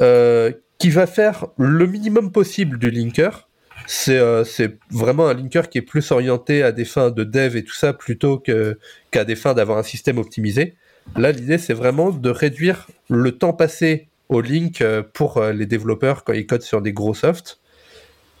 euh, 0.00 0.50
qui 0.78 0.88
va 0.88 1.06
faire 1.06 1.46
le 1.58 1.86
minimum 1.86 2.32
possible 2.32 2.78
du 2.78 2.90
linker. 2.90 3.48
C'est 3.86 4.16
euh, 4.16 4.42
c'est 4.44 4.78
vraiment 4.90 5.28
un 5.28 5.34
linker 5.34 5.68
qui 5.68 5.76
est 5.78 5.82
plus 5.82 6.10
orienté 6.12 6.62
à 6.62 6.72
des 6.72 6.86
fins 6.86 7.10
de 7.10 7.24
dev 7.24 7.56
et 7.56 7.62
tout 7.64 7.74
ça 7.74 7.92
plutôt 7.92 8.38
que 8.38 8.78
qu'à 9.10 9.24
des 9.24 9.36
fins 9.36 9.52
d'avoir 9.52 9.76
un 9.76 9.82
système 9.82 10.16
optimisé. 10.16 10.76
Là, 11.16 11.30
l'idée, 11.32 11.58
c'est 11.58 11.74
vraiment 11.74 12.10
de 12.10 12.30
réduire 12.30 12.86
le 13.10 13.32
temps 13.32 13.52
passé 13.52 14.08
au 14.30 14.40
link 14.40 14.80
euh, 14.80 15.02
pour 15.12 15.36
euh, 15.38 15.52
les 15.52 15.66
développeurs 15.66 16.24
quand 16.24 16.32
ils 16.32 16.46
codent 16.46 16.62
sur 16.62 16.80
des 16.80 16.94
gros 16.94 17.12
softs. 17.12 17.58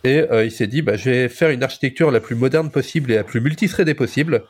Et 0.04 0.18
euh, 0.30 0.44
il 0.44 0.50
s'est 0.50 0.66
dit, 0.66 0.82
bah, 0.82 0.96
je 0.96 1.10
vais 1.10 1.28
faire 1.28 1.50
une 1.50 1.62
architecture 1.62 2.10
la 2.10 2.20
plus 2.20 2.34
moderne 2.34 2.70
possible 2.70 3.12
et 3.12 3.16
la 3.16 3.24
plus 3.24 3.40
multithreadée 3.40 3.94
possible. 3.94 4.44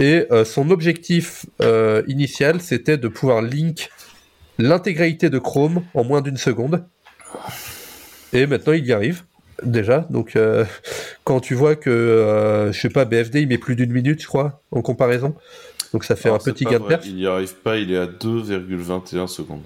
Et 0.00 0.26
euh, 0.32 0.44
son 0.44 0.70
objectif 0.70 1.46
euh, 1.60 2.02
initial, 2.08 2.60
c'était 2.60 2.98
de 2.98 3.08
pouvoir 3.08 3.42
link 3.42 3.90
l'intégralité 4.58 5.30
de 5.30 5.38
Chrome 5.38 5.82
en 5.94 6.04
moins 6.04 6.20
d'une 6.20 6.36
seconde. 6.36 6.84
Et 8.32 8.46
maintenant, 8.46 8.72
il 8.72 8.86
y 8.86 8.92
arrive 8.92 9.22
déjà. 9.62 10.06
Donc, 10.10 10.36
euh, 10.36 10.64
quand 11.24 11.40
tu 11.40 11.54
vois 11.54 11.76
que, 11.76 11.90
euh, 11.90 12.72
je 12.72 12.80
sais 12.80 12.88
pas, 12.88 13.04
BFD, 13.04 13.42
il 13.42 13.48
met 13.48 13.58
plus 13.58 13.76
d'une 13.76 13.92
minute, 13.92 14.20
je 14.22 14.26
crois, 14.26 14.62
en 14.70 14.82
comparaison. 14.82 15.34
Donc, 15.92 16.04
ça 16.04 16.16
fait 16.16 16.28
Alors, 16.28 16.40
un 16.40 16.52
petit 16.52 16.64
gain 16.64 16.80
de 16.80 16.84
perf. 16.84 17.04
Il 17.06 17.16
n'y 17.16 17.26
arrive 17.26 17.54
pas, 17.56 17.76
il 17.76 17.92
est 17.92 17.98
à 17.98 18.06
2,21 18.06 19.26
secondes. 19.26 19.62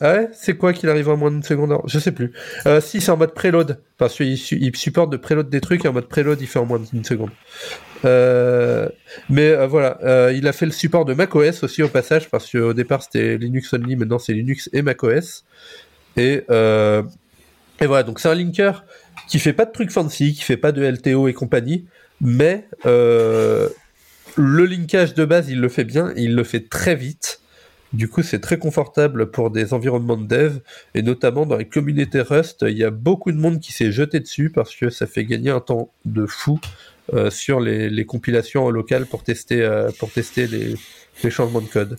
Ah 0.00 0.12
ouais? 0.14 0.28
C'est 0.32 0.56
quoi 0.56 0.72
qu'il 0.72 0.88
arrive 0.88 1.08
en 1.08 1.16
moins 1.16 1.30
d'une 1.30 1.42
seconde? 1.42 1.76
Je 1.86 1.98
sais 1.98 2.12
plus. 2.12 2.32
Euh, 2.66 2.80
si, 2.80 3.00
c'est 3.00 3.10
en 3.10 3.16
mode 3.16 3.34
preload. 3.34 3.80
Parce 3.96 4.14
qu'il 4.14 4.38
su- 4.38 4.58
il 4.60 4.74
supporte 4.76 5.10
de 5.10 5.16
preload 5.16 5.48
des 5.48 5.60
trucs 5.60 5.84
et 5.84 5.88
en 5.88 5.92
mode 5.92 6.08
preload, 6.08 6.40
il 6.40 6.46
fait 6.46 6.60
en 6.60 6.66
moins 6.66 6.78
d'une 6.92 7.04
seconde. 7.04 7.30
Euh, 8.04 8.88
mais 9.28 9.50
euh, 9.50 9.66
voilà, 9.66 10.30
il 10.32 10.46
a 10.46 10.52
fait 10.52 10.66
le 10.66 10.72
support 10.72 11.04
de 11.04 11.14
macOS 11.14 11.64
aussi 11.64 11.82
au 11.82 11.88
passage, 11.88 12.30
parce 12.30 12.50
qu'au 12.50 12.72
départ 12.74 13.02
c'était 13.02 13.36
Linux 13.38 13.72
only, 13.72 13.96
maintenant 13.96 14.20
c'est 14.20 14.32
Linux 14.34 14.70
et 14.72 14.82
macOS. 14.82 15.44
Et, 16.16 16.44
et 17.80 17.86
voilà, 17.86 18.02
donc 18.04 18.20
c'est 18.20 18.28
un 18.28 18.34
linker 18.36 18.84
qui 19.28 19.40
fait 19.40 19.52
pas 19.52 19.64
de 19.64 19.72
trucs 19.72 19.90
fancy, 19.90 20.32
qui 20.32 20.42
fait 20.42 20.56
pas 20.56 20.70
de 20.70 20.82
LTO 20.84 21.26
et 21.26 21.32
compagnie, 21.34 21.86
mais 22.20 22.68
le 22.84 23.68
linkage 24.36 25.14
de 25.14 25.24
base 25.24 25.48
il 25.48 25.60
le 25.60 25.68
fait 25.68 25.82
bien, 25.84 26.12
il 26.16 26.36
le 26.36 26.44
fait 26.44 26.68
très 26.68 26.94
vite. 26.94 27.40
Du 27.94 28.08
coup, 28.08 28.22
c'est 28.22 28.40
très 28.40 28.58
confortable 28.58 29.30
pour 29.30 29.50
des 29.50 29.72
environnements 29.72 30.18
de 30.18 30.26
dev, 30.26 30.58
et 30.94 31.02
notamment 31.02 31.46
dans 31.46 31.56
les 31.56 31.64
communautés 31.64 32.20
Rust, 32.20 32.64
il 32.68 32.76
y 32.76 32.84
a 32.84 32.90
beaucoup 32.90 33.32
de 33.32 33.38
monde 33.38 33.60
qui 33.60 33.72
s'est 33.72 33.92
jeté 33.92 34.20
dessus 34.20 34.50
parce 34.50 34.74
que 34.74 34.90
ça 34.90 35.06
fait 35.06 35.24
gagner 35.24 35.50
un 35.50 35.60
temps 35.60 35.90
de 36.04 36.26
fou 36.26 36.60
euh, 37.14 37.30
sur 37.30 37.60
les, 37.60 38.04
compilations 38.04 38.66
en 38.66 38.70
local 38.70 39.06
pour 39.06 39.22
tester, 39.22 39.62
euh, 39.62 39.90
pour 39.98 40.10
tester 40.10 40.46
les, 40.46 40.74
changements 41.30 41.62
de 41.62 41.66
code. 41.66 41.98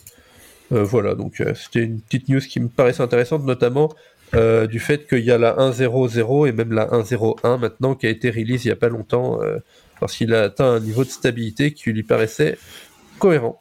Euh, 0.71 0.83
voilà, 0.83 1.15
donc 1.15 1.41
euh, 1.41 1.55
c'était 1.55 1.83
une 1.83 1.99
petite 1.99 2.29
news 2.29 2.39
qui 2.39 2.59
me 2.59 2.67
paraissait 2.67 3.01
intéressante, 3.01 3.43
notamment 3.43 3.93
du 4.69 4.79
fait 4.79 5.07
qu'il 5.07 5.25
y 5.25 5.31
a 5.31 5.39
la 5.39 5.55
1.0.0 5.55 6.47
et 6.47 6.51
même 6.51 6.71
la 6.71 6.85
1.0.1 6.85 7.59
maintenant 7.59 7.95
qui 7.95 8.05
a 8.05 8.11
été 8.11 8.29
release 8.29 8.63
il 8.63 8.67
y 8.67 8.71
a 8.71 8.75
pas 8.75 8.89
longtemps, 8.89 9.39
parce 9.99 10.15
qu'il 10.15 10.35
a 10.35 10.43
atteint 10.43 10.73
un 10.73 10.79
niveau 10.79 11.03
de 11.03 11.09
stabilité 11.09 11.73
qui 11.73 11.91
lui 11.91 12.03
paraissait 12.03 12.59
cohérent. 13.17 13.59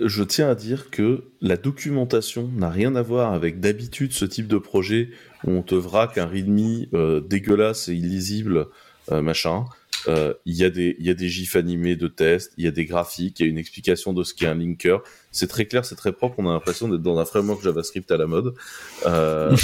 Je 0.00 0.22
tiens 0.24 0.48
à 0.50 0.54
dire 0.54 0.90
que 0.90 1.24
la 1.40 1.56
documentation 1.56 2.50
n'a 2.56 2.70
rien 2.70 2.94
à 2.96 3.02
voir 3.02 3.32
avec 3.32 3.60
d'habitude 3.60 4.12
ce 4.12 4.24
type 4.24 4.48
de 4.48 4.58
projet 4.58 5.10
où 5.44 5.50
on 5.52 5.62
te 5.62 5.74
vraque 5.74 6.18
un 6.18 6.26
readme 6.26 6.86
euh, 6.94 7.20
dégueulasse 7.20 7.88
et 7.88 7.94
illisible, 7.94 8.66
euh, 9.12 9.20
machin. 9.22 9.64
Euh, 10.08 10.34
Il 10.44 10.54
y, 10.54 10.64
a 10.64 10.70
des- 10.70 10.96
y 10.98 11.28
gifs 11.28 11.56
animés 11.56 11.96
de 11.96 12.08
tests, 12.08 12.52
il 12.58 12.64
y 12.64 12.68
a 12.68 12.70
des 12.70 12.84
graphiques, 12.84 13.40
il 13.40 13.44
y 13.44 13.46
a 13.46 13.50
une 13.50 13.56
explication 13.58 14.12
de 14.12 14.22
ce 14.22 14.34
qu'est 14.34 14.46
un 14.46 14.54
linker. 14.54 15.02
C'est 15.32 15.46
très 15.46 15.64
clair, 15.64 15.84
c'est 15.84 15.94
très 15.94 16.12
propre. 16.12 16.34
On 16.38 16.48
a 16.48 16.52
l'impression 16.52 16.88
d'être 16.88 17.00
dans 17.02 17.18
un 17.18 17.24
framework 17.24 17.62
JavaScript 17.62 18.10
à 18.10 18.16
la 18.18 18.26
mode. 18.26 18.54
Donc, 19.04 19.58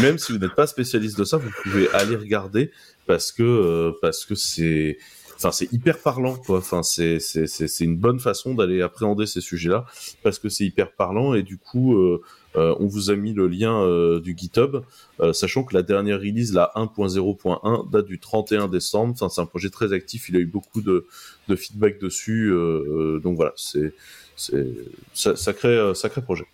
même 0.00 0.18
si 0.18 0.32
vous 0.32 0.38
n'êtes 0.38 0.54
pas 0.54 0.66
spécialiste 0.66 1.18
de 1.18 1.24
ça, 1.24 1.36
vous 1.36 1.50
pouvez 1.62 1.90
aller 1.90 2.16
regarder 2.16 2.70
parce 3.06 3.30
que 3.32 3.92
parce 4.00 4.24
que 4.24 4.34
c'est 4.34 4.98
enfin 5.38 5.52
c'est 5.52 5.72
hyper 5.72 5.98
parlant 5.98 6.36
quoi. 6.36 6.58
Enfin 6.58 6.82
c'est 6.82 7.20
c'est 7.20 7.46
c'est 7.46 7.84
une 7.84 7.96
bonne 7.96 8.18
façon 8.18 8.54
d'aller 8.54 8.82
appréhender 8.82 9.26
ces 9.26 9.40
sujets-là 9.40 9.86
parce 10.22 10.38
que 10.38 10.48
c'est 10.48 10.64
hyper 10.64 10.92
parlant 10.92 11.34
et 11.34 11.42
du 11.42 11.56
coup 11.58 11.96
euh, 11.96 12.22
euh, 12.56 12.74
on 12.80 12.86
vous 12.86 13.10
a 13.10 13.16
mis 13.16 13.32
le 13.32 13.46
lien 13.46 13.80
euh, 13.82 14.20
du 14.20 14.34
GitHub 14.36 14.82
euh, 15.20 15.32
sachant 15.32 15.62
que 15.64 15.74
la 15.74 15.82
dernière 15.82 16.18
release 16.18 16.52
la 16.52 16.72
1.0.1 16.74 17.90
date 17.90 18.06
du 18.06 18.18
31 18.18 18.68
décembre. 18.68 19.12
Enfin 19.12 19.28
c'est 19.28 19.40
un 19.40 19.46
projet 19.46 19.70
très 19.70 19.92
actif 19.92 20.28
il 20.28 20.36
a 20.36 20.40
eu 20.40 20.46
beaucoup 20.46 20.80
de 20.80 21.06
de 21.48 21.56
feedback 21.56 22.00
dessus 22.00 22.50
euh, 22.50 23.16
euh, 23.16 23.20
donc 23.20 23.36
voilà 23.36 23.52
c'est 23.56 23.94
c'est 24.38 24.66
ça- 25.12 25.36
sacré 25.36 25.68
euh, 25.68 25.92
sacré 25.94 26.22
projet 26.22 26.44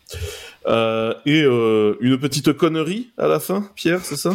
euh, 0.66 1.12
et 1.26 1.42
euh, 1.42 1.96
une 2.00 2.18
petite 2.18 2.52
connerie 2.54 3.10
à 3.18 3.28
la 3.28 3.38
fin 3.38 3.68
Pierre 3.76 4.00
c'est 4.02 4.16
ça? 4.16 4.32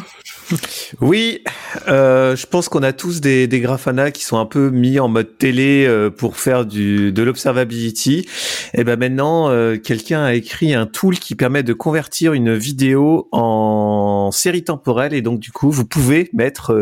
Oui, 1.01 1.43
euh, 1.87 2.35
je 2.35 2.45
pense 2.47 2.69
qu'on 2.69 2.81
a 2.83 2.93
tous 2.93 3.21
des, 3.21 3.47
des 3.47 3.59
Grafana 3.59 4.11
qui 4.11 4.23
sont 4.23 4.37
un 4.39 4.45
peu 4.45 4.69
mis 4.69 4.99
en 4.99 5.07
mode 5.07 5.37
télé 5.37 5.85
euh, 5.87 6.09
pour 6.09 6.37
faire 6.37 6.65
du, 6.65 7.11
de 7.11 7.23
l'observability. 7.23 8.27
Et 8.73 8.83
ben 8.83 8.97
maintenant, 8.99 9.49
euh, 9.49 9.77
quelqu'un 9.77 10.23
a 10.23 10.33
écrit 10.33 10.73
un 10.73 10.87
tool 10.87 11.19
qui 11.19 11.35
permet 11.35 11.61
de 11.61 11.73
convertir 11.73 12.33
une 12.33 12.55
vidéo 12.55 13.27
en 13.31 14.31
série 14.31 14.63
temporelle 14.63 15.13
et 15.13 15.21
donc 15.21 15.39
du 15.39 15.51
coup, 15.51 15.69
vous 15.69 15.85
pouvez 15.85 16.29
mettre 16.33 16.73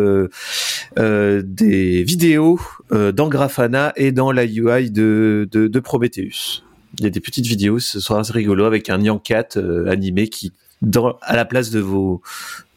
des 0.97 2.03
vidéos 2.03 2.59
dans 2.91 3.27
Grafana 3.27 3.93
et 3.97 4.11
dans 4.11 4.31
la 4.31 4.45
UI 4.45 4.91
de, 4.91 5.47
de, 5.51 5.67
de 5.67 5.79
Prometheus. 5.79 6.56
Il 6.97 7.03
y 7.03 7.07
a 7.07 7.09
des 7.09 7.19
petites 7.19 7.45
vidéos, 7.45 7.79
ce 7.79 7.99
sera 7.99 8.19
assez 8.19 8.33
rigolo 8.33 8.65
avec 8.65 8.89
un 8.89 8.97
Nyan 8.97 9.19
Cat 9.19 9.49
euh, 9.57 9.89
animé 9.89 10.29
qui 10.29 10.53
dans, 10.81 11.17
à 11.21 11.35
la 11.35 11.45
place 11.45 11.69
de 11.69 11.79
vos 11.79 12.21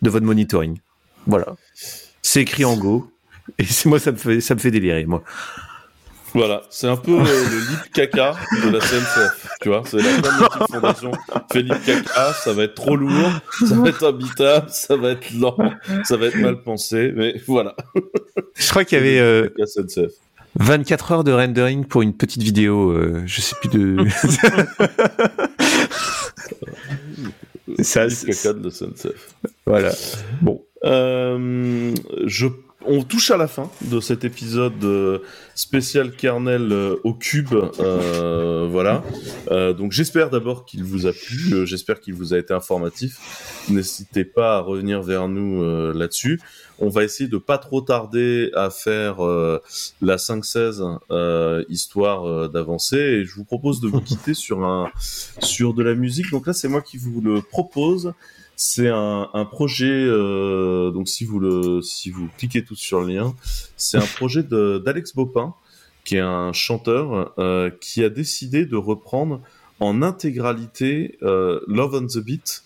de 0.02 0.10
votre 0.10 0.26
monitoring. 0.26 0.78
Voilà. 1.26 1.56
C'est 2.22 2.42
écrit 2.42 2.64
en 2.64 2.76
Go. 2.76 3.10
Et 3.58 3.64
c'est 3.64 3.88
moi, 3.88 3.98
ça 3.98 4.12
me 4.12 4.16
fait, 4.16 4.40
ça 4.40 4.54
me 4.54 4.60
fait 4.60 4.70
délirer, 4.70 5.04
moi. 5.06 5.22
Voilà, 6.32 6.62
c'est 6.70 6.86
un 6.86 6.96
peu 6.96 7.18
euh, 7.18 7.24
le 7.24 7.70
lip 7.70 7.92
caca 7.92 8.36
de 8.62 8.70
la 8.70 8.78
CNCF, 8.78 9.48
tu 9.60 9.68
vois. 9.68 9.82
C'est 9.84 9.96
la 9.96 10.20
Cognitive 10.20 10.66
Fondation 10.70 11.12
fait 11.50 11.62
lip 11.62 11.84
caca, 11.84 12.32
ça 12.34 12.52
va 12.52 12.64
être 12.64 12.74
trop 12.74 12.94
lourd, 12.94 13.32
ça 13.68 13.74
va 13.74 13.88
être 13.88 14.06
imbitable, 14.06 14.66
ça 14.70 14.96
va 14.96 15.10
être 15.10 15.32
lent, 15.32 15.56
ça 16.04 16.16
va 16.16 16.26
être 16.26 16.36
mal 16.36 16.62
pensé, 16.62 17.12
mais 17.16 17.34
voilà. 17.48 17.74
Je 18.54 18.70
crois 18.70 18.84
qu'il 18.84 18.98
y 18.98 19.00
avait 19.00 19.18
euh, 19.18 19.48
Caca 19.48 19.64
CNCF. 19.66 20.12
24 20.58 21.12
heures 21.12 21.24
de 21.24 21.32
rendering 21.32 21.84
pour 21.84 22.02
une 22.02 22.14
petite 22.14 22.42
vidéo. 22.42 22.90
euh, 22.90 23.22
je 23.26 23.40
sais 23.40 23.54
plus 23.60 23.68
de. 23.70 24.04
ça, 27.82 28.08
c'est- 28.10 28.32
voilà. 29.66 29.92
Bon. 30.42 30.62
Euh, 30.84 31.94
je, 32.26 32.46
on 32.86 33.02
touche 33.02 33.30
à 33.30 33.36
la 33.36 33.46
fin 33.46 33.70
de 33.82 34.00
cet 34.00 34.24
épisode 34.24 34.82
euh, 34.84 35.18
spécial 35.54 36.12
kernel 36.16 36.72
euh, 36.72 36.96
au 37.04 37.12
cube. 37.14 37.52
euh, 37.80 38.66
voilà. 38.70 39.02
Euh, 39.50 39.72
donc 39.72 39.92
j'espère 39.92 40.30
d'abord 40.30 40.64
qu'il 40.64 40.82
vous 40.84 41.06
a 41.06 41.12
plu. 41.12 41.52
euh, 41.52 41.66
j'espère 41.66 42.00
qu'il 42.00 42.14
vous 42.14 42.32
a 42.34 42.38
été 42.38 42.54
informatif. 42.54 43.18
N'hésitez 43.68 44.24
pas 44.24 44.56
à 44.56 44.60
revenir 44.60 45.02
vers 45.02 45.28
nous 45.28 45.62
euh, 45.62 45.92
là-dessus. 45.94 46.40
On 46.78 46.88
va 46.88 47.04
essayer 47.04 47.28
de 47.28 47.36
pas 47.36 47.58
trop 47.58 47.82
tarder 47.82 48.50
à 48.54 48.70
faire 48.70 49.16
la 49.20 50.16
5.16 50.16 50.98
euh, 51.10 51.62
histoire 51.68 52.48
d'avancer. 52.48 52.96
Et 52.96 53.24
je 53.26 53.34
vous 53.34 53.44
propose 53.44 53.82
de 53.82 53.88
vous 53.88 54.00
quitter 54.02 54.32
sur 54.32 54.64
un 54.64 54.90
sur 55.40 55.74
de 55.74 55.82
la 55.82 55.94
musique. 55.94 56.30
Donc 56.30 56.46
là, 56.46 56.54
c'est 56.54 56.68
moi 56.68 56.80
qui 56.80 56.96
vous 56.96 57.20
le 57.20 57.42
propose. 57.42 58.14
C'est 58.62 58.88
un, 58.88 59.30
un 59.32 59.46
projet, 59.46 59.86
euh, 59.88 60.90
donc 60.90 61.08
si 61.08 61.24
vous 61.24 61.80
si 61.80 62.10
vous 62.10 62.28
cliquez 62.36 62.62
tous 62.62 62.74
sur 62.74 63.00
le 63.00 63.14
lien, 63.14 63.34
c'est 63.78 63.96
un 63.96 64.04
projet 64.16 64.42
d'Alex 64.42 65.14
Bopin, 65.14 65.54
qui 66.04 66.16
est 66.16 66.20
un 66.20 66.52
chanteur 66.52 67.32
euh, 67.38 67.70
qui 67.80 68.04
a 68.04 68.10
décidé 68.10 68.66
de 68.66 68.76
reprendre 68.76 69.40
en 69.80 70.02
intégralité 70.02 71.16
euh, 71.22 71.60
Love 71.68 72.02
on 72.02 72.06
the 72.06 72.18
Beat, 72.22 72.62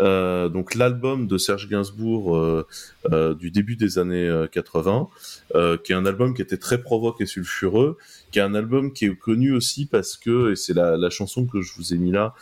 euh, 0.00 0.50
donc 0.50 0.74
l'album 0.74 1.26
de 1.26 1.38
Serge 1.38 1.66
Gainsbourg 1.66 2.36
euh, 2.36 2.66
euh, 3.10 3.34
du 3.34 3.50
début 3.50 3.76
des 3.76 3.98
années 3.98 4.28
euh, 4.28 4.48
80, 4.48 5.08
euh, 5.54 5.78
qui 5.78 5.92
est 5.92 5.96
un 5.96 6.04
album 6.04 6.34
qui 6.34 6.42
était 6.42 6.58
très 6.58 6.82
provoque 6.82 7.22
et 7.22 7.26
sulfureux, 7.26 7.96
qui 8.32 8.38
est 8.38 8.42
un 8.42 8.54
album 8.54 8.92
qui 8.92 9.06
est 9.06 9.16
connu 9.16 9.52
aussi 9.52 9.86
parce 9.86 10.18
que, 10.18 10.52
et 10.52 10.56
c'est 10.56 10.74
la, 10.74 10.98
la 10.98 11.08
chanson 11.08 11.46
que 11.46 11.62
je 11.62 11.72
vous 11.74 11.94
ai 11.94 11.96
mis 11.96 12.12
là, 12.12 12.34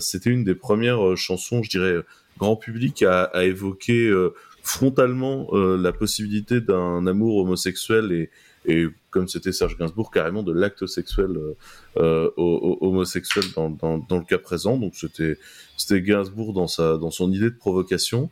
c'était 0.00 0.30
une 0.30 0.44
des 0.44 0.54
premières 0.54 1.14
chansons, 1.14 1.62
je 1.62 1.68
dirais, 1.68 1.96
grand 2.38 2.56
public 2.56 3.02
à, 3.02 3.24
à 3.24 3.44
évoquer 3.44 4.08
euh, 4.08 4.34
frontalement 4.62 5.48
euh, 5.52 5.76
la 5.76 5.92
possibilité 5.92 6.60
d'un 6.60 7.06
amour 7.06 7.36
homosexuel 7.38 8.12
et, 8.12 8.30
et 8.64 8.86
comme 9.10 9.26
c'était 9.28 9.52
Serge 9.52 9.76
Gainsbourg, 9.76 10.10
carrément 10.12 10.42
de 10.44 10.52
l'acte 10.52 10.86
sexuel 10.86 11.30
euh, 11.36 11.54
euh, 11.96 12.30
ho- 12.36 12.60
ho- 12.62 12.78
homosexuel 12.80 13.44
dans, 13.56 13.70
dans, 13.70 13.98
dans 13.98 14.18
le 14.18 14.24
cas 14.24 14.38
présent. 14.38 14.76
Donc 14.76 14.94
c'était 14.94 15.36
c'était 15.76 16.00
Gainsbourg 16.00 16.52
dans 16.52 16.68
sa 16.68 16.96
dans 16.96 17.10
son 17.10 17.32
idée 17.32 17.50
de 17.50 17.56
provocation. 17.56 18.30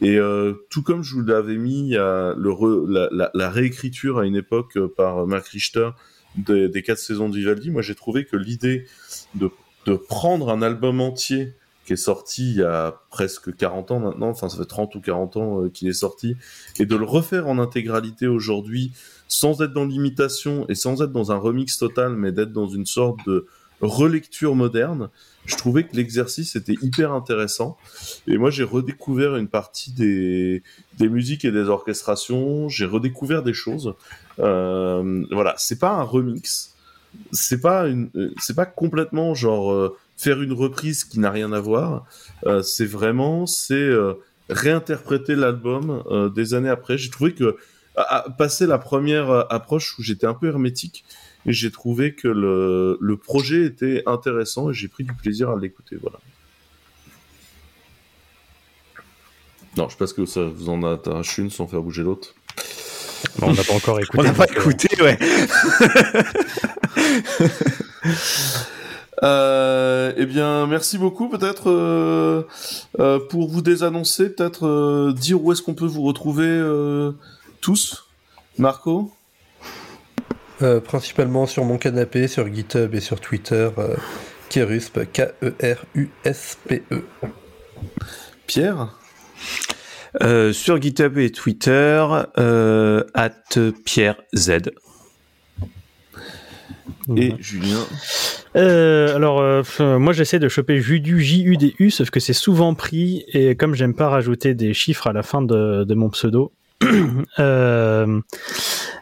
Et 0.00 0.18
euh, 0.18 0.54
tout 0.68 0.82
comme 0.82 1.02
je 1.04 1.14
vous 1.14 1.22
l'avais 1.22 1.56
mis, 1.56 1.96
a 1.96 2.34
le 2.36 2.50
re- 2.50 2.90
la, 2.90 3.30
la, 3.32 3.50
réécriture 3.50 4.18
à 4.18 4.26
une 4.26 4.36
époque 4.36 4.76
euh, 4.76 4.88
par 4.88 5.26
Mark 5.28 5.46
Richter 5.46 5.90
des, 6.36 6.68
des 6.68 6.82
quatre 6.82 6.98
saisons 6.98 7.28
de 7.28 7.36
Vivaldi. 7.36 7.70
Moi, 7.70 7.82
j'ai 7.82 7.94
trouvé 7.94 8.24
que 8.24 8.36
l'idée 8.36 8.84
de 9.36 9.50
de 9.86 9.94
prendre 9.94 10.50
un 10.50 10.60
album 10.60 11.00
entier 11.00 11.54
qui 11.88 11.94
est 11.94 11.96
sorti 11.96 12.50
il 12.50 12.56
y 12.56 12.62
a 12.62 13.00
presque 13.08 13.56
40 13.56 13.92
ans 13.92 14.00
maintenant, 14.00 14.28
enfin 14.28 14.50
ça 14.50 14.58
fait 14.58 14.66
30 14.66 14.94
ou 14.94 15.00
40 15.00 15.36
ans 15.38 15.62
euh, 15.62 15.70
qu'il 15.70 15.88
est 15.88 15.94
sorti, 15.94 16.36
et 16.78 16.84
de 16.84 16.94
le 16.94 17.06
refaire 17.06 17.48
en 17.48 17.58
intégralité 17.58 18.26
aujourd'hui, 18.26 18.92
sans 19.26 19.62
être 19.62 19.72
dans 19.72 19.86
l'imitation 19.86 20.66
et 20.68 20.74
sans 20.74 21.00
être 21.00 21.12
dans 21.12 21.32
un 21.32 21.38
remix 21.38 21.78
total, 21.78 22.14
mais 22.14 22.30
d'être 22.30 22.52
dans 22.52 22.68
une 22.68 22.84
sorte 22.84 23.18
de, 23.26 23.46
relecture 23.80 24.56
moderne, 24.56 25.08
je 25.46 25.54
trouvais 25.54 25.84
que 25.84 25.94
l'exercice 25.94 26.56
était 26.56 26.74
hyper 26.82 27.12
intéressant. 27.12 27.76
Et 28.26 28.36
moi, 28.36 28.50
j'ai 28.50 28.64
redécouvert 28.64 29.36
une 29.36 29.46
partie 29.46 29.92
des, 29.92 30.64
des 30.98 31.08
musiques 31.08 31.44
et 31.44 31.52
des 31.52 31.68
orchestrations. 31.68 32.68
J'ai 32.68 32.86
redécouvert 32.86 33.44
des 33.44 33.52
choses. 33.52 33.94
Euh, 34.40 35.24
voilà, 35.30 35.54
c'est 35.58 35.78
pas 35.78 35.92
un 35.92 36.02
remix. 36.02 36.74
C'est 37.30 37.60
pas 37.60 37.84
euh, 37.86 38.34
c'est 38.40 38.56
pas 38.56 38.66
complètement 38.66 39.32
genre 39.34 39.70
euh, 39.72 39.96
faire 40.18 40.42
une 40.42 40.52
reprise 40.52 41.04
qui 41.04 41.18
n'a 41.20 41.30
rien 41.30 41.52
à 41.52 41.60
voir. 41.60 42.04
Euh, 42.44 42.60
c'est 42.62 42.84
vraiment, 42.84 43.46
c'est 43.46 43.74
euh, 43.74 44.14
réinterpréter 44.50 45.34
l'album 45.36 46.02
euh, 46.10 46.28
des 46.28 46.52
années 46.54 46.68
après. 46.68 46.98
J'ai 46.98 47.08
trouvé 47.10 47.32
que 47.32 47.56
à, 47.96 48.16
à- 48.16 48.30
passer 48.30 48.66
la 48.66 48.76
première 48.78 49.30
approche 49.50 49.98
où 49.98 50.02
j'étais 50.02 50.26
un 50.26 50.34
peu 50.34 50.48
hermétique, 50.48 51.04
et 51.46 51.52
j'ai 51.52 51.70
trouvé 51.70 52.14
que 52.14 52.28
le, 52.28 52.98
le 53.00 53.16
projet 53.16 53.64
était 53.64 54.02
intéressant 54.06 54.70
et 54.70 54.74
j'ai 54.74 54.88
pris 54.88 55.04
du 55.04 55.14
plaisir 55.14 55.50
à 55.50 55.58
l'écouter. 55.58 55.96
Voilà. 56.02 56.18
Non, 59.76 59.88
je 59.88 60.04
ce 60.04 60.14
que 60.14 60.26
ça 60.26 60.42
vous 60.42 60.68
en 60.68 60.82
arrache 60.82 61.38
une 61.38 61.50
sans 61.50 61.68
faire 61.68 61.80
bouger 61.82 62.02
l'autre. 62.02 62.34
Bon, 63.38 63.48
on 63.48 63.52
n'a 63.52 63.62
pas 63.62 63.74
encore 63.74 64.00
écouté. 64.00 64.18
On 64.18 64.22
n'a 64.24 64.32
pas 64.32 64.46
écouté, 64.46 64.88
ouais. 65.00 65.16
Euh, 69.22 70.12
eh 70.16 70.26
bien, 70.26 70.66
merci 70.66 70.98
beaucoup. 70.98 71.28
Peut-être 71.28 71.70
euh, 71.70 72.42
euh, 73.00 73.18
pour 73.18 73.48
vous 73.48 73.62
désannoncer, 73.62 74.30
peut-être 74.30 74.66
euh, 74.66 75.12
dire 75.12 75.42
où 75.42 75.52
est-ce 75.52 75.62
qu'on 75.62 75.74
peut 75.74 75.86
vous 75.86 76.02
retrouver 76.02 76.46
euh, 76.46 77.12
tous. 77.60 78.04
Marco 78.58 79.12
Euh, 80.62 80.80
principalement 80.80 81.46
sur 81.46 81.64
mon 81.64 81.78
canapé, 81.78 82.28
sur 82.28 82.52
GitHub 82.52 82.94
et 82.94 83.00
sur 83.00 83.20
Twitter. 83.20 83.70
Euh, 83.78 83.96
Kerusp, 84.48 84.98
E 84.98 85.04
K-E-R-U-S-P-E. 85.04 87.04
Pierre 88.46 88.94
Euh, 90.22 90.54
sur 90.54 90.80
GitHub 90.80 91.18
et 91.18 91.30
Twitter, 91.30 92.06
euh, 92.38 93.04
at 93.14 93.30
Pierre 93.84 94.16
Z. 94.34 94.70
et. 97.16 97.34
Julien. 97.38 97.78
Euh, 98.56 99.14
alors, 99.14 99.40
euh, 99.40 99.62
f- 99.62 99.98
moi 99.98 100.12
j'essaie 100.12 100.38
de 100.38 100.48
choper 100.48 100.80
Judu, 100.80 101.20
J-U-D-U, 101.20 101.90
sauf 101.90 102.10
que 102.10 102.20
c'est 102.20 102.32
souvent 102.32 102.74
pris, 102.74 103.24
et 103.32 103.54
comme 103.56 103.74
j'aime 103.74 103.94
pas 103.94 104.08
rajouter 104.08 104.54
des 104.54 104.74
chiffres 104.74 105.06
à 105.06 105.12
la 105.12 105.22
fin 105.22 105.42
de, 105.42 105.84
de 105.84 105.94
mon 105.94 106.08
pseudo, 106.10 106.52
euh, 107.38 108.20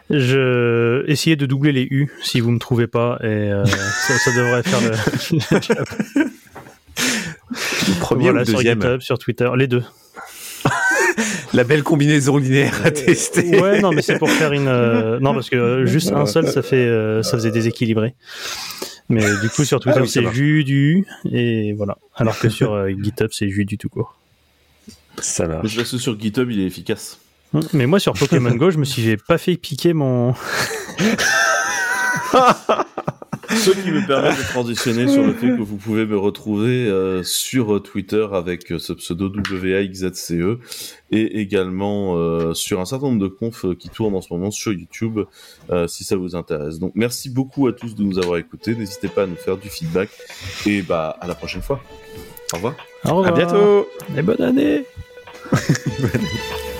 je 0.09 1.03
essayez 1.09 1.35
de 1.35 1.45
doubler 1.45 1.71
les 1.71 1.83
U 1.89 2.09
si 2.21 2.39
vous 2.39 2.51
me 2.51 2.59
trouvez 2.59 2.87
pas, 2.87 3.17
et 3.21 3.25
euh, 3.27 3.65
ça, 3.65 4.17
ça 4.17 4.31
devrait 4.35 4.63
faire 4.63 4.81
le. 4.81 6.27
Le 7.87 7.99
premier 7.99 8.23
voilà, 8.31 8.37
ou 8.37 8.39
le 8.39 8.45
sur 8.45 8.55
deuxième 8.57 8.81
GitHub, 8.81 9.01
sur 9.01 9.19
Twitter, 9.19 9.49
les 9.55 9.67
deux. 9.67 9.83
La 11.53 11.63
belle 11.63 11.83
combinaison 11.83 12.37
linéaire 12.37 12.79
à 12.85 12.91
tester. 12.91 13.59
Ouais, 13.59 13.79
non, 13.81 13.91
mais 13.91 14.01
c'est 14.01 14.17
pour 14.19 14.29
faire 14.29 14.53
une. 14.53 14.67
euh, 14.67 15.19
Non, 15.19 15.33
parce 15.33 15.49
que 15.49 15.55
euh, 15.55 15.85
juste 15.87 16.11
un 16.11 16.25
seul, 16.25 16.47
ça 16.47 16.61
fait, 16.61 16.75
euh, 16.85 17.23
ça 17.23 17.37
faisait 17.37 17.51
déséquilibré. 17.51 18.13
Mais 19.09 19.23
du 19.41 19.49
coup, 19.49 19.63
sur 19.65 19.79
Twitter, 19.79 19.99
Ah 19.99 20.03
oui, 20.03 20.09
c'est 20.09 20.21
marche. 20.21 20.35
Judu, 20.35 21.05
et 21.31 21.73
voilà. 21.73 21.97
Alors 22.15 22.37
que 22.37 22.49
sur 22.49 22.73
euh, 22.73 22.89
GitHub, 22.89 23.29
c'est 23.31 23.49
Judu 23.49 23.77
tout 23.77 23.89
court. 23.89 24.15
Ça 25.19 25.47
Mais 25.47 25.55
marche. 25.55 25.67
je 25.69 25.79
reste 25.79 25.97
sur 25.97 26.19
GitHub, 26.19 26.51
il 26.51 26.59
est 26.59 26.65
efficace. 26.65 27.17
Mais 27.73 27.85
moi, 27.87 27.99
sur 27.99 28.13
Pokémon 28.13 28.51
Go, 28.55 28.69
je 28.69 28.77
me 28.77 28.83
suis 28.85 29.01
j'ai 29.01 29.15
pas 29.17 29.37
fait 29.37 29.55
piquer 29.55 29.93
mon. 29.93 30.33
Ce 33.49 33.71
qui 33.71 33.91
me 33.91 34.05
permet 34.05 34.29
de 34.29 34.43
transitionner 34.49 35.07
sur 35.07 35.23
le 35.23 35.33
fait 35.33 35.47
que 35.47 35.61
vous 35.61 35.77
pouvez 35.77 36.05
me 36.05 36.17
retrouver 36.17 36.87
euh, 36.87 37.23
sur 37.23 37.81
Twitter 37.81 38.25
avec 38.33 38.71
euh, 38.71 38.79
ce 38.79 38.93
pseudo 38.93 39.31
WAXZCE 39.31 40.59
et 41.11 41.39
également 41.39 42.17
euh, 42.17 42.53
sur 42.53 42.79
un 42.79 42.85
certain 42.85 43.07
nombre 43.07 43.21
de 43.21 43.27
confs 43.27 43.65
euh, 43.65 43.75
qui 43.75 43.89
tournent 43.89 44.15
en 44.15 44.21
ce 44.21 44.33
moment 44.33 44.51
sur 44.51 44.73
YouTube 44.73 45.19
euh, 45.69 45.87
si 45.87 46.03
ça 46.03 46.15
vous 46.15 46.35
intéresse. 46.35 46.79
Donc 46.79 46.91
merci 46.95 47.29
beaucoup 47.29 47.67
à 47.67 47.73
tous 47.73 47.95
de 47.95 48.03
nous 48.03 48.17
avoir 48.19 48.37
écoutés. 48.37 48.75
N'hésitez 48.75 49.07
pas 49.07 49.23
à 49.23 49.27
nous 49.27 49.35
faire 49.35 49.57
du 49.57 49.69
feedback 49.69 50.09
et 50.65 50.81
bah 50.81 51.17
à 51.21 51.27
la 51.27 51.35
prochaine 51.35 51.61
fois. 51.61 51.81
Au 52.53 52.57
revoir. 52.57 52.75
Au 53.05 53.09
revoir. 53.15 53.27
À 53.27 53.31
bientôt. 53.31 53.87
Et 54.17 54.21
bonne 54.21 54.41
année. 54.41 54.83
Bonne 55.51 56.11
année. 56.13 56.73